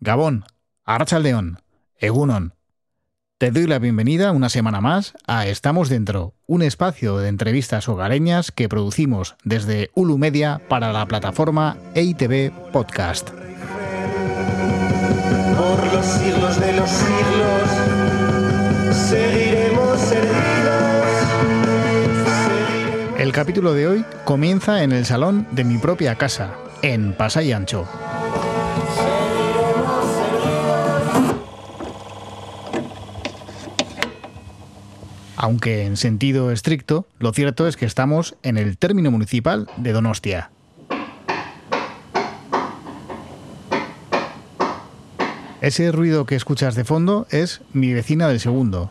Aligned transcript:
Gabón, 0.00 0.44
Arrachaldeón, 0.84 1.62
Egunon. 1.98 2.52
Te 3.38 3.50
doy 3.50 3.66
la 3.66 3.78
bienvenida 3.78 4.32
una 4.32 4.50
semana 4.50 4.82
más 4.82 5.14
a 5.26 5.46
Estamos 5.46 5.88
Dentro, 5.88 6.34
un 6.46 6.62
espacio 6.62 7.16
de 7.18 7.28
entrevistas 7.28 7.88
hogareñas 7.88 8.52
que 8.52 8.68
producimos 8.68 9.36
desde 9.42 9.90
Ulu 9.94 10.18
Media 10.18 10.60
para 10.68 10.92
la 10.92 11.06
plataforma 11.06 11.78
EITV 11.94 12.52
Podcast. 12.72 13.30
Por 15.56 15.92
los 15.92 16.04
siglos 16.04 16.60
de 16.60 16.72
los 16.74 16.90
siglos 16.90 17.70
seguiremos 19.08 20.12
erguidos. 20.12 20.36
El 23.18 23.32
capítulo 23.32 23.72
de 23.72 23.86
hoy 23.88 24.04
comienza 24.26 24.82
en 24.82 24.92
el 24.92 25.06
salón 25.06 25.46
de 25.52 25.64
mi 25.64 25.78
propia 25.78 26.16
casa, 26.16 26.54
en 26.82 27.14
Pasay 27.14 27.52
Ancho. 27.52 27.88
Aunque 35.36 35.84
en 35.84 35.96
sentido 35.96 36.50
estricto, 36.50 37.06
lo 37.18 37.32
cierto 37.32 37.68
es 37.68 37.76
que 37.76 37.84
estamos 37.84 38.36
en 38.42 38.56
el 38.56 38.78
término 38.78 39.10
municipal 39.10 39.68
de 39.76 39.92
Donostia. 39.92 40.50
Ese 45.60 45.90
ruido 45.92 46.26
que 46.26 46.36
escuchas 46.36 46.74
de 46.74 46.84
fondo 46.84 47.26
es 47.30 47.60
mi 47.72 47.92
vecina 47.92 48.28
del 48.28 48.40
segundo. 48.40 48.90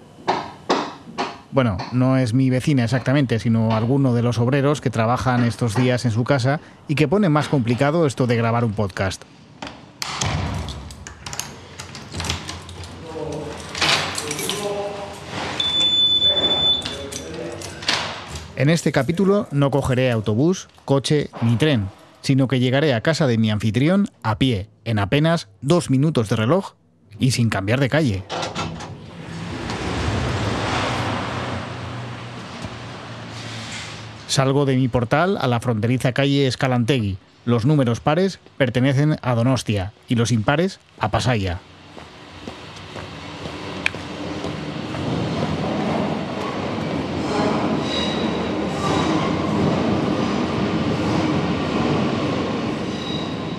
Bueno, 1.51 1.77
no 1.93 2.17
es 2.17 2.33
mi 2.33 2.49
vecina 2.49 2.83
exactamente, 2.83 3.39
sino 3.39 3.71
alguno 3.71 4.13
de 4.13 4.21
los 4.21 4.39
obreros 4.39 4.81
que 4.81 4.89
trabajan 4.89 5.45
estos 5.45 5.73
días 5.73 6.03
en 6.03 6.11
su 6.11 6.25
casa 6.25 6.59
y 6.87 6.95
que 6.95 7.07
pone 7.07 7.29
más 7.29 7.47
complicado 7.47 8.05
esto 8.05 8.27
de 8.27 8.35
grabar 8.35 8.65
un 8.65 8.73
podcast. 8.73 9.23
En 18.57 18.69
este 18.69 18.93
capítulo 18.93 19.47
no 19.51 19.69
cogeré 19.69 20.11
autobús, 20.11 20.69
coche 20.85 21.29
ni 21.41 21.57
tren, 21.57 21.89
sino 22.21 22.47
que 22.47 22.61
llegaré 22.61 22.93
a 22.93 23.01
casa 23.01 23.27
de 23.27 23.37
mi 23.37 23.51
anfitrión 23.51 24.07
a 24.23 24.37
pie, 24.37 24.69
en 24.85 24.97
apenas 24.97 25.49
dos 25.59 25.89
minutos 25.89 26.29
de 26.29 26.37
reloj 26.37 26.73
y 27.19 27.31
sin 27.31 27.49
cambiar 27.49 27.81
de 27.81 27.89
calle. 27.89 28.23
Salgo 34.27 34.65
de 34.65 34.77
mi 34.77 34.87
portal 34.87 35.37
a 35.39 35.47
la 35.47 35.59
fronteriza 35.59 36.13
calle 36.13 36.47
Escalantegui. 36.47 37.17
Los 37.43 37.65
números 37.65 37.99
pares 37.99 38.39
pertenecen 38.57 39.17
a 39.21 39.35
Donostia 39.35 39.91
y 40.07 40.15
los 40.15 40.31
impares 40.31 40.79
a 40.97 41.11
Pasaya. 41.11 41.59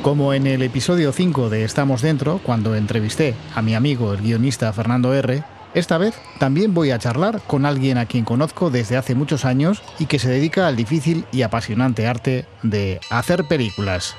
Como 0.07 0.33
en 0.35 0.47
el 0.47 0.63
episodio 0.63 1.11
5 1.11 1.51
de 1.51 1.65
Estamos 1.65 2.01
Dentro, 2.01 2.39
cuando 2.45 2.77
entrevisté 2.77 3.35
a 3.57 3.61
mi 3.61 3.75
amigo 3.75 4.15
el 4.15 4.21
guionista 4.21 4.73
Fernando 4.73 5.13
R., 5.13 5.43
esta 5.75 5.99
vez 5.99 6.15
también 6.39 6.75
voy 6.75 6.93
a 6.93 6.99
charlar 7.01 7.41
con 7.49 7.67
alguien 7.67 7.99
a 7.99 8.07
quien 8.07 8.25
conozco 8.25 8.71
desde 8.71 8.97
hace 8.97 9.17
muchos 9.17 9.45
años 9.45 9.83
y 9.99 10.07
que 10.07 10.21
se 10.21 10.29
dedica 10.29 10.69
al 10.69 10.77
difícil 10.77 11.25
y 11.33 11.43
apasionante 11.43 12.07
arte 12.07 12.47
de 12.63 13.01
hacer 13.11 13.49
películas. 13.49 14.15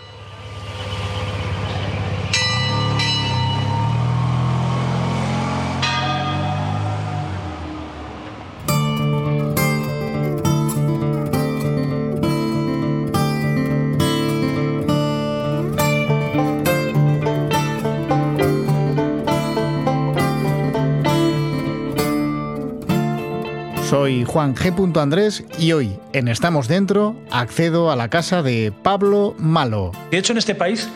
Soy 23.89 24.25
Juan 24.25 24.53
G. 24.53 24.99
Andrés 24.99 25.45
y 25.57 25.71
hoy, 25.71 25.97
en 26.11 26.27
Estamos 26.27 26.67
Dentro, 26.67 27.15
accedo 27.31 27.89
a 27.89 27.95
la 27.95 28.09
casa 28.09 28.43
de 28.43 28.73
Pablo 28.83 29.33
Malo. 29.39 29.93
De 30.11 30.17
hecho, 30.17 30.33
en 30.33 30.39
este 30.39 30.55
país, 30.55 30.89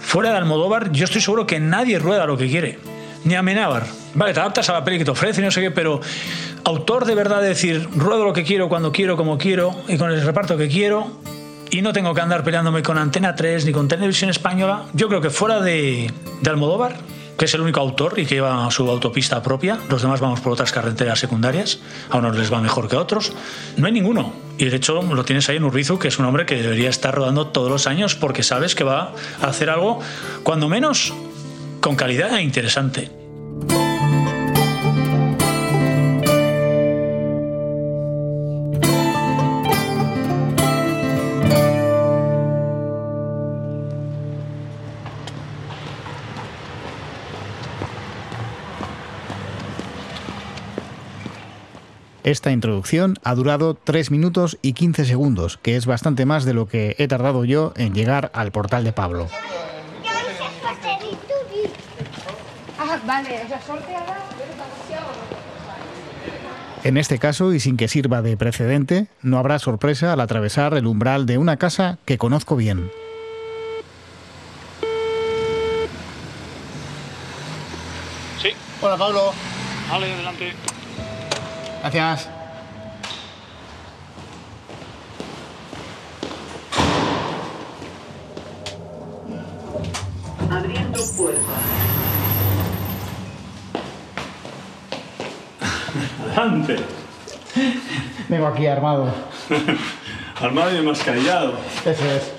fuera 0.00 0.32
de 0.32 0.38
Almodóvar, 0.38 0.90
yo 0.90 1.04
estoy 1.04 1.20
seguro 1.20 1.46
que 1.46 1.60
nadie 1.60 2.00
rueda 2.00 2.26
lo 2.26 2.36
que 2.36 2.48
quiere. 2.48 2.80
Ni 3.22 3.36
Amenábar. 3.36 3.86
Vale, 4.14 4.34
te 4.34 4.40
adaptas 4.40 4.68
a 4.70 4.72
la 4.72 4.82
peli 4.82 4.98
que 4.98 5.04
te 5.04 5.12
ofrece 5.12 5.40
y 5.40 5.44
no 5.44 5.52
sé 5.52 5.60
qué, 5.60 5.70
pero 5.70 6.00
autor 6.64 7.04
de 7.04 7.14
verdad 7.14 7.42
de 7.42 7.50
decir, 7.50 7.88
ruedo 7.94 8.24
lo 8.24 8.32
que 8.32 8.42
quiero, 8.42 8.68
cuando 8.68 8.90
quiero, 8.90 9.16
como 9.16 9.38
quiero 9.38 9.72
y 9.86 9.96
con 9.96 10.10
el 10.10 10.20
reparto 10.20 10.56
que 10.56 10.66
quiero 10.66 11.20
y 11.70 11.80
no 11.80 11.92
tengo 11.92 12.12
que 12.12 12.22
andar 12.22 12.42
peleándome 12.42 12.82
con 12.82 12.98
Antena 12.98 13.36
3 13.36 13.66
ni 13.66 13.72
con 13.72 13.86
Televisión 13.86 14.30
Española, 14.30 14.86
yo 14.94 15.06
creo 15.06 15.20
que 15.20 15.30
fuera 15.30 15.60
de, 15.60 16.12
de 16.40 16.50
Almodóvar, 16.50 16.96
que 17.42 17.46
es 17.46 17.54
el 17.54 17.60
único 17.60 17.80
autor 17.80 18.20
y 18.20 18.24
que 18.24 18.36
lleva 18.36 18.70
su 18.70 18.88
autopista 18.88 19.42
propia. 19.42 19.76
Los 19.90 20.00
demás 20.00 20.20
vamos 20.20 20.38
por 20.38 20.52
otras 20.52 20.70
carreteras 20.70 21.18
secundarias. 21.18 21.80
A 22.08 22.18
unos 22.18 22.38
les 22.38 22.52
va 22.52 22.60
mejor 22.60 22.88
que 22.88 22.94
a 22.94 23.00
otros. 23.00 23.32
No 23.76 23.86
hay 23.86 23.92
ninguno. 23.92 24.32
Y 24.58 24.66
de 24.66 24.76
hecho 24.76 25.02
lo 25.02 25.24
tienes 25.24 25.48
ahí 25.48 25.56
en 25.56 25.64
Urrizu, 25.64 25.98
que 25.98 26.06
es 26.06 26.20
un 26.20 26.26
hombre 26.26 26.46
que 26.46 26.54
debería 26.54 26.88
estar 26.88 27.12
rodando 27.12 27.48
todos 27.48 27.68
los 27.68 27.88
años 27.88 28.14
porque 28.14 28.44
sabes 28.44 28.76
que 28.76 28.84
va 28.84 29.12
a 29.40 29.46
hacer 29.48 29.70
algo, 29.70 29.98
cuando 30.44 30.68
menos, 30.68 31.12
con 31.80 31.96
calidad 31.96 32.32
e 32.38 32.42
interesante. 32.42 33.10
Esta 52.32 52.50
introducción 52.50 53.18
ha 53.24 53.34
durado 53.34 53.74
3 53.74 54.10
minutos 54.10 54.56
y 54.62 54.72
15 54.72 55.04
segundos, 55.04 55.58
que 55.58 55.76
es 55.76 55.84
bastante 55.84 56.24
más 56.24 56.46
de 56.46 56.54
lo 56.54 56.66
que 56.66 56.96
he 56.96 57.06
tardado 57.06 57.44
yo 57.44 57.74
en 57.76 57.92
llegar 57.92 58.30
al 58.32 58.50
portal 58.52 58.84
de 58.84 58.92
Pablo. 58.94 59.28
En 66.82 66.96
este 66.96 67.18
caso, 67.18 67.52
y 67.52 67.60
sin 67.60 67.76
que 67.76 67.86
sirva 67.86 68.22
de 68.22 68.38
precedente, 68.38 69.08
no 69.20 69.36
habrá 69.36 69.58
sorpresa 69.58 70.14
al 70.14 70.20
atravesar 70.20 70.72
el 70.72 70.86
umbral 70.86 71.26
de 71.26 71.36
una 71.36 71.58
casa 71.58 71.98
que 72.06 72.16
conozco 72.16 72.56
bien. 72.56 72.90
Sí. 78.40 78.52
Hola 78.80 78.96
Pablo. 78.96 79.34
Vale, 79.90 80.14
adelante. 80.14 80.54
Gracias. 81.82 82.28
Abriendo 90.48 91.00
puerta. 91.16 91.40
Adelante. 96.20 96.76
Vengo 98.28 98.46
aquí 98.46 98.66
armado. 98.68 99.12
Armado 100.40 100.78
y 100.80 100.82
mascarillado. 100.82 101.54
Eso 101.84 102.04
es. 102.04 102.32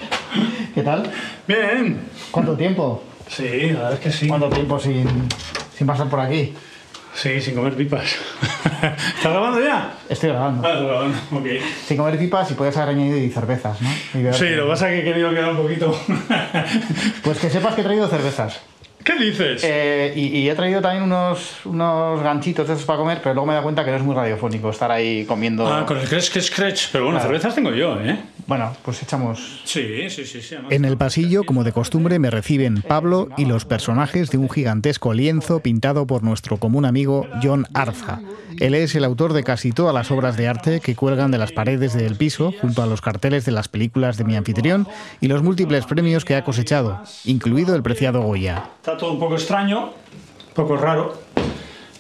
¿Qué 0.73 0.83
tal? 0.83 1.11
Bien. 1.45 2.09
¿Cuánto 2.31 2.55
tiempo? 2.55 3.03
Sí, 3.27 3.71
la 3.71 3.79
verdad 3.79 3.93
es 3.93 3.99
que 3.99 4.11
sí. 4.11 4.27
¿Cuánto 4.29 4.49
tiempo 4.49 4.79
sin, 4.79 5.27
sin 5.77 5.85
pasar 5.85 6.07
por 6.07 6.21
aquí? 6.21 6.53
Sí, 7.15 7.39
sin 7.41 7.55
comer 7.55 7.75
pipas. 7.75 8.03
¿Estás 8.81 9.31
grabando 9.31 9.61
ya? 9.63 9.93
Estoy 10.09 10.29
grabando. 10.29 10.65
Ah, 10.67 10.71
estás 10.71 10.83
grabando, 10.85 11.17
ok. 11.31 11.45
Sin 11.87 11.97
comer 11.97 12.17
pipas 12.17 12.51
y 12.51 12.53
puedes 12.55 12.75
haber 12.77 12.95
añadido 12.95 13.17
y 13.17 13.29
cervezas, 13.29 13.79
¿no? 13.81 13.89
Y 13.89 14.33
Sí, 14.33 14.49
lo 14.49 14.63
que 14.63 14.69
pasa 14.69 14.89
es 14.91 14.95
que 14.95 14.99
he 15.01 15.13
querido 15.13 15.29
quedar 15.29 15.51
un 15.51 15.57
poquito. 15.57 15.97
Pues 17.23 17.39
que 17.39 17.49
sepas 17.49 17.75
que 17.75 17.81
he 17.81 17.83
traído 17.83 18.07
cervezas. 18.07 18.59
¿Qué 19.03 19.15
dices? 19.17 19.61
Eh, 19.63 20.13
y, 20.15 20.37
y 20.39 20.49
he 20.49 20.55
traído 20.55 20.81
también 20.81 21.03
unos, 21.03 21.65
unos 21.65 22.21
ganchitos 22.23 22.67
de 22.67 22.73
esos 22.73 22.85
para 22.85 22.99
comer, 22.99 23.19
pero 23.21 23.33
luego 23.33 23.45
me 23.47 23.53
he 23.53 23.55
dado 23.55 23.63
cuenta 23.63 23.83
que 23.83 23.91
no 23.91 23.97
es 23.97 24.03
muy 24.03 24.15
radiofónico 24.15 24.69
estar 24.69 24.91
ahí 24.91 25.25
comiendo. 25.25 25.67
Ah, 25.67 25.85
con 25.85 25.97
el 25.97 26.05
Scratch 26.05 26.29
que 26.31 26.41
Scratch. 26.41 26.87
Pero 26.91 27.05
bueno, 27.05 27.19
Claro. 27.19 27.33
cervezas 27.33 27.55
tengo 27.55 27.71
yo, 27.71 27.99
¿eh? 28.01 28.17
Bueno, 28.45 28.75
pues 28.83 29.01
echamos. 29.01 29.61
Sí, 29.63 30.09
sí, 30.09 30.25
sí. 30.25 30.41
sí 30.41 30.55
En 30.69 30.83
el 30.83 30.97
pasillo, 30.97 31.43
como 31.45 31.63
de 31.63 31.71
costumbre, 31.71 32.19
me 32.19 32.29
reciben 32.29 32.81
Pablo 32.81 33.29
y 33.37 33.45
los 33.45 33.63
personajes 33.65 34.31
de 34.31 34.37
un 34.37 34.49
gigantesco 34.49 35.13
lienzo 35.13 35.61
pintado 35.61 36.05
por 36.05 36.23
nuestro 36.23 36.57
común 36.57 36.83
amigo 36.85 37.25
John 37.41 37.65
Arza. 37.73 38.19
Él 38.59 38.75
es 38.75 38.95
el 38.95 39.05
autor 39.05 39.33
de 39.33 39.43
casi 39.43 39.71
todas 39.71 39.93
las 39.93 40.11
obras 40.11 40.35
de 40.37 40.47
arte 40.47 40.79
que 40.81 40.95
cuelgan 40.95 41.31
de 41.31 41.37
las 41.37 41.51
paredes 41.53 41.93
del 41.93 42.15
piso, 42.15 42.53
junto 42.61 42.83
a 42.83 42.85
los 42.85 43.01
carteles 43.01 43.45
de 43.45 43.51
las 43.53 43.67
películas 43.69 44.17
de 44.17 44.25
mi 44.25 44.35
anfitrión 44.35 44.87
y 45.21 45.27
los 45.27 45.41
múltiples 45.41 45.85
premios 45.85 46.25
que 46.25 46.35
ha 46.35 46.43
cosechado, 46.43 47.01
incluido 47.25 47.75
el 47.75 47.81
preciado 47.83 48.21
Goya. 48.21 48.65
Está 48.93 49.05
todo 49.05 49.13
un 49.13 49.19
poco 49.19 49.33
extraño, 49.33 49.85
un 49.85 50.53
poco 50.53 50.77
raro, 50.77 51.15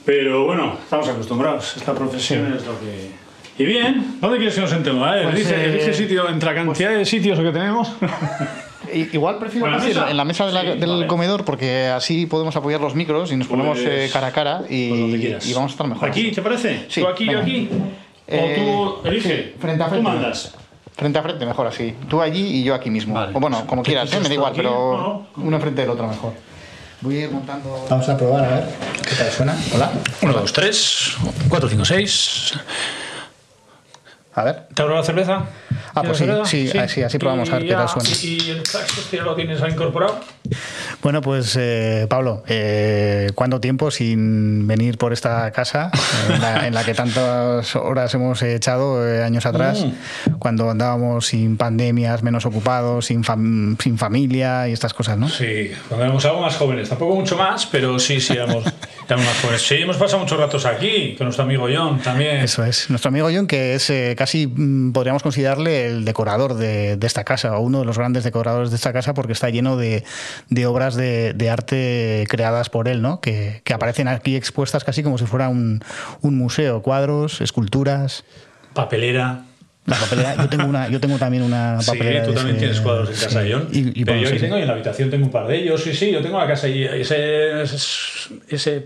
pero 0.05 0.45
bueno, 0.45 0.75
estamos 0.83 1.07
acostumbrados. 1.09 1.75
Esta 1.75 1.91
profesión 1.95 2.53
es 2.55 2.63
lo 2.67 2.79
que... 2.79 3.09
Y 3.57 3.65
bien, 3.65 4.17
¿dónde 4.21 4.37
quieres 4.37 4.53
que 4.53 4.61
nos 4.61 4.69
sentemos? 4.69 5.09
Ver, 5.09 5.23
Pues, 5.23 5.35
elige, 5.37 5.55
eh, 5.55 5.69
elige 5.73 5.93
sitio 5.95 6.29
entre 6.29 6.49
la 6.53 6.55
cantidad 6.63 6.91
de 6.91 7.03
sitios 7.03 7.39
que 7.39 7.49
tenemos. 7.51 7.91
Igual 9.11 9.39
prefiero 9.39 9.65
Bueno, 9.65 9.79
la 9.79 9.83
mesa. 9.83 10.11
en 10.11 10.17
la 10.17 10.23
mesa 10.25 10.45
de 10.45 10.51
la- 10.51 10.61
Sí, 10.61 10.67
del 10.79 10.89
vale. 10.91 11.07
comedor 11.07 11.45
porque 11.45 11.87
así 11.87 12.27
podemos 12.27 12.55
apoyar 12.55 12.79
los 12.79 12.93
micros 12.93 13.31
y 13.31 13.37
nos 13.37 13.47
ponemos 13.47 13.79
Pues, 13.79 13.89
eh, 13.89 14.09
cara 14.13 14.27
a 14.27 14.31
cara 14.31 14.61
y, 14.69 15.17
Pues 15.31 15.47
y 15.49 15.53
vamos 15.55 15.71
a 15.71 15.73
estar 15.73 15.87
mejor. 15.87 16.09
¿Aquí, 16.09 16.31
te 16.31 16.43
parece? 16.43 16.85
Sí, 16.89 17.01
¿Tú 17.01 17.07
aquí, 17.07 17.25
venga. 17.25 17.39
yo 17.39 17.43
aquí? 17.43 17.69
Eh, 18.27 18.55
¿O 18.69 19.01
tú 19.01 19.07
elige? 19.07 19.29
sí, 19.45 19.53
frente 19.59 19.81
a 19.83 19.87
frente. 19.87 20.03
Tú 20.07 20.13
mandas. 20.15 20.53
Frente 20.95 21.17
a 21.17 21.23
frente, 21.23 21.43
mejor 21.47 21.65
así. 21.65 21.95
Tú 22.07 22.21
allí 22.21 22.59
y 22.59 22.63
yo 22.63 22.75
aquí 22.75 22.91
mismo. 22.91 23.15
Vale. 23.15 23.31
O 23.35 23.39
bueno, 23.39 23.65
como 23.65 23.81
¿Qué 23.81 23.93
quieras, 23.93 24.13
¿eh? 24.13 24.19
me 24.21 24.27
da 24.27 24.33
igual, 24.35 24.51
aquí? 24.51 24.57
pero 24.57 24.69
No, 24.95 25.27
no. 25.37 25.43
uno 25.43 25.59
frente 25.59 25.81
del 25.81 25.89
otro 25.89 26.07
mejor. 26.07 26.33
Voy 27.03 27.17
a 27.17 27.23
ir 27.25 27.31
montando. 27.31 27.85
Vamos 27.89 28.07
a 28.07 28.17
probar 28.17 28.45
a 28.45 28.49
ver 28.49 28.63
qué 29.07 29.15
tal 29.15 29.29
suena. 29.29 29.57
Hola. 29.73 29.91
1, 30.21 30.31
2, 30.31 30.53
3, 30.53 31.17
4, 31.49 31.69
5, 31.69 31.85
6. 31.85 32.53
A 34.35 34.43
ver. 34.43 34.63
¿Te 34.73 34.81
abro 34.81 34.95
la 34.95 35.03
cerveza? 35.03 35.43
Ah, 35.95 36.01
pues 36.01 36.17
¿Quieres 36.17 36.47
sí, 36.49 36.67
cerveza? 36.67 36.73
sí, 36.73 36.77
así- 36.79 37.03
así 37.03 37.17
probamos 37.19 37.49
a 37.51 37.57
ver 37.59 37.67
qué 37.67 37.73
tal 37.73 37.87
suena. 37.87 38.09
¿Y 38.23 38.49
el 38.49 38.65
sax 38.65 38.97
este 38.97 39.17
lo 39.17 39.35
tienes 39.35 39.59
incorporado? 39.61 40.19
Bueno, 41.03 41.21
pues 41.21 41.55
eh, 41.59 42.07
Pablo, 42.09 42.43
eh, 42.47 43.29
¿cuánto 43.35 43.59
tiempo 43.59 43.91
sin 43.91 44.65
venir 44.67 44.97
por 44.97 45.13
esta 45.13 45.51
casa 45.51 45.91
eh, 45.93 46.33
en 46.33 46.41
la, 46.41 46.67
en 46.67 46.73
la 46.73 46.83
que 46.83 46.93
tantas 46.95 47.75
horas 47.75 48.13
hemos 48.15 48.41
echado 48.41 49.07
eh, 49.07 49.23
años 49.23 49.45
atrás, 49.45 49.85
Mm. 49.85 50.33
cuando 50.39 50.69
andábamos 50.69 51.27
sin 51.27 51.57
pandemias, 51.57 52.23
menos 52.23 52.45
ocupados, 52.45 53.05
sin, 53.07 53.23
fam- 53.23 53.79
sin 53.81 53.97
familia 53.97 54.67
y 54.67 54.73
estas 54.73 54.93
cosas, 54.93 55.17
¿no? 55.17 55.29
Sí, 55.29 55.71
cuando 55.89 56.05
éramos 56.05 56.25
algo 56.25 56.41
más 56.41 56.55
jóvenes. 56.57 56.89
Tampoco 56.89 57.15
mucho 57.15 57.37
más, 57.37 57.65
pero 57.67 57.99
sí, 57.99 58.19
sí, 58.19 58.33
éramos, 58.33 58.63
éramos 59.07 59.25
más 59.27 59.41
jóvenes. 59.41 59.61
Sí, 59.61 59.75
hemos 59.75 59.97
pasado 59.97 60.19
muchos 60.23 60.39
ratos 60.39 60.65
aquí, 60.65 61.15
con 61.17 61.25
nuestro 61.25 61.43
amigo 61.43 61.67
John 61.73 61.99
también. 62.01 62.37
Eso 62.37 62.63
es. 62.65 62.89
Nuestro 62.89 63.09
amigo 63.09 63.29
John, 63.33 63.45
que 63.47 63.75
es 63.75 63.89
casi, 64.23 64.47
mm, 64.47 64.93
podríamos 64.93 65.21
considerarle 65.21 65.87
el 65.87 66.05
decorador 66.05 66.53
de, 66.53 66.95
de 66.95 67.07
esta 67.07 67.23
casa, 67.25 67.57
o 67.57 67.61
uno 67.61 67.79
de 67.79 67.85
los 67.85 67.97
grandes 67.97 68.23
decoradores 68.23 68.69
de 68.69 68.77
esta 68.77 68.93
casa, 68.93 69.13
porque 69.13 69.33
está 69.33 69.49
lleno 69.49 69.75
de, 69.75 70.03
de 70.49 70.65
obras 70.65 70.95
de, 70.95 71.33
de 71.33 71.49
arte 71.49 72.25
creadas 72.29 72.69
por 72.69 72.87
él, 72.87 73.01
¿no? 73.01 73.19
Que, 73.19 73.61
que 73.65 73.73
aparecen 73.73 74.07
aquí 74.07 74.35
expuestas 74.37 74.83
casi 74.85 75.03
como 75.03 75.17
si 75.17 75.25
fuera 75.25 75.49
un, 75.49 75.81
un 76.21 76.37
museo. 76.37 76.81
Cuadros, 76.81 77.41
esculturas. 77.41 78.23
Papelera. 78.73 79.43
La 79.85 79.97
papelera, 79.97 80.35
yo 80.37 80.47
tengo 80.47 80.65
una, 80.65 80.87
yo 80.87 81.01
tengo 81.01 81.17
también 81.17 81.43
una 81.43 81.81
Sí, 81.81 81.91
papelera. 81.91 82.23
tú 82.23 82.29
de 82.29 82.35
también 82.37 82.55
ese- 82.55 82.65
tienes 82.67 82.81
cuadros 82.81 83.09
en 83.09 83.15
casa, 83.15 83.43
sí. 83.43 83.49
John. 83.51 83.67
Y, 83.73 84.01
y 84.01 84.05
pero 84.05 84.17
yo 84.21 84.27
sí, 84.29 84.35
sí. 84.35 84.39
tengo 84.39 84.57
y 84.57 84.61
en 84.61 84.67
la 84.67 84.73
habitación 84.73 85.09
tengo 85.09 85.25
un 85.25 85.31
par 85.31 85.47
de 85.47 85.57
ellos. 85.57 85.83
Sí, 85.83 85.93
sí, 85.93 86.09
yo 86.11 86.21
tengo 86.21 86.39
la 86.39 86.47
casa 86.47 86.69
y 86.69 86.85
ese, 86.85 87.61
ese, 88.47 88.83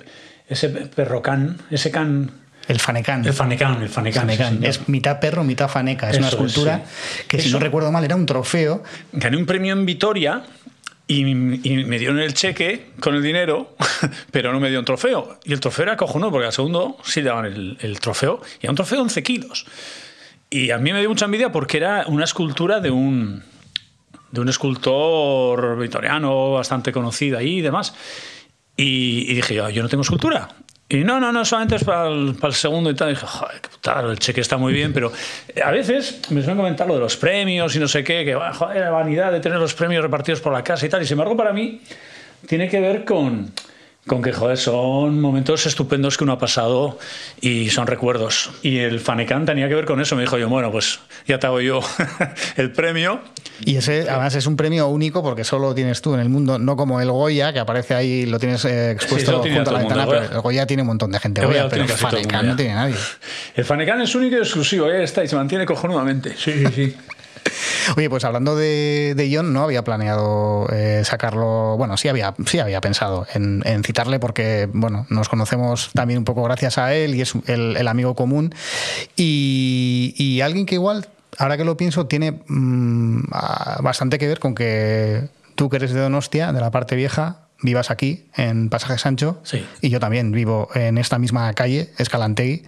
ese 0.49 0.69
perro 0.69 1.21
can, 1.21 1.57
ese 1.69 1.91
can, 1.91 2.31
El 2.67 2.79
fanecán. 2.79 3.25
el 3.25 3.33
fanecán, 3.33 3.81
el 3.81 3.89
fanecán. 3.89 4.29
sí, 4.29 4.65
es 4.65 4.89
mitad 4.89 5.19
perro, 5.19 5.43
mitad 5.43 5.69
faneca. 5.69 6.09
Es 6.09 6.17
una 6.17 6.27
es, 6.27 6.33
escultura 6.33 6.83
sí. 6.85 7.23
que, 7.27 7.41
si 7.41 7.51
no 7.51 7.59
recuerdo 7.59 7.91
mal, 7.91 8.03
era 8.03 8.15
un 8.15 8.25
trofeo. 8.25 8.83
Gané 9.13 9.37
un 9.37 9.45
premio 9.45 9.73
en 9.73 9.85
Vitoria 9.85 10.43
y, 11.07 11.21
y 11.21 11.85
me 11.85 11.97
dieron 11.97 12.19
el 12.19 12.33
cheque 12.33 12.87
con 12.99 13.15
el 13.15 13.23
dinero, 13.23 13.75
pero 14.31 14.51
no 14.51 14.59
me 14.59 14.69
dio 14.69 14.79
un 14.79 14.85
trofeo. 14.85 15.39
Y 15.45 15.53
el 15.53 15.61
trofeo 15.61 15.83
era 15.83 15.95
cojonudo, 15.95 16.31
porque 16.31 16.47
al 16.47 16.53
segundo 16.53 16.97
sí 17.03 17.21
daban 17.21 17.45
el, 17.45 17.77
el 17.79 17.99
trofeo, 18.01 18.41
y 18.61 18.65
era 18.65 18.71
un 18.71 18.75
trofeo 18.75 18.97
de 18.97 19.03
11 19.03 19.23
kilos. 19.23 19.65
Y 20.49 20.71
a 20.71 20.77
mí 20.77 20.91
me 20.91 20.99
dio 20.99 21.09
mucha 21.09 21.25
envidia 21.25 21.51
porque 21.51 21.77
era 21.77 22.05
una 22.07 22.25
escultura 22.25 22.79
de 22.79 22.91
un, 22.91 23.43
de 24.31 24.41
un 24.41 24.49
escultor 24.49 25.79
vitoriano 25.79 26.53
bastante 26.53 26.91
conocido 26.91 27.37
ahí 27.37 27.59
y 27.59 27.61
demás. 27.61 27.93
Y, 28.75 29.25
y 29.31 29.33
dije, 29.35 29.55
yo, 29.55 29.69
yo 29.69 29.83
no 29.83 29.89
tengo 29.89 30.03
escultura. 30.03 30.49
Y 30.89 31.03
no, 31.03 31.19
no, 31.19 31.33
no, 31.33 31.43
solamente 31.43 31.75
es 31.75 31.83
para 31.83 32.07
el, 32.07 32.35
para 32.39 32.53
segundo 32.53 32.89
y 32.89 32.95
tal. 32.95 33.09
Dije, 33.09 33.25
joder, 33.27 33.59
qué 33.61 33.67
putada, 33.69 34.09
el 34.09 34.17
cheque 34.19 34.39
está 34.39 34.55
muy 34.55 34.71
bien, 34.71 34.93
pero 34.93 35.11
a 35.63 35.71
veces 35.71 36.21
me 36.29 36.39
suelen 36.41 36.57
comentar 36.57 36.87
lo 36.87 36.93
de 36.93 37.01
los 37.01 37.17
premios 37.17 37.75
y 37.75 37.79
no 37.79 37.89
sé 37.89 38.03
qué, 38.05 38.23
que 38.23 38.33
"Ah, 38.33 38.53
joder, 38.53 38.81
la 38.81 38.91
vanidad 38.91 39.31
de 39.33 39.41
tener 39.41 39.59
los 39.59 39.73
premios 39.73 40.01
repartidos 40.01 40.39
por 40.39 40.53
la 40.53 40.63
casa 40.63 40.85
y 40.85 40.89
tal. 40.89 41.01
Y 41.01 41.05
sin 41.05 41.15
embargo, 41.15 41.35
para 41.35 41.51
mí 41.51 41.81
tiene 42.47 42.69
que 42.69 42.79
ver 42.79 43.03
con, 43.03 43.51
con 44.07 44.21
que, 44.21 44.33
joder, 44.33 44.57
son 44.57 45.21
momentos 45.21 45.65
estupendos 45.65 46.17
que 46.17 46.23
uno 46.23 46.33
ha 46.33 46.39
pasado 46.39 46.97
y 47.41 47.69
son 47.69 47.85
recuerdos. 47.85 48.49
Y 48.63 48.79
el 48.79 48.99
Fanecán 48.99 49.45
tenía 49.45 49.67
que 49.67 49.75
ver 49.75 49.85
con 49.85 50.01
eso. 50.01 50.15
Me 50.15 50.23
dijo 50.23 50.37
yo, 50.37 50.49
bueno, 50.49 50.71
pues 50.71 50.99
ya 51.27 51.37
te 51.39 51.47
hago 51.47 51.61
yo 51.61 51.81
el 52.55 52.71
premio. 52.71 53.21
Y 53.61 53.75
ese, 53.75 54.09
además, 54.09 54.35
es 54.35 54.47
un 54.47 54.55
premio 54.55 54.87
único 54.87 55.21
porque 55.21 55.43
solo 55.43 55.69
lo 55.69 55.75
tienes 55.75 56.01
tú 56.01 56.13
en 56.13 56.19
el 56.19 56.29
mundo, 56.29 56.57
no 56.57 56.75
como 56.75 57.01
el 57.01 57.11
Goya, 57.11 57.53
que 57.53 57.59
aparece 57.59 57.93
ahí, 57.95 58.25
lo 58.25 58.39
tienes 58.39 58.63
eh, 58.65 58.91
expuesto 58.91 59.41
tiene 59.41 59.57
junto 59.57 59.71
a 59.71 59.73
la 59.73 59.79
mundo, 59.79 59.95
ventana, 59.95 60.03
el 60.03 60.09
pero 60.09 60.21
Goya. 60.21 60.35
el 60.35 60.41
Goya 60.41 60.67
tiene 60.67 60.81
un 60.83 60.87
montón 60.87 61.11
de 61.11 61.19
gente. 61.19 61.41
El 61.41 61.47
Goya 61.47 61.67
pero 61.69 61.83
el 61.83 61.89
mundo 61.89 62.43
no 62.43 62.55
tiene 62.55 62.73
nadie. 62.73 62.95
El 63.55 63.65
Fanecán 63.65 64.01
es 64.01 64.15
único 64.15 64.35
y 64.37 64.39
exclusivo, 64.39 64.85
ahí 64.85 65.03
está, 65.03 65.23
y 65.23 65.27
se 65.27 65.35
mantiene 65.35 65.65
cojonudamente. 65.65 66.35
Sí, 66.37 66.53
sí, 66.53 66.65
sí. 66.73 66.95
Oye, 67.95 68.09
pues 68.09 68.23
hablando 68.25 68.55
de, 68.55 69.13
de 69.15 69.31
John, 69.33 69.53
no 69.53 69.63
había 69.63 69.83
planeado 69.83 70.67
eh, 70.71 71.01
sacarlo. 71.03 71.75
Bueno, 71.77 71.97
sí 71.97 72.07
había, 72.07 72.33
sí 72.45 72.59
había 72.59 72.81
pensado 72.81 73.27
en, 73.33 73.61
en 73.65 73.83
citarle 73.83 74.19
porque, 74.19 74.69
bueno, 74.71 75.05
nos 75.09 75.29
conocemos 75.29 75.91
también 75.93 76.19
un 76.19 76.25
poco 76.25 76.43
gracias 76.43 76.77
a 76.77 76.93
él 76.93 77.15
y 77.15 77.21
es 77.21 77.33
el, 77.47 77.77
el 77.77 77.87
amigo 77.87 78.15
común. 78.15 78.53
Y, 79.15 80.13
y 80.17 80.41
alguien 80.41 80.65
que 80.65 80.75
igual, 80.75 81.07
ahora 81.37 81.57
que 81.57 81.65
lo 81.65 81.77
pienso, 81.77 82.07
tiene 82.07 82.43
mm, 82.47 83.23
bastante 83.81 84.17
que 84.17 84.27
ver 84.27 84.39
con 84.39 84.55
que 84.55 85.29
tú 85.55 85.69
que 85.69 85.77
eres 85.77 85.91
de 85.93 85.99
Donostia, 85.99 86.53
de 86.53 86.61
la 86.61 86.71
parte 86.71 86.95
vieja, 86.95 87.47
vivas 87.61 87.91
aquí, 87.91 88.27
en 88.35 88.69
Pasaje 88.69 88.97
Sancho. 88.97 89.39
Sí. 89.43 89.65
Y 89.81 89.89
yo 89.89 89.99
también 89.99 90.31
vivo 90.31 90.69
en 90.75 90.97
esta 90.97 91.17
misma 91.17 91.51
calle, 91.53 91.91
Escalantegui. 91.97 92.63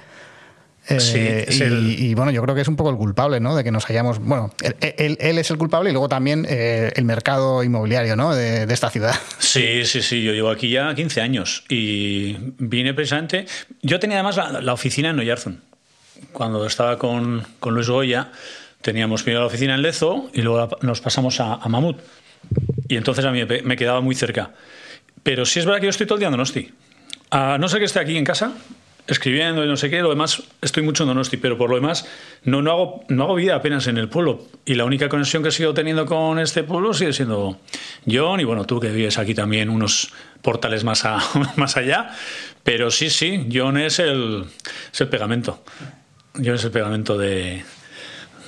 Eh, 0.89 0.99
Sí, 0.99 1.19
es 1.19 1.59
y, 1.59 1.63
el- 1.63 1.99
y, 1.99 2.13
bueno, 2.15 2.31
yo 2.31 2.41
creo 2.41 2.55
que 2.55 2.61
es 2.61 2.67
un 2.67 2.75
poco 2.75 2.89
el 2.89 2.95
culpable, 2.97 3.39
¿no? 3.39 3.55
De 3.55 3.63
que 3.63 3.71
nos 3.71 3.89
hayamos. 3.89 4.19
Bueno, 4.19 4.51
él, 4.63 4.75
él- 4.97 5.17
él 5.19 5.37
es 5.37 5.49
el 5.51 5.57
culpable 5.57 5.89
y 5.89 5.93
luego 5.93 6.09
también 6.09 6.45
eh, 6.49 6.91
el 6.95 7.05
mercado 7.05 7.63
inmobiliario, 7.63 8.15
¿no? 8.15 8.33
De, 8.35 8.65
de 8.65 8.73
esta 8.73 8.89
ciudad. 8.89 9.15
Sí, 9.39 9.83
sí, 9.85 10.01
sí, 10.01 10.23
yo 10.23 10.31
llevo 10.33 10.49
aquí 10.51 10.69
ya 10.69 10.93
15 10.93 11.21
años 11.21 11.63
y 11.69 12.35
vine 12.59 12.93
precisamente... 12.93 13.45
Yo 13.81 13.99
tenía 13.99 14.17
además 14.17 14.37
la, 14.37 14.61
la 14.61 14.73
oficina 14.73 15.09
en 15.09 15.19
Oyarzun. 15.19 15.61
Cuando 16.33 16.65
estaba 16.65 16.97
con, 16.97 17.43
con 17.59 17.73
Luis 17.73 17.87
Goya, 17.89 18.31
teníamos 18.81 19.23
primero 19.23 19.41
la 19.41 19.47
oficina 19.47 19.75
en 19.75 19.81
Lezo 19.81 20.29
y 20.33 20.41
luego 20.41 20.77
nos 20.81 21.01
pasamos 21.01 21.39
a, 21.39 21.55
a 21.55 21.67
Mamut. 21.69 21.97
Y 22.87 22.95
entonces 22.97 23.25
a 23.25 23.31
mí 23.31 23.43
me, 23.45 23.61
me 23.61 23.75
quedaba 23.77 24.01
muy 24.01 24.15
cerca. 24.15 24.51
Pero 25.23 25.45
sí 25.45 25.59
es 25.59 25.65
verdad 25.65 25.79
que 25.79 25.85
yo 25.87 25.91
estoy 25.91 26.05
todo 26.07 26.15
el 26.15 26.19
día 26.19 26.27
en 26.27 26.33
Donosti. 26.33 26.71
A 27.31 27.57
no 27.59 27.67
ser 27.69 27.79
que 27.79 27.85
esté 27.85 27.99
aquí 27.99 28.17
en 28.17 28.23
casa, 28.25 28.53
escribiendo 29.09 29.63
y 29.65 29.67
no 29.67 29.75
sé 29.75 29.89
qué, 29.89 30.01
lo 30.01 30.09
demás 30.09 30.43
estoy 30.61 30.83
mucho 30.83 31.03
en 31.03 31.09
Donosti, 31.09 31.37
pero 31.37 31.57
por 31.57 31.69
lo 31.69 31.75
demás 31.75 32.07
no, 32.43 32.61
no, 32.61 32.71
hago, 32.71 33.03
no 33.09 33.23
hago 33.23 33.35
vida 33.35 33.55
apenas 33.55 33.87
en 33.87 33.97
el 33.97 34.07
pueblo. 34.07 34.45
Y 34.65 34.75
la 34.75 34.85
única 34.85 35.09
conexión 35.09 35.43
que 35.43 35.51
sigo 35.51 35.73
teniendo 35.73 36.05
con 36.05 36.39
este 36.39 36.63
pueblo 36.63 36.93
sigue 36.93 37.13
siendo 37.13 37.57
John 38.09 38.39
y 38.39 38.43
bueno, 38.43 38.65
tú 38.65 38.79
que 38.79 38.89
vives 38.89 39.17
aquí 39.17 39.33
también 39.33 39.69
unos 39.69 40.13
portales 40.41 40.83
más, 40.83 41.05
a- 41.05 41.19
más 41.57 41.75
allá. 41.75 42.11
Pero 42.63 42.91
sí, 42.91 43.09
sí, 43.09 43.49
John 43.51 43.77
es 43.77 43.99
el, 43.99 44.45
es 44.93 45.01
el 45.01 45.07
pegamento. 45.09 45.63
John 46.35 46.55
es 46.55 46.63
el 46.63 46.71
pegamento 46.71 47.17
de, 47.17 47.63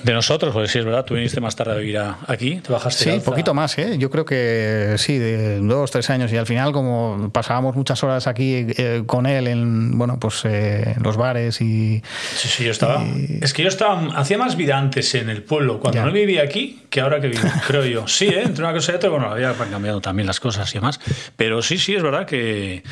de 0.02 0.12
nosotros, 0.12 0.52
porque 0.52 0.68
sí 0.68 0.78
es 0.78 0.84
verdad, 0.84 1.04
tú 1.04 1.14
viniste 1.14 1.40
más 1.40 1.54
tarde 1.56 1.72
a 1.72 1.76
vivir 1.76 1.98
a- 1.98 2.18
aquí, 2.26 2.56
te 2.56 2.72
bajaste. 2.72 3.04
Sí, 3.04 3.10
un 3.10 3.22
poquito 3.22 3.54
más, 3.54 3.76
¿eh? 3.78 3.96
Yo 3.98 4.10
creo 4.10 4.24
que 4.24 4.94
sí, 4.98 5.18
de 5.18 5.58
dos, 5.60 5.90
tres 5.90 6.10
años. 6.10 6.32
Y 6.32 6.36
al 6.36 6.46
final, 6.46 6.72
como 6.72 7.30
pasábamos 7.32 7.76
muchas 7.76 8.02
horas 8.02 8.26
aquí 8.26 8.66
eh, 8.76 9.02
con 9.06 9.26
él 9.26 9.46
en, 9.48 9.96
bueno, 9.98 10.18
pues 10.18 10.40
eh, 10.44 10.94
los 11.02 11.16
bares 11.16 11.60
y. 11.60 12.02
Sí, 12.36 12.48
sí, 12.48 12.64
yo 12.64 12.70
estaba. 12.70 13.04
Es 13.40 13.52
que 13.52 13.62
yo 13.62 13.68
estaba. 13.68 14.00
Hacía 14.16 14.38
más 14.38 14.56
vida 14.56 14.76
antes 14.78 15.14
en 15.14 15.30
el 15.30 15.42
pueblo, 15.42 15.78
cuando 15.80 16.00
Ya. 16.00 16.04
no 16.06 16.12
vivía 16.12 16.42
aquí, 16.42 16.82
que 16.90 17.00
ahora 17.00 17.20
que 17.20 17.28
vivo, 17.28 17.42
creo 17.66 17.84
yo. 17.84 18.08
Sí, 18.08 18.26
¿eh? 18.26 18.42
entre 18.44 18.64
una 18.64 18.72
cosa 18.72 18.92
y 18.92 18.94
otra, 18.96 19.10
bueno, 19.10 19.30
había 19.30 19.52
cambiado 19.54 20.00
también 20.00 20.26
las 20.26 20.40
cosas 20.40 20.68
y 20.72 20.78
demás. 20.78 21.00
Pero 21.36 21.62
sí, 21.62 21.78
sí, 21.78 21.94
es 21.94 22.02
verdad 22.02 22.26
que 22.26 22.82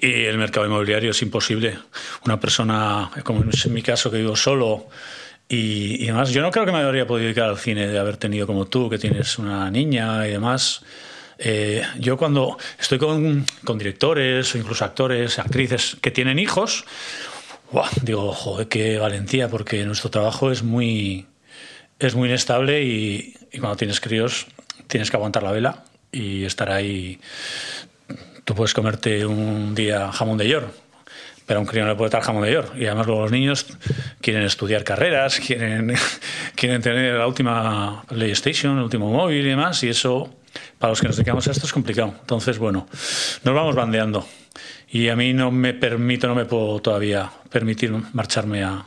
y 0.00 0.24
el 0.24 0.38
mercado 0.38 0.66
inmobiliario 0.66 1.10
es 1.10 1.22
imposible. 1.22 1.78
Una 2.24 2.38
persona, 2.38 3.10
como 3.24 3.44
es 3.50 3.66
en 3.66 3.74
mi 3.74 3.82
caso, 3.82 4.10
que 4.10 4.18
vivo 4.18 4.36
solo. 4.36 4.86
Y, 5.52 6.00
y 6.00 6.06
demás, 6.06 6.30
yo 6.30 6.42
no 6.42 6.52
creo 6.52 6.64
que 6.64 6.70
me 6.70 6.78
habría 6.78 7.08
podido 7.08 7.24
dedicar 7.24 7.48
al 7.48 7.58
cine 7.58 7.88
de 7.88 7.98
haber 7.98 8.16
tenido 8.16 8.46
como 8.46 8.66
tú, 8.66 8.88
que 8.88 8.98
tienes 8.98 9.36
una 9.36 9.68
niña 9.68 10.24
y 10.28 10.30
demás. 10.30 10.82
Eh, 11.38 11.82
yo 11.98 12.16
cuando 12.16 12.56
estoy 12.78 12.98
con, 12.98 13.44
con 13.64 13.76
directores 13.76 14.54
o 14.54 14.58
incluso 14.58 14.84
actores, 14.84 15.40
actrices 15.40 15.96
que 16.00 16.12
tienen 16.12 16.38
hijos, 16.38 16.84
digo, 18.02 18.32
joder, 18.32 18.68
qué 18.68 18.98
valentía, 18.98 19.48
porque 19.48 19.84
nuestro 19.84 20.08
trabajo 20.08 20.52
es 20.52 20.62
muy, 20.62 21.26
es 21.98 22.14
muy 22.14 22.28
inestable 22.28 22.84
y, 22.84 23.34
y 23.50 23.58
cuando 23.58 23.76
tienes 23.76 24.00
críos 24.00 24.46
tienes 24.86 25.10
que 25.10 25.16
aguantar 25.16 25.42
la 25.42 25.50
vela 25.50 25.82
y 26.12 26.44
estar 26.44 26.70
ahí. 26.70 27.18
Tú 28.44 28.54
puedes 28.54 28.72
comerte 28.72 29.26
un 29.26 29.74
día 29.74 30.12
jamón 30.12 30.38
de 30.38 30.48
york, 30.48 30.72
pero 31.50 31.58
a 31.58 31.62
un 31.62 31.66
crío 31.66 31.82
no 31.82 31.90
le 31.90 31.96
puede 31.96 32.10
dar 32.10 32.22
jamón 32.22 32.44
de 32.44 32.52
york. 32.52 32.74
Y 32.76 32.86
además 32.86 33.08
luego 33.08 33.22
los 33.22 33.32
niños 33.32 33.66
quieren 34.20 34.44
estudiar 34.44 34.84
carreras, 34.84 35.40
quieren, 35.40 35.92
quieren 36.54 36.80
tener 36.80 37.14
la 37.14 37.26
última 37.26 38.04
PlayStation, 38.06 38.78
el 38.78 38.84
último 38.84 39.10
móvil 39.10 39.44
y 39.44 39.48
demás, 39.48 39.82
y 39.82 39.88
eso 39.88 40.32
para 40.78 40.92
los 40.92 41.00
que 41.00 41.08
nos 41.08 41.16
dedicamos 41.16 41.48
a 41.48 41.50
esto 41.50 41.66
es 41.66 41.72
complicado. 41.72 42.14
Entonces, 42.20 42.60
bueno, 42.60 42.86
nos 43.42 43.52
vamos 43.52 43.74
bandeando. 43.74 44.24
Y 44.90 45.08
a 45.08 45.16
mí 45.16 45.32
no 45.32 45.50
me 45.50 45.74
permito, 45.74 46.28
no 46.28 46.36
me 46.36 46.44
puedo 46.44 46.78
todavía 46.78 47.28
permitir 47.50 47.92
marcharme 48.12 48.62
a, 48.62 48.84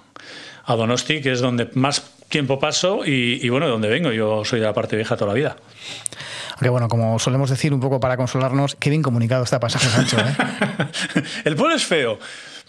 a 0.64 0.76
Donosti, 0.78 1.20
que 1.20 1.34
es 1.34 1.42
donde 1.42 1.70
más 1.74 2.14
tiempo 2.30 2.60
paso 2.60 3.06
y, 3.06 3.46
y, 3.46 3.50
bueno, 3.50 3.68
donde 3.68 3.90
vengo. 3.90 4.14
Yo 4.14 4.46
soy 4.46 4.62
de 4.62 4.68
la 4.68 4.74
parte 4.74 4.96
vieja 4.96 5.18
toda 5.18 5.32
la 5.32 5.36
vida. 5.36 5.58
Aunque 6.52 6.70
bueno, 6.70 6.88
como 6.88 7.20
solemos 7.20 7.50
decir 7.50 7.74
un 7.74 7.82
poco 7.82 8.00
para 8.00 8.16
consolarnos, 8.16 8.76
qué 8.76 8.90
bien 8.90 9.02
comunicado 9.02 9.44
está 9.44 9.60
Pasaje 9.60 9.90
Sancho. 9.90 10.18
¿eh? 10.18 11.24
el 11.44 11.58
pueblo 11.58 11.76
es 11.76 11.84
feo. 11.84 12.20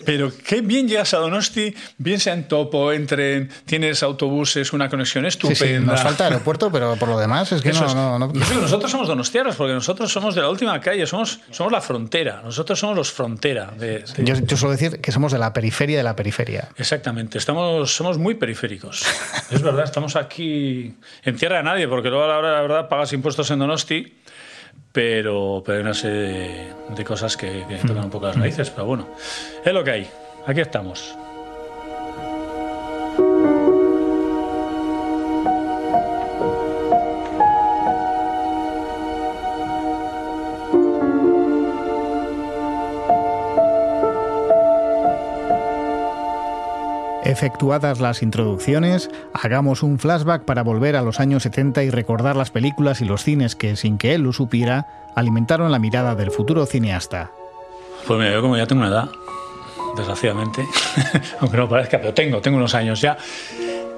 Pero 0.04 0.32
qué 0.46 0.60
bien 0.60 0.88
llegas 0.88 1.14
a 1.14 1.18
Donosti, 1.18 1.74
bien 1.98 2.20
sea 2.20 2.34
en 2.34 2.48
topo, 2.48 2.92
entren, 2.92 3.50
tienes 3.64 4.02
autobuses, 4.02 4.72
una 4.72 4.88
conexión 4.88 5.26
estupenda. 5.26 5.56
Sí, 5.56 5.74
sí, 5.74 5.80
nos 5.80 6.02
falta 6.02 6.24
aeropuerto, 6.24 6.70
pero 6.70 6.96
por 6.96 7.08
lo 7.08 7.18
demás 7.18 7.52
es 7.52 7.62
que 7.62 7.72
no, 7.72 7.86
es, 7.86 7.94
no, 7.94 8.18
no, 8.18 8.28
Nosotros 8.28 8.90
somos 8.90 9.08
donostianos, 9.08 9.56
porque 9.56 9.72
nosotros 9.72 10.12
somos 10.12 10.34
de 10.34 10.42
la 10.42 10.50
última 10.50 10.80
calle, 10.80 11.06
somos, 11.06 11.40
somos 11.50 11.72
la 11.72 11.80
frontera, 11.80 12.42
nosotros 12.42 12.78
somos 12.78 12.96
los 12.96 13.12
frontera. 13.12 13.72
De, 13.78 14.00
de... 14.00 14.24
Yo, 14.24 14.34
yo, 14.34 14.56
suelo 14.56 14.72
decir 14.72 15.00
que 15.00 15.12
somos 15.12 15.32
de 15.32 15.38
la 15.38 15.52
periferia 15.52 15.96
de 15.96 16.02
la 16.04 16.16
periferia. 16.16 16.68
Exactamente, 16.76 17.38
estamos, 17.38 17.94
somos 17.94 18.18
muy 18.18 18.34
periféricos. 18.34 19.04
es 19.50 19.62
verdad, 19.62 19.84
estamos 19.84 20.16
aquí 20.16 20.94
en 21.22 21.36
tierra 21.36 21.58
de 21.58 21.62
nadie, 21.62 21.88
porque 21.88 22.08
luego 22.08 22.24
a 22.24 22.28
la 22.28 22.38
hora 22.38 22.48
de 22.50 22.54
la 22.56 22.62
verdad 22.62 22.88
pagas 22.88 23.12
impuestos 23.12 23.50
en 23.50 23.58
Donosti 23.58 24.14
pero, 24.92 25.62
pero 25.64 25.78
hay 25.78 25.82
una 25.82 25.94
serie 25.94 26.20
de, 26.20 26.72
de 26.94 27.04
cosas 27.04 27.36
que, 27.36 27.64
que 27.68 27.76
tocan 27.78 28.04
un 28.04 28.10
poco 28.10 28.26
las 28.26 28.36
raíces, 28.36 28.70
pero 28.70 28.86
bueno, 28.86 29.08
es 29.64 29.72
lo 29.72 29.82
que 29.82 29.90
hay. 29.90 30.10
Aquí 30.46 30.60
estamos. 30.60 31.16
Efectuadas 47.24 48.00
las 48.00 48.22
introducciones, 48.22 49.08
hagamos 49.32 49.82
un 49.82 49.98
flashback 49.98 50.44
para 50.44 50.62
volver 50.62 50.94
a 50.94 51.00
los 51.00 51.20
años 51.20 51.44
70 51.44 51.82
y 51.82 51.88
recordar 51.88 52.36
las 52.36 52.50
películas 52.50 53.00
y 53.00 53.06
los 53.06 53.24
cines 53.24 53.56
que, 53.56 53.76
sin 53.76 53.96
que 53.96 54.14
él 54.14 54.20
lo 54.20 54.34
supiera, 54.34 54.86
alimentaron 55.16 55.72
la 55.72 55.78
mirada 55.78 56.14
del 56.14 56.30
futuro 56.30 56.66
cineasta. 56.66 57.30
Pues 58.06 58.18
mira, 58.18 58.32
yo 58.32 58.42
como 58.42 58.58
ya 58.58 58.66
tengo 58.66 58.82
una 58.82 58.90
edad, 58.90 59.08
desgraciadamente, 59.96 60.66
aunque 61.40 61.56
no 61.56 61.66
parezca, 61.66 61.98
pero 61.98 62.12
tengo, 62.12 62.42
tengo 62.42 62.58
unos 62.58 62.74
años 62.74 63.00
ya, 63.00 63.16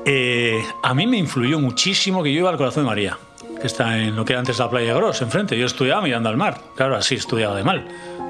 eh, 0.04 0.62
a 0.84 0.94
mí 0.94 1.08
me 1.08 1.16
influyó 1.16 1.58
muchísimo 1.58 2.22
que 2.22 2.32
yo 2.32 2.38
iba 2.38 2.50
al 2.50 2.56
Corazón 2.56 2.84
de 2.84 2.90
María, 2.90 3.18
que 3.60 3.66
está 3.66 3.98
en 3.98 4.16
lo 4.16 4.24
que 4.24 4.32
era 4.32 4.40
antes 4.40 4.58
la 4.58 4.70
Playa 4.70 4.94
Gros, 4.94 5.22
enfrente. 5.22 5.58
Yo 5.58 5.66
estudiaba 5.66 6.02
mirando 6.02 6.28
al 6.28 6.36
mar, 6.36 6.60
claro, 6.74 6.96
así 6.96 7.14
estudiaba 7.14 7.56
de 7.56 7.64
mal. 7.64 7.86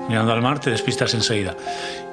Mirando 0.08 0.32
al 0.32 0.42
mar 0.42 0.60
te 0.60 0.70
despistas 0.70 1.14
enseguida. 1.14 1.56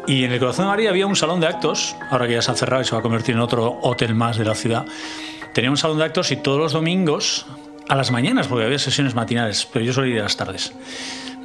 Y 0.07 0.23
en 0.23 0.31
el 0.31 0.39
Corazón 0.39 0.65
de 0.65 0.69
María 0.69 0.89
había 0.89 1.07
un 1.07 1.15
salón 1.15 1.39
de 1.39 1.47
actos, 1.47 1.95
ahora 2.09 2.27
que 2.27 2.33
ya 2.33 2.41
se 2.41 2.51
ha 2.51 2.55
cerrado 2.55 2.81
y 2.81 2.85
se 2.85 2.91
va 2.91 2.99
a 2.99 3.01
convertir 3.01 3.35
en 3.35 3.41
otro 3.41 3.79
hotel 3.81 4.15
más 4.15 4.37
de 4.37 4.45
la 4.45 4.55
ciudad. 4.55 4.85
Tenía 5.53 5.69
un 5.69 5.77
salón 5.77 5.97
de 5.99 6.05
actos 6.05 6.31
y 6.31 6.37
todos 6.37 6.59
los 6.59 6.73
domingos, 6.73 7.45
a 7.87 7.95
las 7.95 8.11
mañanas, 8.11 8.47
porque 8.47 8.65
había 8.65 8.79
sesiones 8.79 9.13
matinales, 9.15 9.67
pero 9.71 9.85
yo 9.85 9.93
solía 9.93 10.15
ir 10.15 10.19
a 10.21 10.23
las 10.23 10.37
tardes, 10.37 10.73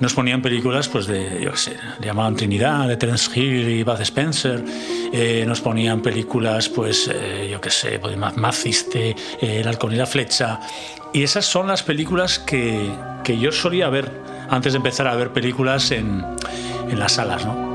nos 0.01 0.15
ponían 0.15 0.41
películas 0.43 0.89
pues 0.89 1.07
de, 1.07 1.41
yo 1.43 1.51
qué 1.53 1.59
sé, 1.59 1.77
llamaban 2.01 2.37
Trinidad, 2.37 2.87
de 2.89 2.97
Terence 2.97 3.31
Hill 3.35 3.69
y 3.69 3.83
Bud 3.83 4.01
Spencer, 4.01 4.65
eh, 5.13 5.45
nos 5.47 5.61
ponían 5.61 6.01
películas, 6.01 6.69
pues, 6.69 7.11
eh, 7.13 7.49
yo 7.51 7.61
qué 7.61 7.71
sé, 7.71 7.99
pues, 7.99 8.17
Maciste, 8.17 9.11
eh, 9.11 9.61
El 9.61 9.69
halcón 9.69 9.93
y 9.93 9.97
la 9.97 10.07
flecha, 10.07 10.61
y 11.13 11.23
esas 11.23 11.47
son 11.47 11.67
las 11.67 11.83
películas 11.83 12.39
que, 12.39 12.91
que 13.25 13.39
yo 13.39 13.53
solía 13.53 13.89
ver 13.89 14.11
antes 14.51 14.73
de 14.73 14.79
empezar 14.79 15.07
a 15.07 15.15
ver 15.15 15.31
películas 15.31 15.91
en, 15.91 16.25
en 16.89 16.99
las 16.99 17.13
salas, 17.13 17.45
¿no? 17.45 17.69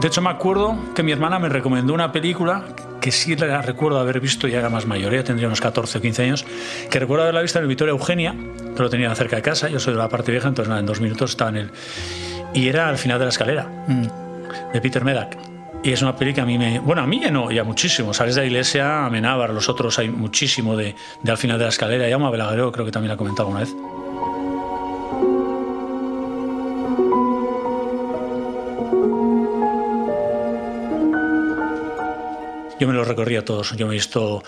De 0.00 0.08
hecho, 0.08 0.20
me 0.20 0.28
acuerdo 0.28 0.76
que 0.94 1.02
mi 1.02 1.12
hermana 1.12 1.38
me 1.38 1.48
recomendó 1.48 1.94
una 1.94 2.12
película 2.12 2.64
que 3.00 3.10
sí 3.10 3.36
la 3.36 3.62
recuerdo 3.62 3.98
haber 3.98 4.20
visto, 4.20 4.46
ya 4.48 4.58
era 4.58 4.68
más 4.68 4.84
mayor, 4.86 5.14
ya 5.14 5.24
tendría 5.24 5.46
unos 5.46 5.62
14 5.62 5.96
o 5.96 6.00
15 6.02 6.22
años, 6.22 6.46
que 6.90 6.98
recuerdo 6.98 7.22
haberla 7.22 7.40
visto 7.40 7.58
en 7.58 7.62
el 7.62 7.68
Victoria 7.68 7.92
Eugenia, 7.92 8.34
que 8.76 8.82
lo 8.82 8.90
tenía 8.90 9.14
cerca 9.14 9.36
de 9.36 9.42
casa, 9.42 9.70
yo 9.70 9.80
soy 9.80 9.94
de 9.94 9.98
la 9.98 10.10
parte 10.10 10.30
vieja, 10.30 10.48
entonces 10.48 10.68
nada, 10.68 10.80
en 10.80 10.86
dos 10.86 11.00
minutos 11.00 11.30
estaba 11.30 11.50
en 11.50 11.56
él. 11.56 11.70
Y 12.52 12.68
era 12.68 12.88
al 12.88 12.98
final 12.98 13.18
de 13.18 13.24
la 13.24 13.30
escalera, 13.30 13.66
mm. 13.86 14.72
de 14.74 14.80
Peter 14.82 15.04
Medak. 15.04 15.53
Y 15.84 15.92
es 15.92 16.00
una 16.00 16.16
peli 16.16 16.32
que 16.32 16.40
a 16.40 16.46
mí 16.46 16.56
me... 16.56 16.78
Bueno, 16.78 17.02
a 17.02 17.06
mí 17.06 17.20
ya 17.20 17.30
no, 17.30 17.50
ya 17.50 17.62
muchísimo. 17.62 18.14
Sales 18.14 18.36
de 18.36 18.40
la 18.40 18.46
iglesia, 18.46 19.04
Amenábar, 19.04 19.50
los 19.50 19.68
otros 19.68 19.98
hay 19.98 20.08
muchísimo 20.08 20.76
de, 20.76 20.96
de 21.22 21.30
al 21.30 21.36
final 21.36 21.58
de 21.58 21.64
la 21.64 21.68
escalera. 21.68 22.08
Ya 22.08 22.16
Belagueró 22.16 22.72
creo 22.72 22.86
que 22.86 22.90
también 22.90 23.08
la 23.08 23.14
ha 23.14 23.18
comentado 23.18 23.50
una 23.50 23.60
vez. 23.60 23.68
Yo 32.80 32.88
me 32.88 32.94
los 32.94 33.06
recorría 33.06 33.44
todos. 33.44 33.76
Yo 33.76 33.86
me 33.86 33.92
he 33.92 33.96
visto 33.96 34.42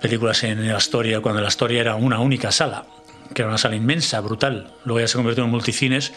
películas 0.00 0.44
en 0.44 0.68
la 0.68 0.76
Astoria 0.76 1.20
cuando 1.20 1.40
la 1.40 1.48
Astoria 1.48 1.80
era 1.80 1.96
una 1.96 2.20
única 2.20 2.52
sala, 2.52 2.86
que 3.34 3.42
era 3.42 3.48
una 3.48 3.58
sala 3.58 3.74
inmensa, 3.74 4.20
brutal. 4.20 4.72
Luego 4.84 5.00
ya 5.00 5.08
se 5.08 5.16
convirtió 5.16 5.42
en 5.42 5.50
multicines. 5.50 6.12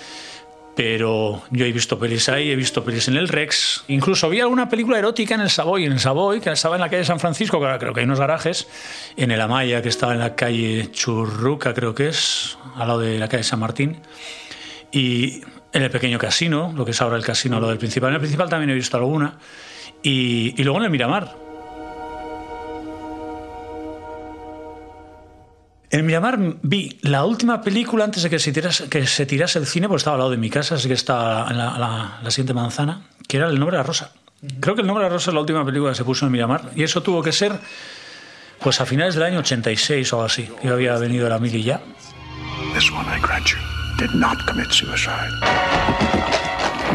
Pero 0.75 1.41
yo 1.51 1.65
he 1.65 1.71
visto 1.71 1.99
pelis 1.99 2.29
ahí, 2.29 2.51
he 2.51 2.55
visto 2.55 2.83
pelis 2.83 3.07
en 3.09 3.17
el 3.17 3.27
Rex. 3.27 3.83
Incluso 3.89 4.27
había 4.27 4.43
alguna 4.43 4.69
película 4.69 4.97
erótica 4.97 5.35
en 5.35 5.41
el 5.41 5.49
Savoy, 5.49 5.85
en 5.85 5.91
el 5.91 5.99
Savoy, 5.99 6.39
que 6.39 6.51
estaba 6.51 6.75
en 6.75 6.81
la 6.81 6.89
calle 6.89 7.03
San 7.03 7.19
Francisco, 7.19 7.59
creo 7.59 7.93
que 7.93 7.99
hay 7.99 8.05
unos 8.05 8.19
garajes. 8.19 8.67
En 9.17 9.31
el 9.31 9.41
Amaya, 9.41 9.81
que 9.81 9.89
estaba 9.89 10.13
en 10.13 10.19
la 10.19 10.35
calle 10.35 10.89
Churruca, 10.91 11.73
creo 11.73 11.93
que 11.93 12.07
es, 12.09 12.57
al 12.75 12.87
lado 12.87 13.01
de 13.01 13.19
la 13.19 13.27
calle 13.27 13.43
San 13.43 13.59
Martín. 13.59 14.01
Y 14.91 15.41
en 15.73 15.83
el 15.83 15.91
pequeño 15.91 16.17
casino, 16.17 16.73
lo 16.75 16.85
que 16.85 16.91
es 16.91 17.01
ahora 17.01 17.17
el 17.17 17.25
casino, 17.25 17.59
lo 17.59 17.67
del 17.67 17.77
principal. 17.77 18.09
En 18.09 18.15
el 18.15 18.21
principal 18.21 18.49
también 18.49 18.69
he 18.69 18.75
visto 18.75 18.95
alguna. 18.95 19.37
Y 20.01 20.63
luego 20.63 20.79
en 20.79 20.85
el 20.85 20.91
Miramar, 20.91 21.35
En 25.91 26.05
Miramar 26.05 26.37
vi 26.61 26.99
la 27.01 27.25
última 27.25 27.61
película 27.61 28.03
antes 28.05 28.21
de 28.21 28.29
que 28.29 28.37
se, 28.37 28.51
tirase, 28.51 28.89
que 28.89 29.07
se 29.07 29.25
tirase 29.25 29.57
el 29.57 29.65
cine, 29.65 29.87
porque 29.87 29.97
estaba 29.97 30.15
al 30.15 30.19
lado 30.19 30.31
de 30.31 30.37
mi 30.37 30.49
casa, 30.49 30.75
así 30.75 30.87
que 30.87 30.93
está 30.93 31.47
en 31.49 31.57
la, 31.57 31.79
la, 31.79 32.19
la 32.21 32.31
siguiente 32.31 32.53
manzana, 32.53 33.01
que 33.27 33.37
era 33.37 33.47
El 33.49 33.57
nombre 33.57 33.75
de 33.77 33.83
la 33.83 33.87
rosa. 33.87 34.11
Creo 34.59 34.75
que 34.75 34.81
El 34.81 34.87
nombre 34.87 35.03
de 35.03 35.09
la 35.09 35.13
rosa 35.15 35.31
es 35.31 35.33
la 35.33 35.41
última 35.41 35.65
película 35.65 35.91
que 35.91 35.95
se 35.97 36.03
puso 36.03 36.25
en 36.27 36.31
Miramar, 36.31 36.71
y 36.75 36.83
eso 36.83 37.01
tuvo 37.01 37.23
que 37.23 37.31
ser 37.31 37.53
pues 38.59 38.79
a 38.81 38.85
finales 38.85 39.15
del 39.15 39.23
año 39.23 39.39
86 39.39 40.13
o 40.13 40.17
algo 40.17 40.25
así. 40.25 40.47
Yo 40.63 40.73
había 40.73 40.95
venido 40.97 41.25
a 41.25 41.29
la 41.29 41.39
mili 41.39 41.63
ya. 41.63 41.81
This 42.75 42.91
one, 42.91 43.07
I 43.07 43.19
grant 43.19 43.47
you, 43.47 43.57
did 43.97 44.13
not 44.13 44.37
commit 44.45 44.69
suicide. 44.71 45.31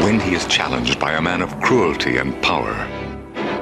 When 0.03 0.19
he 0.21 0.35
is 0.35 0.47
challenged 0.47 0.99
by 0.99 1.15
a 1.15 1.21
man 1.21 1.41
of 1.41 1.49
cruelty 1.59 2.17
and 2.17 2.33
power, 2.41 2.73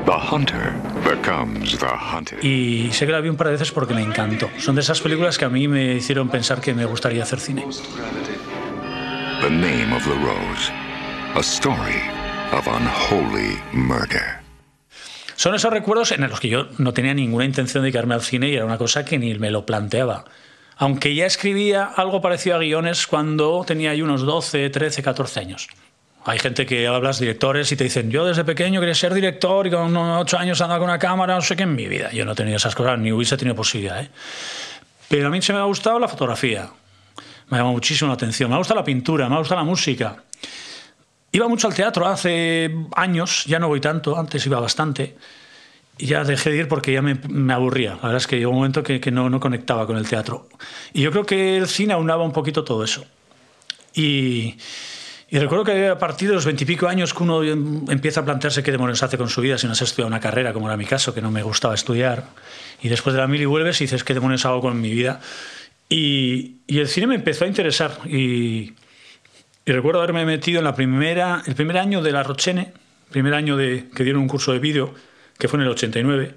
The 0.05 0.11
hunter 0.11 0.73
becomes 1.05 1.77
the 1.77 1.87
hunted. 1.87 2.43
Y 2.43 2.91
sé 2.91 3.05
que 3.05 3.13
la 3.13 3.21
vi 3.21 3.29
un 3.29 3.37
par 3.37 3.47
de 3.47 3.53
veces 3.53 3.71
porque 3.71 3.93
me 3.93 4.01
encantó. 4.01 4.49
Son 4.59 4.75
de 4.75 4.81
esas 4.81 4.99
películas 4.99 5.37
que 5.37 5.45
a 5.45 5.49
mí 5.49 5.69
me 5.69 5.93
hicieron 5.93 6.27
pensar 6.27 6.59
que 6.59 6.73
me 6.73 6.83
gustaría 6.83 7.23
hacer 7.23 7.39
cine. 7.39 7.65
The 9.41 9.49
name 9.49 9.95
of 9.95 10.03
the 10.03 10.15
rose. 10.15 10.71
A 11.35 11.39
story 11.39 12.01
of 12.51 12.67
unholy 12.67 13.57
murder. 13.71 14.41
Son 15.35 15.55
esos 15.55 15.71
recuerdos 15.71 16.11
en 16.11 16.21
los 16.21 16.39
que 16.39 16.49
yo 16.49 16.67
no 16.77 16.93
tenía 16.93 17.13
ninguna 17.13 17.45
intención 17.45 17.81
de 17.81 17.87
dedicarme 17.87 18.13
al 18.13 18.21
cine 18.21 18.49
y 18.49 18.55
era 18.55 18.65
una 18.65 18.77
cosa 18.77 19.05
que 19.05 19.17
ni 19.17 19.33
me 19.35 19.51
lo 19.51 19.65
planteaba. 19.65 20.25
Aunque 20.75 21.15
ya 21.15 21.25
escribía 21.25 21.85
algo 21.85 22.21
parecido 22.21 22.57
a 22.57 22.59
guiones 22.59 23.07
cuando 23.07 23.63
tenía 23.65 23.95
yo 23.95 24.03
unos 24.05 24.21
12, 24.23 24.69
13, 24.69 25.01
14 25.01 25.39
años. 25.39 25.67
Hay 26.25 26.39
gente 26.39 26.65
que 26.65 26.87
hablas 26.87 27.19
directores 27.19 27.69
y 27.73 27.75
te 27.75 27.83
dicen, 27.83 28.09
yo 28.09 28.25
desde 28.25 28.45
pequeño 28.45 28.79
quería 28.79 28.95
ser 28.95 29.13
director 29.13 29.67
y 29.67 29.71
con 29.71 29.95
ocho 29.95 30.37
años 30.37 30.61
andaba 30.61 30.79
con 30.79 30.89
una 30.89 30.99
cámara, 30.99 31.35
no 31.35 31.41
sé 31.41 31.55
qué 31.57 31.63
en 31.63 31.75
mi 31.75 31.87
vida. 31.87 32.11
Yo 32.11 32.23
no 32.23 32.31
he 32.31 32.35
tenido 32.35 32.55
esas 32.55 32.73
cosas, 32.75 32.97
ni 32.97 33.11
hubiese 33.11 33.35
tenido 33.35 33.55
posibilidad. 33.55 34.01
¿eh? 34.01 34.09
Pero 35.09 35.27
a 35.27 35.29
mí 35.29 35.41
se 35.41 35.51
me 35.51 35.59
ha 35.59 35.63
gustado 35.63 35.99
la 35.99 36.07
fotografía. 36.07 36.69
Me 37.49 37.57
ha 37.57 37.59
llamado 37.59 37.73
muchísimo 37.73 38.07
la 38.07 38.13
atención. 38.13 38.49
Me 38.49 38.57
gusta 38.57 38.73
la 38.73 38.85
pintura, 38.85 39.27
me 39.27 39.37
gusta 39.37 39.55
la 39.55 39.63
música. 39.63 40.23
Iba 41.33 41.49
mucho 41.49 41.67
al 41.67 41.73
teatro 41.73 42.07
hace 42.07 42.73
años, 42.95 43.43
ya 43.45 43.59
no 43.59 43.67
voy 43.67 43.81
tanto, 43.81 44.17
antes 44.17 44.45
iba 44.45 44.59
bastante. 44.61 45.17
Y 45.97 46.05
ya 46.05 46.23
dejé 46.23 46.51
de 46.51 46.57
ir 46.57 46.67
porque 46.69 46.93
ya 46.93 47.01
me, 47.01 47.15
me 47.27 47.53
aburría. 47.53 47.95
La 47.95 48.03
verdad 48.03 48.17
es 48.17 48.27
que 48.27 48.37
llegó 48.37 48.51
un 48.51 48.57
momento 48.57 48.81
que, 48.81 49.01
que 49.01 49.11
no, 49.11 49.29
no 49.29 49.41
conectaba 49.41 49.85
con 49.85 49.97
el 49.97 50.07
teatro. 50.07 50.47
Y 50.93 51.01
yo 51.01 51.11
creo 51.11 51.25
que 51.25 51.57
el 51.57 51.67
cine 51.67 51.93
aunaba 51.93 52.23
un 52.23 52.31
poquito 52.31 52.63
todo 52.63 52.83
eso. 52.83 53.03
Y, 53.93 54.55
y 55.33 55.39
recuerdo 55.39 55.65
que 55.65 55.87
a 55.87 55.97
partir 55.97 56.29
de 56.29 56.35
los 56.35 56.45
veintipico 56.45 56.87
años 56.87 57.11
que 57.11 57.23
uno 57.23 57.41
empieza 57.41 58.19
a 58.19 58.23
plantearse 58.23 58.61
qué 58.61 58.71
demonios 58.71 59.01
hace 59.01 59.17
con 59.17 59.29
su 59.29 59.41
vida 59.41 59.57
si 59.57 59.65
no 59.65 59.71
has 59.71 59.81
estudiado 59.81 60.07
una 60.07 60.19
carrera, 60.19 60.53
como 60.53 60.67
era 60.67 60.77
mi 60.77 60.85
caso, 60.85 61.11
que 61.11 61.23
no 61.23 61.31
me 61.31 61.41
gustaba 61.41 61.73
estudiar. 61.73 62.25
Y 62.83 62.89
después 62.89 63.15
de 63.15 63.21
la 63.21 63.27
mili 63.27 63.45
vuelves 63.45 63.81
y 63.81 63.85
dices, 63.85 64.03
¿qué 64.03 64.13
demonios 64.13 64.45
hago 64.45 64.61
con 64.61 64.79
mi 64.79 64.91
vida? 64.91 65.21
Y, 65.89 66.57
el 66.67 66.87
cine 66.87 67.07
me 67.07 67.15
empezó 67.15 67.45
a 67.45 67.47
interesar. 67.47 67.97
Y, 68.05 68.73
recuerdo 69.65 70.03
haberme 70.03 70.23
metido 70.23 70.59
en 70.59 70.65
la 70.65 70.75
primera, 70.75 71.41
el 71.47 71.55
primer 71.55 71.79
año 71.79 72.03
de 72.03 72.11
la 72.11 72.21
Rochene, 72.21 72.71
primer 73.09 73.33
año 73.33 73.57
de, 73.57 73.89
que 73.95 74.03
dieron 74.03 74.21
un 74.21 74.27
curso 74.27 74.53
de 74.53 74.59
vídeo, 74.59 74.93
que 75.39 75.47
fue 75.47 75.57
en 75.57 75.63
el 75.63 75.69
89. 75.69 76.35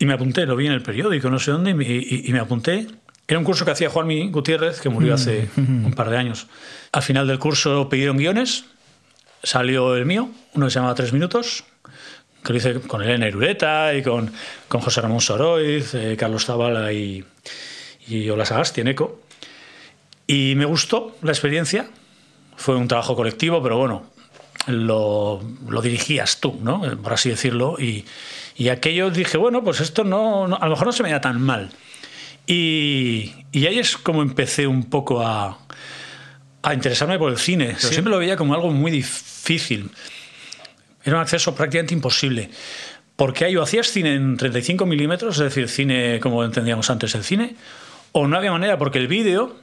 Y 0.00 0.04
me 0.04 0.12
apunté, 0.12 0.44
lo 0.44 0.54
vi 0.54 0.66
en 0.66 0.72
el 0.72 0.82
periódico, 0.82 1.30
no 1.30 1.38
sé 1.38 1.52
dónde, 1.52 1.70
y 1.70 2.30
me 2.30 2.40
apunté. 2.40 2.88
Era 3.28 3.38
un 3.38 3.44
curso 3.44 3.64
que 3.64 3.70
hacía 3.72 3.90
Juanmi 3.90 4.30
Gutiérrez, 4.30 4.80
que 4.80 4.88
murió 4.88 5.14
hace 5.14 5.48
un 5.56 5.92
par 5.94 6.08
de 6.10 6.16
años. 6.16 6.46
Al 6.92 7.02
final 7.02 7.26
del 7.26 7.38
curso 7.38 7.88
pidieron 7.90 8.16
guiones, 8.16 8.64
salió 9.42 9.94
el 9.96 10.06
mío, 10.06 10.30
uno 10.54 10.66
que 10.66 10.70
se 10.70 10.76
llamaba 10.78 10.94
Tres 10.94 11.12
Minutos, 11.12 11.64
que 12.42 12.52
lo 12.52 12.58
hice 12.58 12.80
con 12.80 13.02
Elena 13.02 13.28
Irureta 13.28 13.92
y 13.94 14.02
con, 14.02 14.32
con 14.68 14.80
José 14.80 15.02
Ramón 15.02 15.20
Soroiz, 15.20 15.94
eh, 15.94 16.16
Carlos 16.18 16.46
Zavala 16.46 16.90
y, 16.92 17.22
y 18.06 18.30
Ola 18.30 18.46
Sagasti 18.46 18.80
en 18.80 18.88
ECO. 18.88 19.20
Y 20.26 20.54
me 20.56 20.64
gustó 20.64 21.16
la 21.22 21.32
experiencia. 21.32 21.88
Fue 22.56 22.76
un 22.76 22.88
trabajo 22.88 23.14
colectivo, 23.14 23.62
pero 23.62 23.76
bueno, 23.76 24.06
lo, 24.66 25.40
lo 25.68 25.82
dirigías 25.82 26.40
tú, 26.40 26.58
¿no? 26.62 26.80
Por 27.02 27.12
así 27.12 27.28
decirlo. 27.28 27.76
Y, 27.78 28.04
y 28.56 28.68
aquello 28.70 29.10
dije, 29.10 29.36
bueno, 29.36 29.62
pues 29.62 29.80
esto 29.80 30.02
no, 30.04 30.48
no- 30.48 30.56
a 30.56 30.64
lo 30.64 30.70
mejor 30.70 30.86
no 30.86 30.92
se 30.92 31.02
me 31.02 31.10
da 31.10 31.20
tan 31.20 31.40
mal. 31.40 31.70
Y, 32.48 33.44
y 33.52 33.66
ahí 33.66 33.78
es 33.78 33.96
como 33.98 34.22
empecé 34.22 34.66
un 34.66 34.84
poco 34.88 35.20
a, 35.24 35.58
a 36.62 36.74
interesarme 36.74 37.18
por 37.18 37.30
el 37.30 37.38
cine. 37.38 37.66
Pero 37.66 37.78
siempre 37.92 38.10
lo 38.10 38.18
veía 38.18 38.36
como 38.36 38.54
algo 38.54 38.70
muy 38.70 38.90
difícil. 38.90 39.90
Era 41.04 41.16
un 41.16 41.22
acceso 41.22 41.54
prácticamente 41.54 41.92
imposible. 41.94 42.48
Porque 43.16 43.44
ahí 43.44 43.54
o 43.56 43.62
hacías 43.62 43.88
cine 43.90 44.14
en 44.14 44.36
35 44.38 44.86
milímetros, 44.86 45.36
es 45.36 45.44
decir, 45.44 45.68
cine 45.68 46.20
como 46.20 46.42
entendíamos 46.42 46.88
antes 46.88 47.14
el 47.14 47.22
cine, 47.22 47.54
o 48.12 48.26
no 48.26 48.36
había 48.38 48.50
manera 48.52 48.78
porque 48.78 48.98
el 48.98 49.08
vídeo, 49.08 49.56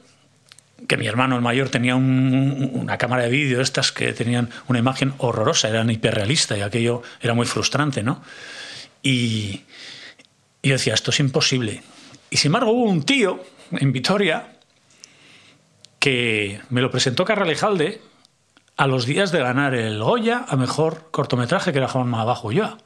que 0.86 0.96
mi 0.96 1.06
hermano 1.08 1.34
el 1.36 1.42
mayor 1.42 1.68
tenía 1.70 1.96
un- 1.96 2.70
una 2.74 2.98
cámara 2.98 3.24
de 3.24 3.30
vídeo, 3.30 3.60
estas 3.62 3.90
que 3.92 4.12
tenían 4.12 4.50
una 4.68 4.78
imagen 4.78 5.14
horrorosa, 5.18 5.68
eran 5.70 5.90
hiperrealistas 5.90 6.58
y 6.58 6.60
aquello 6.60 7.02
era 7.20 7.34
muy 7.34 7.46
frustrante, 7.46 8.02
¿no? 8.04 8.22
Y, 9.02 9.62
y 10.62 10.68
yo 10.68 10.74
decía, 10.74 10.94
esto 10.94 11.10
es 11.10 11.18
imposible. 11.18 11.82
Y 12.30 12.36
sin 12.36 12.48
embargo 12.48 12.72
hubo 12.72 12.84
un 12.84 13.02
tío 13.02 13.40
en 13.72 13.92
Vitoria 13.92 14.58
que 15.98 16.60
me 16.70 16.80
lo 16.80 16.90
presentó 16.90 17.24
Carralejalde 17.24 18.00
a 18.76 18.86
los 18.86 19.06
días 19.06 19.32
de 19.32 19.40
ganar 19.40 19.74
el 19.74 20.02
Goya 20.02 20.44
a 20.48 20.56
mejor 20.56 21.10
cortometraje 21.10 21.72
que 21.72 21.78
era 21.78 21.88
Juanma 21.88 22.20
Abajo 22.20 22.48
Ulloa. 22.48 22.78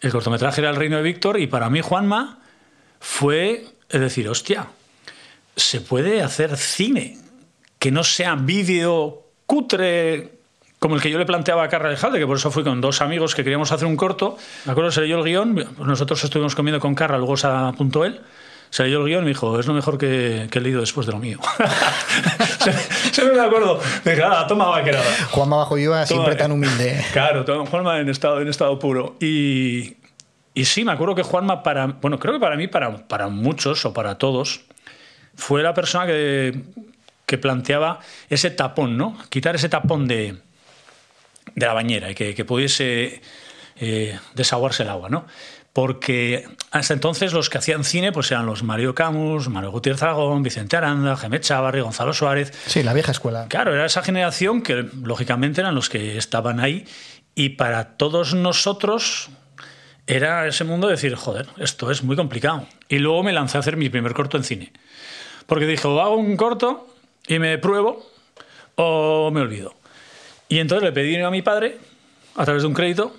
El 0.00 0.12
cortometraje 0.12 0.60
era 0.60 0.70
El 0.70 0.76
Reino 0.76 0.96
de 0.96 1.02
Víctor 1.02 1.40
y 1.40 1.46
para 1.46 1.70
mí 1.70 1.80
Juanma 1.80 2.40
fue 3.00 3.66
es 3.88 4.00
decir, 4.00 4.28
hostia, 4.28 4.68
se 5.54 5.80
puede 5.80 6.22
hacer 6.22 6.56
cine 6.56 7.18
que 7.78 7.90
no 7.90 8.04
sea 8.04 8.34
vídeo 8.34 9.24
cutre 9.46 10.35
como 10.86 10.94
el 10.94 11.02
que 11.02 11.10
yo 11.10 11.18
le 11.18 11.26
planteaba 11.26 11.64
a 11.64 11.68
Carralejalde, 11.68 12.20
que 12.20 12.28
por 12.28 12.36
eso 12.36 12.52
fui 12.52 12.62
con 12.62 12.80
dos 12.80 13.00
amigos 13.00 13.34
que 13.34 13.42
queríamos 13.42 13.72
hacer 13.72 13.88
un 13.88 13.96
corto. 13.96 14.36
Me 14.66 14.70
acuerdo, 14.70 14.92
se 14.92 15.00
leyó 15.00 15.18
el 15.18 15.24
guion, 15.24 15.52
pues 15.52 15.88
nosotros 15.88 16.22
estuvimos 16.22 16.54
comiendo 16.54 16.78
con 16.78 16.94
Carra, 16.94 17.18
luego 17.18 17.36
se 17.36 17.48
apuntó 17.48 18.04
él. 18.04 18.20
Se 18.70 18.84
leyó 18.84 19.00
el 19.00 19.06
guion 19.06 19.22
y 19.22 19.24
me 19.24 19.28
dijo, 19.30 19.58
es 19.58 19.66
lo 19.66 19.74
mejor 19.74 19.98
que, 19.98 20.46
que 20.48 20.60
he 20.60 20.62
leído 20.62 20.80
después 20.80 21.04
de 21.08 21.12
lo 21.12 21.18
mío. 21.18 21.40
se, 22.60 22.72
se 23.12 23.24
me 23.24 23.40
acuerdo. 23.40 23.80
Me 24.04 24.12
dije, 24.12 24.22
ah, 24.24 24.46
toma 24.46 24.66
vaquerada. 24.66 25.04
Juanma 25.32 25.56
Bajo 25.56 25.76
Yuba 25.76 26.06
siempre 26.06 26.36
Toma, 26.36 26.44
tan 26.44 26.52
humilde. 26.52 27.04
Claro, 27.12 27.44
Juanma 27.66 27.98
en 27.98 28.08
estado, 28.08 28.40
en 28.40 28.46
estado 28.46 28.78
puro. 28.78 29.16
Y, 29.18 29.96
y 30.54 30.64
sí, 30.66 30.84
me 30.84 30.92
acuerdo 30.92 31.16
que 31.16 31.24
Juanma 31.24 31.64
para, 31.64 31.86
bueno, 31.86 32.20
creo 32.20 32.34
que 32.34 32.40
para 32.40 32.54
mí, 32.54 32.68
para, 32.68 33.08
para 33.08 33.26
muchos 33.26 33.84
o 33.86 33.92
para 33.92 34.18
todos, 34.18 34.60
fue 35.34 35.64
la 35.64 35.74
persona 35.74 36.06
que, 36.06 36.62
que 37.26 37.38
planteaba 37.38 37.98
ese 38.28 38.52
tapón, 38.52 38.96
¿no? 38.96 39.18
Quitar 39.30 39.56
ese 39.56 39.68
tapón 39.68 40.06
de, 40.06 40.45
de 41.56 41.66
la 41.66 41.72
bañera 41.72 42.10
y 42.10 42.14
que, 42.14 42.34
que 42.34 42.44
pudiese 42.44 43.20
eh, 43.76 44.18
desaguarse 44.34 44.84
el 44.84 44.90
agua, 44.90 45.08
¿no? 45.08 45.26
Porque 45.72 46.48
hasta 46.70 46.94
entonces 46.94 47.32
los 47.32 47.50
que 47.50 47.58
hacían 47.58 47.84
cine 47.84 48.12
pues 48.12 48.30
eran 48.30 48.46
los 48.46 48.62
Mario 48.62 48.94
Camus, 48.94 49.48
Mario 49.48 49.72
Gutiérrez 49.72 50.02
Aragón, 50.02 50.42
Vicente 50.42 50.76
Aranda, 50.76 51.16
Jaime 51.16 51.40
Chávarri, 51.40 51.80
Gonzalo 51.80 52.14
Suárez, 52.14 52.52
Sí, 52.66 52.82
la 52.82 52.94
vieja 52.94 53.12
escuela. 53.12 53.46
Claro, 53.48 53.74
era 53.74 53.84
esa 53.84 54.02
generación 54.02 54.62
que 54.62 54.86
lógicamente 55.02 55.60
eran 55.60 55.74
los 55.74 55.88
que 55.90 56.16
estaban 56.16 56.60
ahí 56.60 56.86
y 57.34 57.50
para 57.50 57.96
todos 57.96 58.34
nosotros 58.34 59.28
era 60.06 60.46
ese 60.46 60.64
mundo 60.64 60.86
de 60.86 60.94
decir, 60.94 61.14
joder, 61.16 61.48
esto 61.58 61.90
es 61.90 62.02
muy 62.02 62.16
complicado. 62.16 62.66
Y 62.88 62.98
luego 62.98 63.22
me 63.22 63.32
lancé 63.32 63.58
a 63.58 63.60
hacer 63.60 63.76
mi 63.76 63.90
primer 63.90 64.14
corto 64.14 64.36
en 64.36 64.44
cine. 64.44 64.72
Porque 65.46 65.66
dije, 65.66 65.86
o 65.88 66.00
hago 66.00 66.16
un 66.16 66.36
corto 66.36 66.86
y 67.26 67.38
me 67.38 67.58
pruebo 67.58 68.06
o 68.76 69.30
me 69.32 69.40
olvido. 69.40 69.74
Y 70.48 70.58
entonces 70.58 70.84
le 70.84 70.92
pedí 70.92 71.08
dinero 71.08 71.28
a 71.28 71.30
mi 71.30 71.42
padre 71.42 71.78
a 72.36 72.44
través 72.44 72.62
de 72.62 72.68
un 72.68 72.74
crédito, 72.74 73.16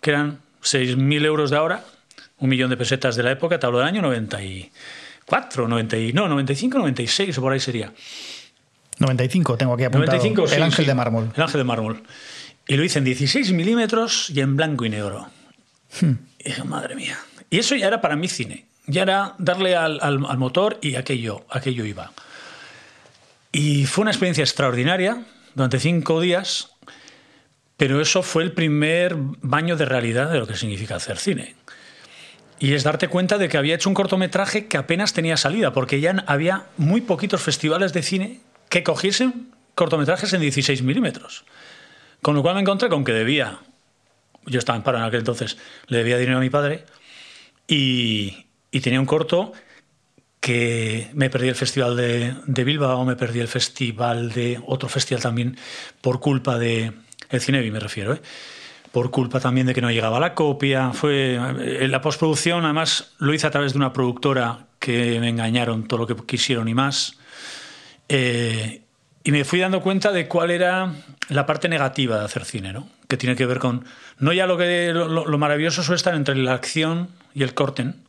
que 0.00 0.10
eran 0.10 0.40
6.000 0.62 1.24
euros 1.24 1.50
de 1.50 1.56
ahora, 1.56 1.84
un 2.38 2.48
millón 2.48 2.70
de 2.70 2.76
pesetas 2.76 3.16
de 3.16 3.22
la 3.22 3.32
época, 3.32 3.58
te 3.58 3.66
hablo 3.66 3.78
del 3.78 3.88
año 3.88 4.02
94, 4.02 5.68
90, 5.68 5.96
y- 5.98 6.12
no, 6.12 6.28
95, 6.28 6.78
96 6.78 7.36
o 7.38 7.40
por 7.40 7.52
ahí 7.52 7.60
sería. 7.60 7.92
95 8.98 9.56
tengo 9.56 9.74
aquí 9.74 9.84
apuntado. 9.84 10.12
95, 10.16 10.46
sí, 10.48 10.54
El 10.56 10.62
ángel 10.62 10.84
sí. 10.84 10.88
de 10.88 10.94
mármol. 10.94 11.30
El 11.34 11.42
ángel 11.42 11.58
de 11.60 11.64
mármol. 11.64 12.02
Y 12.68 12.76
lo 12.76 12.84
hice 12.84 12.98
en 12.98 13.04
16 13.04 13.52
milímetros 13.52 14.30
y 14.30 14.40
en 14.40 14.56
blanco 14.56 14.84
y 14.84 14.90
negro. 14.90 15.28
Hmm. 16.00 16.12
Y 16.38 16.44
dije, 16.44 16.64
madre 16.64 16.94
mía. 16.94 17.18
Y 17.50 17.58
eso 17.58 17.74
ya 17.74 17.88
era 17.88 18.00
para 18.00 18.16
mí 18.16 18.28
cine. 18.28 18.66
Ya 18.86 19.02
era 19.02 19.34
darle 19.38 19.76
al, 19.76 19.98
al- 20.02 20.24
al 20.26 20.38
motor 20.38 20.78
y 20.80 20.94
aquello, 20.94 21.44
aquello 21.50 21.84
iba. 21.84 22.12
Y 23.50 23.84
fue 23.86 24.02
una 24.02 24.10
experiencia 24.12 24.42
extraordinaria 24.44 25.24
durante 25.54 25.78
cinco 25.78 26.20
días, 26.20 26.70
pero 27.76 28.00
eso 28.00 28.22
fue 28.22 28.42
el 28.42 28.52
primer 28.52 29.16
baño 29.16 29.76
de 29.76 29.84
realidad 29.84 30.30
de 30.30 30.38
lo 30.38 30.46
que 30.46 30.56
significa 30.56 30.96
hacer 30.96 31.18
cine. 31.18 31.56
Y 32.58 32.74
es 32.74 32.84
darte 32.84 33.08
cuenta 33.08 33.38
de 33.38 33.48
que 33.48 33.58
había 33.58 33.74
hecho 33.74 33.88
un 33.88 33.94
cortometraje 33.94 34.66
que 34.66 34.76
apenas 34.76 35.12
tenía 35.12 35.36
salida, 35.36 35.72
porque 35.72 36.00
ya 36.00 36.22
había 36.26 36.66
muy 36.76 37.00
poquitos 37.00 37.42
festivales 37.42 37.92
de 37.92 38.02
cine 38.02 38.40
que 38.68 38.84
cogiesen 38.84 39.50
cortometrajes 39.74 40.32
en 40.32 40.40
16 40.42 40.82
milímetros. 40.82 41.44
Con 42.20 42.36
lo 42.36 42.42
cual 42.42 42.54
me 42.54 42.60
encontré 42.60 42.88
con 42.88 43.04
que 43.04 43.12
debía, 43.12 43.58
yo 44.46 44.60
estaba 44.60 44.76
en 44.76 44.84
paro 44.84 44.98
en 44.98 45.04
aquel 45.04 45.20
entonces, 45.20 45.58
le 45.88 45.98
debía 45.98 46.18
dinero 46.18 46.38
a 46.38 46.40
mi 46.40 46.50
padre 46.50 46.84
y, 47.66 48.46
y 48.70 48.80
tenía 48.80 49.00
un 49.00 49.06
corto 49.06 49.52
que 50.42 51.08
me 51.14 51.30
perdí 51.30 51.48
el 51.48 51.54
festival 51.54 51.96
de, 51.96 52.64
Bilbao, 52.64 53.04
me 53.04 53.14
perdí 53.14 53.38
el 53.38 53.46
festival 53.46 54.32
de 54.32 54.60
otro 54.66 54.88
festival 54.88 55.22
también 55.22 55.56
por 56.00 56.18
culpa 56.18 56.58
de 56.58 56.90
el 57.30 57.40
Cinevi 57.40 57.70
me 57.70 57.78
refiero, 57.78 58.12
¿eh? 58.14 58.20
por 58.90 59.12
culpa 59.12 59.38
también 59.38 59.68
de 59.68 59.72
que 59.72 59.80
no 59.80 59.88
llegaba 59.92 60.18
la 60.18 60.34
copia. 60.34 60.90
Fue 60.92 61.38
eh, 61.60 61.86
la 61.88 62.00
postproducción, 62.00 62.64
además 62.64 63.12
lo 63.20 63.32
hice 63.32 63.46
a 63.46 63.50
través 63.52 63.72
de 63.72 63.78
una 63.78 63.92
productora 63.92 64.66
que 64.80 65.20
me 65.20 65.28
engañaron 65.28 65.86
todo 65.86 66.00
lo 66.00 66.06
que 66.08 66.16
quisieron 66.26 66.66
y 66.68 66.74
más. 66.74 67.16
Eh, 68.08 68.82
y 69.22 69.30
me 69.30 69.44
fui 69.44 69.60
dando 69.60 69.80
cuenta 69.80 70.10
de 70.10 70.26
cuál 70.26 70.50
era 70.50 70.92
la 71.28 71.46
parte 71.46 71.68
negativa 71.68 72.18
de 72.18 72.24
hacer 72.24 72.44
cine, 72.44 72.72
¿no? 72.72 72.88
Que 73.08 73.16
tiene 73.16 73.36
que 73.36 73.46
ver 73.46 73.60
con 73.60 73.84
no 74.18 74.32
ya 74.32 74.46
lo 74.48 74.58
que 74.58 74.90
lo- 74.92 75.06
lo 75.08 75.38
maravilloso 75.38 75.84
suele 75.84 75.96
estar 75.98 76.14
entre 76.16 76.34
la 76.34 76.52
acción 76.54 77.08
y 77.32 77.44
el 77.44 77.54
corten, 77.54 78.02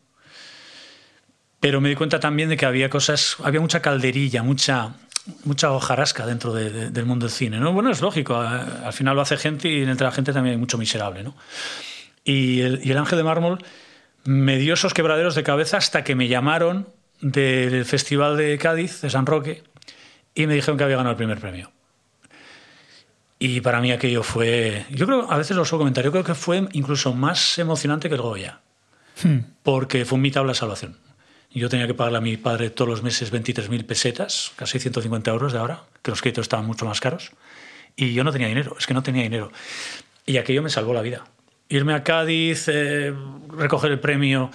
pero 1.64 1.80
me 1.80 1.88
di 1.88 1.96
cuenta 1.96 2.20
también 2.20 2.50
de 2.50 2.58
que 2.58 2.66
había 2.66 2.90
cosas, 2.90 3.38
había 3.42 3.62
mucha 3.62 3.82
calderilla, 3.82 4.44
mucha 4.44 4.96
mucha 5.46 5.72
hojarasca 5.72 6.26
dentro 6.26 6.52
de- 6.54 6.70
de- 6.70 6.90
del 6.90 7.06
mundo 7.06 7.26
del 7.26 7.32
cine, 7.34 7.58
¿no? 7.58 7.72
Bueno, 7.72 7.90
es 7.90 8.02
lógico, 8.02 8.36
a- 8.36 8.86
al 8.86 8.92
final 8.92 9.16
lo 9.16 9.22
hace 9.22 9.38
gente 9.38 9.70
y 9.70 9.82
entre 9.84 10.04
la 10.06 10.12
gente 10.12 10.34
también 10.34 10.56
hay 10.56 10.60
mucho 10.60 10.78
miserable, 10.78 11.24
¿no? 11.24 11.34
Y 12.26 12.60
el, 12.60 12.82
y 12.84 12.92
el 12.92 12.98
Ángel 12.98 13.18
de 13.18 13.24
Mármol 13.24 13.60
me 14.26 14.58
dio 14.58 14.74
esos 14.74 14.94
quebraderos 14.94 15.36
de 15.36 15.44
cabeza 15.44 15.78
hasta 15.78 16.04
que 16.04 16.16
me 16.16 16.28
llamaron 16.28 16.90
del 17.22 17.86
Festival 17.86 18.36
de 18.36 18.58
Cádiz, 18.58 19.00
de 19.00 19.10
San 19.10 19.26
Roque, 19.26 19.64
y 20.36 20.46
me 20.46 20.56
dijeron 20.56 20.78
que 20.78 20.84
había 20.84 20.98
ganado 20.98 21.12
el 21.12 21.18
primer 21.18 21.40
premio. 21.40 21.72
Y 23.40 23.62
para 23.62 23.80
mí 23.80 23.94
aquello 23.94 24.24
fue, 24.24 24.86
yo 24.90 25.06
creo, 25.06 25.32
a 25.32 25.38
veces 25.38 25.56
lo 25.56 25.64
suelo 25.64 25.80
comentar, 25.84 26.04
yo 26.04 26.12
creo 26.12 26.26
que 26.26 26.36
fue 26.36 26.68
incluso 26.74 27.14
más 27.14 27.58
emocionante 27.60 28.10
que 28.10 28.16
el 28.16 28.22
Goya, 28.22 28.60
porque 29.64 30.04
fue 30.04 30.18
mi 30.18 30.32
tabla 30.32 30.52
de 30.52 30.60
salvación. 30.60 30.98
Yo 31.54 31.70
tenía 31.70 31.86
que 31.88 31.94
pagarle 31.94 32.18
a 32.18 32.22
mi 32.22 32.36
padre 32.38 32.70
todos 32.70 32.90
los 32.90 33.04
meses 33.04 33.32
23.000 33.32 33.86
pesetas, 33.86 34.52
casi 34.56 34.80
150 34.80 35.30
euros 35.32 35.54
de 35.54 35.60
ahora, 35.60 35.84
que 36.02 36.12
los 36.12 36.22
créditos 36.22 36.44
estaban 36.44 36.66
mucho 36.66 36.86
más 36.86 37.00
caros, 37.00 37.32
y 37.96 38.14
yo 38.14 38.24
no 38.24 38.32
tenía 38.32 38.48
dinero, 38.48 38.76
es 38.80 38.88
que 38.88 38.94
no 38.94 39.04
tenía 39.04 39.24
dinero. 39.24 39.52
Y 40.26 40.38
aquello 40.38 40.64
me 40.64 40.70
salvó 40.70 40.94
la 40.94 41.02
vida. 41.02 41.26
Irme 41.70 41.94
a 41.94 42.04
Cádiz, 42.04 42.68
eh, 42.68 43.14
recoger 43.56 43.92
el 43.92 44.00
premio, 44.00 44.50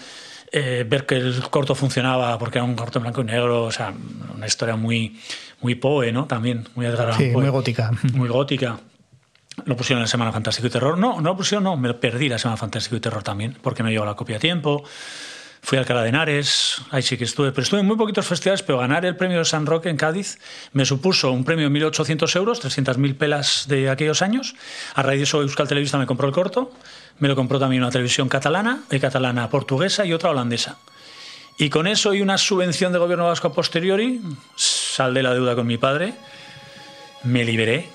eh, 0.50 0.84
ver 0.88 1.06
que 1.06 1.16
el 1.16 1.40
corto 1.50 1.74
funcionaba, 1.74 2.38
porque 2.38 2.58
era 2.58 2.64
un 2.64 2.74
corto 2.74 2.98
en 2.98 3.04
blanco 3.04 3.20
y 3.20 3.24
negro, 3.24 3.64
o 3.64 3.70
sea, 3.70 3.92
una 4.34 4.46
historia 4.46 4.76
muy, 4.76 5.20
muy 5.60 5.74
Poe, 5.74 6.10
¿no? 6.10 6.26
También, 6.26 6.66
muy 6.74 6.86
Edgar 6.86 7.14
Sí, 7.14 7.30
Poe. 7.32 7.42
muy 7.42 7.50
gótica. 7.50 7.90
Muy 8.14 8.28
gótica. 8.28 8.80
Lo 9.64 9.76
pusieron 9.76 9.98
en 9.98 10.04
la 10.04 10.08
Semana 10.08 10.32
Fantástico 10.32 10.68
y 10.68 10.70
Terror. 10.70 10.96
No, 10.96 11.20
no 11.20 11.30
lo 11.30 11.36
pusieron, 11.36 11.64
no, 11.64 11.76
me 11.76 11.92
perdí 11.94 12.28
la 12.28 12.38
Semana 12.38 12.56
Fantástico 12.56 12.96
y 12.96 13.00
Terror 13.00 13.24
también, 13.24 13.56
porque 13.60 13.82
no 13.82 13.90
llegó 13.90 14.04
la 14.04 14.14
copia 14.14 14.36
a 14.36 14.40
tiempo. 14.40 14.84
Fui 15.60 15.76
a 15.76 15.80
Alcalá 15.82 16.02
de 16.02 16.10
Henares, 16.10 16.80
ahí 16.90 17.02
sí 17.02 17.16
que 17.16 17.24
estuve, 17.24 17.50
pero 17.50 17.62
estuve 17.62 17.80
en 17.80 17.86
muy 17.86 17.96
poquitos 17.96 18.26
festivales, 18.26 18.62
pero 18.62 18.78
ganar 18.78 19.04
el 19.04 19.16
premio 19.16 19.38
de 19.38 19.44
San 19.44 19.66
Roque 19.66 19.88
en 19.88 19.96
Cádiz 19.96 20.38
me 20.72 20.84
supuso 20.84 21.30
un 21.32 21.44
premio 21.44 21.68
de 21.68 21.78
1.800 21.78 22.36
euros, 22.36 22.64
300.000 22.64 23.16
pelas 23.16 23.66
de 23.68 23.90
aquellos 23.90 24.22
años. 24.22 24.54
A 24.94 25.02
raíz 25.02 25.18
de 25.18 25.24
eso 25.24 25.42
Euskal 25.42 25.68
Televista 25.68 25.98
me 25.98 26.06
compró 26.06 26.26
el 26.26 26.32
corto, 26.32 26.72
me 27.18 27.28
lo 27.28 27.36
compró 27.36 27.58
también 27.58 27.82
una 27.82 27.90
televisión 27.90 28.28
catalana, 28.28 28.80
de 28.88 29.00
catalana 29.00 29.50
portuguesa 29.50 30.04
y 30.06 30.12
otra 30.12 30.30
holandesa. 30.30 30.78
Y 31.58 31.70
con 31.70 31.88
eso 31.88 32.14
y 32.14 32.22
una 32.22 32.38
subvención 32.38 32.92
de 32.92 33.00
gobierno 33.00 33.26
vasco 33.26 33.48
a 33.48 33.52
posteriori, 33.52 34.20
saldé 34.54 35.24
la 35.24 35.34
deuda 35.34 35.56
con 35.56 35.66
mi 35.66 35.76
padre, 35.76 36.14
me 37.24 37.44
liberé. 37.44 37.88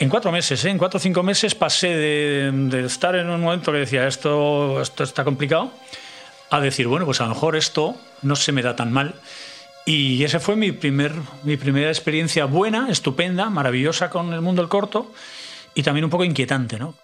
En 0.00 0.08
cuatro 0.08 0.32
meses, 0.32 0.64
¿eh? 0.64 0.70
en 0.70 0.78
cuatro 0.78 0.96
o 0.96 1.00
cinco 1.00 1.22
meses 1.22 1.54
pasé 1.54 1.88
de, 1.88 2.50
de, 2.52 2.86
estar 2.86 3.14
en 3.14 3.28
un 3.28 3.42
momento 3.42 3.70
que 3.70 3.78
decía 3.78 4.08
esto, 4.08 4.80
esto 4.80 5.04
está 5.04 5.22
complicado, 5.22 5.70
a 6.50 6.60
decir, 6.60 6.86
bueno, 6.86 7.06
pues 7.06 7.20
a 7.20 7.24
lo 7.24 7.30
mejor 7.30 7.56
esto 7.56 7.96
no 8.22 8.36
se 8.36 8.52
me 8.52 8.62
da 8.62 8.76
tan 8.76 8.92
mal. 8.92 9.14
Y 9.86 10.24
esa 10.24 10.40
fue 10.40 10.56
mi, 10.56 10.72
primer, 10.72 11.12
mi 11.42 11.56
primera 11.56 11.88
experiencia 11.88 12.46
buena, 12.46 12.88
estupenda, 12.88 13.50
maravillosa 13.50 14.08
con 14.08 14.32
el 14.32 14.40
mundo 14.40 14.62
del 14.62 14.68
corto 14.68 15.12
y 15.74 15.82
también 15.82 16.04
un 16.04 16.10
poco 16.10 16.24
inquietante, 16.24 16.78
¿no? 16.78 16.94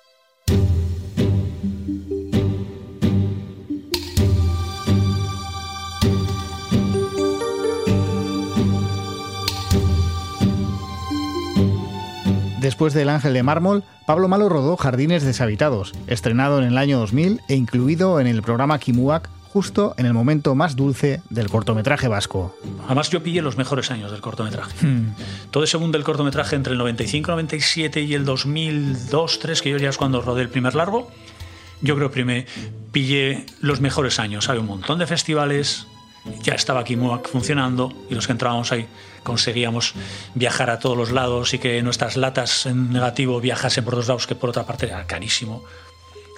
Después 12.71 12.95
del 12.95 13.09
Ángel 13.09 13.35
de 13.35 13.43
Mármol, 13.43 13.83
Pablo 14.07 14.29
Malo 14.29 14.49
rodó 14.49 14.77
Jardines 14.77 15.25
Deshabitados, 15.25 15.93
estrenado 16.07 16.63
en 16.63 16.69
el 16.69 16.79
año 16.79 17.01
2000 17.01 17.41
e 17.49 17.57
incluido 17.57 18.21
en 18.21 18.29
el 18.29 18.43
programa 18.43 18.79
Kimuak 18.79 19.29
justo 19.53 19.93
en 19.99 20.07
el 20.07 20.15
momento 20.15 20.55
más 20.55 20.77
dulce 20.77 21.21
del 21.31 21.51
cortometraje 21.51 22.07
vasco. 22.07 22.57
Además 22.87 23.11
yo 23.11 23.25
pillé 23.25 23.43
los 23.43 23.57
mejores 23.57 23.91
años 23.91 24.13
del 24.13 24.21
cortometraje. 24.21 24.87
Hmm. 24.87 25.17
Todo 25.51 25.65
ese 25.65 25.79
mundo 25.79 25.99
del 25.99 26.05
cortometraje 26.05 26.55
entre 26.55 26.75
el 26.75 26.79
95, 26.79 27.33
97 27.33 28.03
y 28.03 28.15
el 28.15 28.25
2002, 28.25 29.41
3, 29.41 29.63
que 29.63 29.71
yo 29.71 29.77
ya 29.77 29.89
es 29.89 29.99
cuando 29.99 30.23
rodé 30.23 30.43
el 30.43 30.49
primer 30.49 30.77
largo, 30.77 31.11
yo 31.83 31.97
creo 31.97 32.13
que 32.13 32.25
me 32.25 32.47
pillé 32.93 33.47
los 33.61 33.81
mejores 33.81 34.21
años. 34.21 34.49
Hay 34.49 34.59
un 34.59 34.67
montón 34.67 35.01
de 35.01 35.09
festivales, 35.09 35.89
ya 36.45 36.55
estaba 36.55 36.85
Kimuak 36.85 37.29
funcionando 37.29 37.93
y 38.09 38.15
los 38.15 38.27
que 38.27 38.33
entrábamos 38.33 38.71
ahí 38.71 38.87
conseguíamos 39.23 39.95
viajar 40.35 40.71
a 40.71 40.79
todos 40.79 40.97
los 40.97 41.11
lados 41.11 41.55
y 41.55 41.59
que 41.59 41.83
nuestras 41.83 42.17
latas 42.17 42.67
en 42.67 42.93
negativo 42.93 43.41
viajasen 43.41 43.85
por 43.85 43.97
dos 43.97 44.09
lados, 44.09 44.27
que 44.27 44.35
por 44.35 44.51
otra 44.51 44.65
parte 44.65 44.87
era 44.87 45.07
carísimo. 45.07 45.65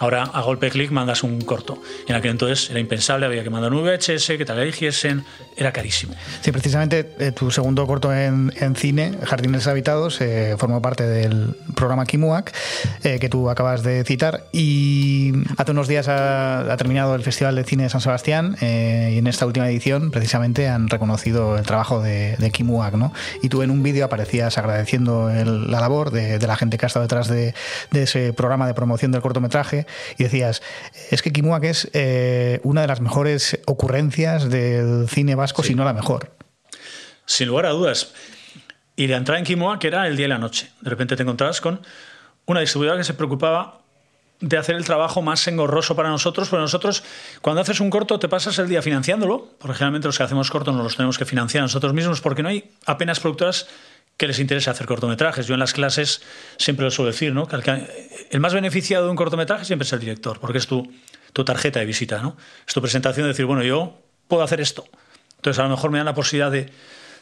Ahora 0.02 0.24
a 0.24 0.40
golpe 0.40 0.68
clic 0.68 0.90
mandas 0.90 1.22
un 1.22 1.40
corto. 1.42 1.80
En 2.08 2.16
aquel 2.16 2.32
entonces 2.32 2.68
era 2.70 2.80
impensable, 2.80 3.24
había 3.24 3.44
que 3.44 3.50
mandar 3.50 3.72
un 3.72 3.84
VHS, 3.84 4.36
que 4.36 4.44
te 4.44 4.52
la 4.52 4.62
eligiesen, 4.62 5.24
era 5.56 5.72
carísimo. 5.72 6.14
Sí, 6.40 6.50
precisamente 6.50 7.14
eh, 7.20 7.30
tu 7.30 7.52
segundo 7.52 7.86
corto 7.86 8.12
en, 8.12 8.52
en, 8.56 8.74
cine, 8.74 9.12
Jardines 9.22 9.68
Habitados, 9.68 10.20
eh, 10.20 10.56
formó 10.58 10.82
parte 10.82 11.06
del 11.06 11.54
programa 11.76 12.04
Kimuak, 12.04 12.52
eh, 13.04 13.20
que 13.20 13.28
tú 13.28 13.48
acabas 13.48 13.84
de 13.84 14.02
citar. 14.02 14.48
Y 14.50 15.34
hace 15.56 15.70
unos 15.70 15.86
días 15.86 16.08
ha, 16.08 16.72
ha 16.72 16.76
terminado 16.76 17.14
el 17.14 17.22
Festival 17.22 17.54
de 17.54 17.62
Cine 17.62 17.84
de 17.84 17.88
San 17.88 18.00
Sebastián 18.00 18.56
y 18.60 19.18
en 19.18 19.28
esta 19.28 19.46
última 19.46 19.70
edición 19.70 20.10
precisamente 20.10 20.68
han 20.68 20.88
reconocido 20.88 21.56
el 21.56 21.64
trabajo 21.64 22.02
de, 22.02 22.34
de 22.38 22.50
Kimuak. 22.50 22.94
¿no? 22.94 23.12
Y 23.40 23.50
tú 23.50 23.62
en 23.62 23.70
un 23.70 23.84
vídeo 23.84 24.04
aparecías 24.04 24.58
agradeciendo 24.58 25.30
el, 25.30 25.70
la 25.70 25.78
labor 25.78 26.10
de, 26.10 26.40
de, 26.40 26.46
la 26.48 26.56
gente 26.56 26.76
que 26.76 26.86
ha 26.86 26.88
estado 26.88 27.04
detrás 27.04 27.28
de, 27.28 27.54
de 27.92 28.02
ese 28.02 28.32
programa 28.32 28.66
de 28.66 28.74
promoción 28.74 29.12
del 29.12 29.22
cortometraje 29.22 29.86
y 30.18 30.24
decías, 30.24 30.62
es 31.10 31.22
que 31.22 31.32
Kimuak 31.32 31.64
es 31.64 31.90
eh, 31.92 32.60
una 32.62 32.80
de 32.82 32.86
las 32.86 33.00
mejores 33.00 33.58
ocurrencias 33.66 34.48
del 34.50 35.08
cine 35.08 35.34
vasco, 35.34 35.62
Sí. 35.62 35.68
si 35.68 35.74
no 35.74 35.84
la 35.84 35.92
mejor. 35.92 36.34
Sin 37.26 37.48
lugar 37.48 37.66
a 37.66 37.70
dudas. 37.70 38.12
Y 38.96 39.06
la 39.06 39.16
entrada 39.16 39.38
en 39.38 39.44
Kimuak 39.44 39.82
era 39.84 40.06
el 40.06 40.16
día 40.16 40.26
y 40.26 40.28
la 40.28 40.38
noche. 40.38 40.70
De 40.80 40.90
repente 40.90 41.16
te 41.16 41.22
encontrabas 41.22 41.60
con 41.60 41.80
una 42.46 42.60
distribuidora 42.60 42.98
que 42.98 43.04
se 43.04 43.14
preocupaba 43.14 43.78
de 44.40 44.58
hacer 44.58 44.74
el 44.74 44.84
trabajo 44.84 45.22
más 45.22 45.46
engorroso 45.46 45.94
para 45.94 46.08
nosotros, 46.10 46.48
porque 46.48 46.62
nosotros 46.62 47.04
cuando 47.40 47.60
haces 47.62 47.78
un 47.78 47.90
corto 47.90 48.18
te 48.18 48.28
pasas 48.28 48.58
el 48.58 48.68
día 48.68 48.82
financiándolo, 48.82 49.48
porque 49.58 49.74
generalmente 49.76 50.08
los 50.08 50.18
que 50.18 50.24
hacemos 50.24 50.50
cortos 50.50 50.74
nos 50.74 50.82
los 50.82 50.96
tenemos 50.96 51.16
que 51.16 51.24
financiar 51.24 51.62
nosotros 51.62 51.94
mismos, 51.94 52.20
porque 52.20 52.42
no 52.42 52.48
hay 52.48 52.72
apenas 52.84 53.20
productoras 53.20 53.68
que 54.16 54.26
les 54.26 54.38
interese 54.38 54.70
hacer 54.70 54.86
cortometrajes. 54.86 55.46
Yo 55.46 55.54
en 55.54 55.60
las 55.60 55.72
clases 55.72 56.22
siempre 56.56 56.84
lo 56.84 56.90
suelo 56.90 57.10
decir, 57.10 57.32
¿no? 57.34 57.46
que 57.46 57.56
el, 57.56 57.62
que, 57.62 58.38
más 58.38 58.54
beneficiado 58.54 59.04
de 59.04 59.10
un 59.10 59.16
cortometraje 59.16 59.64
siempre 59.64 59.84
es 59.84 59.92
el 59.92 60.00
director, 60.00 60.38
porque 60.40 60.58
es 60.58 60.66
tu, 60.66 60.92
tu 61.32 61.44
tarjeta 61.44 61.80
de 61.80 61.86
visita, 61.86 62.22
¿no? 62.22 62.36
es 62.66 62.74
tu 62.74 62.80
presentación 62.80 63.24
de 63.24 63.28
decir, 63.28 63.46
bueno, 63.46 63.62
yo 63.62 63.98
puedo 64.28 64.42
hacer 64.42 64.60
esto. 64.60 64.84
Entonces 65.36 65.58
a 65.58 65.64
lo 65.64 65.70
mejor 65.70 65.90
me 65.90 65.98
dan 65.98 66.06
la 66.06 66.14
posibilidad 66.14 66.50
de, 66.50 66.70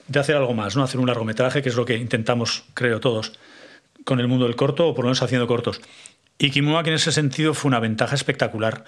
de 0.08 0.20
hacer 0.20 0.36
algo 0.36 0.54
más, 0.54 0.76
¿no? 0.76 0.82
hacer 0.82 1.00
un 1.00 1.06
largometraje, 1.06 1.62
que 1.62 1.68
es 1.68 1.76
lo 1.76 1.84
que 1.84 1.96
intentamos, 1.96 2.64
creo 2.74 3.00
todos, 3.00 3.32
con 4.04 4.20
el 4.20 4.28
mundo 4.28 4.46
del 4.46 4.56
corto, 4.56 4.88
o 4.88 4.94
por 4.94 5.04
lo 5.04 5.08
menos 5.08 5.22
haciendo 5.22 5.46
cortos. 5.46 5.80
Y 6.38 6.50
Kimuak 6.50 6.86
en 6.86 6.94
ese 6.94 7.12
sentido 7.12 7.52
fue 7.52 7.68
una 7.68 7.80
ventaja 7.80 8.14
espectacular 8.14 8.84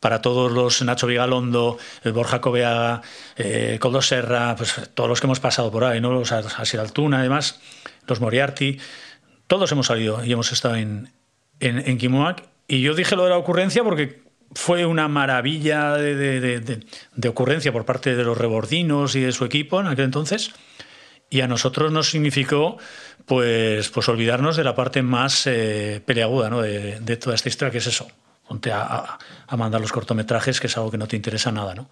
para 0.00 0.20
todos 0.20 0.52
los 0.52 0.82
Nacho 0.82 1.06
Vigalondo, 1.06 1.78
el 2.04 2.12
Borja 2.12 2.40
Coveaga, 2.40 3.02
eh, 3.36 3.78
Coldo 3.80 4.02
Serra, 4.02 4.54
pues 4.56 4.90
todos 4.94 5.08
los 5.08 5.20
que 5.20 5.26
hemos 5.26 5.40
pasado 5.40 5.70
por 5.70 5.84
ahí, 5.84 6.00
¿no? 6.00 6.12
los 6.12 6.32
Asier 6.32 6.80
Altuna, 6.80 7.20
además, 7.20 7.60
los 8.06 8.20
Moriarty, 8.20 8.78
todos 9.46 9.70
hemos 9.72 9.86
salido 9.86 10.24
y 10.24 10.32
hemos 10.32 10.52
estado 10.52 10.76
en, 10.76 11.12
en. 11.60 11.98
Y 12.68 12.80
yo 12.80 12.94
dije 12.94 13.16
lo 13.16 13.24
de 13.24 13.30
la 13.30 13.38
ocurrencia 13.38 13.84
porque 13.84 14.22
fue 14.54 14.86
una 14.86 15.08
maravilla 15.08 15.94
de, 15.94 16.14
de, 16.14 16.80
de, 17.14 17.28
ocurrencia 17.28 17.72
por 17.72 17.84
parte 17.84 18.16
de 18.16 18.24
los 18.24 18.36
rebordinos 18.36 19.14
y 19.14 19.20
de 19.20 19.32
su 19.32 19.44
equipo 19.44 19.80
en 19.80 19.86
aquel 19.86 20.06
entonces. 20.06 20.52
Y 21.28 21.40
a 21.40 21.48
nosotros 21.48 21.90
nos 21.92 22.10
significó 22.10 22.78
pues, 23.24 23.88
pues 23.88 24.08
olvidarnos 24.08 24.56
de 24.56 24.64
la 24.64 24.74
parte 24.74 25.02
más 25.02 25.46
eh, 25.46 26.00
peleaguda 26.04 26.48
¿no? 26.50 26.62
de, 26.62 27.16
toda 27.16 27.34
esta 27.34 27.48
historia, 27.48 27.72
que 27.72 27.78
es 27.78 27.86
eso. 27.86 28.06
Ponte 28.48 28.72
a, 28.72 28.82
a, 28.82 29.18
a, 29.46 29.56
mandar 29.56 29.80
los 29.80 29.92
cortometrajes, 29.92 30.60
que 30.60 30.68
es 30.68 30.76
algo 30.76 30.90
que 30.90 30.98
no 30.98 31.08
te 31.08 31.16
interesa 31.16 31.50
nada, 31.50 31.74
¿no? 31.74 31.88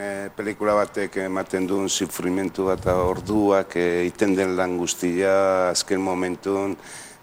E, 0.00 0.30
pelikula 0.32 0.72
batek 0.72 1.18
ematen 1.26 1.66
duen 1.68 1.90
sufrimentu 1.92 2.64
bat 2.70 2.86
orduak 2.88 3.76
e, 3.76 4.06
iten 4.08 4.32
den 4.38 4.54
lan 4.56 4.78
guztia 4.80 5.68
azken 5.68 6.00
momentun 6.00 6.78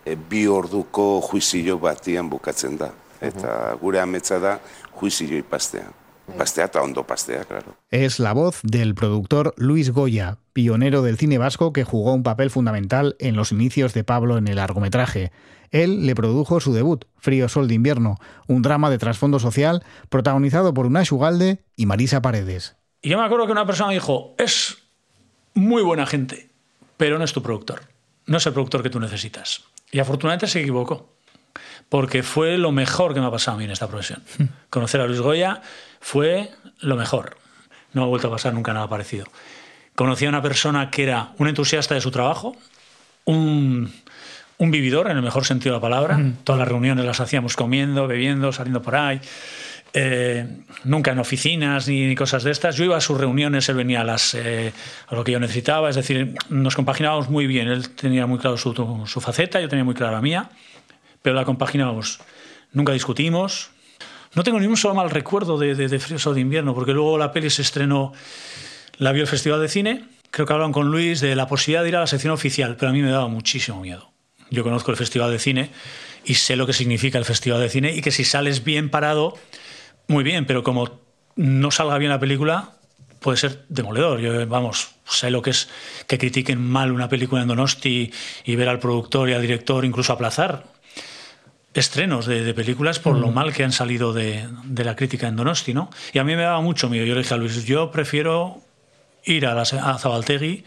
e, 0.05 0.13
bi 0.13 0.45
orduko 0.45 1.17
juizio 1.31 1.79
batian 1.81 2.29
bukatzen 2.29 2.77
da. 2.77 2.91
Eta 3.19 3.73
gure 3.81 3.99
ametsa 3.99 4.37
da 4.39 4.59
juizio 4.99 5.37
ipastea. 5.37 5.89
Pastea 6.37 6.65
eta 6.65 6.81
ondo 6.81 7.03
pastea, 7.03 7.43
claro. 7.45 7.75
Es 7.89 8.19
la 8.19 8.33
voz 8.33 8.59
del 8.63 8.93
productor 8.93 9.53
Luis 9.57 9.89
Goya, 9.91 10.37
pionero 10.53 11.01
del 11.01 11.17
cine 11.17 11.37
vasco 11.37 11.73
que 11.73 11.83
jugó 11.83 12.13
un 12.13 12.23
papel 12.23 12.49
fundamental 12.49 13.15
en 13.19 13.35
los 13.35 13.51
inicios 13.51 13.93
de 13.93 14.03
Pablo 14.03 14.37
en 14.37 14.47
el 14.47 14.57
largometraje. 14.57 15.31
Él 15.71 16.05
le 16.05 16.15
produjo 16.15 16.59
su 16.59 16.73
debut, 16.73 17.05
Frío 17.17 17.49
Sol 17.49 17.67
de 17.67 17.75
Invierno, 17.75 18.17
un 18.47 18.61
drama 18.61 18.89
de 18.89 18.97
trasfondo 18.97 19.39
social 19.39 19.83
protagonizado 20.09 20.73
por 20.73 20.85
Unai 20.85 21.05
Ugalde 21.11 21.63
y 21.75 21.85
Marisa 21.85 22.21
Paredes. 22.21 22.75
Y 23.01 23.09
yo 23.09 23.17
me 23.17 23.25
acuerdo 23.25 23.45
que 23.45 23.51
una 23.51 23.65
persona 23.65 23.91
dijo, 23.91 24.35
es 24.37 24.77
muy 25.53 25.83
buena 25.83 26.05
gente, 26.05 26.49
pero 26.97 27.17
no 27.17 27.23
es 27.23 27.33
tu 27.33 27.41
productor, 27.41 27.81
no 28.25 28.37
es 28.37 28.45
el 28.45 28.53
productor 28.53 28.83
que 28.83 28.89
tú 28.89 28.99
necesitas. 28.99 29.63
Y 29.91 29.99
afortunadamente 29.99 30.47
se 30.47 30.61
equivocó, 30.61 31.13
porque 31.87 32.23
fue 32.23 32.57
lo 32.57 32.71
mejor 32.71 33.13
que 33.13 33.19
me 33.19 33.27
ha 33.27 33.31
pasado 33.31 33.55
a 33.55 33.57
mí 33.57 33.65
en 33.65 33.71
esta 33.71 33.87
profesión. 33.87 34.23
Conocer 34.69 35.01
a 35.01 35.07
Luis 35.07 35.21
Goya 35.21 35.61
fue 35.99 36.51
lo 36.79 36.95
mejor. 36.95 37.37
No 37.93 38.01
me 38.01 38.05
ha 38.05 38.09
vuelto 38.09 38.27
a 38.27 38.31
pasar 38.31 38.53
nunca 38.53 38.73
nada 38.73 38.87
parecido. 38.87 39.25
Conocí 39.95 40.25
a 40.25 40.29
una 40.29 40.41
persona 40.41 40.91
que 40.91 41.03
era 41.03 41.33
un 41.39 41.47
entusiasta 41.47 41.95
de 41.95 42.01
su 42.01 42.11
trabajo, 42.11 42.55
un, 43.25 43.91
un 44.59 44.71
vividor 44.71 45.09
en 45.09 45.17
el 45.17 45.23
mejor 45.23 45.45
sentido 45.45 45.73
de 45.73 45.77
la 45.77 45.81
palabra. 45.81 46.17
Mm. 46.17 46.37
Todas 46.43 46.59
las 46.59 46.67
reuniones 46.67 47.05
las 47.05 47.19
hacíamos 47.19 47.55
comiendo, 47.55 48.07
bebiendo, 48.07 48.51
saliendo 48.51 48.81
por 48.81 48.95
ahí. 48.95 49.19
Eh, 49.93 50.45
nunca 50.83 51.11
en 51.11 51.19
oficinas 51.19 51.87
ni, 51.87 52.13
cosas 52.13 52.43
de 52.43 52.51
estas. 52.51 52.75
Yo 52.75 52.83
iba 52.83 52.97
a 52.97 53.01
sus 53.01 53.17
reuniones, 53.17 53.69
él 53.69 53.75
venía 53.75 54.01
a, 54.01 54.03
las, 54.03 54.35
eh, 54.35 54.73
a 55.07 55.15
lo 55.15 55.23
que 55.23 55.31
yo 55.31 55.39
necesitaba, 55.39 55.89
es 55.89 55.95
decir, 55.95 56.35
nos 56.49 56.75
compaginábamos 56.75 57.29
muy 57.29 57.47
bien. 57.47 57.69
Él 57.69 57.89
tenía 57.89 58.27
muy 58.27 58.37
claro 58.37 58.57
su, 58.57 58.73
su 59.07 59.21
faceta, 59.21 59.61
yo 59.61 59.69
tenía 59.69 59.85
muy 59.85 59.95
clara 59.95 60.11
la 60.11 60.21
mía, 60.21 60.49
pero 61.21 61.35
la 61.35 61.45
compaginábamos. 61.45 62.19
Nunca 62.73 62.91
discutimos. 62.91 63.71
No 64.35 64.43
tengo 64.43 64.59
ni 64.59 64.67
un 64.67 64.77
solo 64.77 64.93
mal 64.93 65.09
recuerdo 65.09 65.57
de, 65.57 65.73
de, 65.73 65.87
de 65.87 65.99
Frío 65.99 66.33
de 66.33 66.41
Invierno, 66.41 66.75
porque 66.75 66.91
luego 66.91 67.17
la 67.17 67.31
peli 67.31 67.49
se 67.49 67.61
estrenó, 67.61 68.11
la 68.97 69.13
vio 69.13 69.23
el 69.23 69.27
Festival 69.29 69.61
de 69.61 69.69
Cine. 69.69 70.03
Creo 70.31 70.45
que 70.45 70.53
hablan 70.53 70.73
con 70.73 70.91
Luis 70.91 71.21
de 71.21 71.35
la 71.35 71.47
posibilidad 71.47 71.81
de 71.81 71.89
ir 71.89 71.95
a 71.95 72.01
la 72.01 72.07
sección 72.07 72.33
oficial, 72.33 72.75
pero 72.77 72.89
a 72.89 72.93
mí 72.93 73.01
me 73.01 73.09
daba 73.09 73.29
muchísimo 73.29 73.81
miedo. 73.81 74.11
Yo 74.49 74.63
conozco 74.63 74.91
el 74.91 74.97
Festival 74.97 75.31
de 75.31 75.39
Cine 75.39 75.71
y 76.25 76.35
sé 76.35 76.55
lo 76.55 76.65
que 76.65 76.73
significa 76.73 77.17
el 77.17 77.25
Festival 77.25 77.61
de 77.61 77.69
Cine 77.69 77.95
y 77.95 78.01
que 78.01 78.11
si 78.11 78.23
sales 78.23 78.63
bien 78.63 78.89
parado, 78.89 79.37
muy 80.07 80.23
bien, 80.23 80.45
pero 80.45 80.63
como 80.63 80.99
no 81.35 81.71
salga 81.71 81.97
bien 81.97 82.11
la 82.11 82.19
película, 82.19 82.73
puede 83.19 83.37
ser 83.37 83.65
demoledor. 83.69 84.19
Yo, 84.19 84.47
vamos, 84.47 84.95
sé 85.05 85.31
lo 85.31 85.41
que 85.41 85.51
es 85.51 85.69
que 86.07 86.17
critiquen 86.17 86.61
mal 86.61 86.91
una 86.91 87.09
película 87.09 87.41
en 87.41 87.47
Donosti 87.47 88.11
y 88.43 88.55
ver 88.55 88.69
al 88.69 88.79
productor 88.79 89.29
y 89.29 89.33
al 89.33 89.41
director 89.41 89.85
incluso 89.85 90.13
aplazar 90.13 90.63
estrenos 91.73 92.25
de, 92.25 92.43
de 92.43 92.53
películas 92.53 92.99
por 92.99 93.15
mm. 93.15 93.21
lo 93.21 93.31
mal 93.31 93.53
que 93.53 93.63
han 93.63 93.71
salido 93.71 94.11
de, 94.11 94.47
de, 94.65 94.83
la 94.83 94.95
crítica 94.95 95.27
en 95.27 95.35
Donosti, 95.35 95.73
¿no? 95.73 95.89
Y 96.13 96.19
a 96.19 96.23
mí 96.23 96.35
me 96.35 96.43
daba 96.43 96.61
mucho 96.61 96.89
miedo. 96.89 97.05
Yo 97.05 97.13
le 97.13 97.21
dije 97.21 97.33
a 97.33 97.37
Luis, 97.37 97.63
yo 97.65 97.91
prefiero 97.91 98.61
ir 99.23 99.45
a, 99.45 99.53
la, 99.53 99.61
a 99.61 99.97
Zabaltegui 99.97 100.63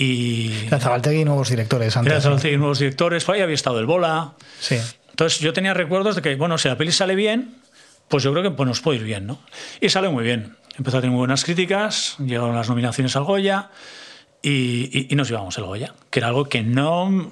y... 0.00 0.68
La 0.70 0.80
Zabaltegui 0.80 1.20
y 1.20 1.24
nuevos 1.26 1.50
directores. 1.50 1.94
Antes, 1.94 2.10
Era 2.10 2.22
Zabaltegui 2.22 2.54
y 2.54 2.58
nuevos 2.58 2.78
directores. 2.78 3.24
Por 3.24 3.34
ahí 3.34 3.42
había 3.42 3.54
estado 3.54 3.78
el 3.80 3.86
Bola. 3.86 4.32
Sí. 4.58 4.78
Entonces 5.10 5.40
yo 5.40 5.52
tenía 5.52 5.74
recuerdos 5.74 6.16
de 6.16 6.22
que, 6.22 6.34
bueno, 6.36 6.56
si 6.56 6.68
la 6.68 6.78
peli 6.78 6.90
sale 6.90 7.14
bien, 7.14 7.56
pues 8.08 8.24
yo 8.24 8.32
creo 8.32 8.42
que 8.42 8.50
pues, 8.50 8.66
nos 8.66 8.80
puede 8.80 8.98
ir 8.98 9.04
bien, 9.04 9.26
¿no? 9.26 9.38
Y 9.78 9.90
sale 9.90 10.08
muy 10.08 10.24
bien. 10.24 10.56
Empezó 10.78 10.96
a 10.96 11.00
tener 11.02 11.12
muy 11.12 11.18
buenas 11.18 11.44
críticas, 11.44 12.16
llegaron 12.18 12.56
las 12.56 12.70
nominaciones 12.70 13.14
al 13.14 13.24
Goya 13.24 13.68
y, 14.40 15.12
y, 15.12 15.14
nos 15.16 15.28
llevamos 15.28 15.58
el 15.58 15.64
Goya, 15.64 15.92
que 16.08 16.20
era 16.20 16.28
algo 16.28 16.46
que 16.46 16.62
no... 16.62 17.30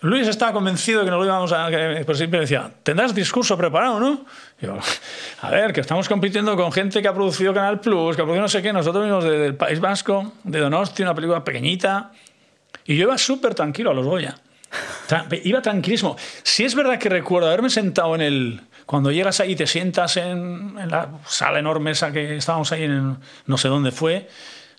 Luis 0.00 0.28
estaba 0.28 0.52
convencido 0.52 1.00
de 1.00 1.06
que 1.06 1.10
nos 1.10 1.18
lo 1.18 1.26
íbamos 1.26 1.52
a... 1.52 1.68
Pues 2.06 2.18
siempre 2.18 2.38
decía, 2.40 2.70
tendrás 2.84 3.12
discurso 3.14 3.56
preparado, 3.58 3.98
¿no? 3.98 4.24
yo, 4.60 4.78
a 5.42 5.50
ver, 5.50 5.72
que 5.72 5.80
estamos 5.80 6.08
compitiendo 6.08 6.56
con 6.56 6.70
gente 6.70 7.02
que 7.02 7.08
ha 7.08 7.14
producido 7.14 7.52
Canal 7.52 7.80
Plus, 7.80 8.14
que 8.14 8.22
ha 8.22 8.24
producido 8.24 8.42
no 8.42 8.48
sé 8.48 8.62
qué, 8.62 8.72
nosotros 8.72 9.04
mismos 9.04 9.24
del 9.24 9.56
País 9.56 9.80
Vasco, 9.80 10.34
de 10.44 10.60
Donosti, 10.60 11.02
una 11.02 11.14
película 11.14 11.42
pequeñita. 11.42 12.12
Y 12.84 12.96
yo 12.96 13.04
iba 13.04 13.18
súper 13.18 13.54
tranquilo 13.54 13.90
a 13.90 13.94
los 13.94 14.06
Goya. 14.06 14.36
Iba 15.42 15.62
tranquilísimo. 15.62 16.16
Si 16.42 16.64
es 16.64 16.74
verdad 16.74 16.98
que 16.98 17.08
recuerdo 17.08 17.48
haberme 17.48 17.70
sentado 17.70 18.14
en 18.14 18.20
el... 18.20 18.60
Cuando 18.86 19.10
llegas 19.10 19.40
ahí 19.40 19.52
y 19.52 19.56
te 19.56 19.66
sientas 19.66 20.16
en, 20.16 20.76
la 20.88 21.08
sala 21.26 21.58
enorme 21.58 21.90
esa 21.90 22.12
que 22.12 22.36
estábamos 22.36 22.72
ahí 22.72 22.84
en 22.84 23.18
no 23.46 23.58
sé 23.58 23.68
dónde 23.68 23.90
fue, 23.90 24.16
en 24.16 24.26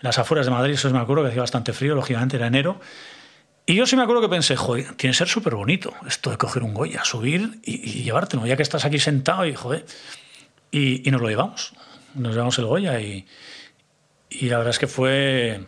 las 0.02 0.18
afueras 0.18 0.48
de 0.48 0.52
Madrid, 0.52 0.74
eso 0.74 0.90
me 0.90 0.98
acuerdo 0.98 1.24
que 1.24 1.30
hacía 1.30 1.42
bastante 1.42 1.74
frío, 1.74 1.94
lógicamente 1.94 2.38
era 2.38 2.48
enero. 2.48 2.80
Y 3.70 3.76
yo 3.76 3.86
sí 3.86 3.96
me 3.96 4.02
acuerdo 4.02 4.24
que 4.24 4.30
pensé, 4.30 4.56
joder, 4.56 4.96
tiene 4.96 5.12
que 5.12 5.20
ser 5.20 5.28
súper 5.28 5.54
bonito 5.54 5.94
esto 6.08 6.32
de 6.32 6.38
coger 6.38 6.64
un 6.64 6.74
Goya, 6.74 7.04
subir 7.04 7.60
y, 7.64 8.02
llevártelo, 8.02 8.48
ya 8.48 8.58
que 8.58 8.64
estás 8.64 8.84
aquí 8.84 8.98
sentado 8.98 9.46
y 9.46 9.54
joder. 9.54 9.86
Y, 10.72 11.04
nos 11.12 11.22
lo 11.22 11.30
llevamos. 11.30 11.74
Nos 12.16 12.32
llevamos 12.34 12.58
el 12.58 12.66
Goya 12.66 13.00
y, 13.00 13.28
y 14.32 14.50
la 14.50 14.58
verdad 14.58 14.72
es 14.72 14.80
que 14.80 14.88
fue 14.88 15.66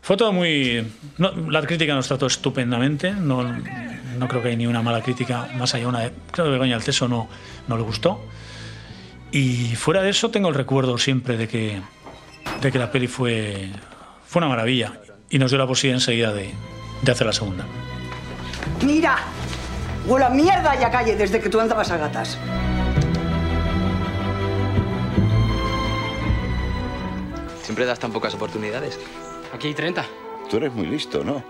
fue 0.00 0.16
todo 0.16 0.32
muy... 0.32 0.82
la 1.18 1.60
crítica 1.60 1.94
nos 1.94 2.08
trató 2.08 2.24
estupendamente, 2.24 3.12
no, 3.12 3.42
no 3.44 4.28
creo 4.28 4.40
que 4.40 4.48
hay 4.48 4.56
ni 4.56 4.66
una 4.66 4.80
mala 4.80 5.02
crítica, 5.02 5.50
más 5.54 5.74
allá 5.74 5.88
una 5.88 6.00
de... 6.00 6.12
Creo 6.30 6.46
que 6.46 6.52
Begoña 6.52 6.76
Alteso 6.76 7.06
no, 7.06 7.28
no 7.68 7.76
le 7.76 7.82
gustó. 7.82 8.18
Y 9.30 9.76
fuera 9.76 10.00
de 10.00 10.08
eso 10.08 10.30
tengo 10.30 10.48
el 10.48 10.54
recuerdo 10.54 10.96
siempre 10.96 11.36
de 11.36 11.48
que, 11.48 11.82
de 12.62 12.72
que 12.72 12.78
la 12.78 12.90
peli 12.90 13.08
fue, 13.08 13.68
fue 14.26 14.40
una 14.40 14.48
maravilla 14.48 15.02
y 15.28 15.38
nos 15.38 15.50
dio 15.50 15.58
la 15.58 15.66
posibilidad 15.66 16.00
enseguida 16.00 16.32
de, 16.32 16.50
de 17.02 17.12
hacer 17.12 17.26
la 17.26 17.32
segunda. 17.32 17.66
¡Mira! 18.84 19.18
Huele 20.06 20.24
a 20.24 20.30
mierda 20.30 20.74
y 20.80 20.82
a 20.82 20.90
calle 20.90 21.16
desde 21.16 21.40
que 21.40 21.48
tú 21.48 21.60
andabas 21.60 21.90
a 21.90 21.96
gatas. 21.96 22.38
Siempre 27.62 27.84
das 27.84 27.98
tan 27.98 28.12
pocas 28.12 28.34
oportunidades. 28.34 28.98
Aquí 29.54 29.68
hay 29.68 29.74
30. 29.74 30.04
Tú 30.50 30.56
eres 30.56 30.72
muy 30.72 30.86
listo, 30.86 31.22
¿no? 31.22 31.44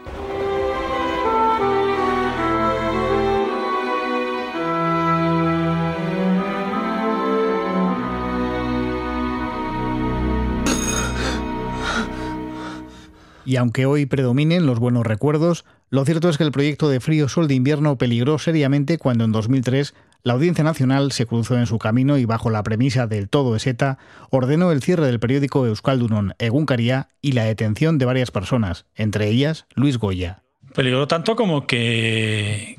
Y 13.44 13.57
aunque 13.57 13.87
hoy 13.87 14.07
predominen 14.07 14.66
los 14.66 14.78
buenos 14.78 15.05
recuerdos, 15.05 15.64
lo 15.90 16.05
cierto 16.05 16.28
es 16.28 16.38
que 16.38 16.44
el 16.44 16.52
proyecto 16.52 16.88
de 16.88 17.00
Frío 17.00 17.28
Sol 17.28 17.48
de 17.48 17.55
Invierno 17.55 17.96
peligró 17.96 18.38
seriamente 18.38 18.98
cuando 18.98 19.24
en 19.24 19.33
2003 19.33 19.94
la 20.22 20.35
Audiencia 20.35 20.62
Nacional 20.62 21.11
se 21.12 21.26
cruzó 21.26 21.57
en 21.57 21.66
su 21.66 21.78
camino 21.78 22.16
y 22.16 22.24
bajo 22.24 22.50
la 22.50 22.62
premisa 22.62 23.07
del 23.07 23.28
todo 23.28 23.57
eseta 23.57 23.98
ordenó 24.31 24.70
el 24.70 24.83
cierre 24.83 25.07
del 25.07 25.18
periódico 25.18 25.66
Euskaldunon 25.66 26.35
Egunkaria 26.38 27.09
y 27.20 27.33
la 27.33 27.44
detención 27.44 27.98
de 27.98 28.05
varias 28.05 28.31
personas, 28.31 28.87
entre 28.94 29.28
ellas 29.28 29.66
Luis 29.74 29.98
Goya. 29.98 30.42
Peligró 30.74 31.09
tanto 31.09 31.35
como 31.37 31.66
que 31.66 32.78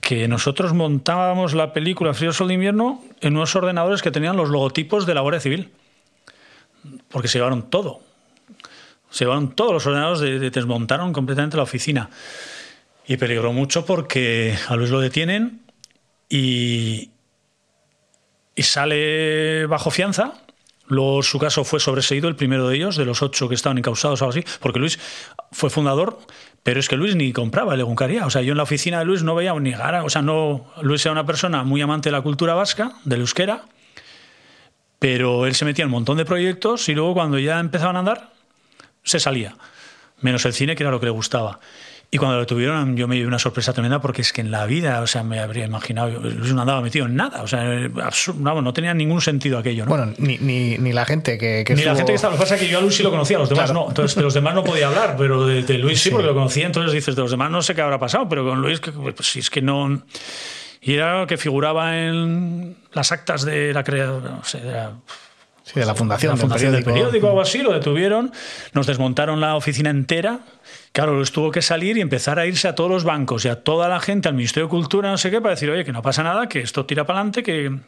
que 0.00 0.26
nosotros 0.26 0.74
montábamos 0.74 1.54
la 1.54 1.72
película 1.72 2.12
Frío 2.12 2.32
Sol 2.32 2.48
de 2.48 2.54
Invierno 2.54 3.00
en 3.20 3.36
unos 3.36 3.54
ordenadores 3.54 4.02
que 4.02 4.10
tenían 4.10 4.36
los 4.36 4.50
logotipos 4.50 5.06
de 5.06 5.14
la 5.14 5.20
Guardia 5.20 5.40
Civil. 5.40 5.70
Porque 7.08 7.28
se 7.28 7.38
llevaron 7.38 7.70
todo. 7.70 8.00
Se 9.12 9.24
llevaron 9.24 9.54
todos 9.54 9.72
los 9.72 9.86
ordenadores, 9.86 10.20
de, 10.20 10.50
desmontaron 10.50 11.12
completamente 11.12 11.56
la 11.56 11.62
oficina. 11.62 12.10
Y 13.06 13.16
peligró 13.18 13.52
mucho 13.52 13.84
porque 13.84 14.56
a 14.68 14.74
Luis 14.74 14.90
lo 14.90 15.00
detienen 15.00 15.60
y, 16.28 17.10
y 18.56 18.62
sale 18.62 19.66
bajo 19.66 19.90
fianza. 19.90 20.32
Luego 20.86 21.22
su 21.22 21.38
caso 21.38 21.64
fue 21.64 21.78
sobreseído, 21.78 22.28
el 22.28 22.36
primero 22.36 22.68
de 22.68 22.76
ellos, 22.76 22.96
de 22.96 23.04
los 23.04 23.22
ocho 23.22 23.48
que 23.48 23.54
estaban 23.54 23.78
encausados 23.78 24.20
o 24.20 24.24
algo 24.24 24.38
así, 24.38 24.44
porque 24.60 24.78
Luis 24.78 24.98
fue 25.52 25.70
fundador, 25.70 26.18
pero 26.62 26.80
es 26.80 26.88
que 26.88 26.96
Luis 26.96 27.14
ni 27.14 27.32
compraba 27.32 27.74
el 27.74 27.80
Eguncaria. 27.80 28.26
O 28.26 28.30
sea, 28.30 28.42
yo 28.42 28.52
en 28.52 28.56
la 28.56 28.64
oficina 28.64 28.98
de 28.98 29.04
Luis 29.04 29.22
no 29.22 29.34
veía 29.34 29.54
ni 29.54 29.72
gara. 29.72 30.04
O 30.04 30.10
sea, 30.10 30.22
no, 30.22 30.66
Luis 30.82 31.04
era 31.04 31.12
una 31.12 31.26
persona 31.26 31.64
muy 31.64 31.82
amante 31.82 32.08
de 32.08 32.12
la 32.12 32.22
cultura 32.22 32.54
vasca, 32.54 32.92
del 33.04 33.20
euskera, 33.20 33.64
pero 34.98 35.46
él 35.46 35.54
se 35.54 35.64
metía 35.64 35.82
en 35.82 35.88
un 35.88 35.92
montón 35.92 36.16
de 36.16 36.24
proyectos 36.24 36.88
y 36.88 36.94
luego 36.94 37.14
cuando 37.14 37.38
ya 37.38 37.58
empezaban 37.58 37.96
a 37.96 38.00
andar, 38.00 38.31
se 39.02 39.20
salía. 39.20 39.56
Menos 40.20 40.44
el 40.44 40.52
cine, 40.52 40.76
que 40.76 40.82
era 40.82 40.90
lo 40.90 41.00
que 41.00 41.06
le 41.06 41.12
gustaba. 41.12 41.58
Y 42.14 42.18
cuando 42.18 42.36
lo 42.36 42.44
tuvieron, 42.44 42.94
yo 42.94 43.08
me 43.08 43.16
llevé 43.16 43.26
una 43.26 43.38
sorpresa 43.38 43.72
tremenda 43.72 44.02
porque 44.02 44.20
es 44.20 44.34
que 44.34 44.42
en 44.42 44.50
la 44.50 44.66
vida, 44.66 45.00
o 45.00 45.06
sea, 45.06 45.22
me 45.22 45.40
habría 45.40 45.64
imaginado, 45.64 46.10
Luis 46.20 46.52
no 46.52 46.60
andaba 46.60 46.82
metido 46.82 47.06
en 47.06 47.16
nada, 47.16 47.40
o 47.42 47.48
sea, 47.48 47.64
no 47.64 48.72
tenía 48.74 48.92
ningún 48.92 49.22
sentido 49.22 49.56
aquello, 49.56 49.86
¿no? 49.86 49.88
Bueno, 49.88 50.12
ni, 50.18 50.36
ni, 50.36 50.76
ni 50.76 50.92
la 50.92 51.06
gente 51.06 51.38
que, 51.38 51.64
Ni 51.74 51.82
la 51.84 51.96
gente 51.96 52.12
que 52.12 52.16
estaba, 52.16 52.34
lo 52.34 52.38
que 52.38 52.42
pasa 52.42 52.56
es 52.56 52.60
que 52.60 52.68
yo 52.68 52.76
a 52.76 52.80
Luis 52.82 52.96
sí 52.96 53.02
lo 53.02 53.10
conocía, 53.10 53.38
a 53.38 53.40
los 53.40 53.48
demás 53.48 53.72
no, 53.72 53.88
entonces 53.88 54.14
de 54.14 54.22
los 54.22 54.34
demás 54.34 54.54
no 54.54 54.62
podía 54.62 54.88
hablar, 54.88 55.14
pero 55.16 55.46
de, 55.46 55.78
Luis 55.78 56.02
sí, 56.02 56.10
porque 56.10 56.26
lo 56.26 56.34
conocía, 56.34 56.66
entonces 56.66 56.92
dices, 56.92 57.16
de 57.16 57.22
los 57.22 57.30
demás 57.30 57.50
no 57.50 57.62
sé 57.62 57.74
qué 57.74 57.80
habrá 57.80 57.98
pasado, 57.98 58.28
pero 58.28 58.44
con 58.44 58.60
Luis, 58.60 58.78
pues 58.80 59.26
sí, 59.26 59.38
es 59.38 59.48
que 59.48 59.62
no... 59.62 60.02
Y 60.82 60.92
era 60.92 61.20
lo 61.20 61.26
que 61.26 61.38
figuraba 61.38 61.98
en 61.98 62.76
las 62.92 63.10
actas 63.10 63.46
de 63.46 63.72
la 63.72 63.84
creación, 63.84 64.22
no 64.22 64.44
sé, 64.44 64.60
de 64.60 64.72
la 64.72 64.92
Sí, 65.64 65.78
de 65.78 65.86
la 65.86 65.94
fundación, 65.94 66.32
la 66.32 66.36
fundación 66.36 66.72
del 66.72 66.84
periódico. 66.84 67.26
o 67.26 67.30
algo 67.30 67.40
así, 67.40 67.58
lo 67.58 67.72
detuvieron, 67.72 68.32
nos 68.72 68.86
desmontaron 68.86 69.40
la 69.40 69.54
oficina 69.54 69.90
entera. 69.90 70.40
Claro, 70.92 71.22
tuvo 71.26 71.50
que 71.50 71.62
salir 71.62 71.96
y 71.96 72.00
empezar 72.00 72.38
a 72.38 72.46
irse 72.46 72.68
a 72.68 72.74
todos 72.74 72.90
los 72.90 73.04
bancos 73.04 73.44
y 73.44 73.48
a 73.48 73.62
toda 73.62 73.88
la 73.88 74.00
gente, 74.00 74.28
al 74.28 74.34
Ministerio 74.34 74.66
de 74.66 74.70
Cultura, 74.70 75.10
no 75.10 75.18
sé 75.18 75.30
qué, 75.30 75.40
para 75.40 75.54
decir, 75.54 75.70
oye, 75.70 75.84
que 75.84 75.92
no 75.92 76.02
pasa 76.02 76.22
nada, 76.22 76.48
que 76.48 76.60
esto 76.60 76.84
tira 76.86 77.06
para 77.06 77.20
adelante, 77.20 77.42
que... 77.42 77.78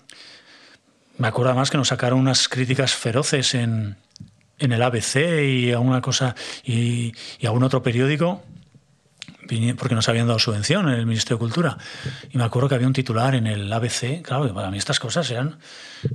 Me 1.16 1.28
acuerdo 1.28 1.50
además 1.50 1.70
que 1.70 1.76
nos 1.76 1.88
sacaron 1.88 2.18
unas 2.18 2.48
críticas 2.48 2.92
feroces 2.92 3.54
en, 3.54 3.96
en 4.58 4.72
el 4.72 4.82
ABC 4.82 5.16
y 5.44 5.70
alguna 5.70 6.00
cosa 6.00 6.34
y, 6.64 7.12
y 7.38 7.46
algún 7.46 7.62
otro 7.62 7.84
periódico 7.84 8.42
porque 9.78 9.94
nos 9.94 10.08
habían 10.08 10.26
dado 10.26 10.38
subvención 10.38 10.88
en 10.88 10.94
el 10.94 11.06
Ministerio 11.06 11.36
de 11.36 11.40
Cultura. 11.40 11.78
Y 12.30 12.38
me 12.38 12.44
acuerdo 12.44 12.68
que 12.68 12.74
había 12.74 12.86
un 12.86 12.92
titular 12.92 13.34
en 13.34 13.46
el 13.46 13.72
ABC, 13.72 14.22
claro, 14.22 14.52
para 14.54 14.70
mí 14.70 14.78
estas 14.78 15.00
cosas 15.00 15.30
eran, 15.30 15.56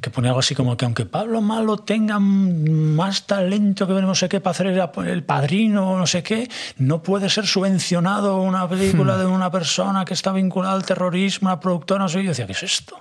que 0.02 0.10
ponía 0.10 0.32
algo 0.32 0.40
así 0.40 0.56
como 0.56 0.78
que 0.78 0.86
aunque 0.86 1.06
Pablo 1.06 1.42
Malo 1.42 1.78
tenga 1.78 2.20
más 2.20 3.26
talento 3.26 3.88
que 3.88 3.94
no 3.94 4.16
sé 4.16 4.30
qué 4.30 4.40
para 4.40 4.52
hacer 4.52 4.68
el 4.68 5.24
padrino 5.24 5.92
o 5.92 5.98
no 5.98 6.08
sé 6.08 6.24
qué, 6.24 6.50
no 6.78 7.02
puede 7.02 7.30
ser 7.30 7.48
subvencionado 7.48 8.42
una 8.42 8.68
película 8.68 9.16
hmm. 9.16 9.20
de 9.20 9.26
una 9.26 9.52
persona 9.52 10.06
que 10.06 10.14
está 10.14 10.32
vinculada 10.32 10.74
al 10.76 10.86
terrorismo, 10.86 11.50
una 11.50 11.60
productora, 11.60 12.04
no 12.04 12.10
sé 12.10 12.20
qué. 12.20 12.24
Yo 12.24 12.30
decía, 12.30 12.46
¿qué 12.46 12.54
es 12.54 12.64
esto? 12.64 12.98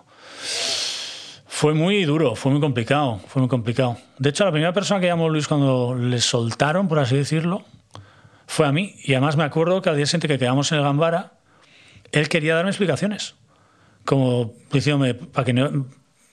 Fue 1.46 1.74
muy 1.74 2.04
duro, 2.04 2.36
fue 2.36 2.52
muy 2.52 2.60
complicado, 2.60 3.20
fue 3.26 3.42
muy 3.42 3.48
complicado. 3.48 3.96
De 4.18 4.30
hecho, 4.30 4.44
la 4.44 4.52
primera 4.52 4.72
persona 4.72 5.00
que 5.00 5.06
llamó 5.06 5.28
Luis 5.28 5.48
cuando 5.48 5.94
le 5.94 6.20
soltaron, 6.20 6.86
por 6.86 7.00
así 7.00 7.16
decirlo, 7.16 7.64
fue 8.48 8.66
a 8.66 8.72
mí. 8.72 8.96
Y 9.04 9.12
además 9.12 9.36
me 9.36 9.44
acuerdo 9.44 9.82
que 9.82 9.90
al 9.90 9.96
día 9.96 10.06
siguiente 10.06 10.26
que 10.26 10.38
quedamos 10.38 10.72
en 10.72 10.78
el 10.78 10.84
Gambara, 10.84 11.34
él 12.10 12.28
quería 12.28 12.56
darme 12.56 12.70
explicaciones. 12.70 13.36
Como 14.04 14.54
diciéndome, 14.72 15.14
para 15.14 15.44
que, 15.44 15.54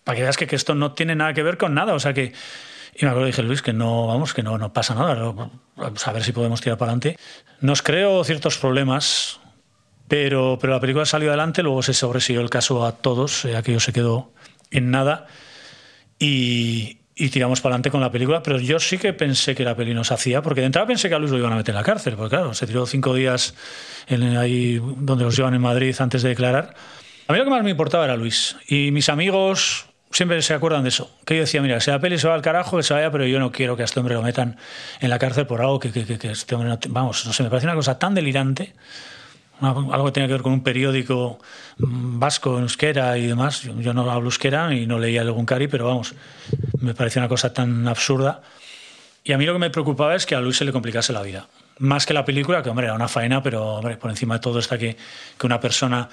para 0.05 0.15
que 0.15 0.21
veas 0.23 0.37
que, 0.37 0.47
esto 0.55 0.73
no 0.75 0.93
tiene 0.93 1.13
nada 1.15 1.33
que 1.33 1.43
ver 1.43 1.57
con 1.57 1.75
nada. 1.75 1.93
O 1.93 1.99
sea 1.99 2.13
que. 2.13 2.31
Y 2.97 3.03
me 3.03 3.09
acuerdo 3.09 3.27
dije, 3.27 3.43
Luis, 3.43 3.61
que 3.61 3.73
no, 3.73 4.07
vamos, 4.07 4.33
que 4.33 4.41
no, 4.41 4.57
no 4.57 4.71
pasa 4.71 4.95
nada. 4.95 5.49
A 5.77 6.11
ver 6.13 6.23
si 6.23 6.31
podemos 6.31 6.61
tirar 6.61 6.77
para 6.77 6.91
adelante. 6.91 7.19
Nos 7.59 7.81
creó 7.81 8.23
ciertos 8.23 8.57
problemas, 8.57 9.41
pero, 10.07 10.57
pero 10.61 10.71
la 10.71 10.79
película 10.79 11.05
salió 11.05 11.27
adelante, 11.29 11.63
luego 11.63 11.83
se 11.83 11.93
sobresiguió 11.93 12.41
el 12.41 12.49
caso 12.49 12.85
a 12.85 12.93
todos, 12.93 13.43
eh, 13.43 13.57
aquello 13.57 13.81
se 13.81 13.91
quedó 13.91 14.31
en 14.71 14.89
nada. 14.89 15.27
Y, 16.17 16.99
y 17.15 17.29
tiramos 17.29 17.61
para 17.61 17.75
adelante 17.75 17.91
con 17.91 18.01
la 18.01 18.11
película, 18.11 18.43
pero 18.43 18.59
yo 18.59 18.77
sí 18.79 18.97
que 18.97 19.13
pensé 19.13 19.55
que 19.55 19.63
la 19.63 19.75
peli 19.75 19.93
nos 19.93 20.11
hacía, 20.11 20.41
porque 20.41 20.59
de 20.61 20.67
entrada 20.67 20.85
pensé 20.85 21.07
que 21.07 21.15
a 21.15 21.19
Luis 21.19 21.31
lo 21.31 21.37
iban 21.37 21.53
a 21.53 21.55
meter 21.55 21.73
en 21.73 21.77
la 21.77 21.83
cárcel, 21.83 22.15
porque 22.15 22.35
claro, 22.35 22.53
se 22.53 22.67
tiró 22.67 22.85
cinco 22.85 23.13
días 23.13 23.55
ahí 24.09 24.81
donde 24.97 25.23
los 25.23 25.35
llevan 25.37 25.53
en 25.53 25.61
Madrid 25.61 25.95
antes 25.99 26.23
de 26.23 26.29
declarar. 26.29 26.75
A 27.27 27.33
mí 27.33 27.39
lo 27.39 27.45
que 27.45 27.51
más 27.51 27.63
me 27.63 27.71
importaba 27.71 28.03
era 28.03 28.17
Luis, 28.17 28.57
y 28.67 28.91
mis 28.91 29.07
amigos 29.07 29.85
siempre 30.11 30.41
se 30.41 30.53
acuerdan 30.53 30.83
de 30.83 30.89
eso, 30.89 31.09
que 31.25 31.35
yo 31.35 31.41
decía, 31.41 31.61
mira, 31.61 31.79
si 31.79 31.89
la 31.89 31.99
peli 31.99 32.19
se 32.19 32.27
va 32.27 32.35
al 32.35 32.41
carajo, 32.41 32.77
que 32.77 32.83
se 32.83 32.93
vaya, 32.93 33.09
pero 33.11 33.25
yo 33.25 33.39
no 33.39 33.51
quiero 33.51 33.77
que 33.77 33.83
a 33.83 33.85
este 33.85 33.99
hombre 33.99 34.15
lo 34.15 34.21
metan 34.21 34.57
en 34.99 35.09
la 35.09 35.17
cárcel 35.17 35.47
por 35.47 35.61
algo 35.61 35.79
que, 35.79 35.91
que, 35.91 36.05
que 36.17 36.31
este 36.31 36.55
hombre 36.55 36.69
no... 36.69 36.79
Vamos, 36.89 37.25
no 37.25 37.31
sé, 37.31 37.43
me 37.43 37.49
parece 37.49 37.67
una 37.67 37.75
cosa 37.75 37.97
tan 37.97 38.13
delirante 38.13 38.73
algo 39.61 40.05
que 40.05 40.11
tenga 40.11 40.27
que 40.27 40.33
ver 40.33 40.41
con 40.41 40.53
un 40.53 40.63
periódico 40.63 41.39
vasco 41.77 42.57
en 42.57 42.63
euskera 42.63 43.17
y 43.17 43.27
demás. 43.27 43.61
Yo, 43.61 43.93
no 43.93 44.09
hablo 44.09 44.27
euskera 44.27 44.73
y 44.73 44.85
no 44.85 44.99
leía 44.99 45.21
el 45.21 45.31
Guncari, 45.31 45.67
pero 45.67 45.85
vamos, 45.87 46.13
me 46.79 46.93
parecía 46.93 47.21
una 47.21 47.29
cosa 47.29 47.53
tan 47.53 47.87
absurda. 47.87 48.41
Y 49.23 49.33
a 49.33 49.37
mí 49.37 49.45
lo 49.45 49.53
que 49.53 49.59
me 49.59 49.69
preocupaba 49.69 50.15
es 50.15 50.25
que 50.25 50.35
a 50.35 50.41
Luis 50.41 50.57
se 50.57 50.65
le 50.65 50.71
complicase 50.71 51.11
la 51.13 51.21
vida. 51.21 51.47
Más 51.79 52.05
que 52.05 52.13
la 52.13 52.23
película, 52.23 52.61
que 52.61 52.69
hombre, 52.69 52.85
era 52.85 52.95
una 52.95 53.07
faena, 53.07 53.41
pero 53.41 53.63
hombre, 53.75 53.97
por 53.97 54.09
encima 54.09 54.35
de 54.35 54.39
todo 54.39 54.59
está 54.59 54.77
que, 54.77 54.95
que 55.37 55.45
una 55.45 55.59
persona 55.59 56.09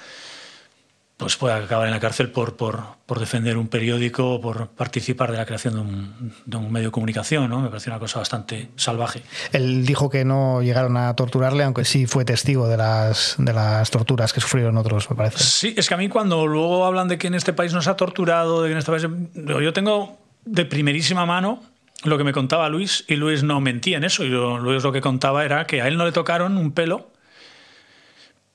pues 1.17 1.37
puede 1.37 1.53
acabar 1.53 1.87
en 1.87 1.93
la 1.93 1.99
cárcel 1.99 2.31
por, 2.31 2.55
por, 2.55 2.83
por 3.05 3.19
defender 3.19 3.57
un 3.57 3.67
periódico 3.67 4.35
o 4.35 4.41
por 4.41 4.69
participar 4.69 5.31
de 5.31 5.37
la 5.37 5.45
creación 5.45 5.75
de 5.75 5.79
un, 5.79 6.33
de 6.45 6.57
un, 6.57 6.71
medio 6.71 6.87
de 6.87 6.91
comunicación, 6.91 7.49
¿no? 7.49 7.61
Me 7.61 7.69
parece 7.69 7.89
una 7.89 7.99
cosa 7.99 8.19
bastante 8.19 8.69
salvaje. 8.75 9.21
Él 9.51 9.85
dijo 9.85 10.09
que 10.09 10.25
no 10.25 10.61
llegaron 10.61 10.97
a 10.97 11.15
torturarle, 11.15 11.63
aunque 11.63 11.85
sí 11.85 12.07
fue 12.07 12.25
testigo 12.25 12.67
de 12.67 12.77
las, 12.77 13.35
de 13.37 13.53
las 13.53 13.91
torturas 13.91 14.33
que 14.33 14.41
sufrieron 14.41 14.75
otros, 14.77 15.09
me 15.09 15.15
parece. 15.15 15.37
Sí, 15.43 15.73
es 15.77 15.87
que 15.87 15.93
a 15.93 15.97
mí 15.97 16.09
cuando 16.09 16.47
luego 16.47 16.85
hablan 16.85 17.07
de 17.07 17.17
que 17.17 17.27
en 17.27 17.35
este 17.35 17.53
país 17.53 17.73
nos 17.73 17.87
ha 17.87 17.95
torturado, 17.95 18.63
de 18.63 18.69
que 18.69 18.71
en 18.73 18.79
este 18.79 18.91
país... 18.91 19.07
Yo 19.35 19.73
tengo 19.73 20.17
de 20.45 20.65
primerísima 20.65 21.25
mano 21.25 21.61
lo 22.03 22.17
que 22.17 22.23
me 22.23 22.33
contaba 22.33 22.67
Luis, 22.67 23.05
y 23.07 23.15
Luis 23.15 23.43
no 23.43 23.61
mentía 23.61 23.97
en 23.97 24.03
eso, 24.03 24.25
y 24.25 24.29
Luis 24.29 24.83
lo 24.83 24.91
que 24.91 24.99
contaba 24.99 25.45
era 25.45 25.65
que 25.65 25.81
a 25.81 25.87
él 25.87 25.97
no 25.97 26.05
le 26.05 26.11
tocaron 26.11 26.57
un 26.57 26.73
pelo 26.73 27.12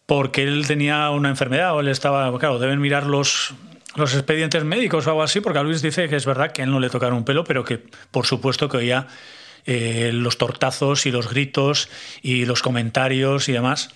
porque 0.08 0.42
él 0.42 0.66
tenía 0.66 1.10
una 1.10 1.28
enfermedad 1.28 1.74
o 1.74 1.80
él 1.80 1.88
estaba, 1.88 2.36
claro, 2.38 2.58
deben 2.58 2.80
mirar 2.80 3.04
los, 3.04 3.52
los 3.94 4.14
expedientes 4.14 4.64
médicos 4.64 5.06
o 5.06 5.10
algo 5.10 5.22
así, 5.22 5.42
porque 5.42 5.58
a 5.58 5.62
Luis 5.62 5.82
dice 5.82 6.08
que 6.08 6.16
es 6.16 6.24
verdad 6.24 6.50
que 6.50 6.62
él 6.62 6.70
no 6.70 6.80
le 6.80 6.88
tocaron 6.88 7.18
un 7.18 7.24
pelo, 7.26 7.44
pero 7.44 7.62
que 7.62 7.76
por 8.10 8.24
supuesto 8.24 8.70
que 8.70 8.78
oía 8.78 9.06
eh, 9.66 10.10
los 10.14 10.38
tortazos 10.38 11.04
y 11.04 11.10
los 11.10 11.28
gritos 11.28 11.90
y 12.22 12.46
los 12.46 12.62
comentarios 12.62 13.50
y 13.50 13.52
demás 13.52 13.90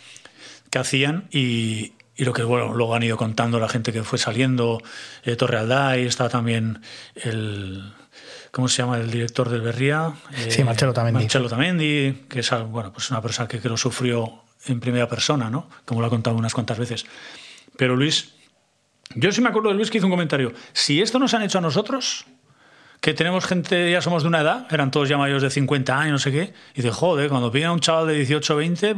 que 0.68 0.78
hacían 0.78 1.28
y, 1.30 1.94
y 2.14 2.26
lo 2.26 2.34
que 2.34 2.42
bueno, 2.42 2.74
luego 2.74 2.94
han 2.94 3.04
ido 3.04 3.16
contando 3.16 3.58
la 3.58 3.70
gente 3.70 3.90
que 3.90 4.02
fue 4.02 4.18
saliendo, 4.18 4.82
eh, 5.24 5.34
Torre 5.36 5.60
Alday, 5.60 6.04
está 6.04 6.28
también 6.28 6.82
el... 7.14 7.90
¿Cómo 8.50 8.68
se 8.68 8.82
llama 8.82 8.98
el 8.98 9.10
director 9.10 9.48
del 9.48 9.62
Berría? 9.62 10.12
sí, 10.50 10.62
Marcelo 10.62 10.92
Tamendi. 10.92 11.22
Marcelo 11.22 11.48
Tamendi, 11.48 12.26
que 12.28 12.40
es 12.40 12.50
bueno, 12.68 12.92
pues 12.92 13.10
una 13.10 13.22
persona 13.22 13.48
que, 13.48 13.60
que 13.60 13.68
lo 13.70 13.78
sufrió 13.78 14.42
en 14.66 14.80
primera 14.80 15.08
persona, 15.08 15.50
¿no? 15.50 15.68
Como 15.84 16.00
lo 16.00 16.06
ha 16.06 16.10
contado 16.10 16.36
unas 16.36 16.54
cuantas 16.54 16.78
veces. 16.78 17.06
Pero 17.76 17.96
Luis, 17.96 18.34
yo 19.14 19.32
sí 19.32 19.40
me 19.40 19.48
acuerdo 19.48 19.70
de 19.70 19.74
Luis 19.74 19.90
que 19.90 19.98
hizo 19.98 20.06
un 20.06 20.12
comentario. 20.12 20.52
Si 20.72 21.00
esto 21.00 21.18
nos 21.18 21.34
han 21.34 21.42
hecho 21.42 21.58
a 21.58 21.60
nosotros, 21.60 22.26
que 23.00 23.14
tenemos 23.14 23.44
gente, 23.44 23.90
ya 23.90 24.00
somos 24.00 24.22
de 24.22 24.28
una 24.28 24.40
edad, 24.40 24.66
eran 24.70 24.90
todos 24.90 25.08
ya 25.08 25.18
mayores 25.18 25.42
de 25.42 25.50
50 25.50 25.98
años, 25.98 26.12
no 26.12 26.18
sé 26.18 26.30
qué, 26.30 26.54
y 26.74 26.82
de 26.82 26.90
joder, 26.90 27.28
cuando 27.28 27.50
piden 27.50 27.68
a 27.68 27.72
un 27.72 27.80
chaval 27.80 28.06
de 28.06 28.14
18 28.14 28.54
o 28.54 28.56
20. 28.56 28.96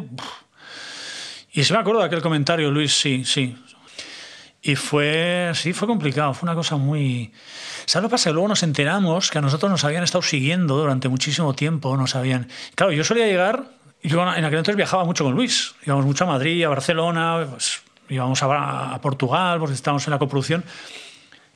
Y 1.52 1.64
se 1.64 1.72
me 1.72 1.78
acuerdo 1.78 2.00
de 2.00 2.06
aquel 2.06 2.20
comentario, 2.20 2.70
Luis, 2.70 2.92
sí, 2.92 3.24
sí. 3.24 3.56
Y 4.60 4.76
fue, 4.76 5.52
sí, 5.54 5.72
fue 5.72 5.86
complicado, 5.86 6.34
fue 6.34 6.46
una 6.46 6.54
cosa 6.54 6.76
muy... 6.76 7.32
¿Sabes 7.86 8.04
lo 8.04 8.08
que 8.08 8.12
pasa? 8.12 8.30
Luego 8.30 8.48
nos 8.48 8.62
enteramos 8.62 9.30
que 9.30 9.38
a 9.38 9.42
nosotros 9.42 9.70
nos 9.70 9.84
habían 9.84 10.02
estado 10.02 10.22
siguiendo 10.22 10.76
durante 10.76 11.08
muchísimo 11.08 11.54
tiempo, 11.54 11.96
nos 11.96 12.14
habían... 12.14 12.48
Claro, 12.74 12.92
yo 12.92 13.04
solía 13.04 13.26
llegar 13.26 13.70
yo 14.08 14.22
en 14.22 14.44
aquel 14.44 14.58
entonces 14.58 14.76
viajaba 14.76 15.04
mucho 15.04 15.24
con 15.24 15.34
Luis. 15.34 15.74
Íbamos 15.86 16.04
mucho 16.04 16.24
a 16.24 16.26
Madrid, 16.26 16.64
a 16.64 16.68
Barcelona, 16.68 17.46
pues, 17.50 17.82
íbamos 18.08 18.42
a, 18.42 18.94
a, 18.94 19.00
Portugal 19.00 19.58
porque 19.58 19.74
estábamos 19.74 20.06
en 20.06 20.10
la 20.12 20.18
coproducción. 20.18 20.64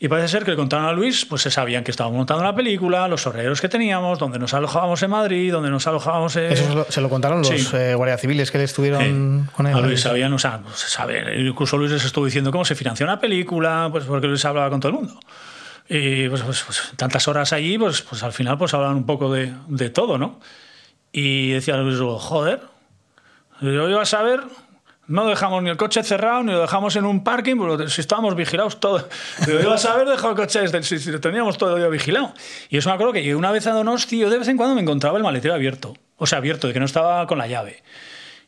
Y 0.00 0.06
parece 0.06 0.28
ser 0.28 0.44
que 0.44 0.52
le 0.52 0.56
contaron 0.56 0.87
a 0.87 0.92
Luis, 0.92 1.24
pues 1.24 1.42
se 1.42 1.50
sabían 1.50 1.82
que 1.82 1.90
estábamos 1.90 2.16
montando 2.16 2.44
la 2.44 2.54
película, 2.54 3.08
los 3.08 3.26
horarios 3.26 3.61
que 3.61 3.68
teníamos, 3.68 4.20
dónde 4.20 4.38
nos 4.38 4.54
alojábamos 4.54 5.02
en 5.02 5.11
Madrid, 5.11 5.50
dónde 5.50 5.70
nos 5.70 5.88
alojábamos 5.88 6.37
en... 6.37 6.52
Eso 6.52 6.68
se 6.68 6.74
lo, 6.74 6.84
se 6.88 7.00
lo 7.00 7.08
contaron 7.08 7.38
los 7.38 7.48
sí. 7.48 7.76
eh, 7.76 7.94
guardias 7.96 8.20
civiles 8.20 8.52
que 8.52 8.58
le 8.58 8.64
estuvieron 8.64 9.46
sí. 9.46 9.52
con 9.56 9.66
él. 9.66 9.74
A 9.74 9.80
Luis 9.80 10.00
sabían, 10.00 10.32
o 10.32 10.38
sea, 10.38 10.61
pues, 10.61 10.78
saber, 10.78 11.37
incluso 11.40 11.76
Luis 11.76 11.90
les 11.90 12.04
estuvo 12.04 12.24
diciendo 12.24 12.52
cómo 12.52 12.64
se 12.64 12.76
financió 12.76 13.06
una 13.06 13.18
película, 13.18 13.88
pues 13.90 14.04
porque 14.04 14.28
Luis 14.28 14.44
hablaba 14.44 14.70
con 14.70 14.78
todo 14.78 14.90
el 14.90 14.98
mundo. 14.98 15.18
Y 15.88 16.28
pues, 16.28 16.42
pues, 16.42 16.62
pues 16.62 16.92
tantas 16.94 17.26
horas 17.26 17.52
allí, 17.52 17.76
pues, 17.76 18.02
pues 18.02 18.22
al 18.22 18.32
final 18.32 18.56
pues 18.56 18.72
hablaban 18.74 18.96
un 18.96 19.06
poco 19.06 19.32
de, 19.32 19.52
de 19.66 19.90
todo, 19.90 20.16
¿no? 20.16 20.38
Y 21.12 21.53
decía 21.53 21.77
Luis, 21.77 21.99
joder, 21.99 22.61
yo 23.61 23.88
iba 23.88 24.03
a 24.03 24.07
saber, 24.07 24.40
no 25.07 25.27
dejamos 25.27 25.62
ni 25.62 25.71
el 25.71 25.77
coche 25.77 26.03
cerrado, 26.05 26.42
ni 26.42 26.53
lo 26.53 26.61
dejamos 26.61 26.94
en 26.97 27.05
un 27.05 27.25
parking, 27.25 27.57
porque 27.57 27.88
si 27.88 28.01
estábamos 28.01 28.37
vigilados 28.37 28.79
todo. 28.79 29.09
Yo 29.47 29.61
iba 29.61 29.75
a 29.75 29.79
saber, 29.79 30.07
dejado 30.07 30.31
el 30.31 30.37
coche, 30.37 30.61
desde, 30.61 30.83
si, 30.83 30.99
si 30.99 31.11
lo 31.11 31.21
teníamos 31.21 31.57
todo 31.57 31.75
el 31.75 31.83
día 31.83 31.88
vigilado. 31.88 32.35
Y 32.68 32.77
eso 32.77 32.90
me 32.90 32.94
acuerdo 32.94 33.14
que 33.14 33.35
una 33.35 33.51
vez 33.51 33.66
a 33.66 33.73
Donosti, 33.73 34.18
yo 34.18 34.31
de 34.31 34.38
vez 34.38 34.49
en 34.49 34.57
cuando 34.57 34.75
me 34.75 34.83
encontraba 34.83 35.16
el 35.16 35.25
maletero 35.25 35.55
abierto. 35.55 35.94
O 36.18 36.27
sea, 36.27 36.38
abierto, 36.38 36.66
de 36.66 36.75
que 36.75 36.81
no 36.81 36.87
estaba 36.87 37.27
con 37.27 37.38
la 37.38 37.47
llave. 37.47 37.83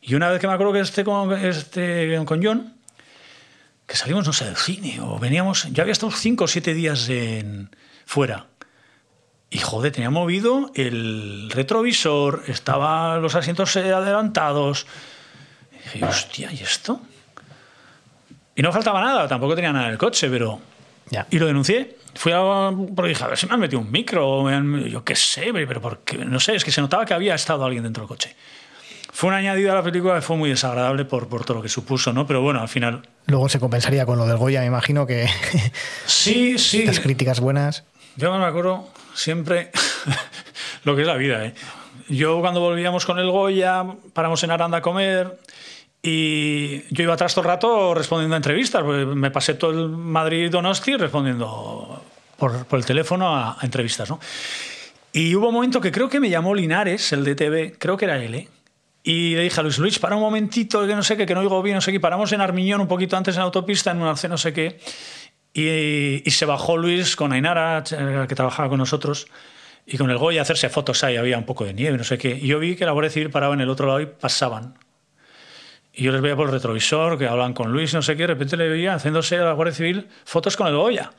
Y 0.02 0.14
una 0.14 0.30
vez 0.30 0.40
que 0.40 0.46
me 0.46 0.52
acuerdo 0.52 0.72
que 0.72 0.80
este 0.80 1.04
con, 1.04 1.32
este, 1.32 2.22
con 2.24 2.44
John, 2.44 2.74
que 3.86 3.96
salimos, 3.96 4.26
no 4.26 4.32
sé, 4.32 4.44
del 4.44 4.56
cine, 4.56 5.00
o 5.00 5.18
veníamos, 5.18 5.64
yo 5.72 5.82
había 5.82 5.92
estado 5.92 6.12
cinco 6.12 6.44
o 6.44 6.48
siete 6.48 6.74
días 6.74 7.08
en, 7.08 7.70
fuera. 8.06 8.46
Y 9.50 9.58
joder, 9.58 9.90
tenía 9.90 10.10
movido 10.10 10.70
el 10.76 11.50
retrovisor, 11.50 12.44
estaban 12.46 13.20
los 13.20 13.34
asientos 13.34 13.76
adelantados. 13.76 14.86
Y 15.72 15.94
dije, 15.94 16.04
hostia, 16.04 16.52
¿y 16.52 16.62
esto? 16.62 17.00
Y 18.54 18.62
no 18.62 18.72
faltaba 18.72 19.00
nada, 19.00 19.26
tampoco 19.26 19.56
tenía 19.56 19.72
nada 19.72 19.86
en 19.86 19.92
el 19.92 19.98
coche, 19.98 20.30
pero. 20.30 20.60
Ya. 21.10 21.26
Y 21.30 21.40
lo 21.40 21.46
denuncié. 21.46 21.96
Fui 22.14 22.30
a. 22.32 22.70
Porque 22.94 23.08
dije, 23.08 23.24
a 23.24 23.26
ver 23.26 23.38
si 23.38 23.46
me 23.46 23.54
han 23.54 23.60
metido 23.60 23.80
un 23.80 23.90
micro, 23.90 24.44
me 24.44 24.54
han, 24.54 24.84
yo 24.84 25.02
qué 25.02 25.16
sé, 25.16 25.52
pero 25.52 25.80
porque. 25.80 26.18
No 26.18 26.38
sé, 26.38 26.54
es 26.54 26.64
que 26.64 26.70
se 26.70 26.80
notaba 26.80 27.04
que 27.04 27.14
había 27.14 27.34
estado 27.34 27.64
alguien 27.64 27.82
dentro 27.82 28.02
del 28.02 28.08
coche. 28.08 28.36
Fue 29.12 29.28
un 29.28 29.34
añadido 29.34 29.72
a 29.72 29.74
la 29.74 29.82
película 29.82 30.14
que 30.14 30.20
fue 30.20 30.36
muy 30.36 30.50
desagradable 30.50 31.04
por, 31.04 31.28
por 31.28 31.44
todo 31.44 31.56
lo 31.56 31.62
que 31.62 31.68
supuso, 31.68 32.12
¿no? 32.12 32.28
Pero 32.28 32.42
bueno, 32.42 32.60
al 32.60 32.68
final. 32.68 33.02
Luego 33.26 33.48
se 33.48 33.58
compensaría 33.58 34.06
con 34.06 34.16
lo 34.16 34.26
del 34.26 34.36
Goya, 34.36 34.60
me 34.60 34.66
imagino 34.66 35.08
que. 35.08 35.28
sí, 36.06 36.56
sí. 36.56 36.84
Las 36.86 37.00
críticas 37.00 37.40
buenas. 37.40 37.82
Yo 38.14 38.36
me 38.38 38.44
acuerdo 38.44 38.88
siempre 39.20 39.70
lo 40.84 40.96
que 40.96 41.02
es 41.02 41.06
la 41.06 41.16
vida. 41.16 41.44
¿eh? 41.44 41.54
Yo 42.08 42.40
cuando 42.40 42.60
volvíamos 42.60 43.04
con 43.06 43.18
el 43.18 43.30
Goya, 43.30 43.84
paramos 44.12 44.42
en 44.42 44.50
Aranda 44.50 44.78
a 44.78 44.82
comer 44.82 45.38
y 46.02 46.82
yo 46.94 47.02
iba 47.02 47.14
atrás 47.14 47.34
todo 47.34 47.42
el 47.42 47.48
rato 47.48 47.94
respondiendo 47.94 48.34
a 48.34 48.38
entrevistas. 48.38 48.84
Me 48.84 49.30
pasé 49.30 49.54
todo 49.54 49.70
el 49.70 49.88
Madrid 49.88 50.50
Donosti 50.50 50.96
respondiendo 50.96 52.02
por, 52.36 52.66
el 52.70 52.84
teléfono 52.84 53.36
a, 53.36 53.52
a, 53.52 53.58
entrevistas. 53.62 54.08
¿no? 54.08 54.18
Y 55.12 55.34
hubo 55.34 55.48
un 55.48 55.54
momento 55.54 55.80
que 55.80 55.92
creo 55.92 56.08
que 56.08 56.20
me 56.20 56.30
llamó 56.30 56.54
Linares, 56.54 57.12
el 57.12 57.24
de 57.24 57.34
TV, 57.34 57.74
creo 57.78 57.96
que 57.96 58.06
era 58.06 58.22
él, 58.22 58.34
¿eh? 58.34 58.48
Y 59.02 59.34
le 59.34 59.44
dije 59.44 59.58
a 59.58 59.62
Luis, 59.62 59.78
Luis, 59.78 59.98
para 59.98 60.14
un 60.14 60.20
momentito, 60.20 60.86
que 60.86 60.94
no 60.94 61.02
sé 61.02 61.16
qué, 61.16 61.24
que 61.24 61.34
no 61.34 61.40
oigo 61.40 61.62
bien, 61.62 61.76
no 61.76 61.80
sé 61.80 61.90
qué. 61.90 62.00
Paramos 62.00 62.32
en 62.32 62.42
Armiñón 62.42 62.82
un 62.82 62.88
poquito 62.88 63.16
antes 63.16 63.34
en 63.34 63.40
la 63.40 63.44
autopista, 63.44 63.92
en 63.92 64.02
un 64.02 64.08
arce 64.08 64.28
no 64.28 64.36
sé 64.36 64.52
qué. 64.52 64.78
Y, 65.52 66.22
y, 66.24 66.30
se 66.30 66.46
bajó 66.46 66.76
Luis 66.76 67.16
con 67.16 67.32
Ainara, 67.32 67.82
que 68.28 68.34
trabajaba 68.34 68.68
con 68.68 68.78
nosotros, 68.78 69.26
y 69.84 69.98
con 69.98 70.08
el 70.10 70.16
Goya 70.18 70.40
a 70.40 70.42
hacerse 70.42 70.68
fotos 70.68 71.02
ahí. 71.02 71.16
Había 71.16 71.36
un 71.38 71.44
poco 71.44 71.64
de 71.64 71.74
nieve, 71.74 71.98
no 71.98 72.04
sé 72.04 72.18
qué. 72.18 72.30
Y 72.30 72.46
yo 72.46 72.60
vi 72.60 72.76
que 72.76 72.86
la 72.86 72.92
Guardia 72.92 73.10
Civil 73.10 73.30
paraba 73.30 73.54
en 73.54 73.60
el 73.60 73.68
otro 73.68 73.86
lado 73.86 74.00
y 74.00 74.06
pasaban. 74.06 74.74
Y 75.92 76.04
yo 76.04 76.12
les 76.12 76.20
veía 76.20 76.36
por 76.36 76.46
el 76.46 76.52
retrovisor, 76.52 77.18
que 77.18 77.26
hablaban 77.26 77.52
con 77.52 77.72
Luis, 77.72 77.92
no 77.94 78.02
sé 78.02 78.14
qué. 78.14 78.22
De 78.22 78.28
repente 78.28 78.56
le 78.56 78.68
veía 78.68 78.94
haciéndose 78.94 79.38
a 79.38 79.44
la 79.44 79.52
Guardia 79.52 79.74
Civil 79.74 80.08
fotos 80.24 80.56
con 80.56 80.68
el 80.68 80.76
Goya. 80.76 81.10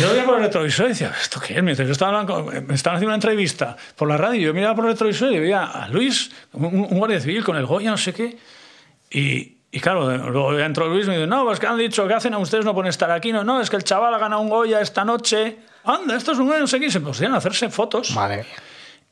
Yo 0.00 0.10
veía 0.10 0.24
por 0.24 0.38
el 0.38 0.42
retrovisor 0.42 0.86
y 0.86 0.88
decía, 0.88 1.14
¿esto 1.20 1.40
qué 1.40 1.54
es? 1.56 1.62
Mientras 1.62 1.86
yo 1.86 1.92
estaba 1.92 2.18
hablando, 2.18 2.50
me 2.66 2.74
estaban 2.74 2.96
haciendo 2.96 3.06
una 3.06 3.14
entrevista 3.14 3.76
por 3.94 4.08
la 4.08 4.16
radio, 4.16 4.48
yo 4.48 4.54
miraba 4.54 4.74
por 4.74 4.86
el 4.86 4.92
retrovisor 4.92 5.32
y 5.32 5.38
veía 5.38 5.64
a 5.64 5.88
Luis, 5.88 6.32
un, 6.52 6.64
un 6.64 6.98
guardia 6.98 7.20
civil 7.20 7.44
con 7.44 7.56
el 7.56 7.64
Goya, 7.64 7.90
no 7.90 7.96
sé 7.96 8.12
qué. 8.12 8.36
Y, 9.10 9.53
y 9.74 9.80
claro, 9.80 10.16
luego 10.30 10.56
entró 10.56 10.86
Luis 10.86 11.06
y 11.06 11.08
me 11.08 11.16
dice, 11.16 11.26
no, 11.26 11.44
pues 11.44 11.58
que 11.58 11.66
han 11.66 11.76
dicho 11.76 12.06
que 12.06 12.14
hacen 12.14 12.32
a 12.32 12.38
ustedes 12.38 12.64
no 12.64 12.74
pueden 12.74 12.90
estar 12.90 13.10
aquí. 13.10 13.32
No, 13.32 13.42
no, 13.42 13.60
es 13.60 13.70
que 13.70 13.74
el 13.74 13.82
chaval 13.82 14.14
ha 14.14 14.18
ganado 14.18 14.40
un 14.40 14.48
Goya 14.48 14.80
esta 14.80 15.04
noche. 15.04 15.58
Anda, 15.82 16.14
esto 16.14 16.30
es 16.30 16.38
un 16.38 16.46
Goya, 16.46 16.60
no 16.60 16.68
sé 16.68 16.78
qué. 16.78 16.86
Y 16.86 16.90
se 16.92 17.00
pusieron 17.00 17.34
a 17.34 17.38
hacerse 17.38 17.68
fotos. 17.70 18.14
Vale. 18.14 18.46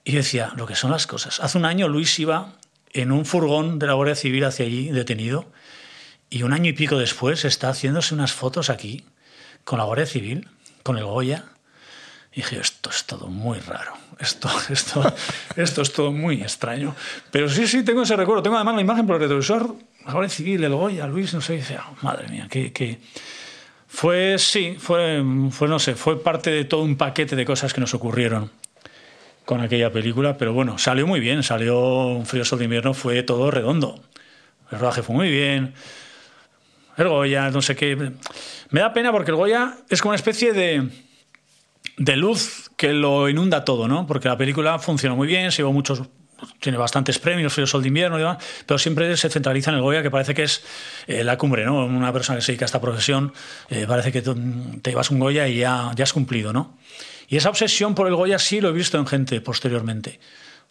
Y 0.04 0.12
decía, 0.12 0.52
lo 0.54 0.64
que 0.64 0.76
son 0.76 0.92
las 0.92 1.08
cosas. 1.08 1.40
Hace 1.40 1.58
un 1.58 1.64
año 1.64 1.88
Luis 1.88 2.16
iba 2.20 2.52
en 2.92 3.10
un 3.10 3.26
furgón 3.26 3.80
de 3.80 3.88
la 3.88 3.94
Guardia 3.94 4.14
Civil 4.14 4.44
hacia 4.44 4.64
allí, 4.64 4.90
detenido. 4.90 5.46
Y 6.30 6.44
un 6.44 6.52
año 6.52 6.70
y 6.70 6.74
pico 6.74 6.96
después 6.96 7.44
está 7.44 7.70
haciéndose 7.70 8.14
unas 8.14 8.32
fotos 8.32 8.70
aquí, 8.70 9.04
con 9.64 9.80
la 9.80 9.84
Guardia 9.84 10.06
Civil, 10.06 10.48
con 10.84 10.96
el 10.96 11.04
Goya. 11.04 11.46
Y 12.30 12.36
dije, 12.36 12.60
esto 12.60 12.90
es 12.90 13.04
todo 13.04 13.26
muy 13.26 13.58
raro. 13.58 13.94
Esto, 14.20 14.48
esto, 14.70 15.12
esto 15.56 15.82
es 15.82 15.92
todo 15.92 16.12
muy 16.12 16.40
extraño. 16.40 16.94
Pero 17.32 17.48
sí, 17.48 17.66
sí, 17.66 17.82
tengo 17.82 18.02
ese 18.02 18.14
recuerdo. 18.14 18.44
Tengo 18.44 18.54
además 18.54 18.76
la 18.76 18.80
imagen 18.80 19.08
por 19.08 19.16
el 19.16 19.22
retrovisor, 19.22 19.74
la 20.06 20.12
Guardia 20.12 20.28
Civil, 20.28 20.64
el 20.64 20.74
Goya, 20.74 21.06
Luis, 21.06 21.32
no 21.34 21.40
sé. 21.40 21.54
Dice, 21.54 21.78
oh, 21.78 21.96
madre 22.02 22.28
mía, 22.28 22.46
que, 22.50 22.72
que... 22.72 22.98
Fue, 23.86 24.36
sí, 24.38 24.76
fue, 24.78 25.22
fue, 25.50 25.68
no 25.68 25.78
sé, 25.78 25.94
fue 25.94 26.22
parte 26.22 26.50
de 26.50 26.64
todo 26.64 26.82
un 26.82 26.96
paquete 26.96 27.36
de 27.36 27.44
cosas 27.44 27.74
que 27.74 27.80
nos 27.80 27.92
ocurrieron 27.92 28.50
con 29.44 29.60
aquella 29.60 29.92
película. 29.92 30.38
Pero 30.38 30.54
bueno, 30.54 30.78
salió 30.78 31.06
muy 31.06 31.20
bien. 31.20 31.42
Salió 31.42 32.06
Un 32.06 32.24
frío 32.24 32.44
sol 32.44 32.58
de 32.58 32.64
invierno, 32.64 32.94
fue 32.94 33.22
todo 33.22 33.50
redondo. 33.50 34.02
El 34.70 34.78
rodaje 34.78 35.02
fue 35.02 35.14
muy 35.14 35.30
bien. 35.30 35.74
El 36.96 37.08
Goya, 37.08 37.50
no 37.50 37.60
sé 37.60 37.76
qué. 37.76 38.12
Me 38.70 38.80
da 38.80 38.94
pena 38.94 39.12
porque 39.12 39.30
el 39.30 39.36
Goya 39.36 39.76
es 39.90 40.00
como 40.00 40.10
una 40.10 40.16
especie 40.16 40.54
de 40.54 40.88
de 41.96 42.16
luz 42.16 42.70
que 42.76 42.92
lo 42.92 43.28
inunda 43.28 43.64
todo, 43.64 43.88
¿no? 43.88 44.06
Porque 44.06 44.28
la 44.28 44.36
película 44.36 44.78
funcionó 44.78 45.16
muy 45.16 45.28
bien, 45.28 45.50
se 45.50 45.58
llevó 45.58 45.72
muchos 45.72 46.02
tiene 46.60 46.78
bastantes 46.78 47.18
premios, 47.18 47.52
Frío 47.52 47.66
Sol 47.66 47.82
de 47.82 47.88
Invierno 47.88 48.38
pero 48.66 48.78
siempre 48.78 49.16
se 49.16 49.28
centraliza 49.28 49.70
en 49.70 49.76
el 49.76 49.82
Goya, 49.82 50.02
que 50.02 50.10
parece 50.10 50.34
que 50.34 50.44
es 50.44 50.62
eh, 51.06 51.24
la 51.24 51.38
cumbre, 51.38 51.64
¿no? 51.64 51.84
Una 51.84 52.12
persona 52.12 52.38
que 52.38 52.42
se 52.42 52.52
dedica 52.52 52.64
a 52.64 52.66
esta 52.66 52.80
profesión, 52.80 53.32
eh, 53.68 53.86
parece 53.86 54.12
que 54.12 54.22
te 54.22 54.90
llevas 54.90 55.10
un 55.10 55.18
Goya 55.18 55.48
y 55.48 55.58
ya, 55.58 55.90
ya 55.94 56.04
has 56.04 56.12
cumplido, 56.12 56.52
¿no? 56.52 56.76
Y 57.28 57.36
esa 57.36 57.48
obsesión 57.48 57.94
por 57.94 58.06
el 58.08 58.14
Goya 58.14 58.38
sí 58.38 58.60
lo 58.60 58.68
he 58.68 58.72
visto 58.72 58.98
en 58.98 59.06
gente 59.06 59.40
posteriormente. 59.40 60.20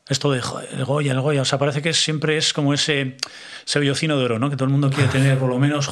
Esto 0.09 0.31
de 0.31 0.39
el 0.73 0.83
Goya, 0.85 1.13
el 1.13 1.21
Goya. 1.21 1.41
O 1.43 1.45
sea, 1.45 1.57
parece 1.57 1.81
que 1.81 1.93
siempre 1.93 2.35
es 2.35 2.53
como 2.53 2.73
ese, 2.73 3.17
ese 3.65 3.79
de 3.79 4.13
oro, 4.13 4.39
¿no? 4.39 4.49
Que 4.49 4.55
todo 4.55 4.65
el 4.65 4.71
mundo 4.71 4.89
quiere 4.89 5.09
tener 5.09 5.37
por 5.37 5.47
lo 5.47 5.57
menos, 5.57 5.89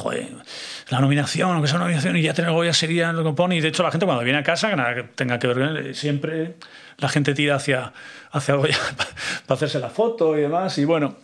la 0.90 1.00
nominación, 1.00 1.52
aunque 1.52 1.68
sea 1.68 1.76
una 1.76 1.86
nominación, 1.86 2.16
y 2.16 2.22
ya 2.22 2.34
tener 2.34 2.50
Goya 2.50 2.74
sería 2.74 3.12
lo 3.12 3.24
que 3.24 3.32
pone. 3.32 3.56
Y 3.56 3.60
de 3.60 3.68
hecho, 3.68 3.82
la 3.82 3.90
gente 3.90 4.06
cuando 4.06 4.22
viene 4.22 4.40
a 4.40 4.42
casa, 4.42 4.68
que 4.68 4.76
nada 4.76 5.08
tenga 5.14 5.38
que 5.38 5.46
ver 5.46 5.94
siempre 5.94 6.56
la 7.00 7.08
gente 7.08 7.34
tira 7.34 7.56
hacia, 7.56 7.92
hacia 8.30 8.54
Goya 8.54 8.78
para 9.46 9.56
hacerse 9.56 9.78
la 9.78 9.90
foto 9.90 10.36
y 10.36 10.42
demás. 10.42 10.76
Y 10.78 10.84
bueno. 10.84 11.16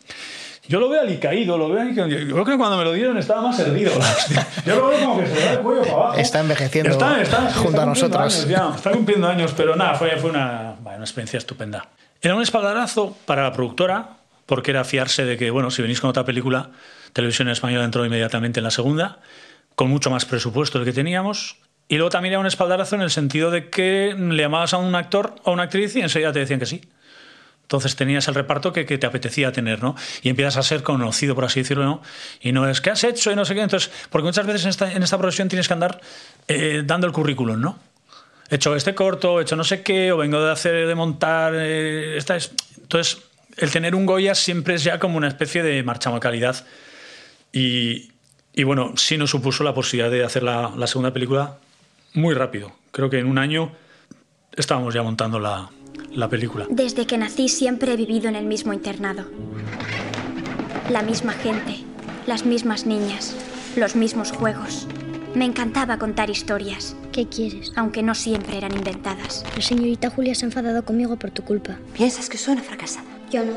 Yo 0.69 0.81
lo 0.81 0.89
veo 0.89 1.01
alicaído, 1.01 1.57
lo 1.57 1.69
veo 1.69 1.81
alicaído. 1.81 2.19
Yo 2.19 2.33
creo 2.33 2.45
que 2.45 2.57
cuando 2.57 2.77
me 2.77 2.83
lo 2.83 2.93
dieron 2.93 3.17
estaba 3.19 3.41
más 3.41 3.57
hervido. 3.61 3.93
Yo 4.67 4.75
lo 4.75 4.89
veo 4.89 4.99
como 4.99 5.21
que 5.21 5.29
se 5.29 5.41
da 5.41 5.53
el 5.53 5.59
cuello 5.61 5.83
para 5.83 5.95
abajo. 5.95 6.19
Está 6.19 6.41
envejeciendo 6.41 6.91
Está, 6.91 7.23
está, 7.23 7.53
junto 7.53 7.69
está 7.69 7.83
a 7.83 7.87
nosotros. 7.87 8.21
años 8.21 8.49
ya, 8.49 8.73
está 8.75 8.91
cumpliendo 8.91 9.29
años, 9.29 9.55
pero 9.57 9.77
nada, 9.77 9.95
fue, 9.95 10.17
fue 10.17 10.31
una, 10.31 10.75
una 10.85 10.97
experiencia 10.97 11.39
estupenda. 11.39 11.87
Era 12.21 12.35
un 12.35 12.43
espaldarazo 12.43 13.17
para 13.27 13.45
la 13.45 13.53
productora, 13.53 14.17
porque 14.47 14.73
era 14.73 14.83
fiarse 14.83 15.25
de 15.25 15.37
que, 15.37 15.51
bueno, 15.51 15.71
si 15.71 15.83
venís 15.83 16.01
con 16.01 16.11
otra 16.11 16.25
película, 16.25 16.71
Televisión 17.13 17.49
Española 17.49 17.85
entró 17.85 18.05
inmediatamente 18.05 18.59
en 18.61 18.65
la 18.65 18.73
segunda, 18.73 19.21
con 19.77 19.89
mucho 19.89 20.11
más 20.11 20.25
presupuesto 20.25 20.79
del 20.79 20.87
que 20.87 20.93
teníamos. 20.93 21.59
Y 21.89 21.97
luego 21.97 22.11
también 22.11 22.33
era 22.33 22.41
un 22.41 22.47
espaldarazo 22.47 22.97
en 22.97 23.03
el 23.03 23.11
sentido 23.11 23.51
de 23.51 23.71
que 23.71 24.15
le 24.19 24.43
llamabas 24.43 24.75
a 24.75 24.79
un 24.79 24.95
actor 24.95 25.37
o 25.45 25.51
a 25.51 25.53
una 25.53 25.65
actriz 25.65 25.95
y 25.95 26.01
enseguida 26.01 26.33
te 26.33 26.41
decían 26.41 26.59
que 26.59 26.67
sí. 26.67 26.83
Entonces 27.63 27.97
tenías 27.97 28.29
el 28.29 28.35
reparto 28.35 28.73
que, 28.73 28.87
que, 28.87 28.97
te 28.97 29.07
apetecía 29.07 29.51
tener, 29.51 29.83
¿no? 29.83 29.97
Y 30.23 30.29
empiezas 30.29 30.57
a 30.57 30.63
ser 30.63 30.85
conocido, 30.85 31.35
por 31.35 31.45
así 31.45 31.61
decirlo, 31.61 31.85
¿no? 31.85 32.03
Y 32.41 32.53
no 32.53 32.69
es, 32.69 32.81
¿qué 32.81 32.91
has 32.91 33.03
hecho? 33.03 33.33
Y 33.33 33.37
no 33.37 33.45
sé 33.45 33.55
qué. 33.55 33.63
Entonces, 33.63 33.91
porque 34.09 34.25
muchas 34.25 34.47
veces 34.47 34.63
en 34.65 34.71
esta, 34.71 34.93
en 34.93 35.03
esta 35.03 35.19
profesión 35.19 35.49
tienes 35.49 35.67
que 35.67 35.75
andar 35.75 36.01
eh, 36.47 36.83
dando 36.85 37.09
el 37.09 37.13
currículum, 37.13 37.61
¿no? 37.61 37.79
He 38.51 38.57
hecho 38.57 38.77
este 38.77 38.95
corto, 38.95 39.41
he 39.41 39.43
hecho 39.43 39.57
no 39.57 39.65
sé 39.65 39.83
qué, 39.83 40.13
o 40.13 40.17
vengo 40.17 40.41
de 40.41 40.53
hacer, 40.53 40.87
de 40.87 40.95
montar. 40.95 41.55
Eh, 41.57 42.17
esta 42.17 42.37
es... 42.37 42.53
Entonces, 42.81 43.19
el 43.57 43.71
tener 43.73 43.97
un 43.97 44.07
Goya 44.07 44.37
siempre 44.37 44.75
es 44.75 44.85
ya 44.85 45.01
como 45.01 45.17
una 45.17 45.27
especie 45.27 45.65
de 45.65 45.83
marchamo 45.83 46.21
calidad. 46.21 46.65
Y, 47.53 48.13
y 48.55 48.63
bueno, 48.63 48.93
sí 48.97 49.19
nos 49.19 49.31
supuso 49.31 49.65
la 49.65 49.75
posibilidad 49.75 50.11
de 50.11 50.25
hacer 50.25 50.45
la, 50.45 50.71
la 50.77 50.87
segunda 50.87 51.13
película 51.13 51.59
muy 52.17 52.35
rápido. 52.35 52.73
Creo 52.91 53.11
que 53.11 53.19
en 53.19 53.27
un 53.27 53.39
año 53.39 53.73
estábamos 54.57 54.95
ya 54.95 55.03
montando 55.03 55.39
la, 55.39 55.71
la 56.11 56.29
película. 56.29 56.67
Desde 56.71 57.07
que 57.07 57.19
nací 57.19 57.49
siempre 57.49 57.93
he 57.93 57.97
vivido 57.97 58.29
en 58.29 58.37
el 58.37 58.47
mismo 58.47 58.73
internado. 58.73 59.27
La 60.91 61.03
misma 61.03 61.33
gente, 61.33 61.85
las 62.27 62.45
mismas 62.47 62.87
niñas, 62.87 63.37
los 63.77 63.97
mismos 63.97 64.33
juegos. 64.33 64.87
Me 65.35 65.45
encantaba 65.45 65.99
contar 65.99 66.31
historias. 66.31 66.97
¿Qué 67.13 67.29
quieres? 67.29 67.73
Aunque 67.77 68.03
no 68.03 68.15
siempre 68.15 68.57
eran 68.57 68.75
inventadas. 68.75 69.45
La 69.55 69.63
señorita 69.63 70.09
Julia 70.11 70.35
se 70.35 70.47
ha 70.47 70.49
enfadado 70.49 70.85
conmigo 70.85 71.17
por 71.17 71.31
tu 71.31 71.43
culpa. 71.43 71.77
¿Piensas 71.95 72.31
que 72.31 72.39
soy 72.39 72.55
una 72.55 72.63
fracasada? 72.63 73.07
Yo 73.31 73.45
no, 73.45 73.53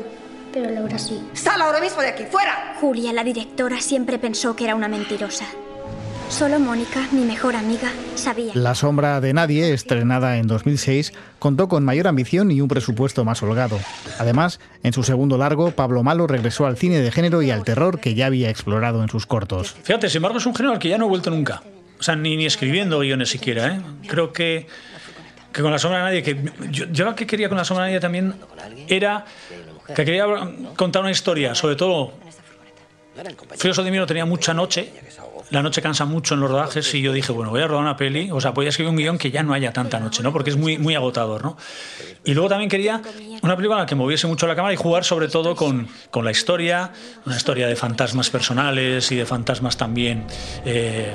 pero 0.52 0.70
Laura 0.70 0.98
sí. 0.98 1.22
¡Sal 1.32 1.62
ahora 1.62 1.80
mismo 1.80 2.02
de 2.02 2.08
aquí! 2.08 2.24
¡Fuera! 2.30 2.74
Julia, 2.80 3.12
la 3.12 3.24
directora, 3.24 3.80
siempre 3.80 4.18
pensó 4.18 4.56
que 4.56 4.64
era 4.64 4.74
una 4.74 4.88
mentirosa. 4.88 5.46
Solo 6.30 6.60
Mónica, 6.60 7.08
mi 7.10 7.22
mejor 7.22 7.56
amiga, 7.56 7.90
sabía. 8.14 8.52
La 8.54 8.76
sombra 8.76 9.20
de 9.20 9.34
nadie, 9.34 9.74
estrenada 9.74 10.38
en 10.38 10.46
2006, 10.46 11.12
contó 11.40 11.68
con 11.68 11.84
mayor 11.84 12.06
ambición 12.06 12.52
y 12.52 12.60
un 12.60 12.68
presupuesto 12.68 13.24
más 13.24 13.42
holgado. 13.42 13.78
Además, 14.18 14.60
en 14.84 14.92
su 14.92 15.02
segundo 15.02 15.36
largo, 15.36 15.72
Pablo 15.72 16.04
Malo 16.04 16.28
regresó 16.28 16.66
al 16.66 16.76
cine 16.76 17.00
de 17.00 17.10
género 17.10 17.42
y 17.42 17.50
al 17.50 17.64
terror 17.64 17.98
que 17.98 18.14
ya 18.14 18.26
había 18.26 18.48
explorado 18.48 19.02
en 19.02 19.08
sus 19.08 19.26
cortos. 19.26 19.76
Fíjate, 19.82 20.08
sin 20.08 20.18
embargo, 20.18 20.38
es 20.38 20.46
un 20.46 20.54
género 20.54 20.74
al 20.74 20.78
que 20.78 20.88
ya 20.88 20.98
no 20.98 21.06
he 21.06 21.08
vuelto 21.08 21.30
nunca. 21.30 21.62
O 21.98 22.02
sea, 22.02 22.14
ni, 22.14 22.36
ni 22.36 22.46
escribiendo 22.46 23.00
guiones 23.00 23.28
siquiera. 23.28 23.74
¿eh? 23.74 23.80
Creo 24.06 24.32
que, 24.32 24.68
que 25.52 25.62
con 25.62 25.72
La 25.72 25.78
sombra 25.78 25.98
de 25.98 26.04
nadie, 26.04 26.22
que 26.22 26.38
yo, 26.70 26.86
yo 26.92 27.04
lo 27.04 27.14
que 27.16 27.26
quería 27.26 27.48
con 27.48 27.58
La 27.58 27.64
sombra 27.64 27.86
de 27.86 27.90
nadie 27.90 28.00
también 28.00 28.34
era 28.88 29.26
que 29.94 30.04
quería 30.04 30.24
contar 30.76 31.02
una 31.02 31.10
historia, 31.10 31.56
sobre 31.56 31.74
todo 31.74 32.12
Frío 33.56 33.74
de 33.74 33.82
Invierno 33.82 34.06
tenía 34.06 34.24
mucha 34.24 34.54
noche, 34.54 34.92
la 35.50 35.62
noche 35.62 35.82
cansa 35.82 36.04
mucho 36.04 36.34
en 36.34 36.40
los 36.40 36.50
rodajes 36.50 36.94
y 36.94 37.02
yo 37.02 37.12
dije, 37.12 37.32
bueno, 37.32 37.50
voy 37.50 37.60
a 37.60 37.66
rodar 37.66 37.82
una 37.82 37.96
peli, 37.96 38.30
o 38.30 38.40
sea, 38.40 38.52
voy 38.52 38.66
a 38.66 38.68
escribir 38.68 38.90
un 38.90 38.96
guion 38.96 39.18
que 39.18 39.30
ya 39.30 39.42
no 39.42 39.52
haya 39.52 39.72
tanta 39.72 39.98
noche, 39.98 40.22
¿no? 40.22 40.32
Porque 40.32 40.50
es 40.50 40.56
muy, 40.56 40.78
muy 40.78 40.94
agotador, 40.94 41.42
¿no? 41.42 41.56
Y 42.24 42.34
luego 42.34 42.48
también 42.48 42.70
quería 42.70 43.02
una 43.42 43.56
película 43.56 43.84
que 43.86 43.94
moviese 43.94 44.26
mucho 44.26 44.46
la 44.46 44.54
cámara 44.54 44.72
y 44.72 44.76
jugar 44.76 45.04
sobre 45.04 45.28
todo 45.28 45.56
con, 45.56 45.88
con 46.10 46.24
la 46.24 46.30
historia, 46.30 46.92
una 47.26 47.36
historia 47.36 47.66
de 47.66 47.76
fantasmas 47.76 48.30
personales 48.30 49.10
y 49.10 49.16
de 49.16 49.26
fantasmas 49.26 49.76
también... 49.76 50.24
Eh, 50.64 51.14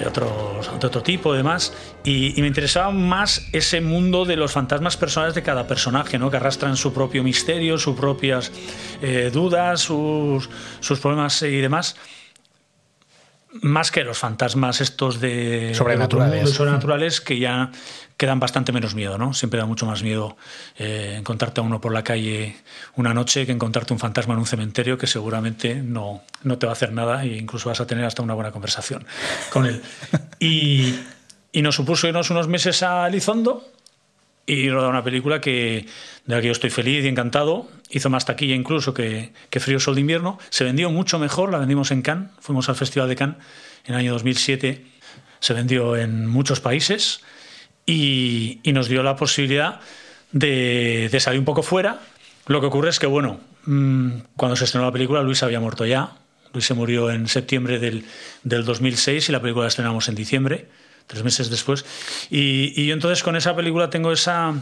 de, 0.00 0.08
otros, 0.08 0.68
otro 0.68 1.02
tipo 1.02 1.34
y 1.34 1.36
demás. 1.36 1.72
Y, 2.04 2.38
y, 2.38 2.40
me 2.40 2.48
interesaba 2.48 2.90
más 2.90 3.48
ese 3.52 3.80
mundo 3.80 4.24
de 4.24 4.36
los 4.36 4.52
fantasmas 4.52 4.96
personales 4.96 5.34
de 5.34 5.42
cada 5.42 5.66
personaje, 5.66 6.18
¿no? 6.18 6.30
que 6.30 6.38
arrastran 6.38 6.76
su 6.76 6.92
propio 6.92 7.22
misterio, 7.22 7.78
sus 7.78 7.96
propias 7.96 8.50
eh, 9.02 9.30
dudas, 9.32 9.80
sus, 9.80 10.48
sus 10.80 10.98
problemas 10.98 11.42
y 11.42 11.60
demás. 11.60 11.96
Más 13.62 13.90
que 13.90 14.04
los 14.04 14.18
fantasmas 14.18 14.80
estos 14.80 15.20
de 15.20 15.72
sobrenaturales, 15.74 16.44
de 16.44 16.52
sobrenaturales 16.52 17.20
que 17.20 17.38
ya 17.38 17.72
quedan 18.16 18.38
bastante 18.38 18.70
menos 18.70 18.94
miedo, 18.94 19.18
¿no? 19.18 19.34
Siempre 19.34 19.58
da 19.58 19.66
mucho 19.66 19.86
más 19.86 20.02
miedo 20.02 20.36
eh, 20.78 21.16
encontrarte 21.18 21.60
a 21.60 21.64
uno 21.64 21.80
por 21.80 21.92
la 21.92 22.04
calle 22.04 22.56
una 22.94 23.12
noche 23.12 23.46
que 23.46 23.52
encontrarte 23.52 23.92
un 23.92 23.98
fantasma 23.98 24.34
en 24.34 24.40
un 24.40 24.46
cementerio 24.46 24.98
que 24.98 25.06
seguramente 25.06 25.76
no, 25.76 26.22
no 26.44 26.58
te 26.58 26.66
va 26.66 26.72
a 26.72 26.74
hacer 26.74 26.92
nada 26.92 27.24
e 27.24 27.38
incluso 27.38 27.68
vas 27.70 27.80
a 27.80 27.86
tener 27.86 28.04
hasta 28.04 28.22
una 28.22 28.34
buena 28.34 28.52
conversación 28.52 29.04
con 29.50 29.66
él. 29.66 29.82
Y, 30.38 30.94
y 31.52 31.62
nos 31.62 31.74
supuso 31.74 32.06
irnos 32.06 32.30
unos 32.30 32.46
meses 32.46 32.82
a 32.82 33.08
Elizondo 33.08 33.64
y 34.50 34.68
rodar 34.68 34.90
una 34.90 35.04
película 35.04 35.40
que, 35.40 35.86
de 36.26 36.34
la 36.34 36.40
que 36.40 36.48
yo 36.48 36.52
estoy 36.52 36.70
feliz 36.70 37.04
y 37.04 37.08
encantado. 37.08 37.68
Hizo 37.88 38.10
más 38.10 38.26
taquilla 38.26 38.56
incluso 38.56 38.92
que, 38.92 39.32
que 39.48 39.60
Frío 39.60 39.78
Sol 39.78 39.94
de 39.94 40.00
Invierno. 40.00 40.40
Se 40.48 40.64
vendió 40.64 40.90
mucho 40.90 41.20
mejor, 41.20 41.52
la 41.52 41.58
vendimos 41.58 41.92
en 41.92 42.02
Cannes, 42.02 42.30
fuimos 42.40 42.68
al 42.68 42.74
Festival 42.74 43.08
de 43.08 43.14
Cannes 43.14 43.36
en 43.84 43.94
el 43.94 44.00
año 44.00 44.12
2007. 44.12 44.84
Se 45.38 45.54
vendió 45.54 45.96
en 45.96 46.26
muchos 46.26 46.60
países 46.60 47.20
y, 47.86 48.60
nos 48.64 48.88
dio 48.88 49.04
la 49.04 49.14
posibilidad 49.14 49.78
de, 50.32 51.16
salir 51.20 51.38
un 51.38 51.44
poco 51.44 51.62
fuera. 51.62 52.00
Lo 52.48 52.60
que 52.60 52.66
ocurre 52.66 52.90
es 52.90 52.98
que, 52.98 53.06
bueno, 53.06 53.38
mmm, 53.66 54.10
cuando 54.36 54.56
se 54.56 54.64
estrenó 54.64 54.86
la 54.86 54.92
película, 54.92 55.22
Luis 55.22 55.44
había 55.44 55.60
muerto 55.60 55.86
ya. 55.86 56.16
Luis 56.52 56.64
se 56.64 56.74
murió 56.74 57.08
en 57.12 57.28
septiembre 57.28 57.78
del, 57.78 58.04
del 58.42 58.64
2006 58.64 59.28
y 59.28 59.32
la 59.32 59.40
película 59.40 59.66
la 59.66 59.68
estrenamos 59.68 60.08
en 60.08 60.16
diciembre 60.16 60.66
tres 61.10 61.24
meses 61.24 61.50
después. 61.50 61.84
Y, 62.30 62.72
y, 62.80 62.86
yo 62.86 62.94
entonces 62.94 63.22
con 63.24 63.34
esa 63.34 63.56
película 63.56 63.90
tengo 63.90 64.12
esa, 64.12 64.54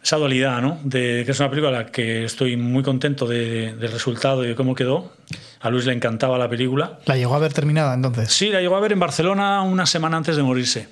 esa 0.00 0.16
dualidad, 0.16 0.62
¿no? 0.62 0.78
De 0.84 1.24
que 1.24 1.32
es 1.32 1.40
una 1.40 1.50
película 1.50 1.76
a 1.76 1.82
la 1.82 1.86
que 1.86 2.24
estoy 2.24 2.56
muy 2.56 2.84
contento 2.84 3.26
de, 3.26 3.74
del 3.74 3.90
resultado 3.90 4.44
y 4.44 4.48
de 4.48 4.54
cómo 4.54 4.76
quedó. 4.76 5.12
A 5.60 5.70
Luis 5.70 5.84
le 5.84 5.92
encantaba 5.92 6.38
la 6.38 6.48
película. 6.48 7.00
¿La 7.06 7.16
llegó 7.16 7.34
a 7.34 7.40
ver 7.40 7.52
terminada 7.52 7.92
entonces? 7.92 8.32
Sí, 8.32 8.50
la 8.50 8.60
llegó 8.60 8.76
a 8.76 8.80
ver 8.80 8.92
en 8.92 9.00
Barcelona 9.00 9.62
una 9.62 9.84
semana 9.84 10.16
antes 10.16 10.36
de 10.36 10.44
morirse. 10.44 10.88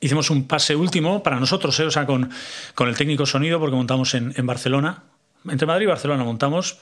Hicimos 0.00 0.30
un 0.30 0.48
pase 0.48 0.74
último 0.74 1.22
para 1.22 1.38
nosotros, 1.38 1.78
¿eh? 1.80 1.84
o 1.84 1.90
sea, 1.90 2.06
con, 2.06 2.30
con 2.74 2.88
el 2.88 2.96
técnico 2.96 3.26
sonido, 3.26 3.60
porque 3.60 3.76
montamos 3.76 4.14
en, 4.14 4.32
en 4.36 4.46
Barcelona. 4.46 5.02
Entre 5.46 5.66
Madrid 5.66 5.84
y 5.84 5.88
Barcelona 5.88 6.24
montamos. 6.24 6.78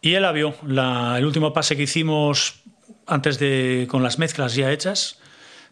Y 0.00 0.14
él 0.14 0.22
la 0.22 0.30
vio. 0.30 0.54
La, 0.64 1.16
el 1.18 1.24
último 1.24 1.52
pase 1.52 1.76
que 1.76 1.82
hicimos 1.82 2.60
antes 3.08 3.40
de 3.40 3.88
con 3.90 4.04
las 4.04 4.20
mezclas 4.20 4.54
ya 4.54 4.70
hechas 4.70 5.20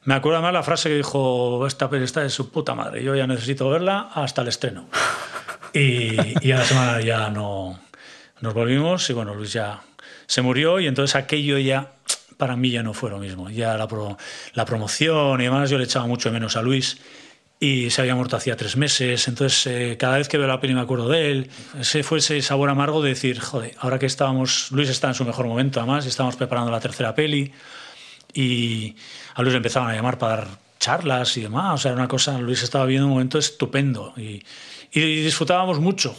me 0.05 0.14
acuerdo 0.14 0.40
más 0.42 0.53
la 0.53 0.62
frase 0.62 0.88
que 0.88 0.96
dijo, 0.96 1.66
esta 1.66 1.90
peli 1.90 2.05
está 2.05 2.22
de 2.22 2.30
su 2.30 2.51
puta 2.51 2.74
madre, 2.74 3.03
yo 3.03 3.14
ya 3.14 3.26
necesito 3.26 3.68
verla 3.68 4.11
hasta 4.14 4.42
el 4.42 4.49
estreno. 4.49 4.88
Y, 5.74 6.16
y 6.46 6.53
a 6.53 6.59
la 6.59 6.64
semana 6.64 7.01
ya 7.01 7.28
no 7.30 7.78
nos 8.40 8.55
volvimos 8.55 9.09
y 9.11 9.12
bueno, 9.12 9.34
Luis 9.34 9.53
ya 9.53 9.82
se 10.26 10.42
murió 10.42 10.80
y 10.80 10.86
entonces 10.86 11.16
aquello 11.16 11.59
ya 11.59 11.92
para 12.36 12.57
mí 12.57 12.70
ya 12.70 12.82
no 12.82 12.94
fue 12.94 13.11
lo 13.11 13.18
mismo. 13.18 13.51
Ya 13.51 13.76
la, 13.76 13.86
pro, 13.88 14.16
la 14.55 14.64
promoción 14.64 15.40
y 15.40 15.44
demás, 15.44 15.68
yo 15.68 15.76
le 15.76 15.84
echaba 15.84 16.07
mucho 16.07 16.30
menos 16.32 16.57
a 16.57 16.62
Luis 16.62 16.99
y 17.61 17.90
se 17.90 18.01
había 18.01 18.14
muerto 18.14 18.36
hacía 18.36 18.57
tres 18.57 18.76
meses. 18.76 19.26
Entonces, 19.26 19.66
eh, 19.66 19.96
cada 19.99 20.18
vez 20.18 20.28
que 20.28 20.38
veo 20.38 20.46
la 20.46 20.61
peli 20.61 20.74
me 20.74 20.80
acuerdo 20.80 21.09
de 21.09 21.30
él. 21.30 21.51
Ese 21.78 22.03
fue 22.05 22.18
ese 22.18 22.40
sabor 22.40 22.70
amargo 22.70 23.03
de 23.03 23.11
decir, 23.11 23.40
joder, 23.40 23.74
ahora 23.78 23.99
que 23.99 24.07
estábamos, 24.07 24.70
Luis 24.70 24.88
está 24.88 25.09
en 25.09 25.14
su 25.14 25.24
mejor 25.24 25.46
momento 25.46 25.80
además, 25.80 26.07
y 26.07 26.09
estábamos 26.09 26.36
preparando 26.36 26.70
la 26.70 26.80
tercera 26.80 27.14
peli 27.14 27.53
y 28.33 28.97
a 29.35 29.43
Luis 29.43 29.53
le 29.53 29.59
empezaban 29.59 29.91
a 29.91 29.95
llamar 29.95 30.18
para 30.18 30.37
dar 30.37 30.49
charlas 30.79 31.37
y 31.37 31.43
demás. 31.43 31.74
O 31.74 31.79
sea, 31.79 31.93
era 31.93 32.01
una 32.01 32.09
cosa, 32.09 32.39
Luis 32.39 32.62
estaba 32.62 32.87
viendo 32.87 33.07
un 33.07 33.12
momento 33.12 33.39
estupendo 33.39 34.12
y, 34.16 34.43
disfrutábamos 34.93 35.81
mucho. 35.81 36.16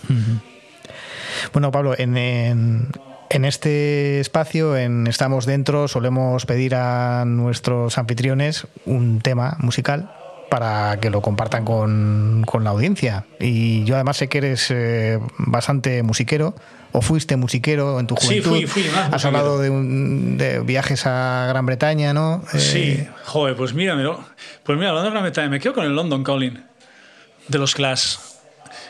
Bueno, 1.54 1.72
Pablo, 1.72 1.96
en, 1.98 2.18
en, 2.18 3.46
este 3.46 4.20
espacio, 4.20 4.78
en 4.78 5.08
Estamos 5.08 5.46
Dentro, 5.46 5.88
solemos 5.88 6.46
pedir 6.46 6.76
a 6.76 7.26
nuestros 7.26 7.98
anfitriones 7.98 8.68
un 8.86 9.22
tema 9.22 9.58
musical 9.60 10.12
para 10.50 11.00
que 11.00 11.10
lo 11.10 11.22
compartan 11.22 11.66
con, 11.66 12.44
con 12.46 12.64
la 12.64 12.72
audiencia. 12.72 13.26
Y 13.40 13.84
yo 13.86 13.96
además 13.96 14.18
sé 14.18 14.28
que 14.28 14.40
eres 14.40 14.68
eh, 14.70 15.20
bastante 15.38 16.04
musiquero 16.04 16.56
o 16.92 17.02
fuiste 17.02 17.36
musiquero 17.38 18.00
en 18.00 18.08
tu 18.08 18.16
juventud. 18.16 18.58
Sí, 18.58 18.66
fui, 18.66 18.84
fui 18.84 18.92
más 18.92 19.14
Has 19.14 19.26
hablado 19.26 19.60
de, 19.60 19.70
un, 19.70 20.38
de, 20.38 20.60
viajes 20.62 21.06
a 21.06 21.46
Gran 21.50 21.66
Bretaña, 21.66 22.14
¿no? 22.14 22.44
Eh... 22.54 22.60
Sí, 22.60 23.08
joder, 23.26 23.56
pues 23.56 23.74
mira, 23.74 23.96
pues 24.64 24.78
mira, 24.78 24.90
hablando 24.90 25.10
de 25.10 25.12
Gran 25.12 25.24
Bretaña, 25.24 25.50
me 25.50 25.60
quedo 25.60 25.74
con 25.74 25.86
el 25.86 25.96
London 25.96 26.24
Calling 26.24 26.64
de 27.48 27.58
los 27.58 27.76
Clash. 27.76 28.18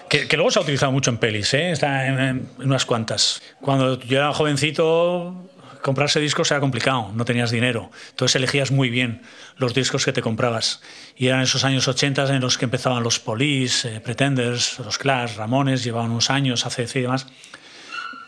Que, 0.10 0.28
que 0.28 0.38
luego 0.38 0.50
se 0.50 0.60
ha 0.60 0.64
utilizado 0.64 0.92
mucho 0.92 1.12
en 1.12 1.18
pelis, 1.18 1.54
¿eh? 1.54 1.72
está 1.72 2.08
en, 2.08 2.20
en 2.20 2.50
unas 2.58 2.86
cuantas. 2.86 3.42
Cuando 3.62 4.00
yo 4.00 4.18
era 4.18 4.34
jovencito, 4.34 5.50
comprarse 5.82 6.20
discos 6.20 6.52
era 6.52 6.60
complicado, 6.60 7.12
no 7.14 7.26
tenías 7.26 7.52
dinero. 7.52 7.92
Entonces 8.10 8.36
elegías 8.36 8.72
muy 8.72 8.90
bien 8.90 9.22
los 9.58 9.74
discos 9.74 10.06
que 10.06 10.14
te 10.14 10.22
comprabas. 10.22 10.82
Y 11.16 11.28
eran 11.28 11.42
esos 11.42 11.64
años 11.64 11.88
80 11.88 12.34
en 12.36 12.42
los 12.42 12.58
que 12.58 12.66
empezaban 12.66 13.04
los 13.04 13.20
Police, 13.20 13.96
eh, 13.96 14.00
Pretenders, 14.00 14.80
los 14.80 14.98
Clash, 14.98 15.36
Ramones, 15.36 15.84
llevaban 15.84 16.12
unos 16.12 16.30
años, 16.30 16.66
ACC 16.66 16.96
y 16.96 17.02
demás. 17.02 17.28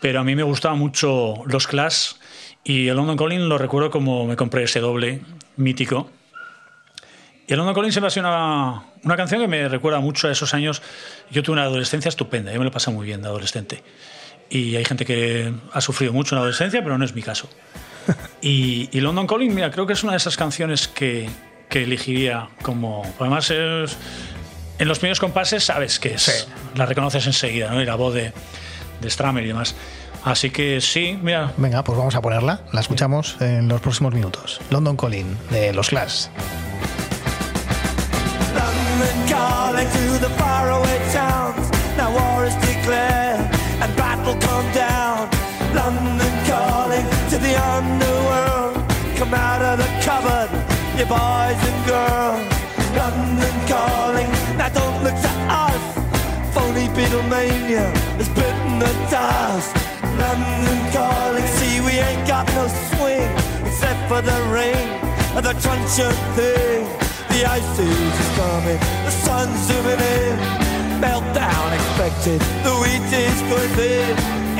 Pero 0.02 0.18
a 0.18 0.24
mí 0.24 0.34
me 0.34 0.42
gustaban 0.42 0.80
mucho 0.80 1.44
los 1.46 1.68
Clash 1.68 2.14
y 2.64 2.88
el 2.88 2.96
London 2.96 3.16
Calling 3.16 3.48
lo 3.48 3.56
recuerdo 3.56 3.92
como 3.92 4.26
me 4.26 4.34
compré 4.34 4.64
ese 4.64 4.80
doble 4.80 5.22
mítico. 5.56 6.10
Y 7.46 7.52
el 7.52 7.58
London 7.58 7.72
Calling 7.72 7.92
siempre 7.92 8.08
ha 8.08 8.10
sido 8.10 8.26
una, 8.26 8.82
una 9.04 9.16
canción 9.16 9.40
que 9.40 9.46
me 9.46 9.68
recuerda 9.68 10.00
mucho 10.00 10.26
a 10.26 10.32
esos 10.32 10.54
años. 10.54 10.82
Yo 11.30 11.44
tuve 11.44 11.52
una 11.52 11.62
adolescencia 11.62 12.08
estupenda, 12.08 12.52
yo 12.52 12.58
me 12.58 12.64
lo 12.64 12.72
pasé 12.72 12.90
muy 12.90 13.06
bien 13.06 13.22
de 13.22 13.28
adolescente. 13.28 13.84
Y 14.50 14.74
hay 14.74 14.84
gente 14.84 15.04
que 15.04 15.54
ha 15.72 15.80
sufrido 15.80 16.12
mucho 16.12 16.34
en 16.34 16.38
la 16.38 16.42
adolescencia, 16.42 16.82
pero 16.82 16.98
no 16.98 17.04
es 17.04 17.14
mi 17.14 17.22
caso. 17.22 17.48
Y, 18.42 18.88
y 18.90 19.00
London 19.00 19.28
Calling, 19.28 19.54
mira, 19.54 19.70
creo 19.70 19.86
que 19.86 19.92
es 19.92 20.02
una 20.02 20.14
de 20.14 20.16
esas 20.18 20.36
canciones 20.36 20.88
que, 20.88 21.30
que 21.68 21.84
elegiría 21.84 22.48
como. 22.62 23.04
Además, 23.20 23.52
es, 23.52 23.96
en 24.80 24.88
los 24.88 24.98
primeros 24.98 25.20
compases 25.20 25.62
sabes 25.62 26.00
que 26.00 26.14
es. 26.14 26.48
La 26.74 26.86
reconoces 26.86 27.24
enseguida, 27.24 27.70
¿no? 27.70 27.80
Y 27.80 27.84
la 27.84 27.94
voz 27.94 28.14
de, 28.14 28.32
de 29.02 29.10
Stramer 29.10 29.44
y 29.44 29.48
demás. 29.48 29.74
Así 30.24 30.50
que 30.50 30.80
sí, 30.80 31.18
mira. 31.20 31.52
Venga, 31.56 31.82
pues 31.82 31.98
vamos 31.98 32.14
a 32.14 32.22
ponerla. 32.22 32.60
La 32.72 32.80
escuchamos 32.80 33.36
en 33.40 33.68
los 33.68 33.80
próximos 33.80 34.14
minutos. 34.14 34.60
London 34.70 34.96
Calling, 34.96 35.36
de 35.50 35.72
los 35.74 35.88
Clash. 35.88 36.28
London 38.54 39.28
calling 39.28 39.88
to 39.88 40.18
the 40.20 40.30
faraway 40.38 40.98
towns. 41.12 41.68
Now 41.96 42.10
war 42.12 42.46
is 42.46 42.54
declared 42.56 43.40
and 43.82 43.96
battle 43.96 44.36
come 44.40 44.72
down. 44.72 45.28
London 45.74 46.32
calling 46.46 47.04
to 47.30 47.38
the 47.38 47.54
underworld. 47.58 48.76
Come 49.18 49.34
out 49.34 49.62
of 49.62 49.78
the 49.78 49.88
cupboard, 50.04 50.50
you 50.96 51.06
boys 51.06 51.60
and 51.68 51.86
girls. 51.86 52.46
London 52.96 53.54
calling, 53.66 54.30
now 54.56 54.68
don't 54.68 55.02
look 55.02 55.14
to 55.14 55.32
us. 55.48 55.82
Phony 56.54 56.86
Beatlemania 56.94 57.90
dust. 59.22 59.74
London 60.22 60.80
calling, 60.92 61.48
see 61.58 61.80
we 61.86 61.94
ain't 62.08 62.26
got 62.26 62.46
no 62.58 62.64
swing 62.90 63.30
except 63.66 64.00
for 64.10 64.20
the 64.30 64.38
rain 64.56 64.86
and 65.36 65.44
the 65.48 65.54
truncheon 65.62 66.16
thing. 66.36 66.82
The 67.32 67.40
ice 67.58 67.78
is 67.78 68.28
coming, 68.38 68.80
the 69.06 69.12
sun's 69.24 69.58
zooming 69.66 70.02
in. 70.18 70.36
Meltdown 71.04 71.68
expected, 71.78 72.40
the 72.66 72.74
wheat 72.80 73.10
is 73.26 73.40
going 73.50 73.72
thin. 73.78 74.14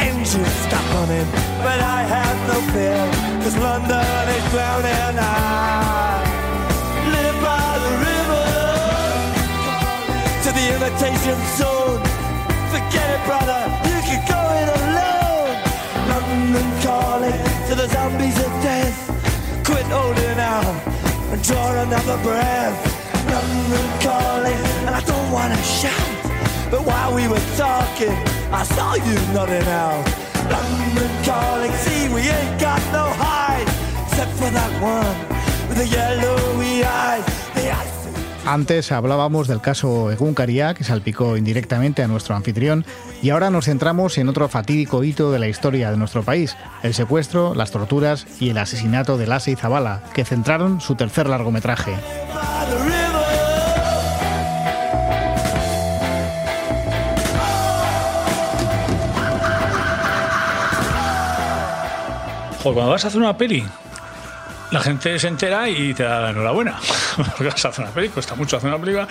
Engines 0.09 0.57
stop 0.67 0.87
running, 0.95 1.29
but 1.67 1.79
I 1.97 2.01
have 2.17 2.39
no 2.53 2.59
fear, 2.73 3.03
cause 3.43 3.57
London 3.69 4.25
is 4.37 4.45
drowning. 4.53 4.99
And 5.09 5.19
I 5.21 6.19
live 7.15 7.39
by 7.47 7.69
the 7.85 7.93
river 8.09 8.47
to 10.45 10.49
the 10.59 10.65
imitation 10.77 11.39
zone. 11.61 12.01
Forget 12.73 13.09
it, 13.15 13.23
brother, 13.29 13.63
London 16.53 16.83
calling 16.83 17.33
to 17.67 17.75
the 17.75 17.89
zombies 17.89 18.37
of 18.37 18.53
death. 18.61 19.65
Quit 19.65 19.87
holding 19.87 20.39
out 20.39 20.67
and 21.33 21.43
draw 21.43 21.81
another 21.81 22.23
breath. 22.23 22.77
London 23.25 23.89
calling, 24.03 24.61
and 24.85 24.95
I 24.95 25.01
don't 25.01 25.31
wanna 25.33 25.57
shout. 25.63 26.13
But 26.71 26.85
while 26.85 27.15
we 27.15 27.27
were 27.27 27.47
talking, 27.57 28.13
I 28.53 28.65
saw 28.65 28.97
you 28.97 29.17
nodding 29.33 29.67
out. 29.69 30.05
London 30.53 31.13
calling, 31.25 31.73
see 31.73 32.13
we 32.13 32.21
ain't 32.21 32.61
got 32.61 32.83
no 32.93 33.07
hide, 33.17 33.69
except 34.05 34.33
for 34.33 34.51
that 34.51 34.73
one 34.83 35.17
with 35.69 35.79
the 35.79 35.87
yellowy 35.87 36.85
eyes. 36.85 37.25
The 37.55 37.71
ice 37.71 38.02
Antes 38.45 38.91
hablábamos 38.91 39.47
del 39.47 39.61
caso 39.61 40.11
Egun 40.11 40.35
Caria, 40.35 40.75
que 40.75 40.83
salpicó 40.83 41.37
indirectamente 41.37 42.03
a 42.03 42.09
nuestro 42.09 42.35
anfitrión, 42.35 42.85
y 43.23 43.31
ahora 43.31 43.51
nos 43.51 43.67
centramos 43.67 44.19
en 44.19 44.29
otro 44.29 44.49
fatídico 44.49 45.05
hito 45.05 45.31
de 45.31 45.39
la 45.39 45.47
historia 45.47 45.93
de 45.93 45.97
nuestro 45.97 46.25
país, 46.25 46.57
el 46.83 46.93
secuestro, 46.93 47.55
las 47.55 47.71
torturas 47.71 48.27
y 48.41 48.51
el 48.51 48.59
asesinato 48.59 49.17
de 49.17 49.29
Lassa 49.29 49.53
y 49.53 49.57
Zabala, 49.57 50.03
que 50.13 50.25
centraron 50.25 50.81
su 50.81 50.97
tercer 50.97 51.29
largometraje. 51.29 51.95
cuando 62.63 62.93
vas 62.93 63.05
a 63.05 63.09
hacer 63.09 63.21
una 63.21 63.37
peli, 63.37 63.65
la 64.73 64.81
gente 64.81 65.19
se 65.19 65.29
entera 65.29 65.69
y 65.69 65.95
te 65.95 66.03
da 66.03 66.21
la 66.21 66.31
enhorabuena. 66.31 66.81
Porque 67.17 67.45
vas 67.45 67.65
a 67.65 67.69
hacer 67.69 67.85
una 67.85 67.95
peli, 67.95 68.09
cuesta 68.09 68.35
mucho 68.35 68.57
hacer 68.57 68.71
una 68.71 68.81
película. 68.81 69.07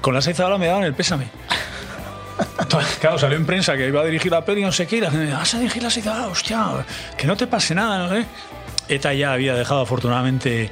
Con 0.00 0.14
la 0.14 0.22
Zabala 0.22 0.56
me 0.56 0.66
daban 0.66 0.84
el 0.84 0.94
pésame. 0.94 1.26
Claro, 3.00 3.18
salió 3.18 3.36
en 3.36 3.44
prensa 3.44 3.76
que 3.76 3.88
iba 3.88 4.00
a 4.00 4.04
dirigir 4.04 4.30
la 4.30 4.44
peli, 4.44 4.62
no 4.62 4.70
sé 4.70 4.86
qué, 4.86 4.98
y 4.98 5.00
la 5.00 5.10
gente, 5.10 5.32
vas 5.32 5.54
a 5.54 5.58
dirigir 5.58 5.82
la 5.82 5.90
Zabala, 5.90 6.28
hostia, 6.28 6.66
que 7.16 7.26
no 7.26 7.36
te 7.36 7.46
pase 7.46 7.74
nada, 7.74 7.98
¿no? 7.98 8.08
sé. 8.08 8.24
ETA 8.88 9.12
ya 9.14 9.32
había 9.32 9.54
dejado 9.54 9.82
afortunadamente 9.82 10.70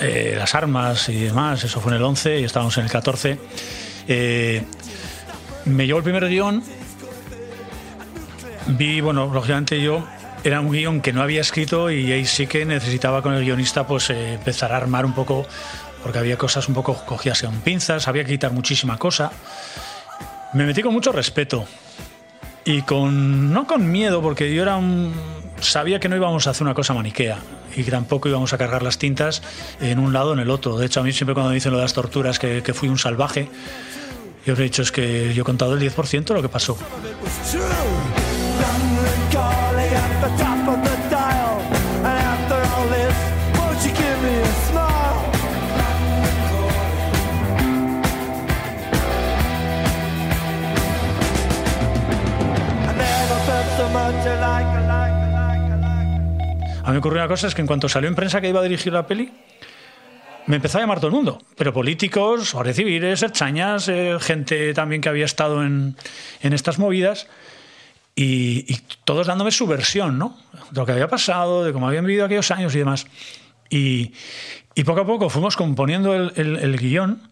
eh, 0.00 0.34
las 0.36 0.54
armas 0.54 1.08
y 1.08 1.24
demás, 1.24 1.62
eso 1.64 1.80
fue 1.80 1.92
en 1.92 1.98
el 1.98 2.04
11 2.04 2.40
y 2.40 2.44
estábamos 2.44 2.76
en 2.78 2.84
el 2.84 2.90
14. 2.90 3.38
Eh, 4.08 4.64
me 5.64 5.86
llegó 5.86 5.98
el 5.98 6.04
primer 6.04 6.28
guion, 6.28 6.62
vi, 8.68 9.00
bueno, 9.00 9.30
lógicamente 9.32 9.80
yo 9.80 10.06
era 10.44 10.60
un 10.60 10.70
guion 10.70 11.00
que 11.00 11.12
no 11.12 11.22
había 11.22 11.40
escrito 11.40 11.90
y 11.90 12.10
ahí 12.12 12.24
sí 12.24 12.46
que 12.46 12.64
necesitaba 12.64 13.22
con 13.22 13.34
el 13.34 13.44
guionista 13.44 13.86
pues 13.86 14.10
eh, 14.10 14.34
empezar 14.34 14.72
a 14.72 14.76
armar 14.76 15.04
un 15.06 15.14
poco, 15.14 15.46
porque 16.02 16.18
había 16.18 16.36
cosas 16.36 16.68
un 16.68 16.74
poco 16.74 16.94
cogidas 17.06 17.42
con 17.42 17.60
pinzas, 17.60 18.08
había 18.08 18.24
que 18.24 18.32
quitar 18.32 18.52
muchísima 18.52 18.98
cosa. 18.98 19.32
Me 20.52 20.66
metí 20.66 20.82
con 20.82 20.92
mucho 20.92 21.12
respeto 21.12 21.66
y 22.64 22.82
con 22.82 23.52
no 23.52 23.66
con 23.66 23.90
miedo, 23.90 24.20
porque 24.20 24.52
yo 24.54 24.62
era 24.62 24.76
un 24.76 25.12
sabía 25.60 26.00
que 26.00 26.08
no 26.08 26.16
íbamos 26.16 26.46
a 26.46 26.50
hacer 26.50 26.64
una 26.64 26.74
cosa 26.74 26.92
maniquea 26.92 27.38
y 27.76 27.84
que 27.84 27.90
tampoco 27.90 28.28
íbamos 28.28 28.52
a 28.52 28.58
cargar 28.58 28.82
las 28.82 28.98
tintas 28.98 29.42
en 29.80 30.00
un 30.00 30.12
lado 30.12 30.30
o 30.30 30.32
en 30.34 30.40
el 30.40 30.50
otro. 30.50 30.76
De 30.76 30.86
hecho, 30.86 31.00
a 31.00 31.02
mí 31.04 31.12
siempre 31.12 31.34
cuando 31.34 31.50
me 31.50 31.54
dicen 31.54 31.70
lo 31.70 31.78
de 31.78 31.84
las 31.84 31.92
torturas 31.92 32.38
que, 32.38 32.62
que 32.62 32.74
fui 32.74 32.88
un 32.88 32.98
salvaje, 32.98 33.48
yo 34.44 34.54
he 34.54 34.56
dicho 34.56 34.82
es 34.82 34.90
que 34.90 35.32
yo 35.34 35.42
he 35.42 35.44
contado 35.44 35.74
el 35.74 35.80
10% 35.80 36.24
de 36.24 36.34
lo 36.34 36.42
que 36.42 36.48
pasó. 36.48 36.76
A 56.84 56.86
mí 56.86 56.92
me 56.92 56.98
ocurrió 56.98 57.18
una 57.18 57.28
cosa, 57.28 57.48
es 57.48 57.54
que 57.56 57.60
en 57.62 57.66
cuanto 57.66 57.88
salió 57.88 58.08
en 58.08 58.14
prensa 58.14 58.40
que 58.40 58.48
iba 58.48 58.60
a 58.60 58.62
dirigir 58.62 58.92
la 58.92 59.06
peli, 59.08 59.32
me 60.46 60.56
empezó 60.56 60.78
a 60.78 60.82
llamar 60.82 60.98
todo 60.98 61.08
el 61.08 61.14
mundo, 61.14 61.42
pero 61.56 61.72
políticos, 61.72 62.52
guardias 62.52 62.76
civiles, 62.76 63.22
herchañas, 63.22 63.88
eh, 63.88 64.16
gente 64.20 64.72
también 64.72 65.00
que 65.00 65.08
había 65.08 65.24
estado 65.24 65.64
en, 65.64 65.96
en 66.42 66.52
estas 66.52 66.78
movidas, 66.78 67.26
y, 68.14 68.72
y 68.72 68.78
todos 69.04 69.26
dándome 69.26 69.50
su 69.50 69.66
versión, 69.66 70.18
¿no? 70.18 70.38
De 70.70 70.80
lo 70.80 70.86
que 70.86 70.92
había 70.92 71.08
pasado, 71.08 71.64
de 71.64 71.72
cómo 71.72 71.88
habían 71.88 72.04
vivido 72.04 72.26
aquellos 72.26 72.50
años 72.50 72.74
y 72.74 72.78
demás. 72.78 73.06
Y, 73.70 74.12
y 74.74 74.84
poco 74.84 75.00
a 75.00 75.06
poco 75.06 75.30
fuimos 75.30 75.56
componiendo 75.56 76.14
el, 76.14 76.32
el- 76.36 76.56
el 76.56 76.78
guion, 76.78 77.30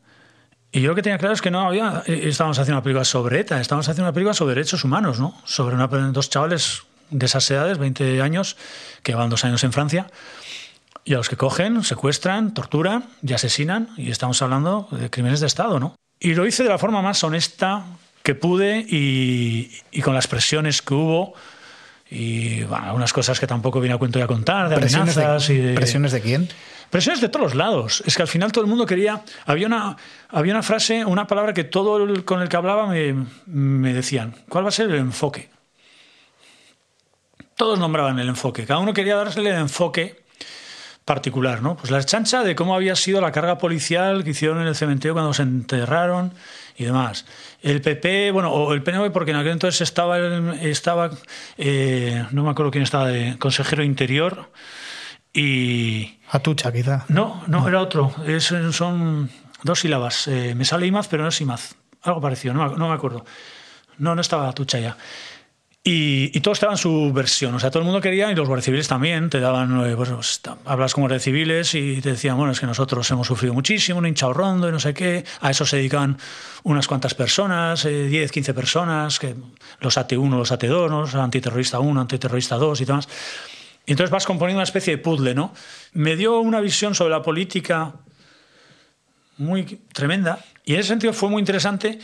y 0.72 0.81
yo 0.83 0.89
lo 0.91 0.95
que 0.95 1.03
tenía 1.03 1.18
claro 1.18 1.35
es 1.35 1.43
que 1.43 1.51
no 1.51 1.61
había. 1.66 2.03
eh, 2.07 2.22
Estábamos 2.28 2.59
haciendo 2.59 2.76
una 2.78 2.83
película 2.83 3.05
sobre 3.05 3.41
ETA, 3.41 3.61
estábamos 3.61 3.89
haciendo 3.89 4.05
una 4.09 4.12
película 4.14 4.35
sobre 4.35 4.55
derechos 4.55 4.85
humanos, 4.85 5.18
¿no? 5.18 5.37
Sobre 5.45 5.74
una, 5.74 5.87
dos 5.89 6.31
chavales 6.31 6.83
de 7.11 7.26
esas 7.26 7.51
edades, 7.51 7.76
20 7.78 8.22
años, 8.22 8.57
que 9.03 9.12
llevan 9.12 9.31
dos 9.31 9.45
años 9.45 9.64
en 9.64 9.72
Francia, 9.72 10.07
y 11.05 11.14
a 11.14 11.16
los 11.16 11.28
que 11.28 11.37
cogen, 11.37 11.83
secuestran, 11.83 12.55
torturan 12.55 13.05
y 13.22 13.33
asesinan, 13.33 13.89
y 13.97 14.11
estamos 14.11 14.41
hablando 14.43 14.87
de 14.93 15.11
crímenes 15.11 15.41
de 15.41 15.47
Estado, 15.49 15.81
¿no? 15.81 15.97
Y 16.20 16.35
lo 16.35 16.47
hice 16.47 16.62
de 16.62 16.68
la 16.68 16.78
forma 16.78 17.03
más 17.03 17.24
honesta 17.24 17.85
que 18.23 18.35
pude 18.35 18.85
y, 18.89 19.71
y 19.91 20.03
con 20.03 20.14
las 20.14 20.27
presiones 20.27 20.83
que 20.83 20.95
hubo. 20.95 21.35
Y 22.11 22.64
bueno, 22.64 22.87
algunas 22.87 23.12
cosas 23.12 23.39
que 23.39 23.47
tampoco 23.47 23.81
viene 23.81 23.95
a 23.95 23.99
cuento 23.99 24.18
ya 24.18 24.27
contar, 24.27 24.68
de 24.68 24.77
¿Presiones 24.77 25.14
de, 25.14 25.23
amenazas 25.23 25.51
y 25.51 25.59
de, 25.59 25.75
¿Presiones 25.75 26.12
de 26.12 26.21
quién? 26.21 26.49
Presiones 26.91 27.21
de 27.21 27.29
todos 27.29 27.45
los 27.45 27.55
lados. 27.55 28.03
Es 28.05 28.16
que 28.16 28.23
al 28.23 28.29
final 28.29 28.51
todo 28.51 28.64
el 28.64 28.68
mundo 28.68 28.85
quería. 28.85 29.23
Había 29.47 29.68
una, 29.68 29.97
había 30.29 30.53
una 30.53 30.64
frase, 30.64 31.05
una 31.05 31.29
palabra 31.29 31.55
que 31.55 31.62
todo 31.62 32.03
el, 32.03 32.25
con 32.25 32.43
el 32.43 32.49
que 32.49 32.57
hablaba 32.57 32.89
me, 32.89 33.27
me 33.47 33.95
decían: 33.95 34.35
¿cuál 34.49 34.64
va 34.64 34.71
a 34.71 34.73
ser 34.73 34.91
el 34.91 34.97
enfoque? 34.97 35.51
Todos 37.55 37.79
nombraban 37.79 38.18
el 38.18 38.29
enfoque. 38.29 38.66
Cada 38.66 38.81
uno 38.81 38.93
quería 38.93 39.14
dársele 39.14 39.51
el 39.51 39.59
enfoque 39.59 40.25
particular, 41.05 41.62
¿no? 41.62 41.77
Pues 41.77 41.91
la 41.91 42.03
chancha 42.03 42.43
de 42.43 42.57
cómo 42.57 42.75
había 42.75 42.97
sido 42.97 43.21
la 43.21 43.31
carga 43.31 43.59
policial 43.59 44.25
que 44.25 44.31
hicieron 44.31 44.61
en 44.61 44.66
el 44.66 44.75
cementerio 44.75 45.12
cuando 45.12 45.33
se 45.33 45.43
enterraron 45.43 46.33
y 46.81 46.85
demás. 46.85 47.26
El 47.61 47.83
PP, 47.83 48.31
bueno, 48.33 48.51
o 48.51 48.72
el 48.72 48.83
PNV, 48.83 49.12
porque 49.12 49.33
en 49.33 49.37
aquel 49.37 49.53
entonces 49.53 49.83
estaba, 49.83 50.18
estaba 50.62 51.11
eh, 51.59 52.24
no 52.31 52.43
me 52.43 52.51
acuerdo 52.51 52.72
quién 52.72 52.85
estaba 52.85 53.09
de 53.09 53.37
consejero 53.39 53.85
interior 53.85 54.51
y... 55.35 56.18
Atucha, 56.31 56.72
quizá. 56.72 57.05
No, 57.09 57.43
no, 57.49 57.68
era 57.68 57.83
otro. 57.83 58.14
Es, 58.26 58.55
son 58.70 59.28
dos 59.62 59.81
sílabas. 59.81 60.26
Eh, 60.28 60.55
me 60.55 60.64
sale 60.64 60.87
Imaz, 60.87 61.09
pero 61.09 61.22
no 61.22 61.28
es 61.28 61.41
Imaz. 61.43 61.74
Algo 62.03 62.20
parecido, 62.22 62.55
no, 62.55 62.66
no 62.76 62.89
me 62.89 62.95
acuerdo. 62.95 63.26
No, 63.99 64.14
no 64.14 64.22
estaba 64.22 64.49
Atucha 64.49 64.78
ya. 64.78 64.97
Y, 65.83 66.37
y, 66.37 66.41
todo 66.43 66.53
estaba 66.53 66.74
en 66.74 66.78
su 66.78 67.11
versión. 67.11 67.55
O 67.55 67.59
sea, 67.59 67.70
todo 67.70 67.81
el 67.81 67.87
mundo 67.87 68.03
quería, 68.03 68.31
y 68.31 68.35
los 68.35 68.47
guardias 68.47 68.66
civiles 68.66 68.87
también, 68.87 69.31
te 69.31 69.41
daban, 69.41 69.87
eh, 69.87 69.97
pues, 69.97 70.11
pues 70.11 70.43
hablas 70.66 70.93
con 70.93 71.03
guardias 71.03 71.22
civiles 71.22 71.74
y 71.74 72.03
te 72.03 72.11
decían, 72.11 72.37
bueno, 72.37 72.53
es 72.53 72.61
que 72.61 72.66
nosotros 72.66 73.11
hemos 73.11 73.26
sufrido 73.26 73.55
muchísimo, 73.55 73.99
un 73.99 74.07
hinchado 74.07 74.35
rondo 74.35 74.68
y 74.68 74.72
no 74.72 74.78
sé 74.78 74.93
qué. 74.93 75.24
A 75.41 75.51
eso 75.51 75.64
se 75.64 75.78
dedican 75.78 76.18
unas 76.64 76.87
cuantas 76.87 77.14
personas, 77.14 77.85
10, 77.85 78.12
eh, 78.12 78.31
15 78.31 78.53
personas, 78.53 79.18
que 79.18 79.35
los 79.81 79.97
AT1, 79.97 80.37
los 80.37 80.53
AT2, 80.53 80.91
los 80.91 81.14
antiterrorista 81.14 81.81
1, 81.81 81.99
antiterrorista 81.99 82.57
2 82.57 82.83
y 82.83 82.85
demás. 82.85 83.09
Y 83.87 83.93
entonces 83.93 84.11
vas 84.11 84.26
componiendo 84.26 84.59
una 84.59 84.64
especie 84.64 84.97
de 84.97 85.03
puzzle, 85.03 85.35
¿no? 85.35 85.55
Me 85.95 86.14
dio 86.14 86.41
una 86.41 86.61
visión 86.61 86.95
sobre 86.95 87.12
la 87.12 87.22
política 87.22 87.95
muy 89.39 89.64
tremenda 89.95 90.45
y 90.66 90.74
en 90.74 90.81
ese 90.81 90.91
sentido 90.91 91.14
fue 91.14 91.31
muy 91.31 91.41
interesante 91.41 91.99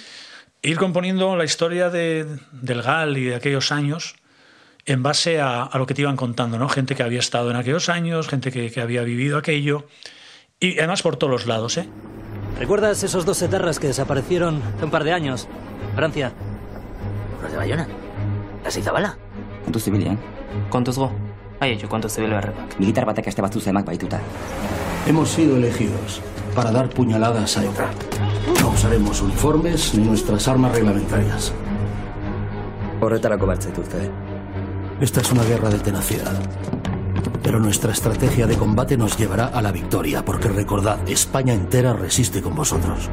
ir 0.67 0.79
componiendo 0.79 1.37
la 1.37 1.45
historia 1.45 1.91
de, 1.91 2.27
del 2.53 2.83
GAL 2.83 3.17
y 3.17 3.27
de 3.27 3.37
aquellos 3.37 3.71
años 3.71 4.17
en 4.85 5.03
base 5.03 5.41
a, 5.41 5.71
lo 5.75 5.87
que 5.87 5.95
te 5.95 6.03
iban 6.03 6.17
contando, 6.17 6.59
¿no? 6.59 6.69
Gente 6.69 6.95
que 6.95 7.03
había 7.03 7.19
estado 7.19 7.51
en 7.51 7.57
aquellos 7.57 7.89
años, 7.89 8.29
gente 8.29 8.53
que, 8.53 8.71
que 8.71 8.81
había 8.81 9.03
vivido 9.03 9.39
aquello, 9.39 9.87
y 10.61 10.79
además 10.79 11.03
por 11.03 11.17
todos 11.17 11.31
los 11.31 11.47
lados, 11.47 11.77
¿eh? 11.77 11.89
¿Recuerdas 12.59 13.03
esos 13.03 13.25
dos 13.25 13.43
etarras 13.43 13.79
que 13.79 13.89
desaparecieron 13.89 14.63
hace 14.75 14.85
un 14.85 14.91
par 14.91 15.05
de 15.05 15.13
años? 15.13 15.49
Francia. 15.95 16.33
Los 17.43 17.53
de 17.53 17.59
Bayona. 17.59 17.87
¿Las 18.65 18.77
Izabala? 18.77 19.19
Kontu 19.65 19.79
zibilean. 19.79 20.19
Kontuz 20.71 20.97
go. 20.97 21.13
Bai, 21.61 21.73
etxo, 21.73 21.89
kontu 21.89 22.09
zibil 22.09 22.31
beharrekoak. 22.31 22.79
Militar 22.79 23.07
batek 23.07 23.27
este 23.27 23.43
batzu 23.43 23.61
zemak 23.61 23.87
baituta. 23.87 24.21
Hemos 25.07 25.31
sido 25.31 25.57
elegidos 25.57 26.23
para 26.55 26.71
dar 26.71 26.89
puñaladas 26.89 27.57
a 27.59 27.65
ETA. 27.65 27.91
No 28.61 28.71
usaremos 28.71 29.21
uniformes 29.23 29.95
ni 29.95 30.05
nuestras 30.05 30.47
armas 30.49 30.73
reglamentarias. 30.73 31.53
Horretarako 33.01 33.47
bertzaituzte, 33.47 34.05
eh? 34.05 34.11
Esta 35.01 35.21
es 35.21 35.31
una 35.33 35.45
guerra 35.45 35.69
de 35.69 35.79
tenacidad. 35.79 36.35
Pero 37.43 37.61
nuestra 37.61 37.93
estrategia 37.93 38.47
de 38.47 38.57
combate 38.57 38.97
nos 38.97 39.19
llevará 39.19 39.47
a 39.47 39.61
la 39.63 39.73
victoria, 39.73 40.25
porque 40.25 40.49
recordad, 40.49 40.99
España 41.09 41.53
entera 41.53 41.93
resiste 41.93 42.41
con 42.41 42.55
vosotros. 42.55 43.11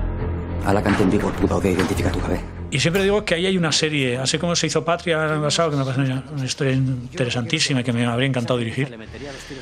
A 0.65 0.73
la 0.73 0.81
canten 0.81 1.09
pudo 1.09 1.59
de 1.59 1.71
identificatu 1.71 2.19
gabe. 2.21 2.62
Y 2.73 2.79
siempre 2.79 3.03
digo 3.03 3.23
que 3.23 3.35
ahí 3.35 3.45
hay 3.45 3.55
una 3.55 3.71
serie, 3.71 4.17
así 4.17 4.39
como 4.39 4.55
se 4.55 4.65
hizo 4.65 4.83
Patria 4.83 5.23
el 5.25 5.33
año 5.33 5.43
pasado, 5.43 5.69
que 5.69 5.75
me 5.75 5.85
parece 5.85 6.01
una, 6.01 6.43
historia 6.43 6.73
interesantísima 6.73 7.83
que 7.83 7.93
me 7.93 8.03
habría 8.03 8.27
encantado 8.27 8.57
dirigir. 8.57 8.97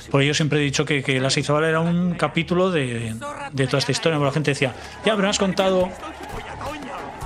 Porque 0.10 0.28
yo 0.28 0.34
siempre 0.34 0.60
he 0.60 0.64
dicho 0.64 0.86
que, 0.86 1.04
que 1.04 1.20
La 1.20 1.30
Seizabal 1.30 1.66
era 1.66 1.82
un 1.82 2.14
capítulo 2.14 2.72
de, 2.72 3.14
toda 3.54 3.80
esta 3.80 3.92
historia. 3.92 4.18
Porque 4.18 4.30
la 4.30 4.34
gente 4.34 4.52
decía, 4.52 4.74
ya, 5.06 5.12
pero 5.12 5.24
no 5.24 5.30
has 5.30 5.40
contado 5.40 5.90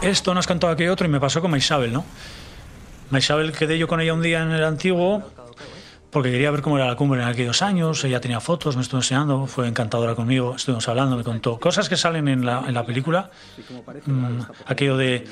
esto, 0.01 0.33
no 0.33 0.39
has 0.39 0.47
contado 0.47 0.73
aquello 0.73 0.91
otro, 0.91 1.05
y 1.05 1.11
me 1.11 1.19
pasó 1.19 1.39
con 1.39 1.51
Maisabel, 1.51 1.93
¿no? 1.93 2.03
Maisabel 3.11 3.51
quedé 3.51 3.77
yo 3.77 3.87
con 3.87 4.01
ella 4.01 4.15
un 4.15 4.23
día 4.23 4.41
en 4.41 4.53
el 4.53 4.63
antiguo 4.63 5.21
porque 6.15 6.31
quería 6.31 6.49
ver 6.49 6.61
cómo 6.61 6.77
era 6.77 6.87
la 6.87 6.95
cumbre 6.95 7.21
en 7.21 7.27
aquellos 7.27 7.61
años. 7.61 8.01
Ella 8.05 8.21
tenía 8.21 8.39
fotos, 8.39 8.77
me 8.77 8.81
estuvo 8.81 8.99
enseñando, 8.99 9.47
fue 9.47 9.67
encantadora 9.67 10.15
conmigo, 10.15 10.55
estuvimos 10.55 10.87
hablando, 10.87 11.17
me 11.17 11.25
contó 11.25 11.59
cosas 11.59 11.89
que 11.89 11.97
salen 11.97 12.29
en 12.29 12.45
la, 12.45 12.63
en 12.65 12.73
la 12.73 12.85
película. 12.85 13.31
Mm, 14.05 14.39
aquello 14.65 14.95
de 14.95 15.27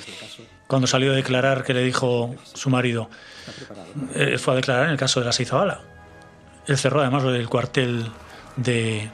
cuando 0.68 0.86
salió 0.86 1.14
a 1.14 1.16
declarar 1.16 1.64
que 1.64 1.74
le 1.74 1.86
dijo 1.86 2.36
su 2.54 2.70
marido, 2.70 3.10
eh, 4.14 4.38
fue 4.38 4.56
a 4.56 4.58
declarar 4.58 4.88
en 4.88 4.92
el 4.92 4.98
caso 4.98 5.22
de 5.22 5.26
la 5.26 5.32
Seizabala. 5.32 5.80
Él 6.68 6.78
cerró 6.78 7.00
además 7.00 7.24
del 7.24 7.48
cuartel 7.48 8.10
de, 8.58 9.10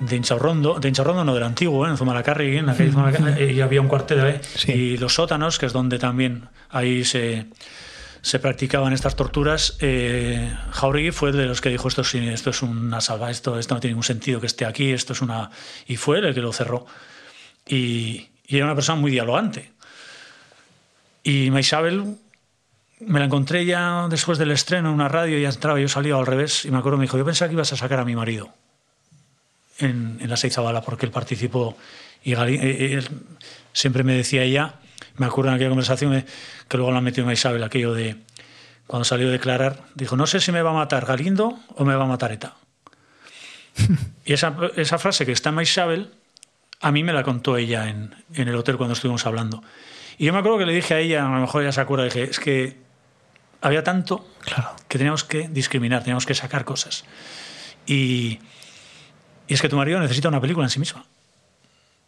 de 0.00 0.16
Incharrondo, 0.16 0.80
de 0.80 0.88
Incharrondo 0.88 1.22
no 1.22 1.32
del 1.32 1.44
antiguo, 1.44 1.86
¿eh? 1.86 1.90
en 1.90 1.96
Zumalacárregui, 1.96 2.56
en 2.56 2.70
aquel 2.70 2.90
Zumalacárregui, 2.92 3.52
y 3.52 3.60
había 3.60 3.80
un 3.80 3.86
cuartel 3.86 4.26
¿eh? 4.26 4.40
Sí. 4.42 4.72
y 4.72 4.96
los 4.96 5.14
sótanos, 5.14 5.60
que 5.60 5.66
es 5.66 5.72
donde 5.72 6.00
también 6.00 6.48
ahí 6.70 7.04
se, 7.04 7.46
se 8.22 8.38
practicaban 8.38 8.92
estas 8.92 9.16
torturas. 9.16 9.76
Eh, 9.80 10.54
Jauregui 10.72 11.10
fue 11.10 11.32
de 11.32 11.46
los 11.46 11.60
que 11.60 11.70
dijo 11.70 11.88
esto, 11.88 12.02
esto 12.02 12.50
es 12.50 12.62
una 12.62 13.00
salva, 13.00 13.30
esto, 13.30 13.54
no 13.54 13.80
tiene 13.80 13.92
ningún 13.92 14.04
sentido 14.04 14.40
que 14.40 14.46
esté 14.46 14.66
aquí, 14.66 14.92
esto 14.92 15.12
es 15.12 15.22
una... 15.22 15.50
Y 15.86 15.96
fue 15.96 16.18
el 16.18 16.34
que 16.34 16.40
lo 16.40 16.52
cerró. 16.52 16.86
Y, 17.66 18.28
era 18.46 18.64
una 18.64 18.74
persona 18.74 19.00
muy 19.00 19.12
dialogante. 19.12 19.72
Y 21.22 21.50
Maisabel 21.50 22.16
me 23.00 23.20
la 23.20 23.26
encontré 23.26 23.64
ya 23.64 24.08
después 24.10 24.38
del 24.38 24.50
estreno 24.50 24.88
en 24.88 24.94
una 24.94 25.08
radio, 25.08 25.38
ya 25.38 25.48
entraba, 25.48 25.78
yo 25.78 25.88
salía 25.88 26.16
al 26.16 26.26
revés, 26.26 26.64
y 26.64 26.70
me 26.70 26.78
acuerdo, 26.78 26.98
me 26.98 27.04
dijo, 27.04 27.16
yo 27.16 27.24
pensaba 27.24 27.48
que 27.48 27.54
ibas 27.54 27.72
a 27.72 27.76
sacar 27.76 28.00
a 28.00 28.04
mi 28.04 28.16
marido 28.16 28.52
en, 29.78 30.18
en 30.20 30.28
la 30.28 30.36
Seizabala, 30.36 30.82
porque 30.82 31.06
él 31.06 31.12
participó, 31.12 31.76
y 32.24 32.34
eh, 32.34 33.02
siempre 33.72 34.02
me 34.02 34.14
decía 34.14 34.42
ella, 34.42 34.74
me 35.20 35.26
acuerdo 35.26 35.50
en 35.50 35.56
aquella 35.56 35.68
conversación 35.68 36.14
eh, 36.14 36.24
que 36.66 36.78
luego 36.78 36.92
la 36.92 37.02
metió 37.02 37.26
Maisabel, 37.26 37.62
aquello 37.62 37.92
de, 37.92 38.16
cuando 38.86 39.04
salió 39.04 39.28
a 39.28 39.30
declarar, 39.30 39.84
dijo, 39.94 40.16
no 40.16 40.26
sé 40.26 40.40
si 40.40 40.50
me 40.50 40.62
va 40.62 40.70
a 40.70 40.72
matar 40.72 41.04
Galindo 41.04 41.60
o 41.76 41.84
me 41.84 41.94
va 41.94 42.04
a 42.04 42.06
matar 42.06 42.32
ETA. 42.32 42.56
y 44.24 44.32
esa, 44.32 44.56
esa 44.76 44.96
frase 44.96 45.26
que 45.26 45.32
está 45.32 45.50
en 45.50 45.56
Maisabel, 45.56 46.10
a 46.80 46.90
mí 46.90 47.04
me 47.04 47.12
la 47.12 47.22
contó 47.22 47.58
ella 47.58 47.90
en, 47.90 48.14
en 48.32 48.48
el 48.48 48.56
hotel 48.56 48.78
cuando 48.78 48.94
estuvimos 48.94 49.26
hablando. 49.26 49.62
Y 50.16 50.24
yo 50.24 50.32
me 50.32 50.38
acuerdo 50.38 50.56
que 50.56 50.64
le 50.64 50.72
dije 50.72 50.94
a 50.94 51.00
ella, 51.00 51.26
a 51.26 51.28
lo 51.28 51.38
mejor 51.38 51.62
ella 51.64 51.72
se 51.72 51.82
acuerda, 51.82 52.04
dije, 52.06 52.22
es 52.22 52.40
que 52.40 52.78
había 53.60 53.84
tanto 53.84 54.26
claro. 54.40 54.70
que 54.88 54.96
teníamos 54.96 55.24
que 55.24 55.48
discriminar, 55.48 56.00
teníamos 56.00 56.24
que 56.24 56.34
sacar 56.34 56.64
cosas. 56.64 57.04
Y, 57.84 58.38
y, 59.48 59.52
es 59.52 59.60
que 59.60 59.68
tu 59.68 59.76
marido 59.76 60.00
necesita 60.00 60.28
una 60.28 60.40
película 60.40 60.64
en 60.64 60.70
sí 60.70 60.80
misma. 60.80 61.04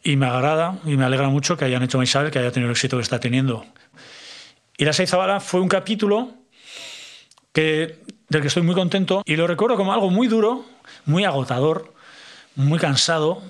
Y 0.02 0.16
me 0.16 0.26
agrada 0.26 0.78
y 0.84 0.96
me 0.96 1.04
alegra 1.04 1.28
mucho 1.28 1.56
que 1.56 1.64
hayan 1.64 1.82
hecho 1.82 2.00
a 2.00 2.04
Isabel, 2.04 2.30
que 2.30 2.38
haya 2.38 2.50
tenido 2.50 2.70
el 2.70 2.72
éxito 2.72 2.96
que 2.96 3.02
está 3.02 3.20
teniendo. 3.20 3.64
Y 4.76 4.84
La 4.84 4.92
Seizabala 4.92 5.40
fue 5.40 5.60
un 5.60 5.68
capítulo 5.68 6.30
que, 7.52 8.00
del 8.28 8.40
que 8.40 8.48
estoy 8.48 8.62
muy 8.62 8.74
contento 8.74 9.22
y 9.24 9.36
lo 9.36 9.46
recuerdo 9.46 9.76
como 9.76 9.92
algo 9.92 10.10
muy 10.10 10.26
duro, 10.26 10.64
muy 11.04 11.24
agotador, 11.24 11.94
muy 12.56 12.78
cansado, 12.78 13.42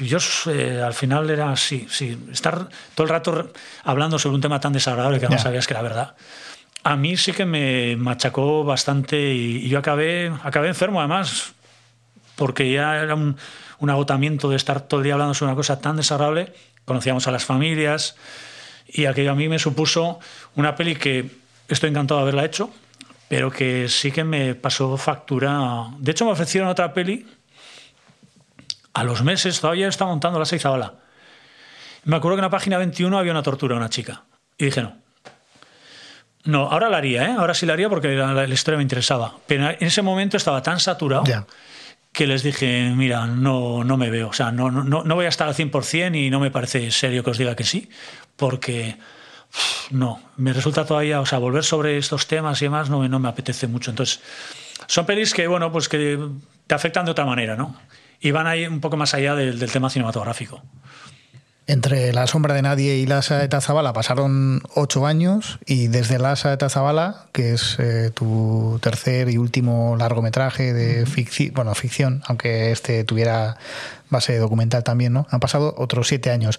yo 0.00 0.18
eh, 0.46 0.80
al 0.80 0.94
final 0.94 1.28
era 1.28 1.50
así, 1.50 1.86
sí, 1.90 2.16
estar 2.30 2.68
todo 2.94 3.04
el 3.04 3.08
rato 3.08 3.52
hablando 3.82 4.18
sobre 4.18 4.36
un 4.36 4.40
tema 4.40 4.60
tan 4.60 4.72
desagradable 4.72 5.18
que 5.18 5.26
no 5.26 5.30
yeah. 5.30 5.38
sabías 5.38 5.66
que 5.66 5.74
era 5.74 5.82
verdad. 5.82 6.14
A 6.84 6.96
mí 6.96 7.16
sí 7.16 7.32
que 7.32 7.44
me 7.44 7.96
machacó 7.96 8.62
bastante 8.62 9.34
y, 9.34 9.56
y 9.56 9.68
yo 9.68 9.80
acabé, 9.80 10.32
acabé 10.44 10.68
enfermo 10.68 11.00
además, 11.00 11.52
porque 12.36 12.70
ya 12.72 12.96
era 12.96 13.16
un, 13.16 13.36
un, 13.78 13.90
agotamiento 13.90 14.50
de 14.50 14.56
estar 14.56 14.80
todo 14.80 15.00
el 15.00 15.04
día 15.04 15.14
hablando 15.14 15.34
sobre 15.34 15.52
una 15.52 15.56
cosa 15.56 15.80
tan 15.80 15.96
desagradable. 15.96 16.52
Conocíamos 16.84 17.26
a 17.26 17.30
las 17.30 17.44
familias 17.44 18.16
y 18.86 19.06
aquello 19.06 19.32
a 19.32 19.34
mí 19.34 19.48
me 19.48 19.58
supuso 19.58 20.18
una 20.54 20.74
peli 20.74 20.96
que 20.96 21.30
estoy 21.68 21.90
encantado 21.90 22.20
de 22.20 22.22
haberla 22.22 22.44
hecho, 22.44 22.70
pero 23.28 23.50
que 23.50 23.88
sí 23.88 24.10
que 24.10 24.24
me 24.24 24.54
pasó 24.54 24.96
factura. 24.96 25.88
De 25.98 26.12
hecho, 26.12 26.24
me 26.24 26.32
ofrecieron 26.32 26.68
otra 26.68 26.92
peli 26.92 27.26
a 28.98 29.04
los 29.04 29.22
meses 29.22 29.60
todavía 29.60 29.86
está 29.86 30.06
montando 30.06 30.40
la 30.40 30.44
Seizabala. 30.44 30.94
Me 32.04 32.16
acuerdo 32.16 32.36
que 32.36 32.40
en 32.40 32.46
la 32.46 32.50
página 32.50 32.78
21 32.78 33.16
había 33.16 33.30
una 33.30 33.44
tortura 33.44 33.76
a 33.76 33.78
una 33.78 33.88
chica. 33.88 34.24
Y 34.56 34.64
dije, 34.64 34.82
no. 34.82 34.96
No, 36.44 36.68
ahora 36.68 36.88
la 36.88 36.96
haría, 36.96 37.26
¿eh? 37.26 37.36
Ahora 37.38 37.54
sí 37.54 37.64
la 37.64 37.74
haría 37.74 37.88
porque 37.88 38.08
la, 38.08 38.32
la, 38.32 38.46
la 38.46 38.54
historia 38.54 38.76
me 38.76 38.82
interesaba. 38.82 39.36
Pero 39.46 39.70
en 39.70 39.76
ese 39.78 40.02
momento 40.02 40.36
estaba 40.36 40.62
tan 40.62 40.80
saturado 40.80 41.22
yeah. 41.24 41.46
Que 42.18 42.26
les 42.26 42.42
dije, 42.42 42.92
mira, 42.96 43.28
no, 43.28 43.84
no 43.84 43.96
me 43.96 44.10
veo. 44.10 44.30
O 44.30 44.32
sea, 44.32 44.50
no, 44.50 44.72
no, 44.72 45.04
no 45.04 45.14
voy 45.14 45.26
a 45.26 45.28
estar 45.28 45.46
al 45.46 45.54
100% 45.54 46.16
y 46.16 46.30
no 46.30 46.40
me 46.40 46.50
parece 46.50 46.90
serio 46.90 47.22
que 47.22 47.30
os 47.30 47.38
diga 47.38 47.54
que 47.54 47.62
sí. 47.62 47.88
Porque 48.34 48.96
no, 49.90 50.20
me 50.36 50.52
resulta 50.52 50.84
todavía, 50.84 51.20
o 51.20 51.26
sea, 51.26 51.38
volver 51.38 51.62
sobre 51.62 51.96
estos 51.96 52.26
temas 52.26 52.60
y 52.60 52.64
demás 52.64 52.90
no, 52.90 53.08
no 53.08 53.20
me 53.20 53.28
apetece 53.28 53.68
mucho. 53.68 53.92
Entonces, 53.92 54.20
son 54.88 55.06
pelis 55.06 55.32
que, 55.32 55.46
bueno, 55.46 55.70
pues 55.70 55.88
que 55.88 56.18
te 56.66 56.74
afectan 56.74 57.04
de 57.04 57.12
otra 57.12 57.24
manera, 57.24 57.54
¿no? 57.54 57.76
y 58.20 58.32
van 58.32 58.48
ahí 58.48 58.66
un 58.66 58.80
poco 58.80 58.96
más 58.96 59.14
allá 59.14 59.36
del, 59.36 59.60
del, 59.60 59.70
tema 59.70 59.90
cinematográfico. 59.90 60.60
Entre 61.68 62.14
La 62.14 62.26
sombra 62.26 62.54
de 62.54 62.62
nadie 62.62 62.96
y 62.96 63.04
La 63.04 63.18
asa 63.18 63.38
de 63.38 63.46
Tazabala 63.46 63.92
pasaron 63.92 64.62
ocho 64.74 65.06
años 65.06 65.58
y 65.66 65.88
desde 65.88 66.18
La 66.18 66.32
asa 66.32 66.48
de 66.48 66.56
Tazabala, 66.56 67.26
que 67.32 67.52
es 67.52 67.76
eh, 67.78 68.10
tu 68.14 68.78
tercer 68.82 69.28
y 69.28 69.36
último 69.36 69.94
largometraje 69.98 70.72
de 70.72 71.04
ficción, 71.04 71.52
bueno, 71.52 71.74
ficción, 71.74 72.22
aunque 72.26 72.72
este 72.72 73.04
tuviera 73.04 73.58
base 74.08 74.38
documental 74.38 74.82
también, 74.82 75.12
¿no? 75.12 75.26
Han 75.30 75.40
pasado 75.40 75.74
otros 75.76 76.08
siete 76.08 76.30
años. 76.30 76.58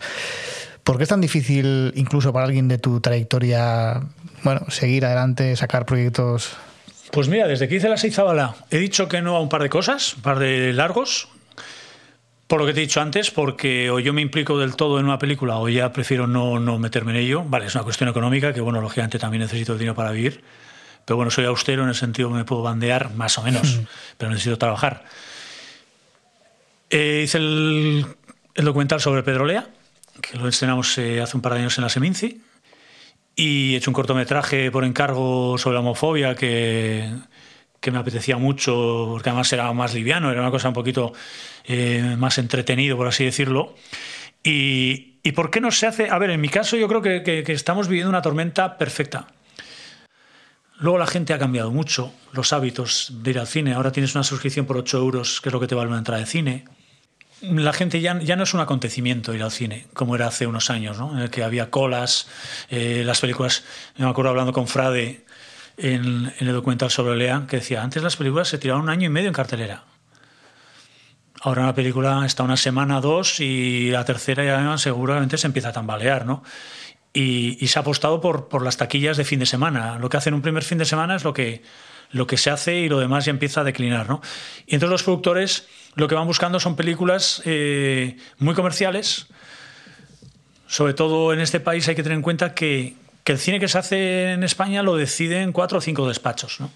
¿Por 0.83 0.97
qué 0.97 1.03
es 1.03 1.09
tan 1.09 1.21
difícil, 1.21 1.91
incluso 1.95 2.31
para 2.31 2.45
alguien 2.45 2.67
de 2.67 2.77
tu 2.77 3.01
trayectoria, 3.01 4.03
bueno, 4.43 4.61
seguir 4.69 5.05
adelante, 5.05 5.55
sacar 5.55 5.87
proyectos 5.87 6.55
pues 7.11 7.27
mira, 7.27 7.47
desde 7.47 7.67
que 7.67 7.77
hice 7.77 7.89
la 7.89 7.97
Seizabala 7.97 8.53
he 8.69 8.77
dicho 8.77 9.07
que 9.07 9.23
no 9.23 9.35
a 9.35 9.41
un 9.41 9.49
par 9.49 9.63
de 9.63 9.69
cosas, 9.69 10.13
un 10.13 10.21
par 10.21 10.37
de 10.37 10.71
largos, 10.73 11.27
Por 12.49 12.59
lo 12.59 12.65
que 12.65 12.73
te 12.73 12.79
he 12.79 12.81
dicho 12.81 12.99
antes, 12.99 13.29
porque 13.29 13.91
o 13.91 13.99
yo 13.99 14.11
me 14.11 14.21
implico 14.21 14.57
del 14.57 14.75
todo 14.75 14.99
en 14.99 15.05
una 15.05 15.19
película 15.19 15.57
o 15.59 15.69
ya 15.69 15.93
prefiero 15.93 16.25
no, 16.25 16.59
no 16.59 16.79
meterme 16.79 17.11
en 17.11 17.17
ello. 17.17 17.43
Vale, 17.45 17.67
es 17.67 17.75
una 17.75 17.83
cuestión 17.83 18.09
económica 18.09 18.51
que, 18.51 18.59
bueno, 18.59 18.81
lógicamente 18.81 19.19
también 19.19 19.41
necesito 19.41 19.73
el 19.73 19.77
dinero 19.77 19.93
para 19.93 20.09
vivir. 20.09 20.43
Pero 21.05 21.15
bueno, 21.15 21.29
soy 21.29 21.45
austero 21.45 21.83
en 21.83 21.89
el 21.89 21.95
sentido 21.95 22.27
que 22.29 22.33
me 22.33 22.45
puedo 22.45 22.63
bandear 22.63 23.13
más 23.13 23.37
o 23.37 23.43
menos, 23.43 23.81
pero 24.17 24.31
necesito 24.31 24.57
trabajar. 24.57 25.05
Eh, 26.89 27.21
hice 27.25 27.37
el, 27.37 28.07
el 28.55 28.65
documental 28.65 28.99
sobre 28.99 29.21
Pedrolea, 29.21 29.67
que 30.19 30.35
lo 30.35 30.47
estrenamos 30.47 30.97
eh, 30.97 31.21
hace 31.21 31.37
un 31.37 31.43
par 31.43 31.53
de 31.53 31.59
años 31.59 31.77
en 31.77 31.83
la 31.83 31.89
Seminci. 31.89 32.41
Y 33.35 33.75
he 33.75 33.77
hecho 33.77 33.91
un 33.91 33.93
cortometraje 33.93 34.71
por 34.71 34.85
encargo 34.85 35.59
sobre 35.59 35.75
la 35.75 35.81
homofobia 35.81 36.33
que, 36.33 37.11
que 37.79 37.91
me 37.91 37.99
apetecía 37.99 38.37
mucho, 38.37 39.07
porque 39.09 39.29
además 39.29 39.51
era 39.53 39.71
más 39.73 39.93
liviano, 39.93 40.31
era 40.31 40.41
una 40.41 40.51
cosa 40.51 40.67
un 40.67 40.73
poquito 40.73 41.13
eh, 41.65 42.15
más 42.17 42.37
entretenido, 42.37 42.97
por 42.97 43.07
así 43.07 43.25
decirlo. 43.25 43.75
Y, 44.43 45.19
y, 45.23 45.31
por 45.33 45.51
qué 45.51 45.61
no 45.61 45.71
se 45.71 45.87
hace? 45.87 46.09
A 46.09 46.17
ver, 46.17 46.29
en 46.29 46.41
mi 46.41 46.49
caso 46.49 46.77
yo 46.77 46.87
creo 46.87 47.01
que, 47.01 47.23
que, 47.23 47.51
estamos 47.51 47.87
viviendo 47.87 48.09
una 48.09 48.21
tormenta 48.21 48.77
perfecta. 48.77 49.27
Luego 50.79 50.97
la 50.97 51.07
gente 51.07 51.33
ha 51.33 51.39
cambiado 51.39 51.71
mucho, 51.71 52.13
los 52.31 52.53
hábitos 52.53 53.11
de 53.21 53.31
ir 53.31 53.39
al 53.39 53.47
cine. 53.47 53.73
Ahora 53.73 53.91
tienes 53.91 54.15
una 54.15 54.23
suscripción 54.23 54.65
por 54.65 54.77
8 54.77 54.97
euros, 54.97 55.41
que 55.41 55.49
es 55.49 55.53
lo 55.53 55.59
que 55.59 55.67
te 55.67 55.75
vale 55.75 55.89
una 55.89 55.97
entrada 55.97 56.21
de 56.21 56.25
cine 56.25 56.65
la 57.41 57.73
gente 57.73 58.01
ya, 58.01 58.19
ya, 58.19 58.35
no 58.35 58.43
es 58.43 58.53
un 58.53 58.59
acontecimiento 58.59 59.33
ir 59.33 59.43
al 59.43 59.51
cine, 59.51 59.87
como 59.93 60.15
era 60.15 60.27
hace 60.27 60.45
unos 60.47 60.69
años, 60.69 60.97
¿no? 60.97 61.13
en 61.13 61.19
el 61.19 61.29
que 61.29 61.43
había 61.43 61.69
colas, 61.69 62.27
eh, 62.69 63.03
las 63.05 63.21
películas, 63.21 63.63
me 63.97 64.07
acuerdo 64.07 64.31
hablando 64.31 64.53
con 64.53 64.67
Frade 64.67 65.25
en, 65.79 66.31
en, 66.39 66.47
el 66.47 66.53
documental 66.53 66.89
sobre 66.89 67.17
Lea, 67.17 67.45
que 67.47 67.57
decía, 67.57 67.83
antes 67.83 68.03
las 68.03 68.15
películas 68.15 68.47
se 68.47 68.57
tiraban 68.57 68.83
un 68.83 68.89
año 68.89 69.07
y 69.07 69.09
medio 69.09 69.27
en 69.27 69.33
cartelera. 69.33 69.83
Ahora 71.41 71.63
una 71.63 71.73
película 71.73 72.25
está 72.25 72.43
una 72.43 72.57
semana, 72.57 72.99
dos, 72.99 73.39
y 73.39 73.91
la 73.91 74.03
tercera 74.03 74.43
ya 74.43 74.77
seguramente 74.77 75.37
se 75.37 75.47
empieza 75.47 75.69
a 75.69 75.73
tambalear, 75.73 76.25
¿no? 76.25 76.43
Y, 77.13 77.57
y 77.63 77.67
se 77.67 77.79
ha 77.79 77.81
apostado 77.81 78.19
por, 78.19 78.49
por 78.49 78.63
las 78.63 78.77
taquillas 78.77 79.17
de 79.17 79.23
fin 79.23 79.39
de 79.39 79.45
semana. 79.45 79.97
Lo 79.99 80.09
que 80.09 80.17
hacen 80.17 80.33
un 80.33 80.41
primer 80.41 80.63
fin 80.63 80.77
de 80.77 80.85
semana 80.85 81.15
es 81.15 81.23
lo 81.23 81.33
que, 81.33 81.63
lo 82.11 82.27
que 82.27 82.37
se 82.37 82.49
hace 82.49 82.75
y 82.79 82.89
lo 82.89 82.99
demás 82.99 83.25
ya 83.25 83.31
empieza 83.31 83.61
a 83.61 83.63
declinar, 83.63 84.09
¿no? 84.09 84.21
Y 84.67 84.75
entonces 84.75 84.91
los 84.91 85.03
productores 85.03 85.67
lo 85.95 86.07
que 86.07 86.15
van 86.15 86.27
buscando 86.27 86.59
son 86.59 86.75
películas 86.75 87.41
eh, 87.45 88.17
muy 88.37 88.53
comerciales. 88.53 89.27
Sobre 90.67 90.93
todo 90.93 91.33
en 91.33 91.39
este 91.39 91.59
país 91.59 91.87
hay 91.87 91.95
que 91.95 92.03
tener 92.03 92.17
en 92.17 92.21
cuenta 92.21 92.53
que, 92.53 92.95
que, 93.23 93.31
el 93.31 93.39
cine 93.39 93.59
que 93.59 93.67
se 93.67 93.77
hace 93.77 94.31
en 94.33 94.43
España 94.43 94.83
lo 94.83 94.95
deciden 94.95 95.51
cuatro 95.51 95.79
o 95.79 95.81
cinco 95.81 96.07
despachos, 96.07 96.59
¿no? 96.59 96.71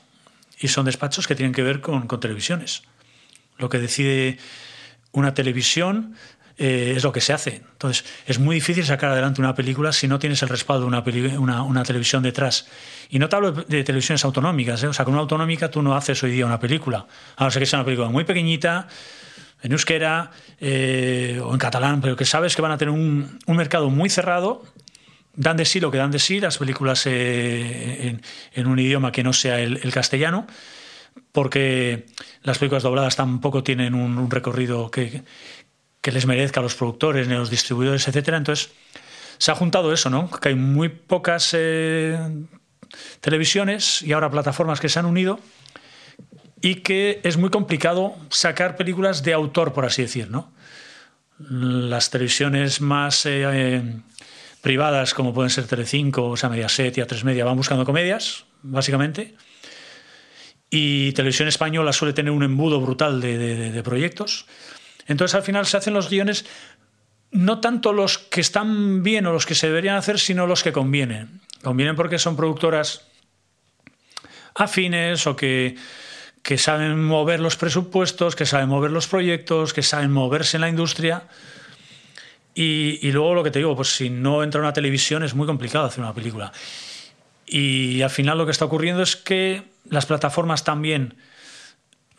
Y 0.59 0.67
son 0.67 0.85
despachos 0.85 1.27
que 1.27 1.35
tienen 1.35 1.53
que 1.53 1.63
ver 1.63 1.81
con, 1.81 2.07
televisiones. 2.19 2.83
Lo 3.57 3.69
que 3.69 3.79
decide 3.79 4.37
una 5.11 5.33
televisión 5.33 6.15
eh, 6.57 6.93
es 6.95 7.03
lo 7.03 7.11
que 7.11 7.21
se 7.21 7.33
hace. 7.33 7.55
Entonces, 7.71 8.05
es 8.25 8.39
muy 8.39 8.55
difícil 8.55 8.85
sacar 8.85 9.11
adelante 9.11 9.41
una 9.41 9.55
película 9.55 9.91
si 9.91 10.07
no 10.07 10.19
tienes 10.19 10.41
el 10.43 10.49
respaldo 10.49 10.81
de 10.81 10.87
una, 10.87 11.39
una, 11.39 11.63
una 11.63 11.83
televisión 11.83 12.23
detrás. 12.23 12.67
Y 13.09 13.19
no 13.19 13.27
te 13.29 13.35
hablo 13.35 13.51
de 13.51 13.83
televisiones 13.83 14.23
autonómicas, 14.23 14.83
¿eh? 14.83 14.87
o 14.87 14.93
sea, 14.93 15.05
con 15.05 15.13
una 15.15 15.21
autonómica 15.21 15.69
tú 15.69 15.81
no 15.81 15.95
haces 15.95 16.21
hoy 16.23 16.31
día 16.31 16.45
una 16.45 16.59
película. 16.59 17.05
A 17.35 17.43
no 17.43 17.51
ser 17.51 17.61
que 17.61 17.65
sea 17.65 17.79
una 17.79 17.85
película 17.85 18.09
muy 18.09 18.23
pequeñita, 18.23 18.87
en 19.63 19.71
euskera 19.71 20.29
eh, 20.59 21.39
o 21.41 21.53
en 21.53 21.57
catalán, 21.57 22.01
pero 22.01 22.15
que 22.15 22.25
sabes 22.25 22.55
que 22.55 22.61
van 22.61 22.71
a 22.71 22.77
tener 22.77 22.93
un, 22.93 23.39
mercado 23.47 23.89
muy 23.89 24.09
cerrado. 24.09 24.63
Dan 25.35 25.57
de 25.57 25.65
sí 25.65 25.79
lo 25.79 25.89
que 25.89 25.97
dan 25.97 26.11
de 26.11 26.19
sí 26.19 26.39
las 26.39 26.57
películas 26.57 27.05
eh, 27.07 28.19
en, 28.53 28.67
un 28.67 28.77
idioma 28.77 29.11
que 29.11 29.23
no 29.23 29.33
sea 29.33 29.59
el, 29.59 29.79
el, 29.83 29.91
castellano, 29.91 30.45
porque 31.31 32.05
las 32.43 32.59
películas 32.59 32.83
dobladas 32.83 33.15
tampoco 33.15 33.63
tienen 33.63 33.95
un, 33.95 34.29
recorrido 34.29 34.91
que, 34.91 35.23
que 36.01 36.11
les 36.11 36.27
merezca 36.27 36.59
a 36.59 36.63
los 36.63 36.75
productores, 36.75 37.27
ni 37.27 37.33
a 37.33 37.39
los 37.39 37.49
distribuidores, 37.49 38.07
etcétera. 38.07 38.37
Entonces, 38.37 38.71
se 39.37 39.51
ha 39.51 39.55
juntado 39.55 39.91
eso, 39.91 40.09
¿no? 40.09 40.29
Que 40.29 40.49
hay 40.49 40.55
muy 40.55 40.89
pocas 40.89 41.49
eh, 41.53 42.17
televisiones 43.19 44.01
y 44.01 44.13
ahora 44.13 44.29
plataformas 44.29 44.79
que 44.79 44.89
se 44.89 44.99
han 44.99 45.05
unido 45.05 45.39
y 46.61 46.75
que 46.75 47.19
es 47.23 47.37
muy 47.37 47.49
complicado 47.49 48.15
sacar 48.29 48.77
películas 48.77 49.23
de 49.23 49.33
autor, 49.33 49.73
por 49.73 49.85
así 49.85 50.03
decir, 50.03 50.29
¿no? 50.29 50.53
Las 51.39 52.09
televisiones 52.09 52.79
más 52.79 53.25
eh, 53.25 53.81
privadas, 54.63 55.13
como 55.13 55.33
pueden 55.33 55.49
ser 55.49 55.67
Telecinco, 55.67 56.29
o 56.29 56.37
sea, 56.37 56.47
Mediaset 56.47 56.97
y 56.97 57.01
A3 57.01 57.25
Media, 57.25 57.43
van 57.43 57.57
buscando 57.57 57.83
comedias, 57.83 58.45
básicamente. 58.61 59.35
Y 60.69 61.11
Televisión 61.11 61.49
Española 61.49 61.91
suele 61.91 62.13
tener 62.13 62.31
un 62.31 62.43
embudo 62.43 62.79
brutal 62.79 63.19
de, 63.19 63.37
de, 63.37 63.83
proyectos. 63.83 64.45
Entonces 65.05 65.35
al 65.35 65.43
final 65.43 65.65
se 65.65 65.75
hacen 65.75 65.93
los 65.93 66.09
guiones 66.09 66.45
no 67.31 67.59
tanto 67.59 67.91
los 67.91 68.17
que 68.17 68.39
están 68.39 69.03
bien 69.03 69.25
o 69.27 69.33
los 69.33 69.45
que 69.45 69.53
se 69.53 69.67
deberían 69.67 69.97
hacer, 69.97 70.17
sino 70.17 70.47
los 70.47 70.63
que 70.63 70.71
convienen. 70.71 71.41
Convienen 71.61 71.97
porque 71.97 72.17
son 72.17 72.37
productoras 72.37 73.05
afines 74.55 75.27
o 75.27 75.35
que, 75.35 75.75
que 76.41 76.57
saben 76.57 77.03
mover 77.03 77.41
los 77.41 77.57
presupuestos, 77.57 78.37
que 78.37 78.45
saben 78.45 78.69
mover 78.69 78.91
los 78.91 79.07
proyectos, 79.07 79.73
que 79.73 79.83
saben 79.83 80.11
moverse 80.11 80.55
en 80.55 80.61
la 80.61 80.69
industria. 80.69 81.27
Y, 82.55 83.11
luego 83.11 83.33
lo 83.33 83.43
que 83.43 83.51
te 83.51 83.59
digo, 83.59 83.75
pues 83.75 83.95
si 83.95 84.09
no 84.09 84.43
entra 84.43 84.61
una 84.61 84.73
televisión 84.73 85.23
es 85.23 85.33
muy 85.33 85.47
complicado 85.47 85.85
hacer 85.85 86.03
una 86.03 86.13
película. 86.13 86.51
Y 87.45 88.01
al 88.01 88.09
final 88.09 88.37
lo 88.37 88.45
que 88.45 88.51
está 88.51 88.65
ocurriendo 88.65 89.01
es 89.01 89.15
que 89.15 89.63
las 89.89 90.05
plataformas 90.05 90.63
también 90.63 91.15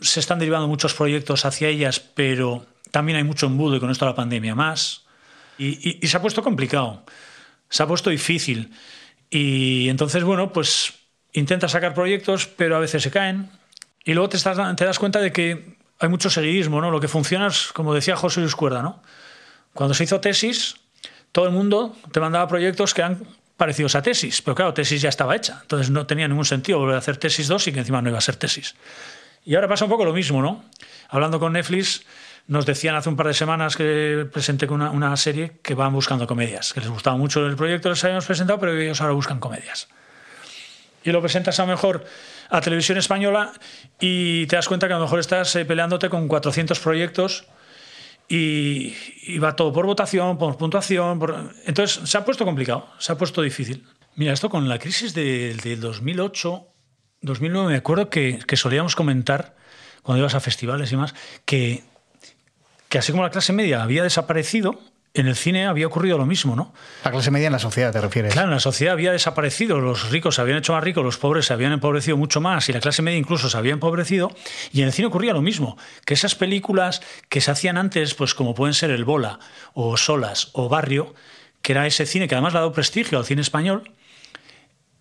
se 0.00 0.20
están 0.20 0.38
derivando 0.38 0.66
muchos 0.66 0.94
proyectos 0.94 1.44
hacia 1.44 1.68
ellas, 1.68 2.00
pero 2.00 2.66
también 2.90 3.16
hay 3.16 3.24
mucho 3.24 3.46
embudo 3.46 3.76
y 3.76 3.80
con 3.80 3.90
esto 3.90 4.06
la 4.06 4.14
pandemia 4.14 4.54
más. 4.54 5.04
Y, 5.56 6.04
se 6.06 6.16
ha 6.16 6.20
puesto 6.20 6.42
complicado, 6.42 7.04
se 7.68 7.82
ha 7.82 7.86
puesto 7.86 8.10
difícil. 8.10 8.72
Y 9.30 9.88
entonces, 9.88 10.24
bueno, 10.24 10.52
pues 10.52 10.94
intenta 11.32 11.68
sacar 11.68 11.94
proyectos, 11.94 12.46
pero 12.46 12.76
a 12.76 12.80
veces 12.80 13.02
se 13.04 13.10
caen. 13.10 13.50
Y 14.04 14.14
luego 14.14 14.28
te, 14.28 14.38
te 14.38 14.84
das 14.84 14.98
cuenta 14.98 15.20
de 15.20 15.32
que 15.32 15.76
hay 16.00 16.08
mucho 16.08 16.28
seguidismo, 16.28 16.80
¿no? 16.80 16.90
Lo 16.90 17.00
que 17.00 17.08
funciona 17.08 17.46
es, 17.46 17.72
como 17.72 17.94
decía 17.94 18.16
José 18.16 18.40
Luis 18.40 18.56
Cuerda, 18.56 18.82
¿no? 18.82 19.00
Cuando 19.74 19.92
se 19.92 20.04
hizo 20.04 20.20
tesis, 20.20 20.76
todo 21.32 21.46
el 21.46 21.52
mundo 21.52 21.96
te 22.12 22.20
mandaba 22.20 22.46
proyectos 22.48 22.94
que 22.94 23.02
eran 23.02 23.26
parecidos 23.56 23.94
a 23.94 24.02
tesis, 24.02 24.40
pero 24.42 24.54
claro, 24.54 24.74
tesis 24.74 25.02
ya 25.02 25.08
estaba 25.08 25.36
hecha, 25.36 25.58
entonces 25.62 25.90
no 25.90 26.06
tenía 26.06 26.26
ningún 26.28 26.44
sentido 26.44 26.78
volver 26.78 26.96
a 26.96 26.98
hacer 26.98 27.16
tesis 27.16 27.48
2 27.48 27.68
y 27.68 27.72
que 27.72 27.80
encima 27.80 28.00
no 28.00 28.08
iba 28.08 28.18
a 28.18 28.22
ser 28.22 28.36
tesis. 28.36 28.74
Y 29.44 29.54
ahora 29.56 29.68
pasa 29.68 29.84
un 29.84 29.90
poco 29.90 30.04
lo 30.04 30.12
mismo, 30.12 30.40
¿no? 30.40 30.64
Hablando 31.08 31.38
con 31.38 31.52
Netflix, 31.52 32.02
nos 32.46 32.66
decían 32.66 32.94
hace 32.94 33.08
un 33.08 33.16
par 33.16 33.26
de 33.26 33.34
semanas 33.34 33.76
que 33.76 34.26
presenté 34.32 34.66
una, 34.66 34.90
una 34.90 35.16
serie 35.16 35.58
que 35.62 35.74
van 35.74 35.92
buscando 35.92 36.26
comedias, 36.26 36.72
que 36.72 36.80
les 36.80 36.88
gustaba 36.88 37.16
mucho 37.16 37.44
el 37.46 37.56
proyecto, 37.56 37.90
les 37.90 38.02
habíamos 38.04 38.26
presentado, 38.26 38.58
pero 38.58 38.78
ellos 38.78 39.00
ahora 39.00 39.14
buscan 39.14 39.40
comedias. 39.40 39.88
Y 41.02 41.12
lo 41.12 41.20
presentas 41.20 41.58
a 41.60 41.64
lo 41.64 41.68
mejor 41.68 42.04
a 42.48 42.60
televisión 42.60 42.96
española 42.98 43.52
y 44.00 44.46
te 44.46 44.56
das 44.56 44.68
cuenta 44.68 44.86
que 44.86 44.94
a 44.94 44.98
lo 44.98 45.04
mejor 45.04 45.20
estás 45.20 45.54
eh, 45.56 45.64
peleándote 45.64 46.08
con 46.08 46.28
400 46.28 46.78
proyectos 46.80 47.44
y, 48.28 48.94
y, 49.22 49.38
va 49.38 49.56
todo 49.56 49.72
por 49.72 49.86
votación, 49.86 50.38
por 50.38 50.56
puntuación. 50.56 51.18
Por... 51.18 51.52
Entonces 51.66 52.08
se 52.08 52.18
ha 52.18 52.24
puesto 52.24 52.44
complicado, 52.44 52.88
se 52.98 53.12
ha 53.12 53.18
puesto 53.18 53.42
difícil. 53.42 53.86
Mira, 54.16 54.32
esto 54.32 54.48
con 54.48 54.68
la 54.68 54.78
crisis 54.78 55.14
del 55.14 55.58
de 55.58 55.76
2008, 55.76 56.66
2009, 57.22 57.68
me 57.72 57.76
acuerdo 57.76 58.08
que, 58.10 58.38
que 58.46 58.56
solíamos 58.56 58.96
comentar 58.96 59.56
cuando 60.02 60.20
ibas 60.20 60.34
a 60.34 60.40
festivales 60.40 60.92
y 60.92 60.96
más, 60.96 61.14
que 61.44 61.84
que 62.94 62.98
así 62.98 63.10
como 63.10 63.24
la 63.24 63.30
clase 63.30 63.52
media 63.52 63.82
había 63.82 64.04
desaparecido, 64.04 64.78
en 65.16 65.28
el 65.28 65.36
cine 65.36 65.66
había 65.66 65.86
ocurrido 65.86 66.18
lo 66.18 66.26
mismo, 66.26 66.56
¿no? 66.56 66.74
La 67.04 67.12
clase 67.12 67.30
media 67.30 67.46
en 67.46 67.52
la 67.52 67.60
sociedad, 67.60 67.92
¿te 67.92 68.00
refieres? 68.00 68.32
Claro, 68.32 68.48
en 68.48 68.54
la 68.54 68.60
sociedad 68.60 68.94
había 68.94 69.12
desaparecido, 69.12 69.78
los 69.78 70.10
ricos 70.10 70.34
se 70.34 70.40
habían 70.40 70.58
hecho 70.58 70.72
más 70.72 70.82
ricos, 70.82 71.04
los 71.04 71.18
pobres 71.18 71.46
se 71.46 71.52
habían 71.52 71.70
empobrecido 71.70 72.16
mucho 72.16 72.40
más 72.40 72.68
y 72.68 72.72
la 72.72 72.80
clase 72.80 73.00
media 73.00 73.16
incluso 73.16 73.48
se 73.48 73.56
había 73.56 73.72
empobrecido. 73.72 74.34
Y 74.72 74.80
en 74.80 74.88
el 74.88 74.92
cine 74.92 75.06
ocurría 75.06 75.32
lo 75.32 75.40
mismo, 75.40 75.78
que 76.04 76.14
esas 76.14 76.34
películas 76.34 77.00
que 77.28 77.40
se 77.40 77.52
hacían 77.52 77.78
antes, 77.78 78.14
pues 78.14 78.34
como 78.34 78.56
pueden 78.56 78.74
ser 78.74 78.90
El 78.90 79.04
Bola 79.04 79.38
o 79.72 79.96
Solas 79.96 80.50
o 80.52 80.68
Barrio, 80.68 81.14
que 81.62 81.72
era 81.72 81.86
ese 81.86 82.06
cine 82.06 82.26
que 82.26 82.34
además 82.34 82.52
le 82.52 82.58
ha 82.58 82.62
dado 82.62 82.72
prestigio 82.72 83.16
al 83.16 83.24
cine 83.24 83.40
español, 83.40 83.92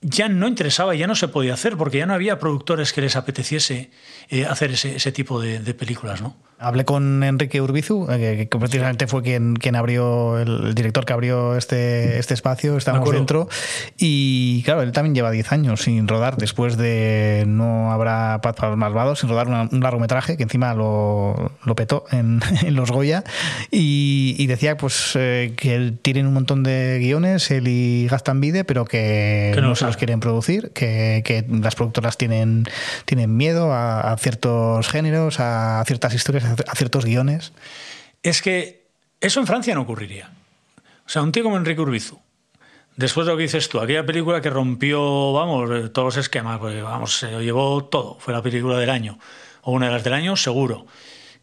ya 0.03 0.29
no 0.29 0.47
interesaba, 0.47 0.95
ya 0.95 1.07
no 1.07 1.15
se 1.15 1.27
podía 1.27 1.53
hacer, 1.53 1.77
porque 1.77 1.97
ya 1.97 2.05
no 2.05 2.13
había 2.13 2.39
productores 2.39 2.93
que 2.93 3.01
les 3.01 3.15
apeteciese 3.15 3.89
eh, 4.29 4.45
hacer 4.45 4.71
ese, 4.71 4.95
ese 4.95 5.11
tipo 5.11 5.41
de, 5.41 5.59
de 5.59 5.73
películas, 5.73 6.21
¿no? 6.21 6.35
Hablé 6.63 6.85
con 6.85 7.23
Enrique 7.23 7.59
Urbizu, 7.61 8.07
que, 8.07 8.47
que 8.49 8.57
precisamente 8.57 9.05
fue 9.07 9.21
quien, 9.21 9.55
quien 9.55 9.75
abrió, 9.75 10.39
el, 10.39 10.67
el, 10.67 10.75
director 10.75 11.03
que 11.03 11.11
abrió 11.11 11.57
este, 11.57 12.19
este 12.19 12.33
espacio, 12.33 12.77
estamos 12.77 13.11
dentro. 13.11 13.49
Y 13.97 14.63
claro, 14.63 14.81
él 14.81 14.93
también 14.93 15.13
lleva 15.13 15.29
10 15.29 15.51
años 15.51 15.81
sin 15.81 16.07
rodar, 16.07 16.37
después 16.37 16.77
de 16.77 17.43
No 17.47 17.91
habrá 17.91 18.39
paz 18.41 18.55
para 18.55 18.69
los 18.69 18.77
malvados, 18.77 19.19
sin 19.19 19.29
rodar 19.29 19.47
una, 19.47 19.67
un 19.69 19.81
largometraje 19.81 20.37
que 20.37 20.43
encima 20.43 20.73
lo, 20.73 21.51
lo 21.65 21.75
petó 21.75 22.05
en, 22.11 22.39
en, 22.61 22.75
los 22.75 22.91
Goya. 22.91 23.25
Y, 23.69 24.35
y 24.37 24.47
decía 24.47 24.77
pues 24.77 25.11
eh, 25.15 25.53
que 25.57 25.75
él 25.75 25.97
tienen 26.01 26.27
un 26.27 26.33
montón 26.33 26.63
de 26.63 26.97
guiones, 27.01 27.51
él 27.51 27.67
y 27.67 28.07
Gastan 28.07 28.39
Vide, 28.39 28.63
pero 28.63 28.85
que, 28.85 29.51
que 29.53 29.59
no, 29.61 29.69
no 29.69 29.75
se 29.75 29.85
quieren 29.97 30.19
producir, 30.19 30.71
que, 30.71 31.45
las 31.49 31.75
productoras 31.75 32.17
tienen, 32.17 32.65
tienen 33.05 33.35
miedo 33.35 33.71
a, 33.71 34.13
a 34.13 34.17
ciertos 34.17 34.87
géneros, 34.87 35.39
a 35.39 35.83
ciertas 35.85 36.13
historias, 36.13 36.45
a 36.45 36.75
ciertos 36.75 37.05
guiones. 37.05 37.53
es 38.21 38.41
que 38.41 38.87
eso 39.21 39.39
en 39.39 39.47
Francia 39.47 39.73
no 39.73 39.81
ocurriría. 39.81 40.31
O 41.05 41.09
sea, 41.09 41.21
un 41.21 41.31
tío 41.31 41.43
como 41.43 41.57
Enrique 41.57 41.81
Urbizu, 41.81 42.19
después 42.95 43.25
de 43.25 43.31
lo 43.31 43.37
que 43.37 43.43
dices 43.43 43.69
tú, 43.69 43.79
aquella 43.79 44.05
película 44.05 44.41
que 44.41 44.49
rompió, 44.49 45.33
vamos, 45.33 45.69
eh, 45.71 45.89
todos 45.89 46.15
los 46.15 46.17
esquemas, 46.17 46.59
porque, 46.59 46.81
vamos, 46.81 47.17
se 47.19 47.31
lo 47.31 47.41
llevó 47.41 47.85
todo, 47.85 48.17
fue 48.19 48.33
la 48.33 48.41
película 48.41 48.77
del 48.77 48.89
año, 48.89 49.19
o 49.61 49.71
una 49.71 49.87
de 49.87 49.93
las 49.93 50.03
del 50.03 50.13
año, 50.13 50.35
seguro. 50.35 50.85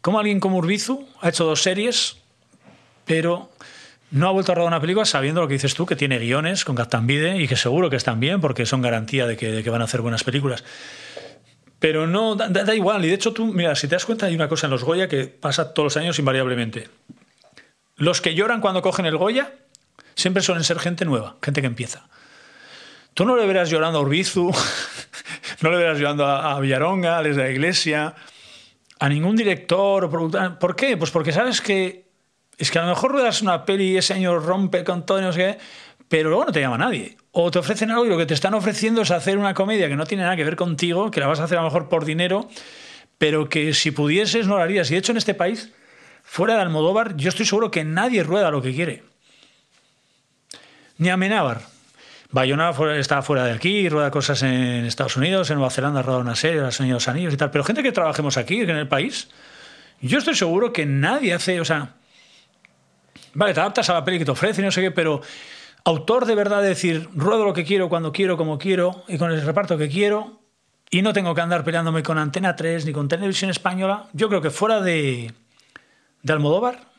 ¿Cómo 0.01 0.19
alguien 0.19 0.39
como 0.39 0.57
Urbizu 0.57 1.07
ha 1.21 1.29
hecho 1.29 1.45
dos 1.45 1.61
series, 1.61 2.17
pero 3.05 3.51
no 4.11 4.27
ha 4.27 4.31
vuelto 4.31 4.51
a 4.51 4.55
rodar 4.55 4.67
una 4.67 4.81
película 4.81 5.05
sabiendo 5.05 5.41
lo 5.41 5.47
que 5.47 5.53
dices 5.53 5.73
tú, 5.73 5.85
que 5.85 5.95
tiene 5.95 6.19
guiones 6.19 6.65
con 6.65 6.75
Captain 6.75 7.41
y 7.41 7.47
que 7.47 7.55
seguro 7.55 7.89
que 7.89 7.95
están 7.95 8.19
bien 8.19 8.41
porque 8.41 8.65
son 8.65 8.81
garantía 8.81 9.25
de 9.25 9.37
que, 9.37 9.69
van 9.69 9.81
a 9.81 9.85
hacer 9.85 10.01
buenas 10.01 10.23
películas. 10.23 10.63
Pero 11.79 12.05
no, 12.05 12.35
da, 12.35 12.49
da, 12.49 12.75
igual. 12.75 13.03
Y 13.05 13.07
de 13.07 13.15
hecho, 13.15 13.33
tú, 13.33 13.45
mira, 13.47 13.75
si 13.75 13.87
te 13.87 13.95
das 13.95 14.05
cuenta, 14.05 14.27
hay 14.27 14.35
una 14.35 14.47
cosa 14.47 14.67
en 14.67 14.71
los 14.71 14.83
Goya 14.83 15.07
que 15.07 15.25
pasa 15.25 15.73
todos 15.73 15.85
los 15.85 15.97
años 15.97 16.19
invariablemente. 16.19 16.89
Los 17.95 18.21
que 18.21 18.35
lloran 18.35 18.61
cuando 18.61 18.81
cogen 18.81 19.05
el 19.05 19.17
Goya 19.17 19.53
siempre 20.13 20.43
suelen 20.43 20.63
ser 20.63 20.77
gente 20.79 21.05
nueva, 21.05 21.37
gente 21.41 21.61
que 21.61 21.67
empieza. 21.67 22.07
Tú 23.13 23.25
no 23.25 23.35
le 23.35 23.45
verás 23.45 23.69
llorando 23.69 23.99
a 23.99 24.01
Urbizu, 24.01 24.51
no 25.61 25.71
le 25.71 25.77
verás 25.77 25.97
llorando 25.97 26.25
a, 26.25 26.59
Villaronga, 26.59 27.17
a 27.17 27.23
la 27.23 27.49
Iglesia, 27.49 28.13
a 28.99 29.09
ningún 29.09 29.35
director 29.35 30.03
o 30.03 30.09
productor. 30.09 30.59
¿Por 30.59 30.75
qué? 30.75 30.97
Pues 30.97 31.11
porque 31.11 31.31
sabes 31.31 31.61
que 31.61 32.10
es 32.61 32.69
que 32.69 32.77
a 32.77 32.83
lo 32.83 32.89
mejor 32.89 33.11
ruedas 33.11 33.41
una 33.41 33.65
peli 33.65 33.93
y 33.93 33.97
ese 33.97 34.13
año 34.13 34.37
rompe 34.39 34.83
con 34.83 35.03
todo 35.03 35.17
y 35.17 35.23
no 35.23 35.33
sé 35.33 35.39
qué, 35.39 35.57
pero 36.07 36.29
luego 36.29 36.45
no 36.45 36.51
te 36.51 36.61
llama 36.61 36.77
nadie. 36.77 37.17
O 37.31 37.49
te 37.49 37.57
ofrecen 37.57 37.89
algo 37.89 38.05
y 38.05 38.09
lo 38.09 38.19
que 38.19 38.27
te 38.27 38.35
están 38.35 38.53
ofreciendo 38.53 39.01
es 39.01 39.09
hacer 39.09 39.39
una 39.39 39.55
comedia 39.55 39.87
que 39.87 39.95
no 39.95 40.05
tiene 40.05 40.21
nada 40.21 40.35
que 40.35 40.43
ver 40.43 40.55
contigo, 40.55 41.09
que 41.09 41.19
la 41.19 41.25
vas 41.25 41.39
a 41.39 41.45
hacer 41.45 41.57
a 41.57 41.61
lo 41.61 41.67
mejor 41.69 41.89
por 41.89 42.05
dinero, 42.05 42.47
pero 43.17 43.49
que 43.49 43.73
si 43.73 43.89
pudieses 43.89 44.45
no 44.45 44.57
lo 44.57 44.61
harías. 44.61 44.91
Y 44.91 44.93
de 44.93 44.99
hecho 44.99 45.11
en 45.11 45.17
este 45.17 45.33
país, 45.33 45.71
fuera 46.23 46.53
de 46.53 46.61
Almodóvar, 46.61 47.17
yo 47.17 47.29
estoy 47.29 47.47
seguro 47.47 47.71
que 47.71 47.83
nadie 47.83 48.21
rueda 48.21 48.51
lo 48.51 48.61
que 48.61 48.75
quiere. 48.75 49.03
Ni 50.99 51.09
Amenábar. 51.09 51.61
Bayona 52.29 52.73
está 52.95 53.23
fuera 53.23 53.45
de 53.45 53.53
aquí, 53.53 53.89
rueda 53.89 54.11
cosas 54.11 54.43
en 54.43 54.85
Estados 54.85 55.17
Unidos, 55.17 55.49
en 55.49 55.55
Nueva 55.55 55.71
Zelanda 55.71 56.03
rueda 56.03 56.19
una 56.19 56.35
serie, 56.35 56.57
de 56.57 56.67
los 56.67 57.07
Anillos 57.07 57.33
y 57.33 57.37
tal. 57.37 57.49
Pero 57.49 57.63
gente 57.63 57.81
que 57.81 57.91
trabajemos 57.91 58.37
aquí, 58.37 58.61
en 58.61 58.69
el 58.69 58.87
país, 58.87 59.29
yo 59.99 60.19
estoy 60.19 60.35
seguro 60.35 60.71
que 60.71 60.85
nadie 60.85 61.33
hace, 61.33 61.59
o 61.59 61.65
sea, 61.65 61.95
vale, 63.33 63.53
te 63.53 63.59
adaptas 63.59 63.89
a 63.89 63.93
la 63.93 64.03
peli 64.03 64.19
que 64.19 64.25
te 64.25 64.31
ofrece 64.31 64.61
y 64.61 64.65
no 64.65 64.71
sé 64.71 64.81
qué, 64.81 64.91
pero 64.91 65.21
autor 65.83 66.25
de 66.25 66.35
verdad 66.35 66.61
de 66.61 66.69
decir, 66.69 67.09
ruedo 67.13 67.45
lo 67.45 67.53
que 67.53 67.63
quiero, 67.63 67.89
cuando 67.89 68.11
quiero, 68.11 68.37
como 68.37 68.57
quiero 68.57 69.03
y 69.07 69.17
con 69.17 69.31
el 69.31 69.41
reparto 69.41 69.77
que 69.77 69.89
quiero 69.89 70.41
y 70.89 71.01
no 71.01 71.13
tengo 71.13 71.33
que 71.33 71.41
andar 71.41 71.63
peleándome 71.63 72.03
con 72.03 72.17
Antena 72.17 72.55
3 72.55 72.85
ni 72.85 72.91
con 72.91 73.07
Televisión 73.07 73.49
Española, 73.49 74.07
yo 74.13 74.27
creo 74.27 74.41
que 74.41 74.49
fuera 74.49 74.81
de, 74.81 75.33
de 76.21 76.33
Almodóvar, 76.33 76.91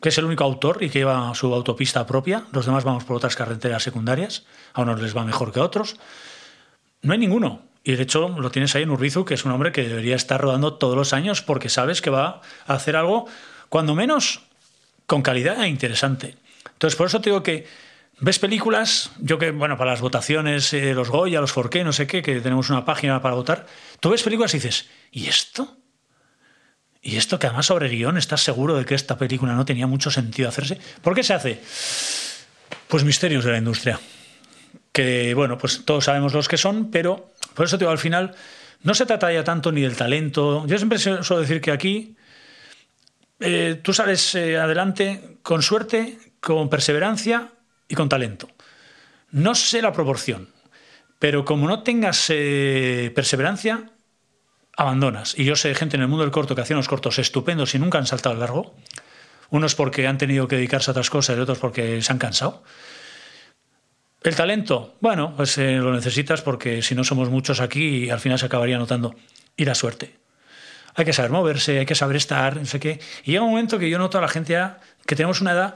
que 0.00 0.08
es 0.08 0.18
el 0.18 0.24
único 0.24 0.42
autor 0.42 0.82
y 0.82 0.90
que 0.90 1.00
lleva 1.00 1.34
su 1.34 1.54
autopista 1.54 2.06
propia, 2.06 2.44
los 2.52 2.66
demás 2.66 2.82
vamos 2.82 3.04
por 3.04 3.16
otras 3.16 3.36
carreteras 3.36 3.82
secundarias, 3.82 4.44
a 4.72 4.82
unos 4.82 5.00
les 5.00 5.16
va 5.16 5.24
mejor 5.24 5.52
que 5.52 5.60
a 5.60 5.64
otros, 5.64 5.96
no 7.02 7.12
hay 7.12 7.18
ninguno. 7.18 7.62
Y 7.84 7.96
de 7.96 8.02
hecho 8.02 8.28
lo 8.28 8.50
tienes 8.50 8.74
ahí 8.74 8.84
en 8.84 8.90
Urrizu, 8.90 9.24
que 9.24 9.34
es 9.34 9.44
un 9.44 9.52
hombre 9.52 9.72
que 9.72 9.86
debería 9.86 10.16
estar 10.16 10.40
rodando 10.40 10.74
todos 10.74 10.96
los 10.96 11.12
años 11.12 11.42
porque 11.42 11.68
sabes 11.68 12.00
que 12.00 12.10
va 12.10 12.40
a 12.66 12.74
hacer 12.74 12.96
algo, 12.96 13.26
cuando 13.68 13.94
menos, 13.94 14.42
con 15.12 15.20
calidad 15.20 15.62
e 15.62 15.68
interesante. 15.68 16.36
Entonces, 16.72 16.96
por 16.96 17.06
eso 17.06 17.20
te 17.20 17.28
digo 17.28 17.42
que 17.42 17.66
ves 18.20 18.38
películas, 18.38 19.10
yo 19.18 19.38
que, 19.38 19.50
bueno, 19.50 19.76
para 19.76 19.90
las 19.90 20.00
votaciones, 20.00 20.72
eh, 20.72 20.94
los 20.94 21.10
Goya, 21.10 21.38
los 21.42 21.52
Forqué, 21.52 21.84
no 21.84 21.92
sé 21.92 22.06
qué, 22.06 22.22
que 22.22 22.40
tenemos 22.40 22.70
una 22.70 22.86
página 22.86 23.20
para 23.20 23.34
votar, 23.34 23.66
tú 24.00 24.08
ves 24.08 24.22
películas 24.22 24.54
y 24.54 24.56
dices, 24.56 24.88
¿y 25.10 25.26
esto? 25.26 25.76
Y 27.02 27.16
esto 27.16 27.38
que 27.38 27.46
además 27.46 27.66
sobre 27.66 27.90
guion 27.90 28.16
estás 28.16 28.42
seguro 28.42 28.74
de 28.74 28.86
que 28.86 28.94
esta 28.94 29.18
película 29.18 29.52
no 29.52 29.66
tenía 29.66 29.86
mucho 29.86 30.10
sentido 30.10 30.48
hacerse. 30.48 30.78
¿Por 31.02 31.14
qué 31.14 31.22
se 31.22 31.34
hace? 31.34 31.60
Pues 32.88 33.04
misterios 33.04 33.44
de 33.44 33.52
la 33.52 33.58
industria. 33.58 34.00
Que, 34.92 35.34
bueno, 35.34 35.58
pues 35.58 35.84
todos 35.84 36.06
sabemos 36.06 36.32
los 36.32 36.48
que 36.48 36.56
son, 36.56 36.90
pero 36.90 37.34
por 37.52 37.66
eso 37.66 37.76
te 37.76 37.84
digo, 37.84 37.90
al 37.90 37.98
final 37.98 38.34
no 38.82 38.94
se 38.94 39.04
trata 39.04 39.30
ya 39.30 39.44
tanto 39.44 39.72
ni 39.72 39.82
del 39.82 39.94
talento. 39.94 40.66
Yo 40.66 40.78
siempre 40.78 40.98
suelo 40.98 41.42
decir 41.42 41.60
que 41.60 41.70
aquí 41.70 42.16
eh, 43.42 43.80
tú 43.82 43.92
sales 43.92 44.34
eh, 44.34 44.58
adelante 44.58 45.38
con 45.42 45.62
suerte, 45.62 46.18
con 46.40 46.68
perseverancia 46.68 47.52
y 47.88 47.94
con 47.94 48.08
talento. 48.08 48.48
No 49.30 49.54
sé 49.54 49.82
la 49.82 49.92
proporción, 49.92 50.48
pero 51.18 51.44
como 51.44 51.66
no 51.66 51.82
tengas 51.82 52.26
eh, 52.28 53.12
perseverancia, 53.14 53.90
abandonas. 54.76 55.38
Y 55.38 55.44
yo 55.44 55.56
sé 55.56 55.74
gente 55.74 55.96
en 55.96 56.02
el 56.02 56.08
mundo 56.08 56.24
del 56.24 56.32
corto 56.32 56.54
que 56.54 56.62
hacía 56.62 56.76
unos 56.76 56.88
cortos 56.88 57.18
estupendos 57.18 57.74
y 57.74 57.78
nunca 57.78 57.98
han 57.98 58.06
saltado 58.06 58.34
al 58.34 58.40
largo. 58.40 58.74
Unos 59.50 59.74
porque 59.74 60.06
han 60.06 60.16
tenido 60.16 60.48
que 60.48 60.56
dedicarse 60.56 60.90
a 60.90 60.92
otras 60.92 61.10
cosas 61.10 61.36
y 61.36 61.40
otros 61.40 61.58
porque 61.58 62.00
se 62.00 62.12
han 62.12 62.18
cansado. 62.18 62.64
El 64.22 64.34
talento, 64.34 64.96
bueno, 65.00 65.34
pues 65.36 65.58
lo 65.58 65.92
necesitas 65.92 66.40
porque 66.40 66.80
si 66.80 66.94
no 66.94 67.04
somos 67.04 67.28
muchos 67.28 67.60
aquí, 67.60 68.08
al 68.08 68.20
final 68.20 68.38
se 68.38 68.46
acabaría 68.46 68.78
notando. 68.78 69.14
Y 69.56 69.64
la 69.66 69.74
suerte. 69.74 70.21
Hay 70.94 71.04
que 71.04 71.12
saber 71.12 71.30
moverse, 71.30 71.78
hay 71.78 71.86
que 71.86 71.94
saber 71.94 72.16
estar, 72.16 72.56
no 72.56 72.66
sé 72.66 72.78
qué. 72.78 73.00
Y 73.24 73.32
llega 73.32 73.42
un 73.42 73.50
momento 73.50 73.78
que 73.78 73.88
yo 73.88 73.98
noto 73.98 74.18
a 74.18 74.20
la 74.20 74.28
gente 74.28 74.58
que 75.06 75.16
tenemos 75.16 75.40
una 75.40 75.52
edad 75.52 75.74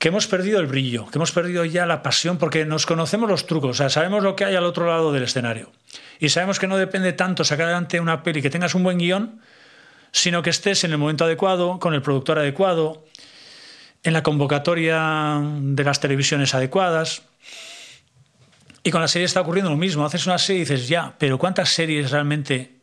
que 0.00 0.08
hemos 0.08 0.26
perdido 0.26 0.60
el 0.60 0.66
brillo, 0.66 1.06
que 1.10 1.18
hemos 1.18 1.30
perdido 1.30 1.62
ya 1.66 1.84
la 1.84 2.02
pasión, 2.02 2.38
porque 2.38 2.64
nos 2.64 2.86
conocemos 2.86 3.28
los 3.28 3.46
trucos, 3.46 3.72
o 3.72 3.74
sea, 3.74 3.90
sabemos 3.90 4.22
lo 4.22 4.34
que 4.34 4.46
hay 4.46 4.56
al 4.56 4.64
otro 4.64 4.86
lado 4.86 5.12
del 5.12 5.24
escenario. 5.24 5.70
Y 6.18 6.30
sabemos 6.30 6.58
que 6.58 6.66
no 6.66 6.78
depende 6.78 7.12
tanto 7.12 7.44
sacar 7.44 7.66
adelante 7.66 8.00
una 8.00 8.22
peli, 8.22 8.40
que 8.40 8.48
tengas 8.48 8.74
un 8.74 8.82
buen 8.82 8.96
guion, 8.96 9.42
sino 10.10 10.42
que 10.42 10.48
estés 10.48 10.84
en 10.84 10.92
el 10.92 10.96
momento 10.98 11.26
adecuado, 11.26 11.78
con 11.78 11.92
el 11.92 12.00
productor 12.00 12.38
adecuado, 12.38 13.04
en 14.02 14.14
la 14.14 14.22
convocatoria 14.22 15.38
de 15.42 15.84
las 15.84 16.00
televisiones 16.00 16.54
adecuadas. 16.54 17.22
Y 18.82 18.90
con 18.90 19.02
la 19.02 19.08
serie 19.08 19.26
está 19.26 19.42
ocurriendo 19.42 19.70
lo 19.70 19.76
mismo. 19.76 20.06
Haces 20.06 20.26
una 20.26 20.38
serie 20.38 20.62
y 20.62 20.64
dices, 20.64 20.88
ya, 20.88 21.14
pero 21.18 21.36
¿cuántas 21.36 21.68
series 21.68 22.10
realmente 22.10 22.79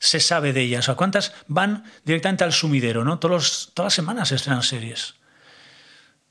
se 0.00 0.18
sabe 0.18 0.52
de 0.52 0.62
ellas? 0.62 0.88
O 0.88 0.96
¿cuántas 0.96 1.32
van 1.46 1.84
directamente 2.04 2.42
al 2.42 2.52
sumidero? 2.52 3.04
¿no? 3.04 3.20
Todos 3.20 3.70
todas 3.74 3.86
las 3.86 3.94
semanas 3.94 4.28
se 4.30 4.34
estrenan 4.34 4.64
series 4.64 5.14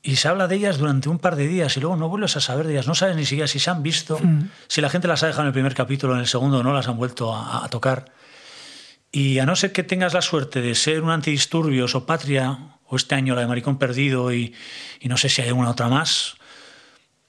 y 0.02 0.16
se 0.16 0.28
habla 0.28 0.48
de 0.48 0.56
ellas 0.56 0.78
durante 0.78 1.08
un 1.08 1.18
par 1.18 1.36
de 1.36 1.46
días 1.46 1.76
y 1.76 1.80
luego 1.80 1.96
no 1.96 2.08
vuelves 2.08 2.36
a 2.36 2.40
saber 2.40 2.66
de 2.66 2.72
ellas, 2.72 2.86
no 2.86 2.94
sabes 2.94 3.16
ni 3.16 3.26
siquiera 3.26 3.46
si 3.46 3.58
se 3.58 3.70
han 3.70 3.82
visto, 3.82 4.18
mm. 4.18 4.48
si 4.66 4.80
la 4.80 4.88
gente 4.88 5.08
las 5.08 5.22
ha 5.22 5.26
dejado 5.26 5.42
en 5.42 5.48
el 5.48 5.52
primer 5.52 5.74
capítulo, 5.74 6.14
en 6.14 6.20
el 6.20 6.26
segundo 6.26 6.62
no 6.62 6.72
las 6.72 6.88
han 6.88 6.96
vuelto 6.96 7.34
a, 7.34 7.64
a, 7.64 7.68
tocar. 7.68 8.12
Y 9.12 9.40
a 9.40 9.46
no 9.46 9.56
ser 9.56 9.72
que 9.72 9.82
tengas 9.82 10.14
la 10.14 10.22
suerte 10.22 10.62
de 10.62 10.74
ser 10.74 11.02
un 11.02 11.10
antidisturbios 11.10 11.94
o 11.94 12.06
patria, 12.06 12.58
o 12.86 12.96
este 12.96 13.14
año 13.14 13.34
la 13.34 13.42
de 13.42 13.46
Maricón 13.46 13.78
Perdido 13.78 14.32
y, 14.32 14.54
y 15.00 15.08
no 15.08 15.16
sé 15.16 15.28
si 15.28 15.42
hay 15.42 15.48
alguna 15.48 15.70
otra 15.70 15.88
más, 15.88 16.36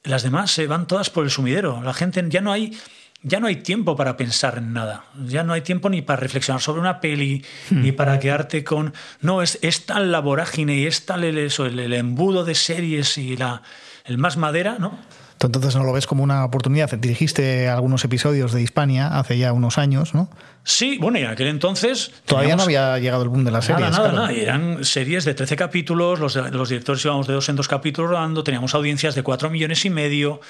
las 0.03 0.23
demás 0.23 0.51
se 0.51 0.67
van 0.67 0.87
todas 0.87 1.09
por 1.09 1.25
el 1.25 1.29
sumidero. 1.29 1.81
La 1.83 1.93
gente 1.93 2.23
ya 2.29 2.41
no 2.41 2.51
hay 2.51 2.77
ya 3.23 3.39
no 3.39 3.47
hay 3.47 3.57
tiempo 3.57 3.95
para 3.95 4.17
pensar 4.17 4.57
en 4.57 4.73
nada, 4.73 5.05
ya 5.25 5.43
no 5.43 5.53
hay 5.53 5.61
tiempo 5.61 5.89
ni 5.89 6.01
para 6.01 6.19
reflexionar 6.19 6.61
sobre 6.61 6.81
una 6.81 6.99
peli, 6.99 7.43
hmm. 7.69 7.81
ni 7.81 7.91
para 7.91 8.19
quedarte 8.19 8.63
con... 8.63 8.93
No, 9.21 9.41
es, 9.41 9.59
es 9.61 9.85
tal 9.85 10.11
la 10.11 10.19
vorágine 10.19 10.75
y 10.75 10.87
es 10.87 11.05
tal 11.05 11.23
el, 11.23 11.37
eso, 11.37 11.65
el, 11.65 11.79
el 11.79 11.93
embudo 11.93 12.43
de 12.45 12.55
series 12.55 13.17
y 13.17 13.37
la, 13.37 13.61
el 14.05 14.17
más 14.17 14.37
madera, 14.37 14.77
¿no? 14.79 14.97
Tú 15.37 15.47
entonces 15.47 15.75
no 15.75 15.83
lo 15.83 15.91
ves 15.91 16.05
como 16.05 16.23
una 16.23 16.45
oportunidad. 16.45 16.91
Dirigiste 16.99 17.67
algunos 17.67 18.05
episodios 18.05 18.53
de 18.53 18.61
Hispania 18.61 19.07
hace 19.17 19.39
ya 19.39 19.53
unos 19.53 19.79
años, 19.79 20.13
¿no? 20.13 20.29
Sí, 20.63 20.99
bueno, 21.01 21.17
y 21.17 21.23
en 21.23 21.31
aquel 21.31 21.47
entonces... 21.47 22.11
Todavía 22.25 22.55
no 22.55 22.61
había 22.61 22.99
llegado 22.99 23.23
el 23.23 23.29
boom 23.29 23.43
de 23.43 23.49
las 23.49 23.67
nada, 23.67 23.79
series. 23.79 23.97
Nada, 23.97 24.11
claro. 24.11 24.27
nada, 24.27 24.39
eran 24.39 24.85
series 24.85 25.25
de 25.25 25.33
13 25.33 25.55
capítulos, 25.55 26.19
los, 26.19 26.35
los 26.35 26.69
directores 26.69 27.03
íbamos 27.03 27.25
de 27.25 27.33
dos 27.33 27.49
en 27.49 27.55
dos 27.55 27.67
capítulos 27.67 28.11
rodando, 28.11 28.43
teníamos 28.43 28.75
audiencias 28.75 29.15
de 29.15 29.23
4 29.23 29.49
millones 29.49 29.83
y 29.83 29.89
medio 29.89 30.41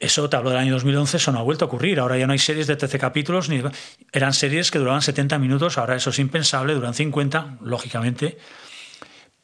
eso 0.00 0.28
te 0.30 0.36
hablo 0.36 0.50
del 0.50 0.58
año 0.58 0.72
2011, 0.74 1.16
eso 1.18 1.32
no 1.32 1.38
ha 1.38 1.42
vuelto 1.42 1.64
a 1.64 1.68
ocurrir. 1.68 2.00
Ahora 2.00 2.16
ya 2.16 2.26
no 2.26 2.32
hay 2.32 2.38
series 2.38 2.66
de 2.66 2.76
13 2.76 2.98
capítulos, 2.98 3.48
ni 3.48 3.62
eran 4.12 4.32
series 4.32 4.70
que 4.70 4.78
duraban 4.78 5.02
70 5.02 5.38
minutos, 5.38 5.76
ahora 5.78 5.96
eso 5.96 6.10
es 6.10 6.18
impensable, 6.18 6.74
duran 6.74 6.94
50, 6.94 7.58
lógicamente. 7.62 8.38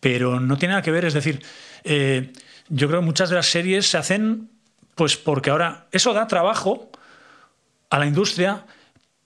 Pero 0.01 0.41
no 0.41 0.57
tiene 0.57 0.73
nada 0.73 0.83
que 0.83 0.91
ver, 0.91 1.05
es 1.05 1.15
decir, 1.15 1.43
eh, 1.85 2.33
yo 2.69 2.89
creo 2.89 3.01
que 3.01 3.07
muchas 3.07 3.29
de 3.29 3.37
las 3.37 3.47
series 3.47 3.87
se 3.87 3.99
hacen 3.99 4.49
pues 4.95 5.17
porque 5.17 5.51
ahora 5.51 5.87
eso 5.93 6.13
da 6.13 6.27
trabajo 6.27 6.91
a 7.91 7.99
la 7.99 8.07
industria, 8.07 8.67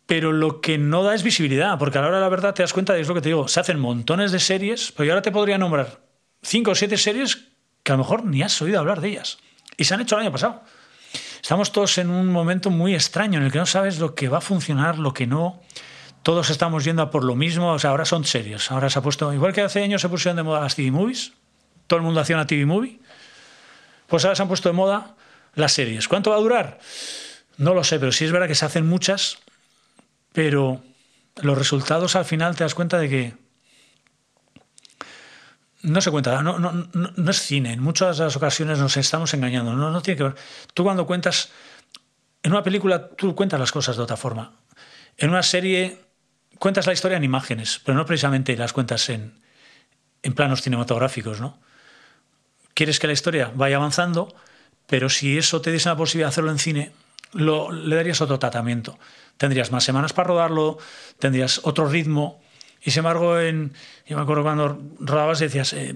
pero 0.07 0.33
lo 0.33 0.61
que 0.61 0.79
no 0.79 1.03
da 1.03 1.15
es 1.15 1.23
visibilidad, 1.23 1.79
porque 1.79 1.99
a 1.99 2.03
la 2.03 2.09
hora 2.09 2.17
de 2.19 2.23
la 2.23 2.29
verdad 2.29 2.55
te 2.55 2.63
das 2.63 2.73
cuenta 2.73 2.93
de 2.93 3.01
es 3.01 3.09
lo 3.09 3.15
que 3.15 3.21
te 3.21 3.29
digo, 3.29 3.49
se 3.49 3.61
hacen 3.61 3.79
montones 3.79 4.33
de 4.33 4.41
series, 4.41 4.93
pero 4.93 5.07
yo 5.07 5.13
ahora 5.13 5.23
te 5.23 5.33
podría 5.33 5.59
nombrar 5.59 6.01
5 6.43 6.71
o 6.71 6.75
7 6.75 6.97
series 6.97 7.49
que 7.83 7.93
a 7.93 7.97
lo 7.97 8.05
mejor 8.05 8.25
ni 8.25 8.43
has 8.43 8.61
oído 8.63 8.79
hablar 8.79 9.01
de 9.01 9.09
ellas. 9.09 9.39
Y 9.77 9.85
se 9.85 9.95
han 9.95 10.01
hecho 10.01 10.17
el 10.17 10.23
año 10.23 10.33
pasado. 10.33 10.63
Estamos 11.45 11.73
todos 11.73 11.99
en 11.99 12.09
un 12.09 12.33
momento 12.33 12.71
muy 12.71 12.95
extraño 12.95 13.39
en 13.39 13.45
el 13.45 13.53
que 13.53 13.59
no 13.59 13.67
sabes 13.67 13.99
lo 13.99 14.15
que 14.15 14.31
va 14.31 14.39
a 14.39 14.41
funcionar, 14.41 14.99
lo 14.99 15.13
que 15.13 15.27
no. 15.27 15.61
Todos 16.23 16.49
estamos 16.49 16.85
yendo 16.85 17.03
a 17.03 17.11
por 17.11 17.23
lo 17.23 17.37
mismo. 17.37 17.73
O 17.73 17.79
sea, 17.79 17.91
ahora 17.91 18.07
son 18.07 18.25
serios. 18.25 18.71
Ahora 18.71 18.89
se 18.89 18.99
ha 18.99 19.03
puesto, 19.03 19.31
igual 19.31 19.53
que 19.53 19.61
hace 19.61 19.83
años 19.83 20.01
se 20.01 20.09
pusieron 20.09 20.39
de 20.39 20.43
moda 20.43 20.61
las 20.61 20.75
TV 20.75 20.91
movies, 20.91 21.35
todo 21.87 21.99
el 21.99 22.03
mundo 22.03 22.21
hacía 22.21 22.37
una 22.37 22.47
TV 22.47 22.65
movie, 22.65 22.99
pues 24.07 24.25
ahora 24.25 24.37
se 24.37 24.41
han 24.41 24.49
puesto 24.49 24.71
de 24.71 24.73
moda 24.73 25.17
las 25.55 25.73
series. 25.73 26.09
¿Cuánto 26.09 26.31
va 26.31 26.37
a 26.37 26.41
durar? 26.41 26.79
No 27.59 27.75
lo 27.75 27.85
sé, 27.85 27.99
pero 27.99 28.11
sí 28.11 28.25
es 28.25 28.33
verdad 28.33 28.49
que 28.49 28.55
se 28.55 28.65
hacen 28.65 28.87
muchas, 28.87 29.37
pero 30.33 30.83
los 31.43 31.59
resultados 31.59 32.17
al 32.17 32.25
final 32.25 32.57
te 32.57 32.65
das 32.65 32.75
cuenta 32.75 32.97
de 32.97 33.11
que 33.11 33.35
no 35.85 36.01
se 36.01 36.11
cuenta, 36.11 36.43
no, 36.43 36.59
no, 36.59 36.73
no, 36.73 37.11
no 37.15 37.31
es 37.31 37.41
cine. 37.41 37.73
En 37.73 37.83
muchas 37.83 38.19
de 38.19 38.25
las 38.25 38.37
ocasiones 38.37 38.79
nos 38.79 38.97
estamos 38.97 39.33
engañando. 39.35 39.75
No, 39.75 39.91
no 39.91 40.03
tiene 40.03 40.19
que 40.19 40.25
ver. 40.25 40.35
Tú 40.73 40.83
cuando 40.83 41.07
cuentas, 41.07 41.51
en 42.43 42.53
una 42.53 42.63
película, 42.63 43.09
tú 43.09 43.35
cuentas 43.35 43.61
las 43.61 43.71
cosas 43.71 43.97
de 43.97 44.03
otra 44.03 44.17
forma. 44.17 44.53
En 45.19 45.31
una 45.31 45.43
serie, 45.43 46.01
cuentas 46.59 46.87
la 46.87 46.95
historia 46.95 47.19
en 47.19 47.25
imágenes, 47.25 47.81
pero 47.85 47.97
no 47.97 48.07
precisamente 48.07 48.57
las 48.57 48.73
cuentas 48.73 49.09
en, 49.11 49.35
en 50.23 50.33
planos 50.33 50.63
cinematográficos, 50.63 51.41
¿no? 51.41 51.61
Quieres 52.73 52.99
que 52.99 53.07
la 53.07 53.13
historia 53.13 53.53
vaya 53.55 53.77
avanzando, 53.77 54.35
pero 54.87 55.09
si 55.09 55.39
eso 55.39 55.61
te 55.61 55.71
diese 55.71 55.89
la 55.89 55.97
posibilidad 55.97 56.29
de 56.29 56.31
hacerlo 56.31 56.51
en 56.51 56.59
cine, 56.59 56.93
lo, 57.33 57.71
le 57.71 57.95
darías 57.95 58.21
otro 58.21 58.39
tratamiento. 58.39 58.99
Tendrías 59.37 59.71
más 59.71 59.85
semanas 59.85 60.13
para 60.13 60.29
rodarlo, 60.29 60.79
tendrías 61.19 61.61
otro 61.65 61.89
ritmo. 61.89 62.43
Y 62.85 62.91
sin 62.91 63.01
embargo, 63.01 63.41
yo 63.41 64.17
me 64.17 64.23
acuerdo 64.23 64.43
cuando 64.43 64.81
rodabas 65.01 65.39
decías, 65.39 65.73
eh, 65.73 65.95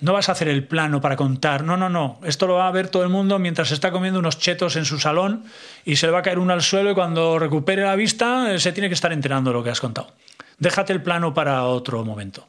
no 0.00 0.12
vas 0.12 0.28
a 0.28 0.32
hacer 0.32 0.48
el 0.48 0.66
plano 0.66 1.00
para 1.00 1.16
contar, 1.16 1.64
no, 1.64 1.76
no, 1.76 1.88
no, 1.88 2.20
esto 2.24 2.46
lo 2.46 2.54
va 2.54 2.68
a 2.68 2.70
ver 2.70 2.88
todo 2.88 3.02
el 3.02 3.08
mundo 3.08 3.38
mientras 3.40 3.72
está 3.72 3.90
comiendo 3.90 4.20
unos 4.20 4.38
chetos 4.38 4.76
en 4.76 4.84
su 4.84 5.00
salón 5.00 5.44
y 5.84 5.96
se 5.96 6.06
le 6.06 6.12
va 6.12 6.20
a 6.20 6.22
caer 6.22 6.38
uno 6.38 6.52
al 6.52 6.62
suelo 6.62 6.92
y 6.92 6.94
cuando 6.94 7.38
recupere 7.38 7.82
la 7.82 7.96
vista 7.96 8.52
eh, 8.52 8.60
se 8.60 8.72
tiene 8.72 8.88
que 8.88 8.94
estar 8.94 9.12
enterando 9.12 9.50
de 9.50 9.54
lo 9.54 9.64
que 9.64 9.70
has 9.70 9.80
contado. 9.80 10.12
Déjate 10.58 10.92
el 10.92 11.02
plano 11.02 11.34
para 11.34 11.64
otro 11.64 12.04
momento. 12.04 12.48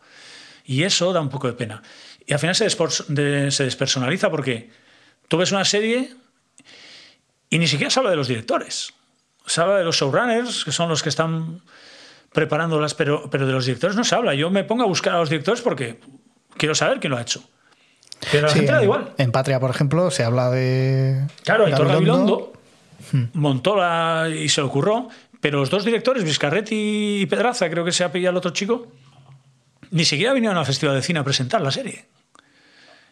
Y 0.66 0.84
eso 0.84 1.12
da 1.12 1.20
un 1.20 1.30
poco 1.30 1.48
de 1.48 1.54
pena. 1.54 1.82
Y 2.26 2.34
al 2.34 2.40
final 2.40 2.56
se, 2.56 2.70
se 2.70 3.64
despersonaliza 3.64 4.30
porque 4.30 4.70
tú 5.28 5.38
ves 5.38 5.52
una 5.52 5.66
serie 5.66 6.16
y 7.50 7.58
ni 7.58 7.68
siquiera 7.68 7.90
se 7.90 8.00
habla 8.00 8.12
de 8.12 8.18
los 8.18 8.28
directores. 8.28 8.94
Se 9.46 9.62
habla 9.62 9.78
de 9.78 9.84
los 9.84 9.98
showrunners, 9.98 10.64
que 10.64 10.72
son 10.72 10.90
los 10.90 11.04
que 11.04 11.10
están 11.10 11.62
preparándolas, 12.34 12.94
pero, 12.94 13.30
pero 13.30 13.46
de 13.48 13.54
los 13.54 13.66
directores 13.66 13.96
no 13.96 14.04
se 14.04 14.16
habla. 14.16 14.34
Yo 14.34 14.50
me 14.50 14.64
pongo 14.64 14.84
a 14.84 14.88
buscar 14.88 15.14
a 15.16 15.20
los 15.20 15.30
directores 15.30 15.62
porque 15.62 16.00
quiero 16.58 16.76
saber 16.76 17.00
quién 17.00 17.12
lo 17.12 17.18
ha 17.18 17.22
hecho. 17.22 17.44
Pero 18.32 18.48
a 18.48 18.50
la 18.50 18.54
Sí, 18.54 18.60
gente 18.60 18.72
le 18.72 18.74
da 18.74 18.78
en, 18.80 18.84
igual. 18.86 19.14
en 19.18 19.32
Patria, 19.32 19.60
por 19.60 19.70
ejemplo, 19.70 20.10
se 20.12 20.24
habla 20.24 20.50
de. 20.50 21.26
Claro, 21.44 21.66
Aitor 21.66 21.88
Gabilondo. 21.88 22.54
Gabilondo 23.12 23.30
montó 23.34 23.76
la, 23.76 24.30
y 24.30 24.48
se 24.50 24.62
le 24.62 24.68
ocurrió, 24.68 25.10
pero 25.42 25.60
los 25.60 25.70
dos 25.70 25.84
directores, 25.86 26.24
Vizcarretti 26.24 27.22
y 27.22 27.26
Pedraza, 27.26 27.70
creo 27.70 27.84
que 27.84 27.92
se 27.92 28.04
ha 28.04 28.12
pillado 28.12 28.32
el 28.32 28.38
otro 28.38 28.52
chico, 28.52 28.88
ni 29.92 30.06
siquiera 30.06 30.34
vinieron 30.34 30.58
al 30.58 30.66
Festival 30.66 30.96
de 30.96 31.02
Cine 31.02 31.20
a 31.20 31.24
presentar 31.24 31.62
la 31.62 31.70
serie. 31.72 32.06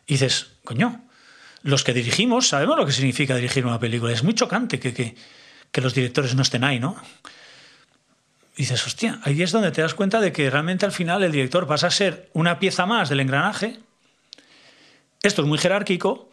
Y 0.07 0.13
dices, 0.13 0.51
coño, 0.63 1.03
los 1.61 1.83
que 1.83 1.93
dirigimos 1.93 2.47
sabemos 2.47 2.77
lo 2.77 2.85
que 2.85 2.91
significa 2.93 3.35
dirigir 3.35 3.65
una 3.65 3.79
película. 3.79 4.11
Es 4.13 4.23
muy 4.23 4.33
chocante 4.33 4.79
que, 4.79 4.93
que, 4.93 5.13
que 5.71 5.81
los 5.81 5.93
directores 5.93 6.33
no 6.35 6.41
estén 6.41 6.63
ahí, 6.63 6.79
¿no? 6.79 6.95
Dices, 8.57 8.85
hostia, 8.85 9.19
ahí 9.23 9.41
es 9.41 9.51
donde 9.51 9.71
te 9.71 9.81
das 9.81 9.93
cuenta 9.93 10.19
de 10.19 10.31
que 10.31 10.49
realmente 10.49 10.85
al 10.85 10.91
final 10.91 11.23
el 11.23 11.31
director 11.31 11.65
pasa 11.67 11.87
a 11.87 11.91
ser 11.91 12.29
una 12.33 12.59
pieza 12.59 12.85
más 12.85 13.09
del 13.09 13.21
engranaje. 13.21 13.79
Esto 15.23 15.41
es 15.41 15.47
muy 15.47 15.57
jerárquico, 15.57 16.29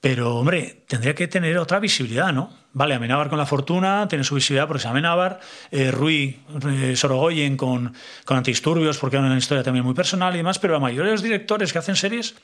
pero 0.00 0.36
hombre, 0.36 0.82
tendría 0.88 1.14
que 1.14 1.28
tener 1.28 1.56
otra 1.58 1.78
visibilidad, 1.80 2.32
¿no? 2.32 2.52
Vale, 2.74 2.94
Amenábar 2.94 3.28
con 3.28 3.38
la 3.38 3.46
fortuna 3.46 4.06
tiene 4.08 4.24
su 4.24 4.34
visibilidad 4.34 4.66
porque 4.66 4.80
es 4.80 4.86
Amenábar, 4.86 5.40
eh, 5.70 5.90
Rui 5.90 6.40
eh, 6.70 6.94
Sorogoyen 6.96 7.56
con, 7.56 7.94
con 8.24 8.36
Antidisturbios 8.36 8.98
porque 8.98 9.16
era 9.16 9.26
una 9.26 9.36
historia 9.38 9.62
también 9.62 9.84
muy 9.84 9.94
personal 9.94 10.34
y 10.34 10.38
demás, 10.38 10.58
pero 10.58 10.74
la 10.74 10.80
mayoría 10.80 11.06
de 11.06 11.12
los 11.12 11.22
directores 11.22 11.72
que 11.72 11.78
hacen 11.78 11.96
series 11.96 12.34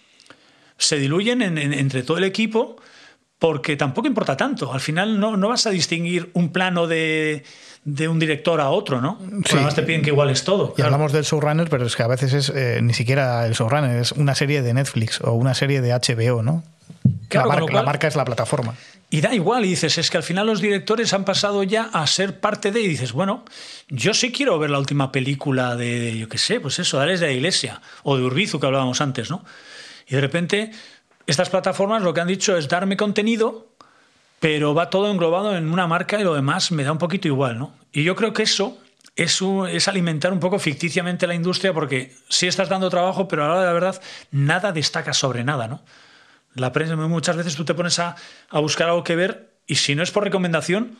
se 0.76 0.98
diluyen 0.98 1.42
en- 1.42 1.58
en- 1.58 1.72
entre 1.72 2.02
todo 2.02 2.18
el 2.18 2.24
equipo 2.24 2.76
porque 3.38 3.76
tampoco 3.76 4.06
importa 4.08 4.36
tanto. 4.36 4.72
Al 4.72 4.80
final 4.80 5.18
no, 5.20 5.36
no 5.36 5.48
vas 5.48 5.66
a 5.66 5.70
distinguir 5.70 6.30
un 6.34 6.50
plano 6.50 6.86
de, 6.86 7.44
de 7.84 8.08
un 8.08 8.18
director 8.18 8.60
a 8.60 8.70
otro, 8.70 9.00
¿no? 9.00 9.18
Porque 9.18 9.48
Sí. 9.50 9.54
Además 9.54 9.74
te 9.74 9.82
piden 9.82 10.02
que 10.02 10.10
igual 10.10 10.30
es 10.30 10.44
todo. 10.44 10.74
Y 10.76 10.82
hablamos 10.82 11.12
del 11.12 11.24
showrunner, 11.24 11.68
pero 11.68 11.86
es 11.86 11.94
que 11.96 12.02
a 12.02 12.08
veces 12.08 12.32
es 12.32 12.48
eh, 12.54 12.80
ni 12.82 12.94
siquiera 12.94 13.46
el 13.46 13.52
showrunner, 13.54 13.96
es 14.00 14.12
una 14.12 14.34
serie 14.34 14.62
de 14.62 14.74
Netflix 14.74 15.20
o 15.20 15.32
una 15.32 15.54
serie 15.54 15.80
de 15.80 15.92
HBO, 15.92 16.42
¿no? 16.42 16.64
Claro, 17.28 17.48
la, 17.48 17.54
marca, 17.54 17.62
cual- 17.72 17.74
la 17.74 17.82
marca 17.84 18.08
es 18.08 18.16
la 18.16 18.24
plataforma. 18.24 18.74
Y 19.10 19.22
da 19.22 19.32
igual, 19.34 19.64
y 19.64 19.68
dices, 19.70 19.96
es 19.96 20.10
que 20.10 20.18
al 20.18 20.22
final 20.22 20.46
los 20.46 20.60
directores 20.60 21.14
han 21.14 21.24
pasado 21.24 21.62
ya 21.62 21.84
a 21.94 22.06
ser 22.06 22.40
parte 22.40 22.72
de, 22.72 22.82
y 22.82 22.88
dices, 22.88 23.12
bueno, 23.12 23.42
yo 23.88 24.12
sí 24.12 24.32
quiero 24.32 24.58
ver 24.58 24.68
la 24.68 24.78
última 24.78 25.10
película 25.12 25.76
de, 25.76 26.18
yo 26.18 26.28
qué 26.28 26.36
sé, 26.36 26.60
pues 26.60 26.78
eso, 26.78 27.00
Ales 27.00 27.20
de 27.20 27.26
la 27.28 27.32
Iglesia, 27.32 27.80
o 28.02 28.18
de 28.18 28.24
Urbizu, 28.24 28.60
que 28.60 28.66
hablábamos 28.66 29.00
antes, 29.00 29.30
¿no? 29.30 29.42
Y 30.06 30.14
de 30.14 30.20
repente, 30.20 30.72
estas 31.28 31.50
plataformas 31.50 32.02
lo 32.02 32.14
que 32.14 32.22
han 32.22 32.26
dicho 32.26 32.56
es 32.56 32.68
darme 32.68 32.96
contenido, 32.96 33.68
pero 34.40 34.74
va 34.74 34.88
todo 34.88 35.10
englobado 35.10 35.54
en 35.56 35.70
una 35.70 35.86
marca 35.86 36.18
y 36.18 36.24
lo 36.24 36.34
demás 36.34 36.72
me 36.72 36.84
da 36.84 36.92
un 36.92 36.98
poquito 36.98 37.28
igual, 37.28 37.58
¿no? 37.58 37.74
Y 37.92 38.02
yo 38.02 38.16
creo 38.16 38.32
que 38.32 38.42
eso 38.42 38.78
es, 39.14 39.88
alimentar 39.88 40.32
un 40.32 40.40
poco 40.40 40.58
ficticiamente 40.58 41.26
la 41.26 41.34
industria, 41.34 41.74
porque 41.74 42.16
sí 42.30 42.46
estás 42.46 42.70
dando 42.70 42.88
trabajo, 42.88 43.28
pero 43.28 43.44
a 43.44 43.48
la 43.48 43.52
hora 43.52 43.60
de 43.60 43.66
la 43.66 43.72
verdad, 43.74 44.02
nada 44.30 44.72
destaca 44.72 45.12
sobre 45.12 45.44
nada, 45.44 45.68
¿no? 45.68 45.82
La 46.54 46.72
prensa, 46.72 46.96
muchas 46.96 47.36
veces 47.36 47.56
tú 47.56 47.64
te 47.66 47.74
pones 47.74 47.98
a, 47.98 48.16
a 48.48 48.60
buscar 48.60 48.88
algo 48.88 49.04
que 49.04 49.14
ver 49.14 49.50
y 49.66 49.74
si 49.74 49.94
no 49.94 50.02
es 50.02 50.10
por 50.10 50.24
recomendación, 50.24 50.96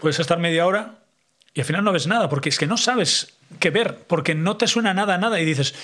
puedes 0.00 0.18
estar 0.18 0.40
media 0.40 0.66
hora 0.66 0.96
y 1.54 1.60
al 1.60 1.66
final 1.66 1.84
no 1.84 1.92
ves 1.92 2.08
nada, 2.08 2.28
porque 2.28 2.48
es 2.48 2.58
que 2.58 2.66
no 2.66 2.76
sabes 2.76 3.36
qué 3.60 3.70
ver, 3.70 3.98
porque 4.08 4.34
no 4.34 4.56
te 4.56 4.66
suena 4.66 4.94
nada, 4.94 5.16
nada 5.16 5.40
y 5.40 5.44
dices, 5.44 5.76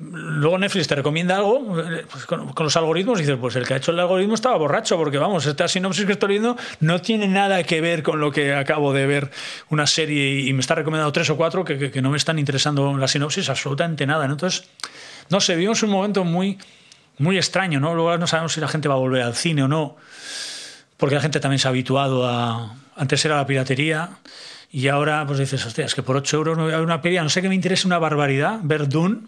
luego 0.00 0.58
Netflix 0.58 0.86
te 0.86 0.94
recomienda 0.94 1.36
algo 1.36 1.80
eh, 1.80 2.04
pues 2.10 2.24
con, 2.26 2.52
con 2.52 2.64
los 2.64 2.76
algoritmos 2.76 3.18
dices, 3.18 3.36
pues 3.40 3.56
el 3.56 3.66
que 3.66 3.74
ha 3.74 3.76
hecho 3.78 3.90
el 3.90 3.98
algoritmo 4.00 4.34
estaba 4.34 4.56
borracho, 4.56 4.96
porque 4.96 5.18
vamos, 5.18 5.44
esta 5.46 5.66
sinopsis 5.68 6.06
que 6.06 6.12
estoy 6.12 6.28
viendo 6.30 6.56
no 6.80 7.00
tiene 7.00 7.26
nada 7.28 7.62
que 7.64 7.80
ver 7.80 8.02
con 8.02 8.20
lo 8.20 8.30
que 8.30 8.54
acabo 8.54 8.92
de 8.92 9.06
ver 9.06 9.30
una 9.70 9.86
serie 9.86 10.40
y 10.40 10.52
me 10.52 10.60
está 10.60 10.74
recomendando 10.76 11.10
tres 11.12 11.28
o 11.30 11.36
cuatro 11.36 11.64
que, 11.64 11.78
que- 11.78 11.90
que 11.90 12.00
no 12.02 12.10
me 12.10 12.16
están 12.16 12.38
interesando 12.38 12.96
la 12.96 13.08
sinopsis, 13.08 13.48
absolutamente 13.48 14.06
nada. 14.06 14.26
¿no? 14.26 14.34
Entonces, 14.34 14.68
no 15.30 15.40
sé, 15.40 15.54
vivimos 15.56 15.82
un 15.82 15.90
momento 15.90 16.24
muy, 16.24 16.58
muy 17.18 17.36
extraño, 17.36 17.80
¿no? 17.80 17.94
Luego 17.94 18.16
no 18.18 18.26
sabemos 18.26 18.52
si 18.52 18.60
la 18.60 18.68
gente 18.68 18.88
va 18.88 18.94
a 18.94 18.98
volver 18.98 19.22
al 19.22 19.34
cine 19.34 19.64
o 19.64 19.68
no, 19.68 19.96
porque 20.96 21.14
la 21.16 21.20
gente 21.20 21.40
también 21.40 21.58
se 21.58 21.66
ha 21.68 21.70
habituado 21.70 22.26
a... 22.26 22.74
Antes 22.96 23.24
era 23.24 23.36
la 23.36 23.46
piratería 23.46 24.10
y 24.70 24.88
ahora 24.88 25.24
pues 25.26 25.38
dices, 25.38 25.64
hostia, 25.66 25.84
es 25.86 25.94
que 25.94 26.02
por 26.02 26.16
8 26.16 26.36
euros 26.36 26.56
no 26.56 26.64
voy 26.64 26.72
a 26.72 26.76
ver 26.76 26.84
una 26.84 27.00
peli, 27.00 27.16
a 27.16 27.22
no 27.22 27.28
sé 27.30 27.42
que 27.42 27.48
me 27.48 27.54
interese 27.54 27.86
una 27.86 27.98
barbaridad, 27.98 28.58
ver 28.62 28.88
Dune, 28.88 29.18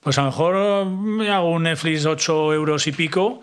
pues 0.00 0.18
a 0.18 0.22
lo 0.22 0.28
mejor 0.28 0.86
me 0.86 1.30
hago 1.30 1.50
un 1.50 1.64
Netflix 1.64 2.06
8 2.06 2.54
euros 2.54 2.86
y 2.86 2.92
pico 2.92 3.40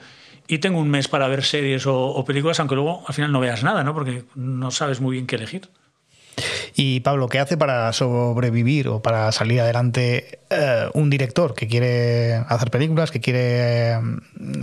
y 0.47 0.59
tengo 0.59 0.79
un 0.79 0.89
mes 0.89 1.07
para 1.07 1.27
ver 1.27 1.43
series 1.43 1.85
o, 1.87 2.07
o 2.07 2.25
películas, 2.25 2.59
aunque 2.59 2.75
luego 2.75 3.03
al 3.07 3.13
final 3.13 3.31
no 3.31 3.39
veas 3.39 3.63
nada, 3.63 3.83
¿no? 3.83 3.93
Porque 3.93 4.23
no 4.35 4.71
sabes 4.71 5.01
muy 5.01 5.13
bien 5.13 5.27
qué 5.27 5.35
elegir. 5.35 5.69
Y 6.75 6.99
Pablo, 6.99 7.29
¿qué 7.29 7.39
hace 7.39 7.55
para 7.55 7.91
sobrevivir 7.93 8.89
o 8.89 9.01
para 9.01 9.31
salir 9.31 9.61
adelante 9.61 10.39
eh, 10.49 10.89
un 10.93 11.09
director 11.09 11.55
que 11.55 11.67
quiere 11.67 12.35
hacer 12.35 12.69
películas, 12.69 13.11
que 13.11 13.21
quiere 13.21 13.97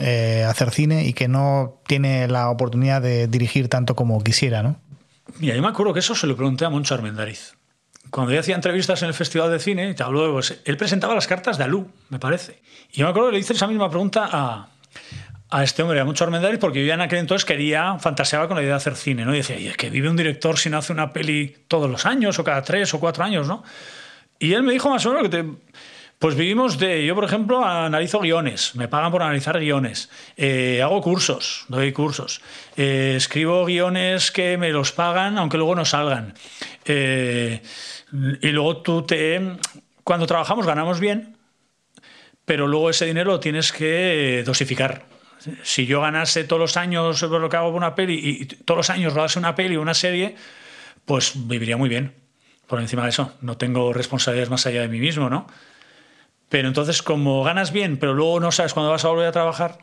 eh, 0.01 0.45
hacer 0.47 0.71
cine 0.71 1.07
y 1.07 1.15
que 1.15 1.29
no 1.29 1.81
tiene 1.87 2.29
la 2.29 2.51
oportunidad 2.51 3.01
de 3.01 3.29
dirigir 3.29 3.69
tanto 3.69 3.97
como 3.97 4.23
quisiera, 4.23 4.63
¿no? 4.63 4.77
Mira, 5.39 5.55
yo 5.57 5.63
me 5.63 5.69
acuerdo 5.69 5.95
que 5.95 6.01
eso 6.01 6.15
se 6.15 6.27
lo 6.27 6.37
pregunté 6.37 6.67
a 6.67 6.71
Moncho 6.71 6.95
Armendariz. 6.95 7.55
Cuando 8.13 8.35
yo 8.35 8.41
hacía 8.41 8.55
entrevistas 8.55 9.01
en 9.01 9.09
el 9.09 9.15
Festival 9.15 9.51
de 9.51 9.59
Cine, 9.59 9.95
te 9.95 10.03
habló, 10.03 10.31
pues, 10.33 10.61
él 10.67 10.77
presentaba 10.77 11.15
las 11.15 11.27
cartas 11.27 11.57
de 11.57 11.65
Alú, 11.65 11.91
me 12.11 12.19
parece. 12.19 12.61
Y 12.93 12.99
yo 12.99 13.07
me 13.07 13.11
acuerdo 13.11 13.31
que 13.31 13.37
le 13.37 13.41
hice 13.41 13.55
esa 13.55 13.67
misma 13.67 13.89
pregunta 13.89 14.29
a, 14.31 14.69
a 15.49 15.65
este 15.65 15.83
hombre, 15.83 15.99
a 15.99 16.05
Moncho 16.05 16.25
Armendariz, 16.25 16.59
porque 16.61 16.83
yo 16.83 16.87
ya 16.89 16.93
en 16.93 17.01
aquel 17.01 17.21
entonces 17.21 17.47
quería, 17.47 17.99
fantaseaba 17.99 18.49
con 18.49 18.59
la 18.59 18.63
idea 18.63 18.75
de 18.75 18.77
hacer 18.77 18.97
cine, 18.97 19.25
¿no? 19.25 19.33
Y 19.33 19.39
decía, 19.39 19.59
y 19.59 19.67
es 19.67 19.79
que 19.79 19.89
vive 19.89 20.11
un 20.11 20.17
director 20.17 20.59
si 20.59 20.69
no 20.69 20.77
hace 20.77 20.93
una 20.93 21.11
peli 21.11 21.57
todos 21.69 21.91
los 21.91 22.05
años, 22.05 22.39
o 22.39 22.45
cada 22.45 22.63
tres 22.63 22.93
o 22.93 23.01
cuatro 23.01 23.25
años, 23.25 23.49
¿no? 23.49 23.65
Y 24.39 24.53
él 24.53 24.63
me 24.63 24.75
dijo 24.75 24.91
más 24.91 25.07
o 25.07 25.15
menos 25.15 25.23
que 25.23 25.29
te, 25.31 25.45
pues 26.23 26.37
vivimos 26.37 26.79
de, 26.79 27.05
yo 27.05 27.17
por 27.17 27.25
ejemplo 27.25 27.65
analizo 27.65 28.21
guiones, 28.21 28.77
me 28.77 28.87
pagan 28.87 29.11
por 29.11 29.25
analizar 29.25 29.59
guiones, 29.59 30.09
eh, 30.37 30.81
hago 30.81 31.01
cursos, 31.01 31.65
doy 31.67 31.91
cursos, 31.91 32.43
eh, 32.77 33.15
escribo 33.17 33.65
guiones 33.65 34.31
que 34.31 34.57
me 34.57 34.71
los 34.71 34.93
pagan 34.93 35.37
aunque 35.37 35.57
luego 35.57 35.75
no 35.75 35.85
salgan. 35.85 36.35
Eh, 36.85 37.61
y 38.13 38.49
luego 38.49 38.83
tú 38.83 39.03
te, 39.03 39.41
cuando 40.05 40.27
trabajamos 40.27 40.67
ganamos 40.67 41.01
bien, 41.01 41.37
pero 42.45 42.67
luego 42.67 42.91
ese 42.91 43.07
dinero 43.07 43.33
lo 43.33 43.41
tienes 43.41 43.73
que 43.73 44.43
dosificar. 44.45 45.07
Si 45.63 45.87
yo 45.87 46.01
ganase 46.01 46.45
todos 46.45 46.61
los 46.61 46.77
años 46.77 47.21
lo 47.23 47.49
que 47.49 47.57
hago 47.57 47.69
por 47.69 47.77
una 47.77 47.95
peli 47.95 48.21
y 48.23 48.45
todos 48.47 48.79
los 48.79 48.91
años 48.91 49.15
rodase 49.15 49.39
una 49.39 49.55
peli 49.55 49.77
o 49.77 49.83
una 49.83 49.95
serie, 49.95 50.37
pues 51.05 51.33
viviría 51.35 51.77
muy 51.77 51.89
bien. 51.89 52.15
Por 52.67 52.81
encima 52.81 53.03
de 53.03 53.11
eso, 53.11 53.33
no 53.41 53.57
tengo 53.57 53.93
responsabilidades 53.93 54.51
más 54.51 54.67
allá 54.67 54.83
de 54.83 54.89
mí 54.89 55.01
mismo, 55.01 55.29
¿no? 55.29 55.47
Pero 56.49 56.69
entonces, 56.69 57.03
como 57.03 57.43
ganas 57.43 57.73
bien, 57.73 57.97
pero 57.97 58.15
luego 58.15 58.39
no 58.39 58.53
sabes 58.53 58.75
cuándo 58.75 58.91
vas 58.91 59.05
a 59.05 59.09
volver 59.09 59.27
a 59.27 59.33
trabajar, 59.33 59.79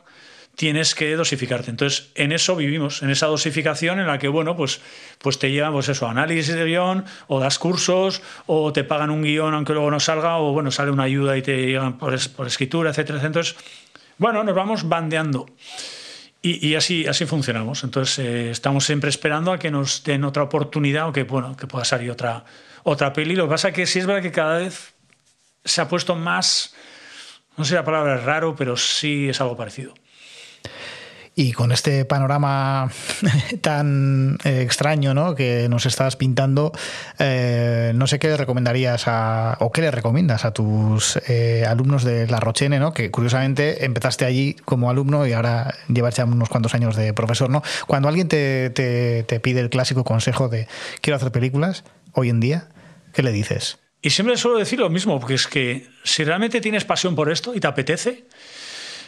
tienes 0.60 0.94
que 0.94 1.16
dosificarte. 1.16 1.72
Entonces, 1.72 2.12
en 2.16 2.34
eso 2.34 2.54
vivimos, 2.54 3.02
en 3.02 3.10
esa 3.10 3.28
dosificación 3.28 4.02
en 4.02 4.08
la 4.08 4.20
que, 4.20 4.28
bueno, 4.28 4.58
pues, 4.58 4.82
pues 5.20 5.40
te 5.40 5.50
llevan, 5.52 5.72
pues 5.72 5.88
eso, 5.88 6.06
análisis 6.06 6.54
de 6.54 6.66
guion, 6.66 7.06
o 7.28 7.40
das 7.40 7.58
cursos, 7.58 8.22
o 8.46 8.74
te 8.74 8.84
pagan 8.84 9.10
un 9.10 9.24
guion 9.24 9.54
aunque 9.54 9.72
luego 9.72 9.90
no 9.90 10.02
salga, 10.02 10.36
o 10.36 10.52
bueno, 10.52 10.70
sale 10.70 10.92
una 10.92 11.04
ayuda 11.04 11.38
y 11.38 11.42
te 11.42 11.66
llegan 11.66 11.98
por, 11.98 12.14
por 12.32 12.46
escritura, 12.46 12.90
etcétera. 12.90 13.26
Entonces, 13.26 13.56
bueno, 14.18 14.44
nos 14.44 14.54
vamos 14.54 14.90
bandeando. 14.90 15.46
Y, 16.42 16.68
y 16.68 16.76
así, 16.76 17.08
así 17.08 17.26
funcionamos. 17.26 17.86
Entonces, 17.86 18.20
eh, 18.20 18.52
estamos 18.52 18.84
siempre 18.84 19.10
esperando 19.10 19.54
a 19.54 19.60
que 19.60 19.72
nos 19.72 20.04
den 20.04 20.26
otra 20.26 20.44
oportunidad 20.44 21.08
o 21.08 21.14
que, 21.14 21.24
bueno, 21.24 21.56
que 21.56 21.68
pueda 21.68 21.86
salir 21.86 22.12
otra, 22.12 22.44
otra 22.84 23.14
peli. 23.14 23.38
Lo 23.38 23.46
que 23.46 23.52
pasa 23.52 23.70
es 23.70 23.76
que 23.76 23.86
sí 23.86 24.00
es 24.00 24.06
verdad 24.06 24.24
que 24.24 24.34
cada 24.34 24.58
vez 24.58 24.94
se 25.64 25.80
ha 25.80 25.88
puesto 25.88 26.16
más 26.16 26.76
No 27.56 27.64
sé 27.64 27.76
la 27.76 27.86
palabra 27.86 28.16
es 28.16 28.24
raro, 28.24 28.58
pero 28.58 28.76
sí 28.76 29.30
es 29.30 29.40
algo 29.40 29.56
parecido. 29.56 29.94
Y 31.40 31.54
con 31.54 31.72
este 31.72 32.04
panorama 32.04 32.92
tan 33.62 34.38
eh, 34.44 34.62
extraño 34.62 35.14
¿no? 35.14 35.36
que 35.36 35.70
nos 35.70 35.86
estás 35.86 36.18
pintando, 36.18 36.74
eh, 37.18 37.94
no 37.96 38.08
sé 38.08 38.20
qué 38.20 38.28
le 38.28 38.36
recomendarías 38.36 39.08
a, 39.08 39.56
o 39.62 39.72
qué 39.72 39.80
le 39.80 39.90
recomiendas 39.90 40.44
a 40.44 40.52
tus 40.52 41.16
eh, 41.30 41.64
alumnos 41.66 42.04
de 42.04 42.28
La 42.28 42.42
Rochene, 42.42 42.78
¿no? 42.78 42.94
que 42.94 43.10
curiosamente 43.10 43.86
empezaste 43.86 44.26
allí 44.26 44.58
como 44.66 44.90
alumno 44.90 45.26
y 45.26 45.32
ahora 45.32 45.74
llevas 45.88 46.18
ya 46.18 46.26
unos 46.26 46.50
cuantos 46.50 46.74
años 46.74 46.98
de 46.98 47.14
profesor. 47.14 47.50
¿no? 47.50 47.64
Cuando 47.88 48.10
alguien 48.10 48.28
te, 48.28 48.70
te, 48.72 49.24
te 49.24 49.40
pide 49.40 49.62
el 49.62 49.70
clásico 49.70 50.04
consejo 50.04 50.50
de 50.50 50.68
quiero 51.00 51.16
hacer 51.16 51.32
películas, 51.32 51.86
hoy 52.12 52.28
en 52.28 52.42
día, 52.42 52.68
¿qué 53.14 53.24
le 53.24 53.32
dices? 53.32 53.80
Y 54.02 54.10
siempre 54.10 54.36
suelo 54.36 54.58
decir 54.58 54.80
lo 54.80 54.90
mismo, 54.90 55.18
porque 55.22 55.36
es 55.36 55.48
que 55.48 55.88
si 56.04 56.26
realmente 56.26 56.60
tienes 56.60 56.84
pasión 56.84 57.16
por 57.16 57.32
esto 57.32 57.56
y 57.56 57.62
te 57.62 57.68
apetece, 57.68 58.26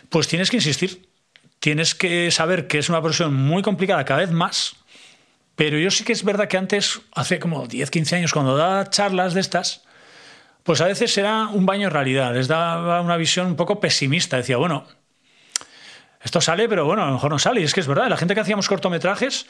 pues 0.07 0.29
tienes 0.29 0.49
que 0.49 0.55
insistir 0.55 1.10
tienes 1.61 1.93
que 1.93 2.31
saber 2.31 2.67
que 2.67 2.79
es 2.79 2.89
una 2.89 3.01
profesión 3.01 3.33
muy 3.33 3.61
complicada 3.61 4.03
cada 4.03 4.21
vez 4.21 4.31
más, 4.31 4.75
pero 5.55 5.77
yo 5.77 5.91
sí 5.91 6.03
que 6.03 6.11
es 6.11 6.23
verdad 6.23 6.47
que 6.47 6.57
antes, 6.57 7.01
hace 7.13 7.39
como 7.39 7.67
10, 7.67 7.91
15 7.91 8.15
años, 8.15 8.33
cuando 8.33 8.57
daba 8.57 8.89
charlas 8.89 9.35
de 9.35 9.41
estas, 9.41 9.83
pues 10.63 10.81
a 10.81 10.87
veces 10.87 11.15
era 11.17 11.47
un 11.47 11.67
baño 11.67 11.87
en 11.87 11.93
realidad, 11.93 12.33
les 12.33 12.47
daba 12.47 12.99
una 13.01 13.15
visión 13.15 13.45
un 13.45 13.55
poco 13.55 13.79
pesimista, 13.79 14.37
decía, 14.37 14.57
bueno, 14.57 14.87
esto 16.23 16.41
sale, 16.41 16.67
pero 16.67 16.85
bueno, 16.85 17.03
a 17.03 17.07
lo 17.07 17.13
mejor 17.13 17.29
no 17.29 17.37
sale, 17.37 17.61
y 17.61 17.63
es 17.63 17.75
que 17.75 17.79
es 17.79 17.87
verdad, 17.87 18.09
la 18.09 18.17
gente 18.17 18.33
que 18.33 18.41
hacíamos 18.41 18.67
cortometrajes, 18.67 19.45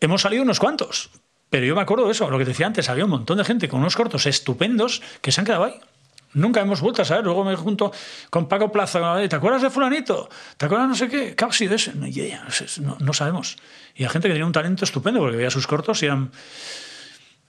hemos 0.00 0.22
salido 0.22 0.42
unos 0.42 0.58
cuantos, 0.58 1.10
pero 1.50 1.66
yo 1.66 1.76
me 1.76 1.82
acuerdo 1.82 2.06
de 2.06 2.12
eso, 2.12 2.30
lo 2.30 2.38
que 2.38 2.46
decía 2.46 2.66
antes, 2.66 2.88
había 2.88 3.04
un 3.04 3.10
montón 3.10 3.36
de 3.36 3.44
gente 3.44 3.68
con 3.68 3.80
unos 3.80 3.96
cortos 3.96 4.24
estupendos 4.24 5.02
que 5.20 5.30
se 5.30 5.42
han 5.42 5.44
quedado 5.44 5.64
ahí. 5.64 5.78
Nunca 6.38 6.60
hemos 6.60 6.80
vuelto 6.80 7.02
a 7.02 7.04
saber. 7.04 7.24
Luego 7.24 7.44
me 7.44 7.56
junto 7.56 7.92
con 8.30 8.48
Paco 8.48 8.70
Plaza. 8.70 9.28
¿Te 9.28 9.36
acuerdas 9.36 9.62
de 9.62 9.70
Fulanito? 9.70 10.28
¿Te 10.56 10.66
acuerdas 10.66 10.88
no 10.88 10.94
sé 10.94 11.08
qué? 11.08 11.34
¿Qué 11.34 11.44
ha 11.44 11.52
sido 11.52 11.74
ese? 11.74 11.92
No, 11.94 12.96
no, 13.00 13.12
sabemos. 13.12 13.56
Y 13.94 14.04
hay 14.04 14.10
gente 14.10 14.28
que 14.28 14.34
tenía 14.34 14.46
un 14.46 14.52
talento 14.52 14.84
estupendo 14.84 15.20
porque 15.20 15.36
veía 15.36 15.50
sus 15.50 15.66
cortos 15.66 16.02
y 16.02 16.06
eran. 16.06 16.30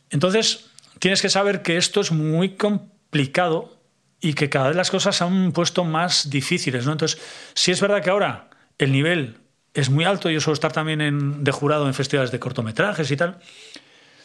Entonces, 0.10 0.66
tienes 1.00 1.22
que 1.22 1.30
saber 1.30 1.62
que 1.62 1.78
esto 1.78 2.02
es 2.02 2.12
muy 2.12 2.56
complicado 2.56 3.78
y 4.22 4.34
que 4.34 4.50
cada 4.50 4.68
vez 4.68 4.76
las 4.76 4.92
cosas 4.92 5.16
se 5.16 5.24
han 5.24 5.52
puesto 5.52 5.84
más 5.86 6.30
difíciles. 6.30 6.86
¿no? 6.86 6.92
Entonces, 6.92 7.22
si 7.54 7.72
es 7.72 7.80
verdad 7.80 8.04
que 8.04 8.10
ahora 8.10 8.50
el 8.78 8.92
nivel 8.92 9.38
es 9.74 9.90
muy 9.90 10.04
alto, 10.04 10.30
yo 10.30 10.42
suelo 10.42 10.56
estar 10.56 10.74
también 10.74 11.00
en, 11.02 11.44
de 11.44 11.52
jurado 11.52 11.88
en 11.88 11.94
festivales 11.94 12.32
de 12.32 12.40
cortometrajes 12.40 13.10
y 13.12 13.16
tal, 13.16 13.38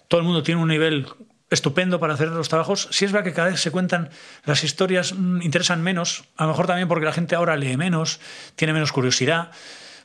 todo 0.09 0.21
el 0.21 0.27
mundo 0.27 0.43
tiene 0.43 0.61
un 0.61 0.69
nivel 0.69 1.07
estupendo 1.55 1.99
para 1.99 2.15
hacer 2.15 2.29
los 2.29 2.49
trabajos. 2.49 2.89
Si 2.91 3.05
es 3.05 3.13
verdad 3.13 3.25
que 3.25 3.33
cada 3.33 3.49
vez 3.49 3.61
se 3.61 3.71
cuentan 3.71 4.11
las 4.45 4.63
historias, 4.65 5.15
mm, 5.15 5.43
interesan 5.43 5.83
menos, 5.83 6.25
a 6.37 6.45
lo 6.45 6.51
mejor 6.51 6.67
también 6.67 6.89
porque 6.89 7.07
la 7.07 7.13
gente 7.13 7.35
ahora 7.35 7.57
lee 7.57 7.77
menos, 7.77 8.21
tiene 8.57 8.73
menos 8.73 8.93
curiosidad 8.93 9.51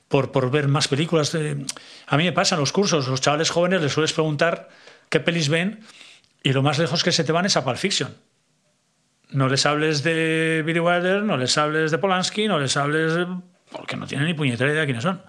por, 0.07 0.31
por 0.31 0.49
ver 0.51 0.67
más 0.67 0.87
películas. 0.87 1.35
A 2.07 2.17
mí 2.17 2.23
me 2.23 2.31
pasa 2.31 2.55
en 2.55 2.61
los 2.61 2.71
cursos, 2.71 3.07
los 3.07 3.21
chavales 3.21 3.49
jóvenes 3.49 3.81
les 3.81 3.91
sueles 3.91 4.13
preguntar 4.13 4.69
qué 5.09 5.19
pelis 5.19 5.49
ven 5.49 5.81
y 6.41 6.53
lo 6.53 6.63
más 6.63 6.79
lejos 6.79 7.03
que 7.03 7.11
se 7.11 7.23
te 7.23 7.31
van 7.31 7.45
es 7.45 7.57
a 7.57 7.63
Pulp 7.63 7.77
Fiction. 7.77 8.15
No 9.31 9.47
les 9.47 9.65
hables 9.65 10.01
de 10.03 10.63
Billy 10.65 10.79
Wilder, 10.79 11.21
no 11.21 11.37
les 11.37 11.57
hables 11.57 11.91
de 11.91 11.97
Polanski, 11.97 12.47
no 12.47 12.57
les 12.57 12.75
hables 12.77 13.13
de... 13.13 13.27
porque 13.71 13.95
no 13.95 14.07
tienen 14.07 14.25
ni 14.25 14.33
puñetera 14.33 14.71
idea 14.71 14.81
de 14.81 14.87
quiénes 14.87 15.03
son. 15.03 15.21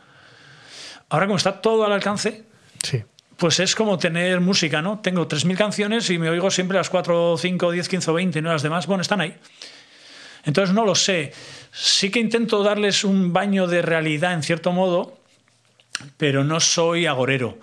Ahora 1.10 1.26
como 1.26 1.36
está 1.36 1.60
todo 1.60 1.84
al 1.84 1.92
alcance, 1.92 2.44
sí 2.82 3.04
pues 3.40 3.58
es 3.58 3.74
como 3.74 3.98
tener 3.98 4.38
música, 4.42 4.82
¿no? 4.82 4.98
Tengo 4.98 5.26
3.000 5.26 5.56
canciones 5.56 6.10
y 6.10 6.18
me 6.18 6.28
oigo 6.28 6.50
siempre 6.50 6.76
las 6.76 6.90
4, 6.90 7.36
5, 7.38 7.70
10, 7.70 7.88
15 7.88 8.10
o 8.10 8.14
20, 8.14 8.42
¿no? 8.42 8.52
Las 8.52 8.62
demás, 8.62 8.86
bueno, 8.86 9.00
están 9.00 9.22
ahí. 9.22 9.34
Entonces 10.44 10.74
no 10.74 10.84
lo 10.84 10.94
sé. 10.94 11.32
Sí 11.72 12.10
que 12.10 12.20
intento 12.20 12.62
darles 12.62 13.02
un 13.02 13.32
baño 13.32 13.66
de 13.66 13.80
realidad 13.80 14.34
en 14.34 14.42
cierto 14.42 14.72
modo, 14.72 15.16
pero 16.18 16.44
no 16.44 16.60
soy 16.60 17.06
agorero. 17.06 17.58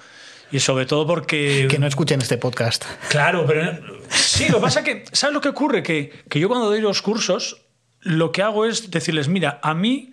Y 0.51 0.61
sobre 0.61 0.87
todo 0.87 1.05
porque... 1.05 1.67
Que 1.69 1.77
no 1.77 1.85
escuchen 1.85 2.21
este 2.21 2.39
podcast. 2.39 2.83
Claro, 3.09 3.45
pero... 3.45 3.79
Sí, 4.09 4.47
lo 4.49 4.55
que 4.55 4.61
pasa 4.61 4.79
es 4.79 4.85
que... 4.85 5.05
¿Sabes 5.11 5.35
lo 5.35 5.41
que 5.41 5.49
ocurre? 5.49 5.83
Que, 5.83 6.23
que 6.27 6.39
yo 6.39 6.47
cuando 6.47 6.65
doy 6.65 6.81
los 6.81 7.03
cursos, 7.03 7.61
lo 8.01 8.31
que 8.31 8.41
hago 8.41 8.65
es 8.65 8.89
decirles, 8.89 9.27
mira, 9.27 9.59
a 9.61 9.75
mí 9.75 10.11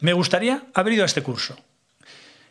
me 0.00 0.12
gustaría 0.12 0.64
haber 0.74 0.92
ido 0.92 1.04
a 1.04 1.06
este 1.06 1.22
curso 1.22 1.56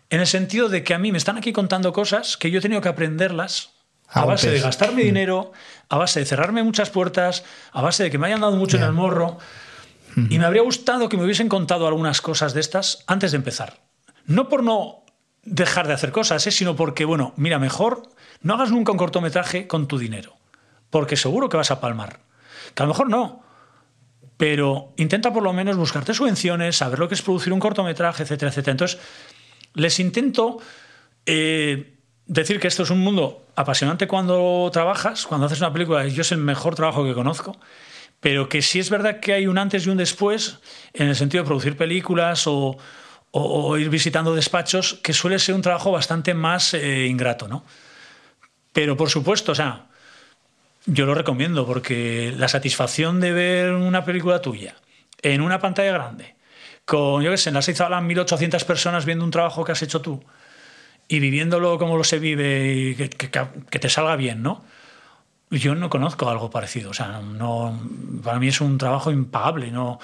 en 0.10 0.20
el 0.20 0.28
sentido 0.28 0.70
de 0.70 0.84
que 0.84 0.93
a 0.93 0.99
mí 0.99 1.12
me 1.12 1.18
están 1.18 1.38
aquí 1.38 1.53
contando 1.53 1.93
cosas 1.93 2.38
que 2.38 2.51
yo 2.51 2.60
he 2.60 2.62
tenido 2.62 2.82
que 2.82 2.89
aprenderlas 2.89 3.72
a, 4.08 4.26
base 4.26 4.49
de 4.49 4.60
gastarme 4.60 5.03
dinero, 5.03 5.51
a 5.89 5.97
base 5.97 6.20
de 6.20 6.26
cerrarme 6.26 6.64
muchas 6.64 6.89
puertas, 6.89 7.43
a 7.72 7.82
base 7.82 8.03
de 8.03 8.12
que 8.12 8.18
me 8.18 8.28
hayan 8.28 8.41
dado 8.41 8.55
mucho 8.55 8.78
en 8.78 8.84
el 8.84 8.93
morro. 8.93 9.38
Y 10.30 10.39
me 10.39 10.45
habría 10.45 10.64
gustado 10.64 11.10
que 11.10 11.18
me 11.18 11.26
hubiesen 11.26 11.47
contado 11.47 11.86
algunas 11.86 12.22
cosas 12.22 12.55
de 12.55 12.60
estas 12.60 13.03
antes 13.05 13.32
de 13.32 13.38
empezar. 13.38 13.82
No 14.26 14.49
por 14.49 14.64
no 14.64 15.03
dejar 15.43 15.88
de 15.88 15.93
hacer 15.93 16.12
cosas, 16.12 16.47
¿eh? 16.47 16.51
sino 16.51 16.76
porque, 16.76 17.05
bueno, 17.05 17.34
mira, 17.38 17.60
mejor 17.60 18.01
no 18.41 18.55
hagas 18.55 18.72
nunca 18.72 18.91
un 18.91 18.97
cortometraje 18.97 19.68
con 19.68 19.88
tu 19.88 19.99
dinero, 19.99 20.36
porque 20.89 21.18
seguro 21.18 21.49
que 21.49 21.58
vas 21.58 21.70
a 21.70 21.80
palmar. 21.80 22.22
Que 22.74 22.82
a 22.82 22.86
lo 22.88 22.93
mejor 22.93 23.10
no, 23.10 23.43
pero 24.38 24.93
intenta 24.97 25.32
por 25.32 25.43
lo 25.43 25.53
menos 25.53 25.78
buscarte 25.78 26.16
subvenciones, 26.16 26.78
saber 26.78 26.97
lo 26.97 27.08
que 27.08 27.16
es 27.16 27.22
producir 27.22 27.53
un 27.53 27.60
cortometraje, 27.60 28.24
etcétera, 28.24 28.49
etcétera. 28.49 28.72
Entonces, 28.72 28.99
les 29.74 29.99
intento 29.99 30.59
eh, 31.26 31.97
decir 32.26 32.59
que 32.59 32.68
esto 32.68 32.84
es 32.84 32.89
un 32.89 32.99
mundo 32.99 33.45
apasionante 33.55 34.07
cuando 34.07 34.70
trabajas, 34.72 35.26
cuando 35.26 35.47
haces 35.47 35.59
una 35.59 35.74
película, 35.74 36.07
yo 36.07 36.22
es 36.22 36.32
el 36.32 36.38
mejor 36.38 36.76
trabajo 36.76 37.03
que 37.03 37.13
conozco, 37.13 37.57
pero 38.20 38.49
que 38.49 38.61
sí 38.61 38.80
es 38.80 38.89
verdad 38.89 39.20
que 39.20 39.34
hay 39.34 39.47
un 39.47 39.57
antes 39.57 39.86
y 39.86 39.89
un 39.89 39.97
después 39.97 40.59
en 40.93 41.07
el 41.07 41.15
sentido 41.15 41.43
de 41.43 41.47
producir 41.47 41.78
películas 41.78 42.45
o, 42.47 42.78
ir 43.78 43.89
visitando 43.89 44.34
despachos, 44.34 44.95
que 45.03 45.13
suele 45.13 45.38
ser 45.38 45.53
un 45.53 45.61
trabajo 45.61 45.91
bastante 45.91 46.34
más 46.34 46.74
eh, 46.74 47.05
ingrato, 47.05 47.47
¿no? 47.47 47.63
Pero 48.74 48.97
por 48.97 49.11
supuesto, 49.11 49.51
o 49.51 49.55
sea, 49.55 49.88
yo 50.88 51.05
lo 51.05 51.13
recomiendo 51.13 51.68
porque 51.68 52.34
la 52.36 52.47
satisfacción 52.47 53.20
de 53.20 53.34
ver 53.34 53.74
una 53.74 54.05
película 54.05 54.41
tuya 54.41 54.76
en 55.22 55.41
una 55.41 55.59
pantalla 55.59 55.91
grande, 55.91 56.36
con, 56.88 57.21
yo 57.21 57.31
qué 57.31 57.38
sé, 57.38 57.49
en 57.49 57.55
la 57.55 57.61
seis 57.61 57.81
hablan 57.81 58.07
1.800 58.07 58.63
personas 58.63 59.03
viendo 59.03 59.25
un 59.25 59.29
trabajo 59.29 59.65
que 59.65 59.73
has 59.73 59.81
hecho 59.81 59.99
tú 59.99 60.23
y 61.09 61.19
viviéndolo 61.19 61.77
como 61.77 61.97
lo 61.97 62.03
se 62.05 62.17
vive 62.17 62.73
y 62.73 62.95
que, 62.95 63.09
que, 63.09 63.79
te 63.79 63.89
salga 63.89 64.15
bien, 64.15 64.41
¿no? 64.41 64.63
Yo 65.51 65.75
no 65.75 65.89
conozco 65.89 66.29
algo 66.29 66.49
parecido. 66.49 66.91
O 66.91 66.93
sea, 66.93 67.19
no, 67.19 67.77
para 68.23 68.39
mí 68.39 68.47
es 68.47 68.61
un 68.61 68.77
trabajo 68.77 69.11
impagable. 69.11 69.69
No, 69.69 69.99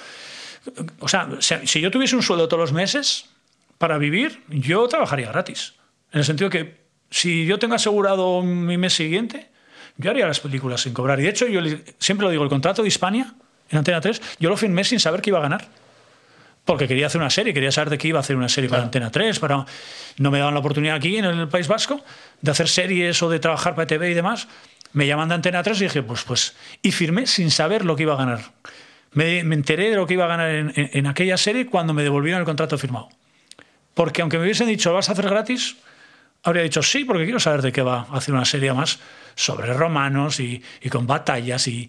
o 1.00 1.08
sea, 1.08 1.28
si 1.40 1.80
yo 1.80 1.90
tuviese 1.90 2.16
un 2.16 2.22
sueldo 2.22 2.48
todos 2.48 2.60
los 2.60 2.72
meses 2.74 3.30
para 3.78 3.96
vivir, 3.96 4.42
yo 4.48 4.86
trabajaría 4.86 5.32
gratis. 5.32 5.74
En 6.12 6.18
el 6.18 6.24
sentido 6.26 6.50
que 6.50 6.84
si 7.08 7.46
yo 7.46 7.58
tengo 7.58 7.76
asegurado 7.76 8.42
mi 8.42 8.76
mes 8.76 8.92
siguiente, 8.92 9.48
yo 9.96 10.10
haría 10.10 10.26
las 10.26 10.40
películas 10.40 10.82
sin 10.82 10.92
cobrar. 10.92 11.18
Y 11.18 11.22
de 11.22 11.30
hecho, 11.30 11.46
yo 11.46 11.62
siempre 11.98 12.26
lo 12.26 12.30
digo, 12.30 12.44
el 12.44 12.50
contrato 12.50 12.82
de 12.82 12.88
Hispania 12.88 13.32
en 13.70 13.78
Antena 13.78 14.02
3, 14.02 14.20
yo 14.38 14.50
lo 14.50 14.56
firmé 14.58 14.84
sin 14.84 15.00
saber 15.00 15.22
que 15.22 15.30
iba 15.30 15.38
a 15.38 15.42
ganar 15.42 15.83
porque 16.64 16.88
quería 16.88 17.06
hacer 17.06 17.20
una 17.20 17.30
serie, 17.30 17.52
quería 17.52 17.70
saber 17.70 17.90
de 17.90 17.98
qué 17.98 18.08
iba 18.08 18.18
a 18.18 18.20
hacer 18.20 18.36
una 18.36 18.48
serie 18.48 18.70
para 18.70 18.84
Antena 18.84 19.10
3, 19.10 19.38
para... 19.38 19.66
no 20.18 20.30
me 20.30 20.38
daban 20.38 20.54
la 20.54 20.60
oportunidad 20.60 20.96
aquí 20.96 21.16
en 21.16 21.24
el 21.26 21.48
País 21.48 21.68
Vasco 21.68 22.02
de 22.40 22.50
hacer 22.50 22.68
series 22.68 23.22
o 23.22 23.28
de 23.28 23.38
trabajar 23.38 23.74
para 23.74 23.86
TV 23.86 24.10
y 24.10 24.14
demás. 24.14 24.48
Me 24.92 25.06
llaman 25.06 25.28
de 25.28 25.34
Antena 25.34 25.62
3 25.62 25.80
y 25.80 25.84
dije, 25.84 26.02
pues, 26.02 26.22
pues, 26.22 26.56
y 26.80 26.92
firmé 26.92 27.26
sin 27.26 27.50
saber 27.50 27.84
lo 27.84 27.96
que 27.96 28.04
iba 28.04 28.14
a 28.14 28.16
ganar. 28.16 28.40
Me, 29.12 29.40
enteré 29.40 29.90
de 29.90 29.96
lo 29.96 30.06
que 30.06 30.14
iba 30.14 30.24
a 30.24 30.28
ganar 30.28 30.50
en, 30.50 31.06
aquella 31.06 31.36
serie 31.36 31.66
cuando 31.66 31.92
me 31.92 32.02
devolvieron 32.02 32.40
el 32.40 32.46
contrato 32.46 32.78
firmado. 32.78 33.08
Porque 33.92 34.22
aunque 34.22 34.38
me 34.38 34.44
hubiesen 34.44 34.66
dicho, 34.66 34.88
¿lo 34.90 34.96
vas 34.96 35.08
a 35.08 35.12
hacer 35.12 35.28
gratis? 35.28 35.76
Habría 36.42 36.62
dicho 36.62 36.82
sí, 36.82 37.04
porque 37.04 37.24
quiero 37.24 37.40
saber 37.40 37.62
de 37.62 37.72
qué 37.72 37.82
va 37.82 38.06
a 38.10 38.16
hacer 38.16 38.34
una 38.34 38.44
serie 38.44 38.72
más 38.72 38.98
sobre 39.34 39.72
romanos 39.72 40.40
y, 40.40 40.62
con 40.90 41.06
batallas 41.06 41.68
y, 41.68 41.88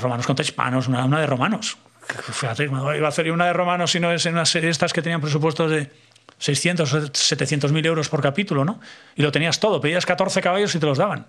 romanos 0.00 0.26
contra 0.26 0.44
hispanos, 0.44 0.88
una, 0.88 1.04
una 1.04 1.20
de 1.20 1.26
romanos 1.26 1.76
fíjate, 2.06 2.64
iba 2.64 3.06
a 3.06 3.08
hacer 3.08 3.30
una 3.30 3.46
de 3.46 3.52
romanos 3.52 3.90
si 3.90 4.00
no 4.00 4.12
es 4.12 4.26
en 4.26 4.34
una 4.34 4.46
serie 4.46 4.70
estas 4.70 4.92
que 4.92 5.02
tenían 5.02 5.20
presupuestos 5.20 5.70
de 5.70 5.90
600 6.38 6.92
o 6.92 7.14
700 7.14 7.72
mil 7.72 7.86
euros 7.86 8.08
por 8.08 8.20
capítulo, 8.20 8.64
¿no? 8.64 8.80
Y 9.16 9.22
lo 9.22 9.30
tenías 9.30 9.60
todo, 9.60 9.80
pedías 9.80 10.04
14 10.06 10.40
caballos 10.40 10.74
y 10.74 10.78
te 10.78 10.86
los 10.86 10.98
daban. 10.98 11.26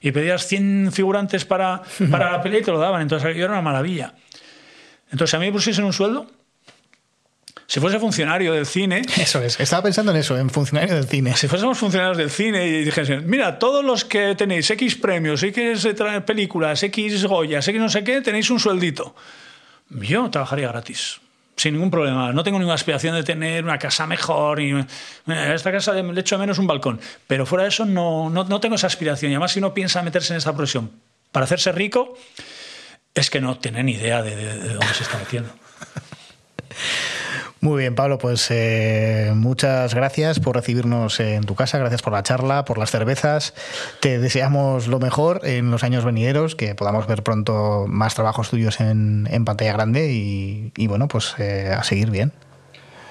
Y 0.00 0.12
pedías 0.12 0.46
100 0.46 0.90
figurantes 0.92 1.44
para, 1.44 1.82
para 2.10 2.32
la 2.32 2.42
pelea 2.42 2.60
y 2.60 2.62
te 2.62 2.72
lo 2.72 2.78
daban. 2.78 3.02
Entonces, 3.02 3.36
yo 3.36 3.44
era 3.44 3.52
una 3.52 3.62
maravilla. 3.62 4.14
Entonces, 5.10 5.34
a 5.34 5.38
mí 5.38 5.46
me 5.46 5.52
pusiesen 5.52 5.84
un 5.84 5.92
sueldo, 5.92 6.26
si 7.66 7.80
fuese 7.80 7.98
funcionario 7.98 8.52
del 8.52 8.66
cine. 8.66 9.02
Eso 9.16 9.40
es, 9.40 9.58
estaba 9.58 9.82
pensando 9.82 10.12
en 10.12 10.18
eso, 10.18 10.36
en 10.38 10.50
funcionario 10.50 10.94
del 10.94 11.06
cine. 11.06 11.36
Si 11.36 11.48
fuésemos 11.48 11.78
funcionarios 11.78 12.16
del 12.16 12.30
cine 12.30 12.66
y 12.66 12.84
dijesen, 12.84 13.28
mira, 13.28 13.58
todos 13.58 13.84
los 13.84 14.04
que 14.04 14.34
tenéis 14.34 14.70
X 14.70 14.96
premios, 14.96 15.42
X 15.42 15.88
películas, 16.24 16.82
X 16.82 17.24
Goyas, 17.24 17.66
X 17.66 17.80
no 17.80 17.88
sé 17.88 18.04
qué, 18.04 18.20
tenéis 18.20 18.50
un 18.50 18.60
sueldito. 18.60 19.14
Yo 19.90 20.30
trabajaría 20.30 20.68
gratis, 20.68 21.20
sin 21.56 21.74
ningún 21.74 21.90
problema. 21.90 22.32
No 22.32 22.42
tengo 22.42 22.58
ninguna 22.58 22.74
aspiración 22.74 23.14
de 23.14 23.22
tener 23.22 23.64
una 23.64 23.78
casa 23.78 24.06
mejor. 24.06 24.60
Y, 24.60 24.74
esta 25.26 25.72
casa 25.72 25.92
le 25.92 26.20
echo 26.20 26.38
menos 26.38 26.58
un 26.58 26.66
balcón. 26.66 27.00
Pero 27.26 27.46
fuera 27.46 27.62
de 27.64 27.68
eso 27.70 27.84
no, 27.84 28.30
no, 28.30 28.60
tengo 28.60 28.76
esa 28.76 28.86
aspiración. 28.86 29.32
Y 29.32 29.34
además 29.34 29.52
si 29.52 29.58
uno 29.58 29.72
piensa 29.74 30.02
meterse 30.02 30.32
en 30.32 30.38
esta 30.38 30.54
profesión 30.54 30.90
para 31.32 31.44
hacerse 31.44 31.72
rico, 31.72 32.16
es 33.14 33.30
que 33.30 33.40
no 33.40 33.58
tiene 33.58 33.82
ni 33.82 33.92
idea 33.92 34.22
de, 34.22 34.34
dónde 34.68 34.94
se 34.94 35.02
está 35.02 35.18
metiendo. 35.18 35.50
Muy 37.66 37.80
bien, 37.80 37.96
Pablo, 37.96 38.16
pues 38.18 38.46
eh, 38.50 39.32
muchas 39.34 39.92
gracias 39.92 40.38
por 40.38 40.54
recibirnos 40.54 41.18
en 41.18 41.42
tu 41.42 41.56
casa, 41.56 41.78
gracias 41.78 42.00
por 42.00 42.12
la 42.12 42.22
charla, 42.22 42.64
por 42.64 42.78
las 42.78 42.92
cervezas. 42.92 43.54
Te 43.98 44.20
deseamos 44.20 44.86
lo 44.86 45.00
mejor 45.00 45.40
en 45.42 45.72
los 45.72 45.82
años 45.82 46.04
venideros, 46.04 46.54
que 46.54 46.76
podamos 46.76 47.08
ver 47.08 47.24
pronto 47.24 47.86
más 47.88 48.14
trabajos 48.14 48.50
tuyos 48.50 48.78
en, 48.78 49.26
pantalla 49.44 49.72
grande 49.72 50.12
y, 50.12 50.72
y 50.76 50.86
bueno, 50.86 51.08
pues 51.08 51.34
eh, 51.40 51.74
a 51.76 51.82
seguir 51.82 52.12
bien. 52.12 52.32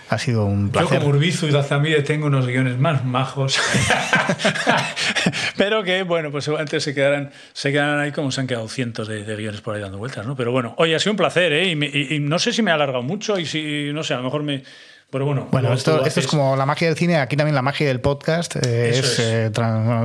Ha 0.10 0.18
sido 0.20 0.46
un 0.46 0.70
placer. 0.70 1.00
Yo 1.00 1.04
como 1.06 1.10
Urbizu 1.16 1.48
y 1.48 1.52
Lazamide 1.52 2.02
tengo 2.04 2.28
unos 2.28 2.46
guiones 2.46 2.78
más 2.78 3.04
majos. 3.06 3.60
Pero 5.58 5.84
que, 5.84 6.04
bueno, 6.04 6.32
pues 6.32 6.44
seguramente 6.44 6.80
se 6.80 6.94
quedarán, 6.94 7.32
se 7.54 7.72
quedarán 7.72 8.00
ahí 8.00 8.12
como 8.12 8.32
se 8.32 8.42
han 8.42 8.48
quedado 8.48 8.68
cientos 8.68 9.08
de, 9.08 9.24
de 9.24 9.36
guiones 9.36 9.62
por 9.62 9.76
ahí 9.76 9.82
dando 9.82 9.98
vueltas, 9.98 10.26
¿no? 10.26 10.36
Pero 10.36 10.52
bueno, 10.52 10.76
oye, 10.78 10.96
ha 10.96 11.00
sido 11.00 11.12
un 11.14 11.18
placer, 11.18 11.54
¿eh? 11.54 11.70
Y, 11.70 11.76
me- 11.76 11.90
y- 11.92 12.16
y 12.16 12.20
no 12.20 12.38
sé 12.40 12.54
si 12.54 12.62
me 12.62 12.72
ha 12.72 12.76
alargado 12.76 13.04
mucho 13.04 13.40
y 13.40 13.46
si, 13.46 13.92
no 13.94 14.04
sé, 14.04 14.14
a 14.14 14.18
lo 14.18 14.24
mejor 14.24 14.44
me... 14.44 14.64
Pero 15.16 15.28
bueno, 15.28 15.48
Bueno, 15.50 15.72
esto, 15.72 16.06
es 16.06 16.28
como 16.28 16.58
la 16.58 16.66
magia 16.66 16.90
del 16.90 16.98
cine, 16.98 17.16
aquí 17.16 17.38
también 17.38 17.56
la 17.56 17.62
magia 17.62 17.88
del 17.88 18.02
podcast 18.02 18.58
eh, 18.58 18.90
es, 18.90 19.00
es. 19.00 19.20
eh, 19.20 19.52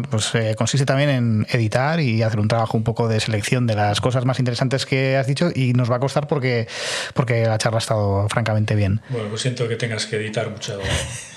pues, 0.08 0.32
eh, 0.36 0.54
consiste 0.56 0.86
también 0.86 1.10
en 1.10 1.46
editar 1.50 1.98
y 1.98 2.22
hacer 2.22 2.38
un 2.38 2.46
trabajo 2.46 2.76
un 2.76 2.84
poco 2.84 3.08
de 3.08 3.18
selección 3.18 3.66
de 3.66 3.74
las 3.74 4.00
cosas 4.00 4.24
más 4.24 4.38
interesantes 4.38 4.86
que 4.86 5.16
has 5.16 5.26
dicho 5.26 5.50
y 5.52 5.72
nos 5.72 5.90
va 5.90 5.96
a 5.96 5.98
costar 5.98 6.28
porque, 6.28 6.68
porque 7.12 7.44
la 7.44 7.58
charla 7.58 7.78
ha 7.78 7.80
estado 7.80 8.28
francamente 8.28 8.76
bien. 8.76 9.00
Bueno, 9.08 9.30
pues 9.30 9.42
siento 9.42 9.66
que 9.66 9.74
tengas 9.74 10.06
que 10.06 10.14
editar 10.14 10.48
mucho. 10.48 10.78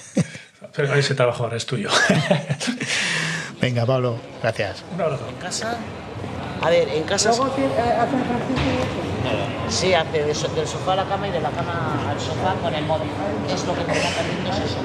Pero 0.76 0.94
ese 0.94 1.16
trabajo 1.16 1.44
ahora 1.46 1.58
es 1.58 1.66
tuyo. 1.66 1.90
Venga, 3.60 3.88
Pablo, 3.88 4.20
gracias. 4.44 4.84
Un 4.94 5.02
abrazo. 5.02 5.28
¿En 5.28 5.36
casa? 5.38 5.78
A 6.62 6.70
ver, 6.70 6.90
en 6.90 7.04
casa... 7.06 7.30
Luego 7.30 7.46
hace 7.46 9.13
Sí, 9.70 9.94
hace 9.94 10.24
de 10.24 10.36
so- 10.36 10.48
del 10.50 10.68
sofá 10.68 10.94
a 10.94 10.96
la 10.98 11.06
cama 11.06 11.28
y 11.28 11.32
de 11.32 11.42
la 11.42 11.50
cama 11.50 11.98
al 12.10 12.20
sofá 12.20 12.54
con 12.62 12.74
el 12.74 12.86
móvil. 12.86 13.10
Es 13.50 13.66
lo 13.66 13.74
que 13.74 13.84
me 13.86 13.94
está 13.94 14.10
perdiendo 14.10 14.50
es 14.52 14.60
eso. 14.60 14.78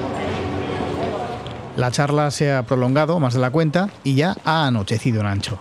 La 1.75 1.91
charla 1.91 2.31
se 2.31 2.51
ha 2.53 2.63
prolongado 2.63 3.19
más 3.19 3.33
de 3.33 3.39
la 3.39 3.51
cuenta 3.51 3.89
y 4.03 4.15
ya 4.15 4.35
ha 4.45 4.65
anochecido 4.67 5.21
en 5.21 5.27
ancho. 5.27 5.59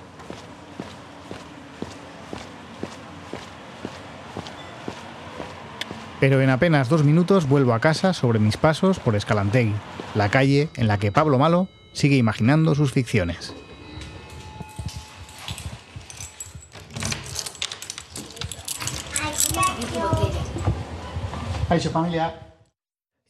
Pero 6.21 6.41
en 6.41 6.51
apenas 6.51 6.89
dos 6.89 7.05
minutos 7.05 7.49
vuelvo 7.49 7.75
a 7.75 7.81
casa 7.81 8.13
sobre 8.13 8.39
mis 8.41 8.57
pasos 8.57 8.99
por 8.99 9.15
Escalantegui, 9.15 9.75
la 10.15 10.29
calle 10.31 10.69
en 10.77 10.89
la 10.89 10.99
que 10.99 11.13
Pablo 11.13 11.39
Malo 11.39 11.69
sigue 11.93 12.17
imaginando 12.17 12.75
sus 12.75 12.93
ficciones. 12.93 13.55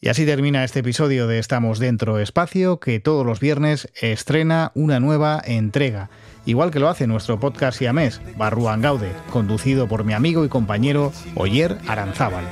Y 0.01 0.09
así 0.09 0.25
termina 0.25 0.63
este 0.63 0.81
episodio 0.81 1.27
de 1.27 1.41
Estamos 1.41 1.81
Dentro 1.81 2.21
Espacio, 2.21 2.79
que 2.79 3.01
todos 3.01 3.27
los 3.27 3.41
viernes 3.41 3.89
estrena 4.01 4.71
una 4.77 5.01
nueva 5.01 5.43
entrega. 5.45 6.09
Igual 6.47 6.71
que 6.71 6.79
lo 6.79 6.89
hace 6.89 7.09
nuestro 7.09 7.41
podcast 7.41 7.79
siamés, 7.79 8.21
Barruan 8.37 8.81
Gaude, 8.81 9.13
conducido 9.33 9.89
por 9.89 10.05
mi 10.05 10.13
amigo 10.13 10.45
y 10.45 10.49
compañero 10.49 11.13
Oyer 11.35 11.79
Aranzábal. 11.89 12.45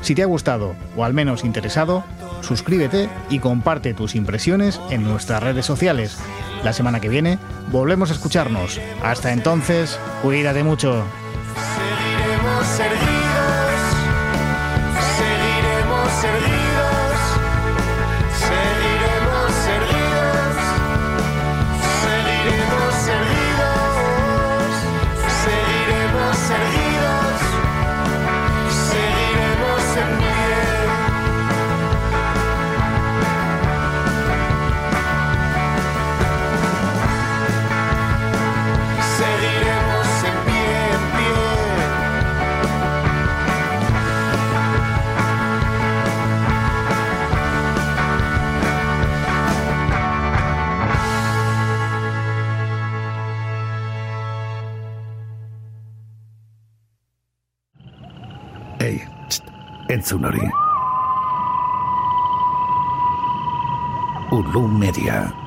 Si 0.00 0.14
te 0.14 0.22
ha 0.22 0.26
gustado 0.26 0.76
o 0.96 1.04
al 1.04 1.12
menos 1.12 1.44
interesado, 1.44 2.04
suscríbete 2.40 3.08
y 3.30 3.40
comparte 3.40 3.94
tus 3.94 4.14
impresiones 4.14 4.80
en 4.90 5.02
nuestras 5.02 5.42
redes 5.42 5.66
sociales. 5.66 6.18
La 6.62 6.72
semana 6.72 7.00
que 7.00 7.08
viene 7.08 7.38
volvemos 7.72 8.10
a 8.10 8.14
escucharnos. 8.14 8.80
Hasta 9.02 9.32
entonces, 9.32 9.98
cuídate 10.22 10.62
mucho. 10.62 11.04
Entzun 59.92 60.24
hori. 60.24 60.48
Ulu 64.32 64.68
Media. 64.68 65.41